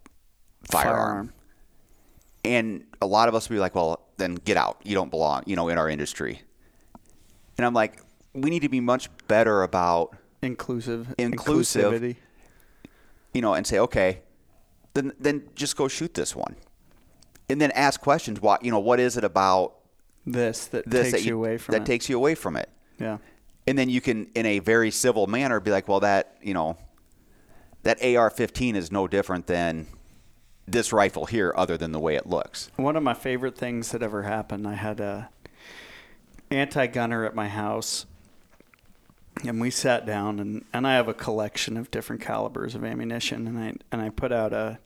firearm." 0.63 1.34
And 2.45 2.85
a 3.01 3.07
lot 3.07 3.27
of 3.27 3.35
us 3.35 3.49
will 3.49 3.55
be 3.55 3.59
like, 3.59 3.75
"Well, 3.75 4.07
then 4.17 4.35
get 4.35 4.57
out. 4.57 4.79
You 4.84 4.93
don't 4.93 5.09
belong, 5.09 5.43
you 5.47 5.55
know, 5.55 5.69
in 5.69 5.77
our 5.77 5.89
industry." 5.89 6.41
And 7.57 7.65
I'm 7.65 7.73
like, 7.73 7.99
we 8.34 8.49
need 8.49 8.61
to 8.61 8.69
be 8.69 8.79
much 8.79 9.09
better 9.27 9.63
about 9.63 10.15
Inclusive. 10.41 11.15
Inclusive. 11.17 11.93
Inclusivity. 11.93 12.15
you 13.34 13.41
know, 13.41 13.55
and 13.55 13.65
say, 13.65 13.79
okay, 13.79 14.21
then 14.97 15.13
then 15.19 15.49
just 15.55 15.77
go 15.77 15.87
shoot 15.87 16.13
this 16.13 16.35
one, 16.35 16.55
and 17.49 17.61
then 17.61 17.71
ask 17.71 18.01
questions. 18.01 18.41
Why, 18.41 18.57
you 18.61 18.71
know, 18.71 18.79
what 18.79 18.99
is 18.99 19.15
it 19.17 19.23
about 19.23 19.75
This 20.25 20.65
that 20.67 20.89
this 20.89 21.11
takes 21.11 21.23
that 21.23 21.27
you 21.29 21.35
away 21.37 21.57
from 21.57 21.73
that 21.73 21.83
it. 21.83 21.85
takes 21.85 22.09
you 22.09 22.17
away 22.17 22.35
from 22.35 22.57
it? 22.57 22.69
yeah. 22.99 23.17
And 23.67 23.77
then 23.77 23.89
you 23.89 23.99
can, 23.99 24.29
in 24.33 24.45
a 24.45 24.59
very 24.59 24.91
civil 24.91 25.27
manner, 25.27 25.59
be 25.59 25.71
like, 25.71 25.89
well, 25.89 25.99
that 25.99 26.37
you 26.41 26.53
know, 26.53 26.77
that 27.83 27.97
AR-15 28.01 28.75
is 28.75 28.91
no 28.91 29.07
different 29.07 29.47
than 29.47 29.87
this 30.65 30.91
rifle 30.93 31.25
here, 31.25 31.53
other 31.55 31.77
than 31.77 31.91
the 31.91 31.99
way 31.99 32.15
it 32.15 32.25
looks. 32.27 32.71
One 32.77 32.95
of 32.95 33.03
my 33.03 33.13
favorite 33.13 33.57
things 33.57 33.91
that 33.91 34.01
ever 34.01 34.23
happened, 34.23 34.67
I 34.67 34.73
had 34.75 34.99
a 34.99 35.29
anti-gunner 36.49 37.25
at 37.25 37.35
my 37.35 37.49
house, 37.49 38.05
and 39.45 39.59
we 39.61 39.69
sat 39.69 40.05
down, 40.05 40.39
and, 40.39 40.65
and 40.73 40.87
I 40.87 40.93
have 40.95 41.07
a 41.09 41.13
collection 41.13 41.75
of 41.77 41.91
different 41.91 42.21
calibers 42.21 42.73
of 42.73 42.83
ammunition, 42.85 43.47
and 43.47 43.59
I 43.59 43.73
and 43.91 44.01
I 44.01 44.09
put 44.09 44.31
out 44.31 44.53
a 44.53 44.79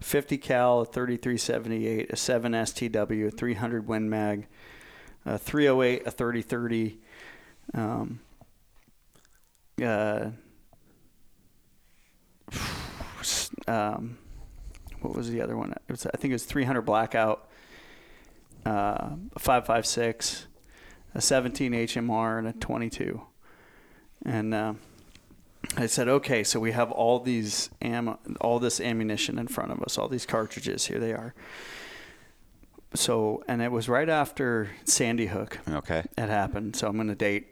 50 0.00 0.38
cal, 0.38 0.80
a 0.80 0.84
3378, 0.84 2.10
a 2.12 2.16
7 2.16 2.52
STW, 2.52 3.28
a 3.28 3.30
300 3.30 3.88
Win 3.88 4.10
Mag, 4.10 4.46
a 5.24 5.38
308, 5.38 6.06
a 6.06 6.10
3030, 6.10 6.98
um, 7.74 8.20
uh, 9.82 10.30
um, 13.66 14.18
what 15.00 15.14
was 15.14 15.30
the 15.30 15.40
other 15.40 15.56
one? 15.56 15.72
It 15.72 15.92
was, 15.92 16.06
I 16.06 16.16
think 16.16 16.32
it 16.32 16.34
was 16.34 16.44
300 16.44 16.82
blackout, 16.82 17.48
uh, 18.64 19.10
a 19.34 19.38
556, 19.38 20.46
a 21.14 21.20
17 21.20 21.72
HMR, 21.72 22.38
and 22.38 22.48
a 22.48 22.52
22. 22.52 23.20
And 24.24 24.54
uh, 24.54 24.74
I 25.76 25.86
said, 25.86 26.08
okay, 26.08 26.42
so 26.42 26.58
we 26.60 26.72
have 26.72 26.90
all 26.90 27.20
these 27.20 27.70
ammo, 27.82 28.18
all 28.40 28.58
this 28.58 28.80
ammunition 28.80 29.38
in 29.38 29.46
front 29.48 29.72
of 29.72 29.82
us, 29.82 29.98
all 29.98 30.08
these 30.08 30.26
cartridges. 30.26 30.86
Here 30.86 30.98
they 30.98 31.12
are. 31.12 31.34
So, 32.94 33.42
and 33.46 33.60
it 33.60 33.70
was 33.70 33.88
right 33.88 34.08
after 34.08 34.70
Sandy 34.84 35.26
Hook 35.26 35.58
Okay. 35.68 36.04
it 36.16 36.28
happened. 36.28 36.76
So 36.76 36.86
I'm 36.88 36.94
going 36.96 37.08
to 37.08 37.14
date 37.14 37.48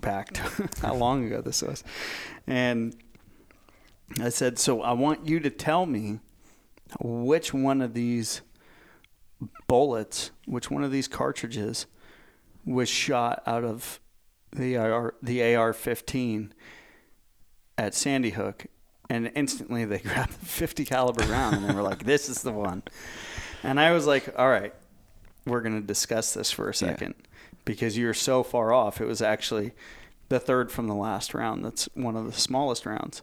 back 0.00 0.32
to 0.32 0.68
how 0.82 0.94
long 0.94 1.24
ago 1.24 1.40
this 1.40 1.62
was. 1.62 1.84
And 2.46 2.96
I 4.20 4.30
said, 4.30 4.58
So 4.58 4.82
I 4.82 4.92
want 4.92 5.28
you 5.28 5.38
to 5.40 5.50
tell 5.50 5.86
me 5.86 6.20
which 7.00 7.52
one 7.54 7.80
of 7.80 7.94
these 7.94 8.40
bullets, 9.68 10.30
which 10.46 10.70
one 10.70 10.82
of 10.82 10.90
these 10.90 11.08
cartridges 11.08 11.86
was 12.64 12.88
shot 12.88 13.42
out 13.46 13.64
of 13.64 14.00
the 14.52 14.76
AR, 14.76 15.14
the 15.22 15.54
AR-15 15.54 16.50
at 17.78 17.94
Sandy 17.94 18.30
Hook, 18.30 18.66
and 19.08 19.30
instantly 19.34 19.84
they 19.84 19.98
grabbed 20.04 20.40
the 20.40 20.46
50 20.46 20.84
caliber 20.84 21.24
round 21.24 21.56
and 21.56 21.68
they 21.68 21.74
were 21.74 21.82
like, 21.82 22.04
"This 22.04 22.28
is 22.28 22.42
the 22.42 22.52
one." 22.52 22.82
And 23.62 23.80
I 23.80 23.92
was 23.92 24.06
like, 24.06 24.32
"All 24.38 24.48
right, 24.48 24.74
we're 25.44 25.60
going 25.60 25.80
to 25.80 25.86
discuss 25.86 26.34
this 26.34 26.50
for 26.50 26.68
a 26.68 26.74
second 26.74 27.14
because 27.64 27.98
you're 27.98 28.14
so 28.14 28.42
far 28.42 28.72
off. 28.72 29.00
It 29.00 29.06
was 29.06 29.22
actually 29.22 29.72
the 30.28 30.40
third 30.40 30.70
from 30.70 30.86
the 30.86 30.94
last 30.94 31.34
round. 31.34 31.64
That's 31.64 31.88
one 31.94 32.16
of 32.16 32.26
the 32.26 32.32
smallest 32.32 32.86
rounds, 32.86 33.22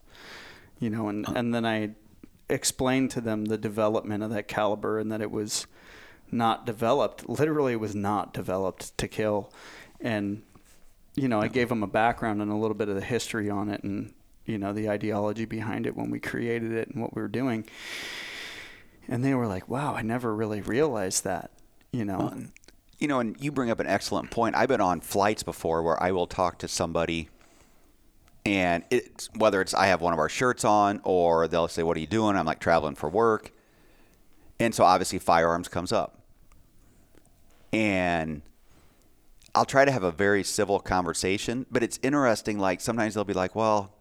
you 0.80 0.90
know." 0.90 1.08
And 1.10 1.26
uh-huh. 1.26 1.38
and 1.38 1.54
then 1.54 1.66
I 1.66 1.96
explained 2.50 3.12
to 3.12 3.22
them 3.22 3.46
the 3.46 3.58
development 3.58 4.24
of 4.24 4.30
that 4.32 4.48
caliber 4.48 5.00
and 5.00 5.12
that 5.12 5.22
it 5.22 5.32
was 5.32 5.66
not 6.32 6.66
developed. 6.66 7.30
Literally, 7.30 7.74
it 7.74 7.80
was 7.80 7.96
not 7.96 8.34
developed 8.34 8.98
to 8.98 9.08
kill. 9.08 9.52
And 10.02 10.44
you 11.16 11.28
know, 11.28 11.40
I 11.40 11.48
gave 11.48 11.70
them 11.70 11.84
a 11.84 11.88
background 11.88 12.42
and 12.42 12.52
a 12.52 12.56
little 12.56 12.76
bit 12.76 12.90
of 12.90 12.96
the 12.96 13.02
history 13.02 13.50
on 13.50 13.70
it, 13.70 13.84
and 13.84 14.14
you 14.46 14.58
know, 14.58 14.74
the 14.74 14.90
ideology 14.90 15.46
behind 15.46 15.88
it 15.88 15.96
when 15.96 16.10
we 16.10 16.20
created 16.20 16.72
it 16.72 16.90
and 16.90 17.02
what 17.02 17.16
we 17.16 17.22
were 17.22 17.28
doing. 17.28 17.66
And 19.08 19.24
they 19.24 19.34
were 19.34 19.48
like, 19.48 19.68
"Wow, 19.70 19.96
I 19.96 20.02
never 20.02 20.34
really 20.36 20.62
realized 20.62 21.24
that." 21.24 21.52
You 21.92 22.06
know, 22.06 22.34
You 23.00 23.08
know, 23.08 23.20
and 23.20 23.36
you 23.40 23.52
bring 23.52 23.70
up 23.70 23.80
an 23.80 23.88
excellent 23.88 24.32
point. 24.32 24.56
I've 24.56 24.70
been 24.70 24.80
on 24.82 25.02
flights 25.02 25.44
before 25.44 25.84
where 25.84 26.02
I 26.02 26.12
will 26.12 26.28
talk 26.28 26.58
to 26.60 26.68
somebody, 26.68 27.30
and 28.46 28.84
it's 28.90 29.30
whether 29.36 29.60
it's 29.62 29.74
I 29.74 29.88
have 29.88 30.00
one 30.02 30.14
of 30.14 30.20
our 30.20 30.30
shirts 30.30 30.64
on, 30.64 31.02
or 31.04 31.48
they'll 31.48 31.68
say, 31.68 31.84
"What 31.84 31.98
are 31.98 32.00
you 32.00 32.08
doing?" 32.08 32.36
I'm 32.38 32.46
like 32.46 32.60
traveling 32.60 32.96
for 32.96 33.10
work, 33.10 33.52
and 34.60 34.74
so 34.74 34.86
obviously 34.86 35.20
firearms 35.20 35.68
comes 35.68 35.92
up, 35.92 36.20
and 37.74 38.42
I'll 39.54 39.66
try 39.66 39.86
to 39.86 39.92
have 39.92 40.04
a 40.04 40.12
very 40.12 40.44
civil 40.44 40.80
conversation. 40.80 41.66
But 41.70 41.84
it's 41.84 42.00
interesting. 42.02 42.58
Like 42.58 42.80
sometimes 42.82 43.14
they'll 43.16 43.24
be 43.24 43.34
like, 43.34 43.56
"Well." 43.56 43.92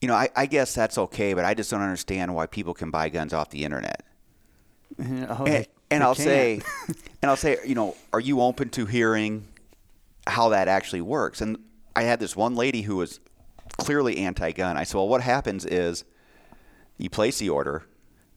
You 0.00 0.08
know, 0.08 0.14
I, 0.14 0.28
I 0.36 0.46
guess 0.46 0.74
that's 0.74 0.96
okay, 0.96 1.34
but 1.34 1.44
I 1.44 1.54
just 1.54 1.70
don't 1.70 1.80
understand 1.80 2.34
why 2.34 2.46
people 2.46 2.72
can 2.74 2.90
buy 2.90 3.08
guns 3.08 3.32
off 3.32 3.50
the 3.50 3.64
internet 3.64 4.04
Oh, 5.00 5.44
and, 5.46 5.66
and 5.90 6.02
I'll 6.02 6.14
can't. 6.14 6.24
say, 6.24 6.60
and 7.22 7.30
I'll 7.30 7.36
say, 7.36 7.58
you 7.66 7.74
know, 7.74 7.96
are 8.12 8.20
you 8.20 8.40
open 8.40 8.68
to 8.70 8.86
hearing 8.86 9.46
how 10.26 10.50
that 10.50 10.68
actually 10.68 11.00
works? 11.00 11.40
And 11.40 11.58
I 11.96 12.02
had 12.02 12.20
this 12.20 12.36
one 12.36 12.54
lady 12.54 12.82
who 12.82 12.96
was 12.96 13.20
clearly 13.76 14.18
anti-gun. 14.18 14.76
I 14.76 14.84
said, 14.84 14.96
well, 14.96 15.08
what 15.08 15.20
happens 15.22 15.64
is 15.64 16.04
you 16.96 17.10
place 17.10 17.38
the 17.38 17.48
order, 17.50 17.84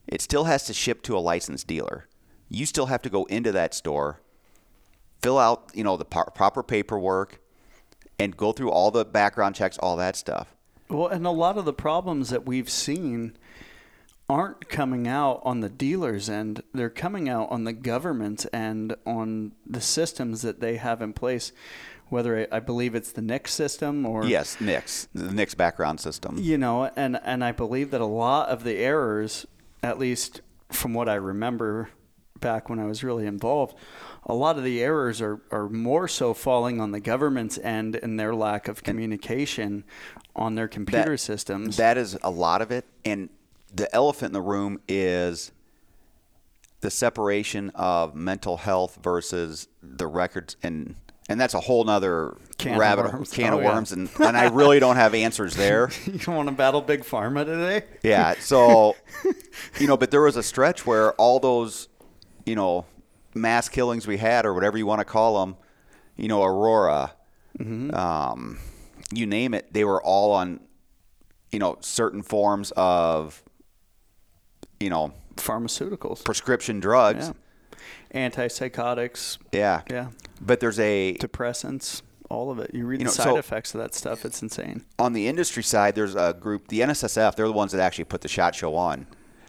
it 0.06 0.20
still 0.20 0.44
has 0.44 0.64
to 0.64 0.72
ship 0.74 1.02
to 1.02 1.16
a 1.16 1.20
licensed 1.20 1.66
dealer. 1.66 2.08
You 2.48 2.66
still 2.66 2.86
have 2.86 3.02
to 3.02 3.08
go 3.08 3.24
into 3.24 3.50
that 3.52 3.72
store, 3.72 4.20
fill 5.22 5.38
out, 5.38 5.70
you 5.74 5.84
know, 5.84 5.96
the 5.96 6.04
par- 6.04 6.30
proper 6.34 6.62
paperwork, 6.62 7.40
and 8.18 8.36
go 8.36 8.52
through 8.52 8.70
all 8.70 8.90
the 8.90 9.04
background 9.04 9.54
checks, 9.54 9.78
all 9.78 9.96
that 9.96 10.16
stuff. 10.16 10.54
Well, 10.92 11.08
and 11.08 11.26
a 11.26 11.30
lot 11.30 11.56
of 11.58 11.64
the 11.64 11.72
problems 11.72 12.30
that 12.30 12.46
we've 12.46 12.70
seen 12.70 13.36
aren't 14.28 14.68
coming 14.68 15.08
out 15.08 15.40
on 15.44 15.60
the 15.60 15.68
dealers' 15.68 16.28
end. 16.28 16.62
They're 16.72 16.90
coming 16.90 17.28
out 17.28 17.50
on 17.50 17.64
the 17.64 17.72
government's 17.72 18.46
end 18.52 18.94
on 19.06 19.52
the 19.66 19.80
systems 19.80 20.42
that 20.42 20.60
they 20.60 20.76
have 20.76 21.02
in 21.02 21.12
place. 21.12 21.52
Whether 22.08 22.46
I 22.52 22.56
I 22.56 22.60
believe 22.60 22.94
it's 22.94 23.12
the 23.12 23.22
NICS 23.22 23.52
system 23.52 24.04
or 24.04 24.26
Yes, 24.26 24.60
NICS, 24.60 25.08
the 25.14 25.32
NICS 25.32 25.54
background 25.54 25.98
system. 26.00 26.36
you 26.38 26.58
know, 26.58 26.90
and 26.94 27.18
and 27.24 27.42
I 27.42 27.52
believe 27.52 27.90
that 27.90 28.02
a 28.02 28.06
lot 28.06 28.48
of 28.50 28.64
the 28.64 28.76
errors, 28.76 29.46
at 29.82 29.98
least 29.98 30.42
from 30.70 30.92
what 30.92 31.08
I 31.08 31.14
remember 31.14 31.88
back 32.38 32.68
when 32.68 32.78
I 32.78 32.84
was 32.84 33.02
really 33.02 33.26
involved, 33.26 33.76
a 34.24 34.34
lot 34.34 34.58
of 34.58 34.64
the 34.64 34.82
errors 34.82 35.22
are, 35.22 35.40
are 35.50 35.68
more 35.68 36.06
so 36.08 36.34
falling 36.34 36.80
on 36.80 36.90
the 36.90 37.00
government's 37.00 37.56
end 37.58 37.96
and 37.96 38.18
their 38.20 38.34
lack 38.34 38.68
of 38.68 38.82
communication 38.82 39.84
on 40.34 40.54
their 40.54 40.68
computer 40.68 41.16
systems. 41.16 41.76
That 41.76 41.98
is 41.98 42.16
a 42.22 42.30
lot 42.30 42.62
of 42.62 42.70
it. 42.70 42.84
And 43.04 43.28
the 43.74 43.92
elephant 43.94 44.30
in 44.30 44.32
the 44.32 44.40
room 44.40 44.80
is 44.88 45.52
the 46.80 46.90
separation 46.90 47.70
of 47.74 48.14
mental 48.14 48.56
health 48.58 48.98
versus 49.02 49.68
the 49.82 50.06
records 50.06 50.56
and 50.62 50.96
and 51.28 51.40
that's 51.40 51.54
a 51.54 51.60
whole 51.60 51.84
nother 51.84 52.36
Can 52.58 52.72
of 52.72 52.78
rabbit 52.80 53.12
worms. 53.12 53.30
can 53.30 53.54
Oh, 53.54 53.58
of 53.58 53.62
yeah. 53.62 53.72
worms 53.72 53.92
and, 53.92 54.10
and 54.18 54.36
I 54.36 54.48
really 54.48 54.80
don't 54.80 54.96
have 54.96 55.14
answers 55.14 55.54
there. 55.54 55.88
you 56.06 56.32
want 56.32 56.48
to 56.48 56.54
battle 56.54 56.80
big 56.82 57.02
pharma 57.04 57.44
today? 57.44 57.86
Yeah. 58.02 58.34
So 58.40 58.96
you 59.78 59.86
know, 59.86 59.96
but 59.96 60.10
there 60.10 60.20
was 60.22 60.36
a 60.36 60.42
stretch 60.42 60.84
where 60.84 61.12
all 61.12 61.38
those, 61.38 61.88
you 62.44 62.56
know, 62.56 62.86
mass 63.34 63.68
killings 63.68 64.06
we 64.06 64.16
had 64.16 64.44
or 64.44 64.52
whatever 64.52 64.76
you 64.76 64.84
want 64.84 64.98
to 64.98 65.04
call 65.04 65.40
them, 65.40 65.56
you 66.16 66.26
know, 66.26 66.42
Aurora, 66.42 67.12
um, 67.60 68.58
you 69.12 69.26
name 69.26 69.54
it, 69.54 69.72
they 69.72 69.84
were 69.84 70.02
all 70.02 70.32
on, 70.32 70.60
you 71.50 71.58
know, 71.58 71.76
certain 71.80 72.22
forms 72.22 72.72
of, 72.76 73.42
you 74.80 74.90
know, 74.90 75.12
Pharmaceuticals, 75.36 76.24
prescription 76.24 76.80
drugs. 76.80 77.32
yeah, 78.14 78.28
antipsychotics, 78.28 79.38
Yeah. 79.52 79.82
yeah, 79.90 80.08
But 80.40 80.60
there's 80.60 80.78
a 80.78 81.16
depressants, 81.20 82.02
all 82.28 82.50
of 82.50 82.58
it. 82.58 82.72
You 82.74 82.84
read 82.86 83.00
You 83.00 83.06
the 83.06 83.10
know, 83.10 83.10
side 83.12 83.24
so- 83.24 83.36
effects 83.38 83.74
of 83.74 83.80
that 83.80 83.94
stuff. 83.94 84.24
It's 84.24 84.42
insane. 84.42 84.84
on 84.98 85.12
the 85.12 85.28
industry 85.28 85.62
side, 85.62 85.94
there's 85.94 86.14
a 86.14 86.34
group, 86.38 86.68
the 86.68 86.80
NSSF. 86.80 87.36
They're 87.36 87.46
the 87.46 87.52
ones 87.52 87.72
that 87.72 87.80
actually 87.80 88.04
put 88.04 88.20
the 88.20 88.28
shot 88.28 88.54
show 88.54 88.74
on. 88.76 89.06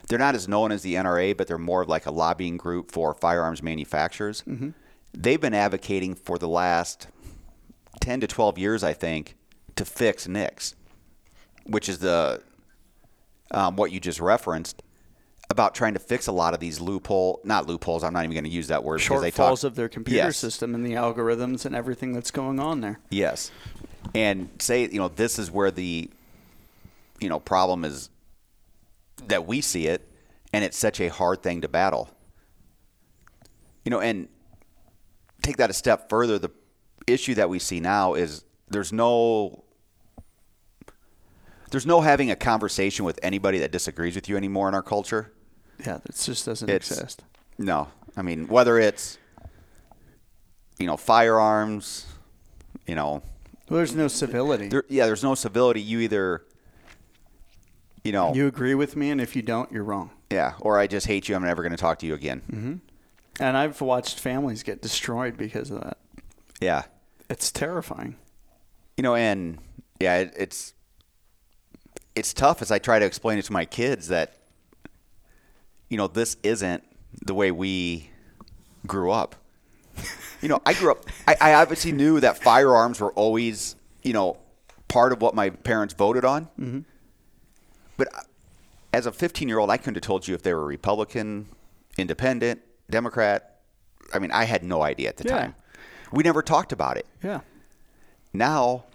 They're 0.09 0.19
not 0.19 0.35
as 0.35 0.47
known 0.47 0.71
as 0.71 0.81
the 0.83 0.95
NRA, 0.95 1.33
but 1.33 1.47
they're 1.47 1.57
more 1.57 1.81
of 1.81 1.87
like 1.89 2.05
a 2.05 2.11
lobbying 2.11 2.57
group 2.57 2.91
for 2.91 3.13
firearms 3.13 3.63
manufacturers. 3.63 4.43
Mm-hmm. 4.47 4.69
They've 5.13 5.39
been 5.39 5.53
advocating 5.53 6.13
for 6.15 6.37
the 6.37 6.47
last 6.49 7.07
ten 8.01 8.19
to 8.19 8.27
twelve 8.27 8.57
years, 8.57 8.83
I 8.83 8.91
think, 8.93 9.35
to 9.75 9.85
fix 9.85 10.27
NICS, 10.27 10.75
which 11.65 11.89
is 11.89 11.99
the 11.99 12.41
um, 13.51 13.75
what 13.75 13.91
you 13.91 13.99
just 13.99 14.19
referenced 14.19 14.81
about 15.49 15.75
trying 15.75 15.93
to 15.93 15.99
fix 15.99 16.27
a 16.27 16.31
lot 16.31 16.53
of 16.53 16.59
these 16.59 16.79
loophole, 16.79 17.39
not 17.43 17.67
loopholes. 17.67 18.03
I'm 18.03 18.13
not 18.13 18.23
even 18.23 18.33
going 18.33 18.43
to 18.45 18.49
use 18.49 18.69
that 18.69 18.83
word 18.83 19.01
because 19.01 19.21
they 19.21 19.29
talk 19.31 19.63
of 19.63 19.75
their 19.75 19.89
computer 19.89 20.17
Yes. 20.17 20.37
system 20.37 20.73
and 20.73 20.85
the 20.85 20.93
algorithms 20.93 21.65
and 21.65 21.75
everything 21.75 22.13
that's 22.13 22.31
going 22.31 22.59
on 22.59 22.81
there. 22.81 22.99
Yes. 23.09 23.51
And 24.15 24.49
say, 24.59 24.87
you 24.87 24.99
know, 24.99 25.09
this 25.09 25.37
is 25.37 25.51
where 25.51 25.69
the 25.69 26.09
you 27.19 27.29
know, 27.29 27.39
problem 27.39 27.85
is 27.85 28.09
that 29.27 29.45
we 29.47 29.61
see 29.61 29.87
it 29.87 30.07
and 30.51 30.63
it's 30.63 30.77
such 30.77 30.99
a 30.99 31.07
hard 31.07 31.41
thing 31.41 31.61
to 31.61 31.67
battle. 31.67 32.09
You 33.85 33.89
know, 33.91 33.99
and 33.99 34.27
take 35.41 35.57
that 35.57 35.69
a 35.69 35.73
step 35.73 36.09
further, 36.09 36.39
the 36.39 36.51
issue 37.07 37.35
that 37.35 37.49
we 37.49 37.59
see 37.59 37.79
now 37.79 38.13
is 38.13 38.43
there's 38.73 38.91
no 38.91 39.63
there's 41.71 41.85
no 41.85 42.01
having 42.01 42.29
a 42.29 42.35
conversation 42.35 43.05
with 43.05 43.19
anybody 43.23 43.57
that 43.59 43.71
disagrees 43.71 44.15
with 44.15 44.27
you 44.29 44.37
anymore 44.37 44.67
in 44.67 44.75
our 44.75 44.83
culture. 44.83 45.31
Yeah, 45.79 45.99
that 46.05 46.15
just 46.15 46.45
doesn't 46.45 46.69
It's- 46.69 46.91
exist. 46.91 47.23
No. 47.57 47.87
I 48.15 48.21
mean, 48.21 48.47
whether 48.47 48.77
it's 48.77 49.17
you 50.79 50.87
know, 50.87 50.97
firearms, 50.97 52.05
you 52.87 52.95
know, 52.95 53.21
Well, 53.69 53.77
there's 53.77 53.95
no 53.95 54.07
civility. 54.07 54.67
there, 54.67 54.83
yeah, 54.89 55.05
there's 55.05 55.23
no 55.23 55.33
civility. 55.35 55.81
You 55.81 55.99
either, 55.99 56.43
you 58.03 58.11
know, 58.11 58.33
you 58.33 58.47
agree 58.47 58.75
with 58.75 58.95
me, 58.95 59.09
and 59.11 59.21
if 59.21 59.35
you 59.35 59.41
don't, 59.43 59.71
you're 59.71 59.83
wrong. 59.83 60.09
yeah, 60.31 60.53
or 60.59 60.77
I 60.79 60.87
just 60.87 61.05
hate 61.07 61.29
you. 61.29 61.35
I'm 61.35 61.43
never 61.43 61.61
going 61.61 61.71
to 61.71 61.77
talk 61.77 61.99
to 61.99 62.05
you 62.07 62.13
again. 62.15 62.41
Mm-hmm. 62.51 62.73
And 63.39 63.55
I've 63.57 63.81
watched 63.81 64.19
families 64.19 64.61
get 64.63 64.81
destroyed 64.81 65.37
because 65.37 65.69
of 65.71 65.81
that. 65.81 65.97
Yeah, 66.59 66.83
It's 67.29 67.51
terrifying. 67.51 68.15
You 68.97 69.03
know, 69.03 69.15
and 69.15 69.59
yeah, 69.99 70.17
it, 70.19 70.33
it's 70.37 70.73
it's 72.15 72.33
tough 72.33 72.61
as 72.61 72.71
I 72.71 72.79
try 72.79 72.99
to 72.99 73.05
explain 73.05 73.37
it 73.39 73.45
to 73.45 73.53
my 73.53 73.65
kids 73.65 74.07
that, 74.09 74.37
you 75.89 75.97
know, 75.97 76.07
this 76.07 76.37
isn't 76.43 76.83
the 77.25 77.33
way 77.33 77.51
we 77.51 78.09
grew 78.85 79.09
up. 79.11 79.35
You 80.41 80.49
know, 80.49 80.61
I 80.65 80.73
grew 80.73 80.91
up. 80.91 81.05
I, 81.27 81.35
I 81.41 81.53
obviously 81.55 81.91
knew 81.91 82.19
that 82.19 82.37
firearms 82.37 82.99
were 82.99 83.11
always, 83.13 83.75
you 84.03 84.13
know, 84.13 84.37
part 84.89 85.11
of 85.13 85.21
what 85.21 85.33
my 85.33 85.49
parents 85.49 85.93
voted 85.93 86.25
on. 86.25 86.45
Mm-hmm. 86.59 86.79
But 87.97 88.09
as 88.91 89.05
a 89.05 89.11
15 89.11 89.47
year 89.47 89.57
old, 89.59 89.69
I 89.71 89.77
couldn't 89.77 89.95
have 89.95 90.03
told 90.03 90.27
you 90.27 90.35
if 90.35 90.43
they 90.43 90.53
were 90.53 90.65
Republican, 90.65 91.47
Independent, 91.97 92.61
Democrat. 92.89 93.61
I 94.13 94.19
mean, 94.19 94.31
I 94.31 94.43
had 94.43 94.63
no 94.63 94.83
idea 94.83 95.09
at 95.09 95.17
the 95.17 95.23
Yeah. 95.29 95.37
time. 95.37 95.55
We 96.11 96.21
never 96.23 96.41
talked 96.43 96.71
about 96.73 96.97
it. 96.97 97.07
Yeah. 97.23 97.39
Now, 98.33 98.85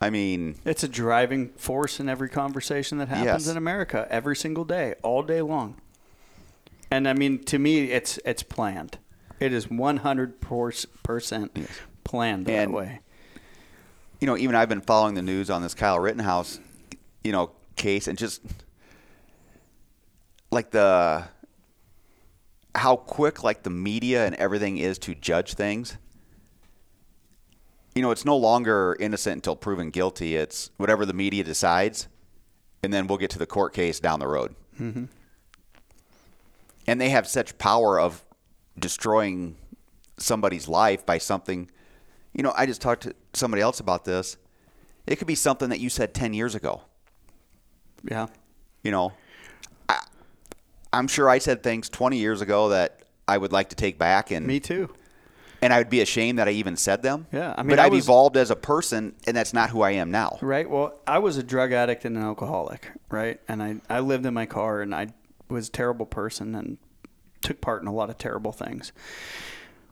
I 0.00 0.08
mean, 0.10 0.56
It's 0.64 0.82
a 0.82 0.88
driving 0.88 1.50
force 1.50 2.00
in 2.00 2.08
every 2.08 2.28
conversation 2.30 2.98
that 2.98 3.08
happens 3.08 3.26
Yes. 3.46 3.48
in 3.48 3.56
America 3.56 4.06
every 4.10 4.34
single 4.36 4.64
day, 4.64 4.94
all 5.02 5.22
day 5.22 5.42
long. 5.42 5.76
And 6.90 7.06
I 7.06 7.12
mean, 7.12 7.44
to 7.44 7.58
me, 7.58 7.90
it's 7.90 8.18
it's 8.24 8.42
planned. 8.42 8.98
It 9.38 9.52
is 9.52 9.66
100% 9.70 11.50
planned 12.04 12.46
that 12.46 12.64
And- 12.64 12.72
way. 12.74 13.00
you 14.20 14.26
know, 14.26 14.36
even 14.36 14.54
I've 14.56 14.68
been 14.68 14.80
following 14.80 15.14
the 15.14 15.22
news 15.22 15.48
on 15.50 15.62
this 15.62 15.72
Kyle 15.74 15.98
Rittenhouse, 16.00 16.58
you 17.24 17.32
know, 17.32 17.52
case 17.76 18.06
and 18.08 18.18
just 18.18 18.42
like 20.50 20.70
the 20.72 21.24
how 22.74 22.96
quick 22.96 23.42
like 23.42 23.62
the 23.62 23.70
media 23.70 24.24
and 24.26 24.34
everything 24.36 24.78
is 24.78 24.98
to 25.00 25.14
judge 25.14 25.54
things. 25.54 25.96
You 27.94 28.02
know, 28.02 28.10
it's 28.10 28.24
no 28.24 28.36
longer 28.36 28.96
innocent 29.00 29.34
until 29.36 29.56
proven 29.56 29.90
guilty. 29.90 30.36
It's 30.36 30.70
whatever 30.76 31.04
the 31.04 31.12
media 31.12 31.42
decides, 31.42 32.08
and 32.82 32.92
then 32.92 33.06
we'll 33.06 33.18
get 33.18 33.30
to 33.30 33.38
the 33.38 33.46
court 33.46 33.72
case 33.72 33.98
down 33.98 34.20
the 34.20 34.28
road. 34.28 34.54
Mm-hmm. 34.80 35.04
And 36.86 37.00
they 37.00 37.10
have 37.10 37.26
such 37.26 37.58
power 37.58 38.00
of 38.00 38.24
destroying 38.78 39.56
somebody's 40.18 40.68
life 40.68 41.04
by 41.04 41.18
something. 41.18 41.70
You 42.32 42.42
know, 42.42 42.52
I 42.56 42.66
just 42.66 42.80
talked 42.80 43.02
to 43.02 43.14
somebody 43.34 43.62
else 43.62 43.80
about 43.80 44.04
this. 44.04 44.36
It 45.06 45.16
could 45.16 45.26
be 45.26 45.34
something 45.34 45.70
that 45.70 45.80
you 45.80 45.88
said 45.88 46.14
10 46.14 46.34
years 46.34 46.54
ago. 46.54 46.82
Yeah. 48.08 48.28
You 48.82 48.92
know, 48.92 49.12
I, 49.88 50.00
I'm 50.92 51.08
sure 51.08 51.28
I 51.28 51.38
said 51.38 51.62
things 51.62 51.88
20 51.88 52.18
years 52.18 52.40
ago 52.40 52.68
that 52.70 53.02
I 53.26 53.36
would 53.36 53.52
like 53.52 53.70
to 53.70 53.76
take 53.76 53.98
back 53.98 54.30
and 54.30 54.46
Me 54.46 54.60
too. 54.60 54.94
And 55.62 55.72
I 55.72 55.78
would 55.78 55.90
be 55.90 56.00
ashamed 56.00 56.38
that 56.38 56.48
I 56.48 56.52
even 56.52 56.76
said 56.76 57.02
them. 57.02 57.26
Yeah, 57.32 57.54
I 57.56 57.62
mean, 57.62 57.70
but 57.70 57.78
I 57.78 57.84
I've 57.86 57.92
was- 57.92 58.04
evolved 58.04 58.36
as 58.36 58.50
a 58.50 58.56
person, 58.56 59.14
and 59.26 59.36
that's 59.36 59.52
not 59.52 59.70
who 59.70 59.82
I 59.82 59.92
am 59.92 60.10
now. 60.10 60.38
Right. 60.40 60.68
Well, 60.68 60.98
I 61.06 61.18
was 61.18 61.36
a 61.36 61.42
drug 61.42 61.72
addict 61.72 62.04
and 62.04 62.16
an 62.16 62.22
alcoholic, 62.22 62.90
right? 63.10 63.40
And 63.48 63.62
I, 63.62 63.76
I 63.88 64.00
lived 64.00 64.26
in 64.26 64.34
my 64.34 64.46
car 64.46 64.80
and 64.82 64.94
I 64.94 65.08
was 65.48 65.68
a 65.68 65.72
terrible 65.72 66.06
person 66.06 66.54
and 66.54 66.78
took 67.42 67.60
part 67.60 67.82
in 67.82 67.88
a 67.88 67.92
lot 67.92 68.10
of 68.10 68.18
terrible 68.18 68.52
things. 68.52 68.92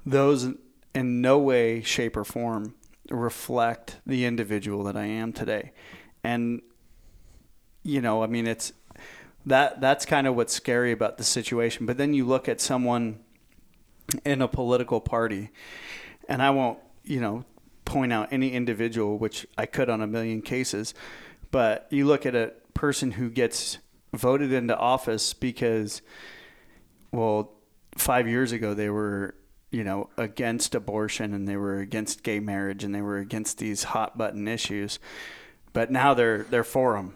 Those 0.07 0.49
in 0.95 1.21
no 1.21 1.39
way, 1.39 1.83
shape, 1.83 2.17
or 2.17 2.25
form 2.25 2.75
reflect 3.11 3.97
the 4.07 4.25
individual 4.25 4.85
that 4.85 4.97
I 4.97 5.05
am 5.07 5.33
today. 5.33 5.73
And, 6.25 6.61
you 7.83 8.01
know, 8.01 8.23
I 8.23 8.27
mean, 8.27 8.47
it's 8.47 8.73
that 9.47 9.81
that's 9.81 10.05
kind 10.05 10.27
of 10.27 10.37
what's 10.37 10.53
scary 10.53 10.93
about 10.93 11.17
the 11.19 11.25
situation. 11.25 11.87
But 11.87 11.97
then 11.97 12.13
you 12.15 12.27
look 12.27 12.49
at 12.49 12.61
someone 12.61 13.21
in 14.25 14.43
a 14.43 14.49
political 14.49 15.01
party, 15.01 15.51
and 16.29 16.43
I 16.43 16.51
won't, 16.51 16.79
you 17.05 17.21
know, 17.21 17.45
point 17.85 18.13
out 18.13 18.33
any 18.33 18.53
individual, 18.53 19.19
which 19.19 19.47
I 19.57 19.67
could 19.67 19.89
on 19.89 20.01
a 20.03 20.07
million 20.07 20.43
cases, 20.43 20.95
but 21.51 21.87
you 21.91 22.07
look 22.07 22.27
at 22.27 22.35
a 22.35 22.53
person 22.75 23.13
who 23.13 23.31
gets 23.31 23.79
voted 24.15 24.53
into 24.53 24.77
office 24.77 25.33
because, 25.33 26.03
well, 27.13 27.53
five 27.97 28.29
years 28.29 28.53
ago 28.53 28.75
they 28.75 28.91
were, 28.91 29.35
you 29.71 29.85
know, 29.85 30.09
against 30.17 30.75
abortion 30.75 31.33
and 31.35 31.49
they 31.49 31.57
were 31.57 31.79
against 31.79 32.23
gay 32.23 32.41
marriage 32.41 32.85
and 32.85 32.95
they 32.95 33.03
were 33.03 33.19
against 33.19 33.59
these 33.59 33.85
hot 33.85 34.17
button 34.17 34.47
issues, 34.49 34.99
but 35.73 35.91
now 35.91 36.15
they're 36.15 36.45
they're 36.45 36.65
for 36.65 36.95
them, 36.95 37.15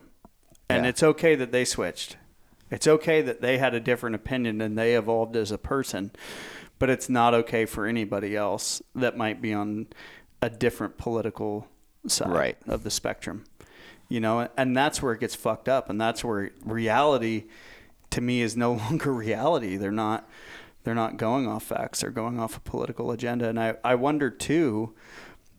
and 0.69 0.85
Yeah. 0.85 0.90
it's 0.90 1.02
okay 1.02 1.35
that 1.35 1.52
they 1.52 1.64
switched. 1.64 2.16
It's 2.70 2.86
okay 2.86 3.20
that 3.20 3.43
they 3.43 3.59
had 3.59 3.74
a 3.74 3.81
different 3.81 4.16
opinion 4.16 4.62
and 4.62 4.78
they 4.78 4.94
evolved 4.97 5.36
as 5.36 5.52
a 5.52 5.59
person, 5.59 6.10
but 6.83 6.91
it's 6.91 7.09
not 7.09 7.33
okay 7.33 7.65
for 7.65 7.87
anybody 7.87 8.35
else 8.35 8.83
that 8.93 9.17
might 9.17 9.41
be 9.41 9.55
on 9.55 9.87
a 10.43 10.51
different 10.51 10.99
political 10.99 11.69
side 12.09 12.29
Right. 12.29 12.59
of 12.67 12.83
the 12.83 12.91
spectrum. 12.91 13.45
You 14.09 14.19
know, 14.19 14.49
and 14.57 14.77
that's 14.77 15.01
where 15.01 15.13
it 15.13 15.21
gets 15.21 15.37
fucked 15.37 15.69
up 15.69 15.89
and 15.89 16.01
that's 16.01 16.25
where 16.25 16.51
reality 16.65 17.45
to 18.11 18.21
me 18.21 18.41
is 18.43 18.57
no 18.57 18.73
longer 18.91 19.13
reality. 19.13 19.77
They're 19.77 19.93
not 19.93 20.29
they're 20.83 20.97
not 20.97 21.19
going 21.19 21.47
off 21.47 21.63
facts, 21.63 22.01
they're 22.01 22.11
going 22.11 22.41
off 22.41 22.57
a 22.57 22.61
political 22.61 23.13
agenda. 23.13 23.49
And 23.49 23.61
I, 23.61 23.77
I 23.85 23.95
wonder 23.95 24.29
too 24.29 24.93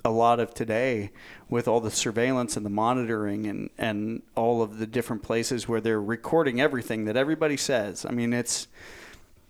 a 0.04 0.10
lot 0.12 0.42
of 0.42 0.54
today 0.54 1.10
with 1.48 1.70
all 1.70 1.80
the 1.80 1.90
surveillance 1.90 2.58
and 2.58 2.66
the 2.66 2.70
monitoring 2.70 3.48
and, 3.48 3.70
and 3.78 4.24
all 4.36 4.62
of 4.62 4.78
the 4.78 4.88
different 4.88 5.24
places 5.24 5.70
where 5.70 5.80
they're 5.80 6.02
recording 6.02 6.60
everything 6.60 7.06
that 7.06 7.16
everybody 7.16 7.56
says. 7.56 8.06
I 8.06 8.12
mean, 8.12 8.34
it's 8.34 8.68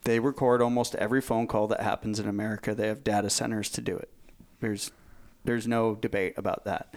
they 0.06 0.20
record 0.20 0.62
almost 0.62 0.96
every 0.96 1.22
phone 1.22 1.48
call 1.48 1.68
that 1.68 1.82
happens 1.82 2.20
in 2.20 2.28
America. 2.28 2.76
They 2.76 2.88
have 2.88 3.04
data 3.04 3.30
centers 3.30 3.70
to 3.72 3.82
do 3.82 3.96
it. 3.96 4.10
There's 4.60 4.92
there's 5.46 5.68
no 5.68 5.96
debate 5.96 6.34
about 6.38 6.66
that. 6.66 6.94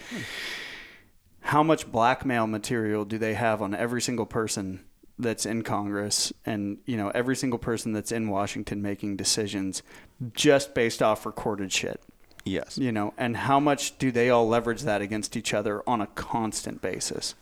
How 1.40 1.62
much 1.62 1.90
blackmail 1.90 2.46
material 2.46 3.04
do 3.04 3.18
they 3.18 3.34
have 3.34 3.62
on 3.62 3.74
every 3.74 4.00
single 4.00 4.26
person 4.26 4.84
that's 5.18 5.46
in 5.46 5.62
Congress 5.62 6.32
and 6.44 6.78
you 6.84 6.96
know 6.96 7.10
every 7.10 7.36
single 7.36 7.58
person 7.58 7.92
that's 7.92 8.12
in 8.12 8.28
Washington 8.28 8.82
making 8.82 9.16
decisions 9.16 9.82
just 10.32 10.74
based 10.74 11.02
off 11.02 11.24
recorded 11.26 11.72
shit? 11.72 12.00
Yes. 12.44 12.78
you 12.78 12.92
know 12.92 13.12
and 13.18 13.36
how 13.36 13.58
much 13.58 13.98
do 13.98 14.12
they 14.12 14.30
all 14.30 14.46
leverage 14.46 14.82
that 14.82 15.02
against 15.02 15.36
each 15.36 15.52
other 15.52 15.82
on 15.84 16.00
a 16.00 16.06
constant 16.06 16.80
basis 16.80 17.34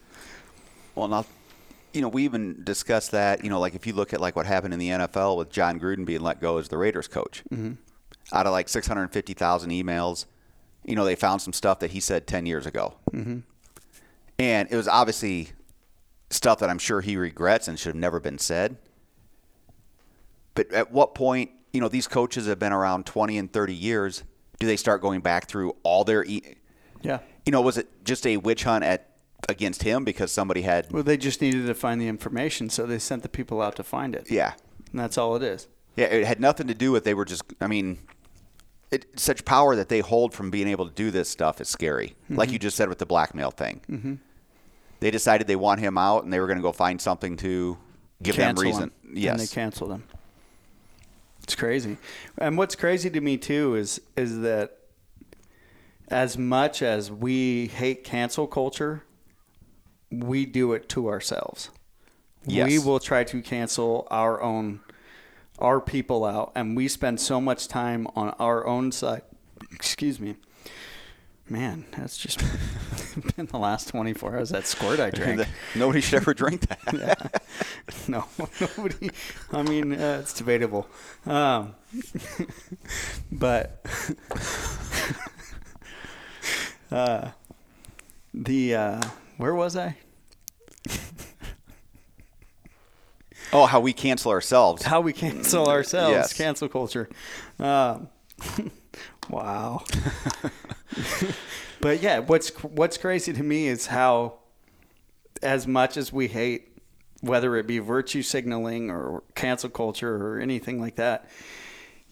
Well, 0.94 1.08
not. 1.08 1.26
You 1.94 2.02
know, 2.02 2.08
we 2.08 2.24
even 2.24 2.62
discussed 2.64 3.12
that. 3.12 3.44
You 3.44 3.50
know, 3.50 3.60
like 3.60 3.74
if 3.74 3.86
you 3.86 3.92
look 3.92 4.12
at 4.12 4.20
like 4.20 4.36
what 4.36 4.46
happened 4.46 4.74
in 4.74 4.80
the 4.80 4.88
NFL 4.90 5.36
with 5.36 5.50
Jon 5.50 5.80
Gruden 5.80 6.04
being 6.04 6.20
let 6.20 6.40
go 6.40 6.58
as 6.58 6.68
the 6.68 6.76
Raiders 6.76 7.08
coach, 7.08 7.42
mm-hmm. 7.50 7.72
out 8.32 8.46
of 8.46 8.52
like 8.52 8.68
650,000 8.68 9.70
emails, 9.70 10.26
you 10.84 10.96
know, 10.96 11.04
they 11.04 11.14
found 11.14 11.40
some 11.40 11.52
stuff 11.52 11.78
that 11.78 11.92
he 11.92 12.00
said 12.00 12.26
10 12.26 12.46
years 12.46 12.66
ago, 12.66 12.94
mm-hmm. 13.12 13.38
and 14.38 14.68
it 14.70 14.76
was 14.76 14.88
obviously 14.88 15.52
stuff 16.30 16.58
that 16.58 16.68
I'm 16.68 16.78
sure 16.78 17.00
he 17.00 17.16
regrets 17.16 17.68
and 17.68 17.78
should 17.78 17.90
have 17.90 17.96
never 17.96 18.20
been 18.20 18.38
said. 18.38 18.76
But 20.54 20.72
at 20.72 20.92
what 20.92 21.14
point, 21.14 21.50
you 21.72 21.80
know, 21.80 21.88
these 21.88 22.06
coaches 22.06 22.46
have 22.46 22.58
been 22.58 22.72
around 22.72 23.06
20 23.06 23.38
and 23.38 23.52
30 23.52 23.74
years. 23.74 24.22
Do 24.60 24.66
they 24.66 24.76
start 24.76 25.02
going 25.02 25.20
back 25.20 25.48
through 25.48 25.76
all 25.82 26.04
their 26.04 26.24
e- 26.24 26.54
Yeah. 27.02 27.20
You 27.44 27.52
know, 27.52 27.60
was 27.60 27.78
it 27.78 27.88
just 28.04 28.26
a 28.26 28.36
witch 28.36 28.64
hunt 28.64 28.84
at 28.84 29.08
against 29.48 29.82
him 29.82 30.04
because 30.04 30.32
somebody 30.32 30.62
had? 30.62 30.90
Well, 30.92 31.02
they 31.02 31.16
just 31.16 31.40
needed 31.40 31.66
to 31.66 31.74
find 31.74 32.00
the 32.00 32.08
information, 32.08 32.70
so 32.70 32.86
they 32.86 32.98
sent 32.98 33.22
the 33.22 33.28
people 33.28 33.60
out 33.62 33.76
to 33.76 33.82
find 33.84 34.14
it. 34.14 34.30
Yeah, 34.30 34.54
And 34.90 35.00
that's 35.00 35.18
all 35.18 35.36
it 35.36 35.42
is. 35.42 35.68
yeah. 35.96 36.06
It 36.06 36.24
had 36.26 36.40
nothing 36.40 36.66
to 36.68 36.74
do 36.74 36.92
with 36.92 37.04
they 37.04 37.14
were 37.14 37.24
just. 37.24 37.42
I 37.60 37.66
mean, 37.66 37.98
it, 38.90 39.06
such 39.18 39.44
power 39.44 39.74
that 39.76 39.88
they 39.88 40.00
hold 40.00 40.34
from 40.34 40.50
being 40.50 40.68
able 40.68 40.86
to 40.88 40.94
do 40.94 41.10
this 41.10 41.28
stuff 41.28 41.60
is 41.60 41.68
scary. 41.68 42.14
Like 42.28 42.50
you 42.52 42.58
just 42.58 42.76
said 42.76 42.88
with 42.88 42.98
the 42.98 43.06
blackmail 43.06 43.50
thing. 43.50 43.80
Mm-hmm. 43.90 44.14
They 45.00 45.10
decided 45.10 45.46
they 45.46 45.56
want 45.56 45.80
him 45.80 45.98
out, 45.98 46.24
and 46.24 46.32
they 46.32 46.40
were 46.40 46.46
going 46.46 46.58
to 46.58 46.62
go 46.62 46.72
find 46.72 47.00
something 47.00 47.36
to 47.38 47.76
give 48.22 48.36
Cancel 48.36 48.62
them 48.62 48.70
reason. 48.70 48.92
them, 49.02 49.12
Yes. 49.16 49.32
And 49.32 49.40
they 49.40 49.46
canceled 49.52 49.90
them. 49.90 50.04
It's 51.42 51.54
crazy. 51.54 51.98
And 52.38 52.56
what's 52.56 52.74
crazy 52.74 53.10
to 53.10 53.20
me 53.20 53.36
too 53.36 53.74
is 53.74 54.00
is 54.16 54.40
that 54.40 54.78
as 56.08 56.38
much 56.38 56.80
as 56.82 57.10
we 57.12 57.66
hate 57.66 58.02
cancel 58.04 58.46
culture, 58.46 59.04
we 60.22 60.46
do 60.46 60.72
it 60.72 60.88
to 60.90 61.08
ourselves. 61.08 61.70
Yes. 62.46 62.68
We 62.68 62.78
will 62.78 63.00
try 63.00 63.24
to 63.24 63.40
cancel 63.42 64.06
our 64.10 64.40
own 64.42 64.80
our 65.60 65.80
people 65.80 66.24
out 66.24 66.50
and 66.56 66.76
we 66.76 66.88
spend 66.88 67.20
so 67.20 67.40
much 67.40 67.68
time 67.68 68.08
on 68.16 68.30
our 68.38 68.66
own 68.66 68.92
side. 68.92 69.22
Excuse 69.72 70.20
me. 70.20 70.36
Man, 71.48 71.84
that's 71.96 72.16
just 72.16 72.38
been 73.36 73.46
the 73.46 73.58
last 73.58 73.88
24 73.88 74.36
hours 74.36 74.50
that 74.50 74.66
squirt 74.66 74.98
I 74.98 75.10
drank. 75.10 75.46
Nobody 75.74 76.00
should 76.00 76.14
ever 76.16 76.32
drink 76.32 76.62
that. 76.62 77.42
no, 78.08 78.24
nobody. 78.60 79.10
I 79.52 79.62
mean, 79.62 79.92
uh, 79.92 80.20
it's 80.22 80.32
debatable. 80.32 80.88
Um, 81.26 81.74
but 83.30 83.84
uh, 86.90 87.30
the 88.32 88.74
uh, 88.74 89.02
where 89.36 89.54
was 89.54 89.76
I? 89.76 89.98
Oh, 93.54 93.66
how 93.66 93.78
we 93.78 93.92
cancel 93.92 94.32
ourselves. 94.32 94.82
How 94.82 95.00
we 95.00 95.12
cancel 95.12 95.68
ourselves? 95.68 96.12
Yes. 96.12 96.32
Cancel 96.32 96.68
culture. 96.68 97.08
Um, 97.60 98.08
wow. 99.30 99.84
but 101.80 102.02
yeah, 102.02 102.18
what's 102.18 102.48
what's 102.64 102.98
crazy 102.98 103.32
to 103.32 103.42
me 103.44 103.68
is 103.68 103.86
how, 103.86 104.40
as 105.40 105.68
much 105.68 105.96
as 105.96 106.12
we 106.12 106.26
hate 106.26 106.72
whether 107.20 107.56
it 107.56 107.66
be 107.66 107.78
virtue 107.78 108.22
signaling 108.22 108.90
or 108.90 109.22
cancel 109.34 109.70
culture 109.70 110.16
or 110.16 110.40
anything 110.40 110.80
like 110.80 110.96
that, 110.96 111.30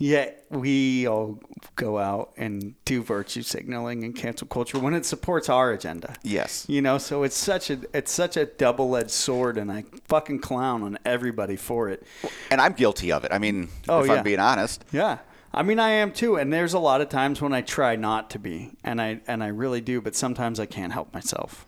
yet 0.03 0.45
we 0.51 1.07
all 1.07 1.39
go 1.77 1.97
out 1.99 2.33
and 2.37 2.75
do 2.85 3.03
virtue 3.03 3.43
signaling 3.43 4.03
and 4.03 4.17
cancel 4.17 4.49
culture 4.49 4.79
when 4.79 4.95
it 4.95 5.07
supports 5.07 5.49
our 5.49 5.71
agenda. 5.71 6.15
Yes. 6.25 6.67
You 6.69 6.83
know, 6.83 6.99
so 6.99 7.23
it's 7.23 7.37
such 7.37 7.71
a 7.71 7.79
it's 7.95 8.11
such 8.11 8.37
a 8.37 8.47
double 8.47 8.97
edged 8.97 9.13
sword, 9.13 9.57
and 9.57 9.71
I 9.71 9.85
fucking 10.09 10.41
clown 10.41 10.83
on 10.83 10.99
everybody 11.05 11.57
for 11.57 11.89
it. 11.89 12.03
And 12.51 12.61
I'm 12.61 12.73
guilty 12.73 13.13
of 13.13 13.25
it. 13.25 13.33
I 13.33 13.39
mean, 13.39 13.69
Oh, 13.89 14.01
if 14.01 14.09
yeah. 14.09 14.15
I'm 14.15 14.25
being 14.25 14.41
honest. 14.41 14.85
Yeah. 14.93 15.19
I 15.55 15.63
mean 15.63 15.79
I 15.79 15.91
am 15.91 16.13
too 16.13 16.37
and 16.37 16.51
there's 16.53 16.73
a 16.73 16.79
lot 16.79 17.03
of 17.03 17.09
times 17.11 17.43
when 17.43 17.53
I 17.53 17.61
try 17.61 17.95
not 17.95 18.31
to 18.31 18.39
be 18.39 18.71
and 18.83 19.01
I 19.03 19.21
and 19.27 19.45
I 19.45 19.49
really 19.49 19.83
do 19.83 20.01
but 20.01 20.15
sometimes 20.17 20.59
I 20.59 20.65
can't 20.65 20.95
help 20.95 21.13
myself 21.13 21.67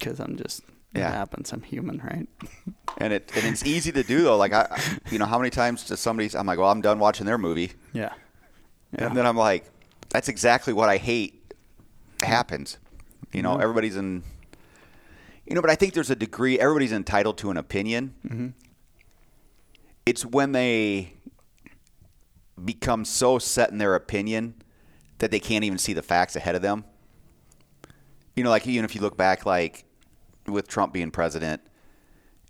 cuz 0.00 0.20
I'm 0.20 0.36
just 0.36 0.62
Yeah. 0.94 1.08
it 1.08 1.12
happens 1.12 1.52
I'm 1.52 1.62
human, 1.62 1.98
right? 1.98 2.28
And 2.98 3.12
it 3.12 3.32
and 3.34 3.44
it's 3.44 3.66
easy 3.66 3.90
to 3.90 4.04
do 4.04 4.22
though. 4.22 4.36
Like 4.36 4.52
I, 4.52 4.80
you 5.10 5.18
know, 5.18 5.24
how 5.26 5.36
many 5.38 5.50
times 5.50 5.84
does 5.84 5.98
somebody? 5.98 6.30
I'm 6.36 6.46
like, 6.46 6.58
well, 6.60 6.70
I'm 6.70 6.80
done 6.80 7.00
watching 7.00 7.26
their 7.26 7.38
movie, 7.38 7.72
Yeah. 7.92 8.12
Yeah. 8.96 9.06
and 9.08 9.16
then 9.16 9.26
I'm 9.26 9.36
like, 9.36 9.64
that's 10.10 10.28
exactly 10.28 10.72
what 10.72 10.88
I 10.88 10.96
hate 10.98 11.52
happens. 12.22 12.78
You 13.32 13.42
Mm-hmm. 13.42 13.52
know, 13.52 13.58
everybody's 13.58 13.96
in. 13.96 14.22
You 15.44 15.56
know, 15.56 15.60
but 15.60 15.70
I 15.70 15.74
think 15.74 15.92
there's 15.94 16.10
a 16.10 16.14
degree. 16.16 16.58
Everybody's 16.60 16.92
entitled 16.92 17.36
to 17.38 17.50
an 17.50 17.56
opinion. 17.56 18.14
Mm-hmm. 18.24 18.48
It's 20.06 20.24
when 20.24 20.52
they 20.52 21.14
become 22.64 23.04
so 23.04 23.38
set 23.40 23.70
in 23.70 23.78
their 23.78 23.94
opinion 23.96 24.54
that 25.18 25.30
they 25.32 25.40
can't 25.40 25.64
even 25.64 25.78
see 25.78 25.92
the 25.92 26.02
facts 26.02 26.36
ahead 26.36 26.54
of 26.54 26.62
them. 26.62 26.84
You 28.36 28.44
know, 28.44 28.50
like 28.50 28.66
even 28.68 28.84
if 28.84 28.94
you 28.94 29.00
look 29.00 29.16
back, 29.16 29.44
like 29.46 29.84
with 30.46 30.68
Trump 30.68 30.92
being 30.92 31.10
president, 31.10 31.62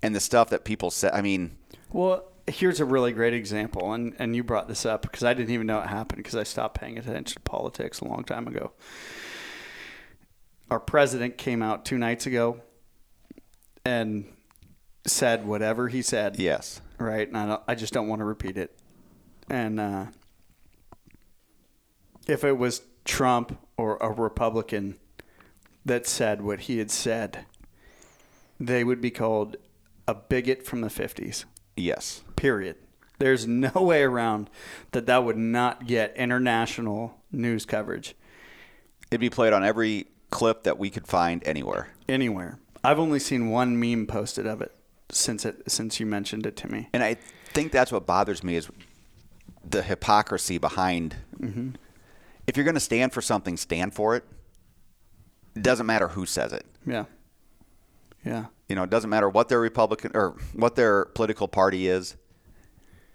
and 0.02 0.14
the 0.14 0.20
stuff 0.20 0.50
that 0.50 0.64
people 0.64 0.90
said. 0.90 1.12
I 1.12 1.22
mean, 1.22 1.56
Well, 1.92 2.24
here's 2.46 2.80
a 2.80 2.84
really 2.84 3.12
great 3.12 3.34
example, 3.34 3.92
and, 3.92 4.14
and 4.18 4.36
you 4.36 4.44
brought 4.44 4.68
this 4.68 4.84
up 4.84 5.02
because 5.02 5.22
I 5.22 5.34
didn't 5.34 5.50
even 5.50 5.66
know 5.66 5.80
it 5.80 5.88
happened 5.88 6.18
because 6.18 6.36
I 6.36 6.42
stopped 6.42 6.78
paying 6.78 6.98
attention 6.98 7.36
to 7.36 7.40
politics 7.40 8.00
a 8.00 8.04
long 8.04 8.24
time 8.24 8.46
ago. 8.46 8.72
Our 10.70 10.80
president 10.80 11.38
came 11.38 11.62
out 11.62 11.84
two 11.84 11.98
nights 11.98 12.26
ago 12.26 12.60
and 13.84 14.24
said 15.06 15.46
whatever 15.46 15.88
he 15.88 16.02
said. 16.02 16.38
yes. 16.38 16.80
right? 16.98 17.28
And 17.28 17.36
I, 17.36 17.46
don't, 17.46 17.62
I 17.68 17.74
just 17.74 17.92
don't 17.92 18.08
want 18.08 18.20
to 18.20 18.24
repeat 18.24 18.56
it. 18.56 18.76
And 19.48 19.78
uh, 19.78 20.06
if 22.26 22.44
it 22.44 22.56
was 22.56 22.82
Trump 23.04 23.58
or 23.76 23.98
a 23.98 24.10
Republican 24.10 24.96
that 25.84 26.06
said 26.06 26.40
what 26.40 26.60
he 26.60 26.78
had 26.78 26.90
said, 26.90 27.44
they 28.60 28.84
would 28.84 29.00
be 29.00 29.10
called 29.10 29.56
a 30.06 30.14
bigot 30.14 30.64
from 30.64 30.80
the 30.80 30.88
50s, 30.88 31.44
Yes. 31.76 32.22
period. 32.36 32.76
There's 33.18 33.46
no 33.48 33.70
way 33.74 34.02
around 34.02 34.50
that 34.92 35.06
that 35.06 35.24
would 35.24 35.36
not 35.38 35.86
get 35.86 36.16
international 36.16 37.18
news 37.32 37.64
coverage 37.66 38.14
It'd 39.10 39.20
be 39.20 39.30
played 39.30 39.52
on 39.52 39.62
every 39.64 40.06
clip 40.30 40.64
that 40.64 40.78
we 40.78 40.90
could 40.90 41.06
find 41.06 41.42
anywhere. 41.46 41.88
anywhere. 42.08 42.58
I've 42.82 42.98
only 42.98 43.20
seen 43.20 43.50
one 43.50 43.78
meme 43.78 44.06
posted 44.06 44.46
of 44.46 44.60
it 44.60 44.74
since 45.10 45.44
it 45.44 45.62
since 45.70 46.00
you 46.00 46.06
mentioned 46.06 46.46
it 46.46 46.56
to 46.56 46.68
me. 46.72 46.88
And 46.92 47.02
I 47.04 47.14
think 47.52 47.70
that's 47.70 47.92
what 47.92 48.06
bothers 48.06 48.42
me 48.42 48.56
is 48.56 48.68
the 49.64 49.82
hypocrisy 49.82 50.58
behind. 50.58 51.16
Mm-hmm. 51.38 51.70
If 52.48 52.56
you're 52.56 52.64
going 52.64 52.74
to 52.74 52.80
stand 52.80 53.12
for 53.12 53.22
something, 53.22 53.56
stand 53.56 53.94
for 53.94 54.16
it. 54.16 54.24
It 55.54 55.62
doesn't 55.62 55.86
matter 55.86 56.08
who 56.08 56.26
says 56.26 56.52
it. 56.52 56.66
Yeah. 56.84 57.04
Yeah. 58.24 58.46
You 58.68 58.76
know, 58.76 58.82
it 58.84 58.90
doesn't 58.90 59.10
matter 59.10 59.28
what 59.28 59.48
their 59.48 59.60
Republican 59.60 60.12
or 60.14 60.36
what 60.54 60.76
their 60.76 61.04
political 61.06 61.46
party 61.48 61.86
is. 61.88 62.16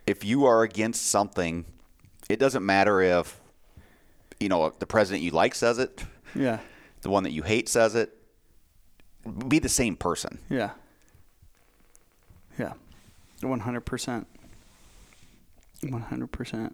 If 0.06 0.24
you 0.24 0.46
are 0.46 0.64
against 0.64 1.08
something, 1.08 1.66
it 2.30 2.40
doesn't 2.40 2.66
matter 2.66 3.02
if 3.02 3.40
you 4.40 4.50
know 4.50 4.72
the 4.80 4.86
president 4.86 5.24
you 5.24 5.32
like 5.32 5.56
says 5.56 5.80
it, 5.80 6.06
Yeah. 6.36 6.60
the 7.02 7.10
one 7.10 7.24
that 7.24 7.32
you 7.32 7.44
hate 7.44 7.68
says 7.68 7.96
it. 7.96 8.16
Be 9.48 9.60
the 9.60 9.70
same 9.70 9.96
person. 9.96 10.40
Yeah. 10.50 10.72
Yeah. 12.58 12.74
100%. 13.42 14.26
100%. 15.84 16.74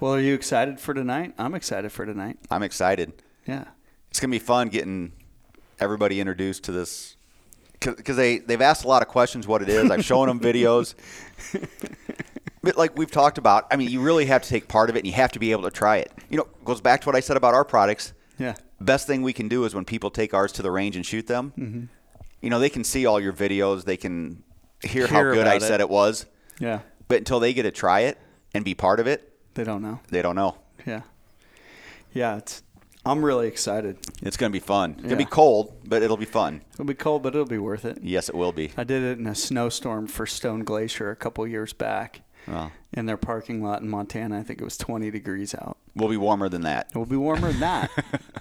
Well, 0.00 0.14
are 0.14 0.20
you 0.20 0.34
excited 0.34 0.80
for 0.80 0.94
tonight? 0.94 1.34
I'm 1.38 1.54
excited 1.54 1.92
for 1.92 2.04
tonight. 2.06 2.38
I'm 2.50 2.62
excited. 2.62 3.12
Yeah. 3.46 3.64
it's 4.10 4.20
gonna 4.20 4.30
be 4.30 4.38
fun 4.38 4.68
getting 4.68 5.12
everybody 5.82 6.20
introduced 6.20 6.64
to 6.64 6.72
this 6.72 7.16
because 7.80 8.16
they 8.16 8.38
they've 8.38 8.60
asked 8.62 8.84
a 8.84 8.88
lot 8.88 9.02
of 9.02 9.08
questions 9.08 9.46
what 9.46 9.60
it 9.62 9.68
is. 9.68 9.90
I've 9.90 10.04
shown 10.04 10.28
them 10.28 10.38
videos, 10.40 10.94
but 12.62 12.76
like 12.76 12.96
we've 12.96 13.10
talked 13.10 13.38
about, 13.38 13.66
I 13.70 13.76
mean, 13.76 13.90
you 13.90 14.00
really 14.00 14.26
have 14.26 14.42
to 14.42 14.48
take 14.48 14.68
part 14.68 14.88
of 14.90 14.96
it, 14.96 15.00
and 15.00 15.06
you 15.06 15.12
have 15.14 15.32
to 15.32 15.38
be 15.38 15.50
able 15.52 15.64
to 15.64 15.70
try 15.70 15.96
it. 15.96 16.12
You 16.30 16.36
know, 16.38 16.44
it 16.44 16.64
goes 16.64 16.80
back 16.80 17.00
to 17.02 17.06
what 17.08 17.16
I 17.16 17.20
said 17.20 17.36
about 17.36 17.54
our 17.54 17.64
products. 17.64 18.12
Yeah. 18.38 18.54
Best 18.80 19.06
thing 19.06 19.22
we 19.22 19.32
can 19.32 19.48
do 19.48 19.64
is 19.64 19.74
when 19.74 19.84
people 19.84 20.10
take 20.10 20.32
ours 20.34 20.52
to 20.52 20.62
the 20.62 20.70
range 20.70 20.96
and 20.96 21.04
shoot 21.04 21.26
them. 21.26 21.52
Mm-hmm. 21.58 21.84
You 22.40 22.50
know, 22.50 22.58
they 22.58 22.70
can 22.70 22.82
see 22.84 23.06
all 23.06 23.20
your 23.20 23.32
videos, 23.32 23.84
they 23.84 23.96
can 23.96 24.42
hear, 24.82 25.06
Hear 25.06 25.24
how 25.28 25.34
good 25.34 25.46
I 25.46 25.56
it. 25.56 25.62
said 25.62 25.80
it 25.80 25.88
was, 25.88 26.26
Yeah. 26.58 26.80
but 27.08 27.18
until 27.18 27.38
they 27.38 27.52
get 27.52 27.62
to 27.62 27.70
try 27.70 28.00
it 28.00 28.18
and 28.54 28.64
be 28.64 28.74
part 28.74 28.98
of 28.98 29.06
it, 29.06 29.32
They 29.54 29.62
don't 29.64 29.82
know. 29.82 30.00
they 30.10 30.22
don't 30.22 30.34
know. 30.34 30.56
Yeah. 30.86 31.02
Yeah. 32.12 32.38
It's. 32.38 32.62
I'm 33.04 33.24
really 33.24 33.48
excited. 33.48 33.98
It's 34.22 34.36
going 34.36 34.50
to 34.52 34.56
be 34.56 34.64
fun. 34.64 34.92
It's 34.92 35.02
going 35.02 35.10
to 35.10 35.16
be 35.16 35.24
cold, 35.24 35.74
but 35.84 36.02
it'll 36.02 36.16
be 36.16 36.24
fun. 36.24 36.62
It'll 36.74 36.84
be 36.84 36.94
cold, 36.94 37.22
but 37.22 37.34
it'll 37.34 37.46
be 37.46 37.58
worth 37.58 37.84
it. 37.84 37.98
Yes, 38.02 38.28
it 38.28 38.34
will 38.34 38.52
be. 38.52 38.70
I 38.76 38.84
did 38.84 39.02
it 39.02 39.18
in 39.18 39.26
a 39.26 39.34
snowstorm 39.34 40.06
for 40.06 40.24
Stone 40.24 40.64
Glacier 40.64 41.10
a 41.10 41.16
couple 41.16 41.46
years 41.46 41.72
back 41.72 42.20
in 42.92 43.06
their 43.06 43.16
parking 43.16 43.62
lot 43.62 43.82
in 43.82 43.88
Montana. 43.88 44.38
I 44.38 44.42
think 44.42 44.60
it 44.60 44.64
was 44.64 44.76
20 44.76 45.10
degrees 45.10 45.54
out. 45.54 45.78
we'll 45.96 46.08
be 46.08 46.16
warmer 46.16 46.48
than 46.48 46.62
that. 46.62 46.90
We'll 46.94 47.06
be 47.06 47.16
warmer 47.16 47.50
than 47.50 47.60
that. 47.60 47.90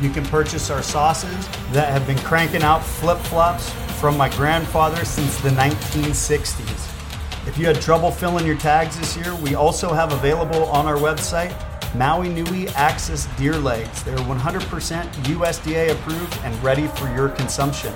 You 0.00 0.08
can 0.10 0.24
purchase 0.24 0.70
our 0.70 0.82
sauces 0.82 1.46
that 1.72 1.90
have 1.90 2.06
been 2.06 2.18
cranking 2.18 2.62
out 2.62 2.82
flip 2.82 3.18
flops 3.18 3.70
from 4.00 4.16
my 4.16 4.30
grandfather 4.30 5.04
since 5.04 5.36
the 5.42 5.50
1960s. 5.50 7.46
If 7.46 7.58
you 7.58 7.66
had 7.66 7.80
trouble 7.80 8.10
filling 8.10 8.46
your 8.46 8.56
tags 8.56 8.98
this 8.98 9.16
year, 9.16 9.34
we 9.36 9.54
also 9.54 9.92
have 9.92 10.12
available 10.12 10.64
on 10.66 10.86
our 10.86 10.96
website 10.96 11.54
Maui 11.94 12.28
Nui 12.28 12.68
Axis 12.68 13.26
deer 13.36 13.56
legs. 13.58 14.02
They're 14.02 14.16
100% 14.16 15.10
USDA 15.12 15.90
approved 15.90 16.38
and 16.44 16.62
ready 16.62 16.86
for 16.86 17.12
your 17.14 17.28
consumption. 17.30 17.92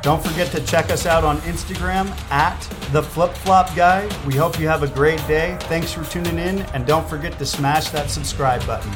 Don't 0.00 0.22
forget 0.24 0.50
to 0.52 0.64
check 0.64 0.90
us 0.90 1.04
out 1.04 1.24
on 1.24 1.38
Instagram 1.38 2.08
at 2.30 2.58
the 2.92 3.02
Flip 3.02 3.32
Flop 3.32 3.74
Guy. 3.74 4.08
We 4.24 4.36
hope 4.36 4.58
you 4.60 4.68
have 4.68 4.84
a 4.84 4.88
great 4.88 5.18
day. 5.26 5.56
Thanks 5.62 5.92
for 5.92 6.04
tuning 6.04 6.38
in, 6.38 6.60
and 6.72 6.86
don't 6.86 7.08
forget 7.08 7.36
to 7.38 7.44
smash 7.44 7.90
that 7.90 8.08
subscribe 8.08 8.64
button. 8.66 8.92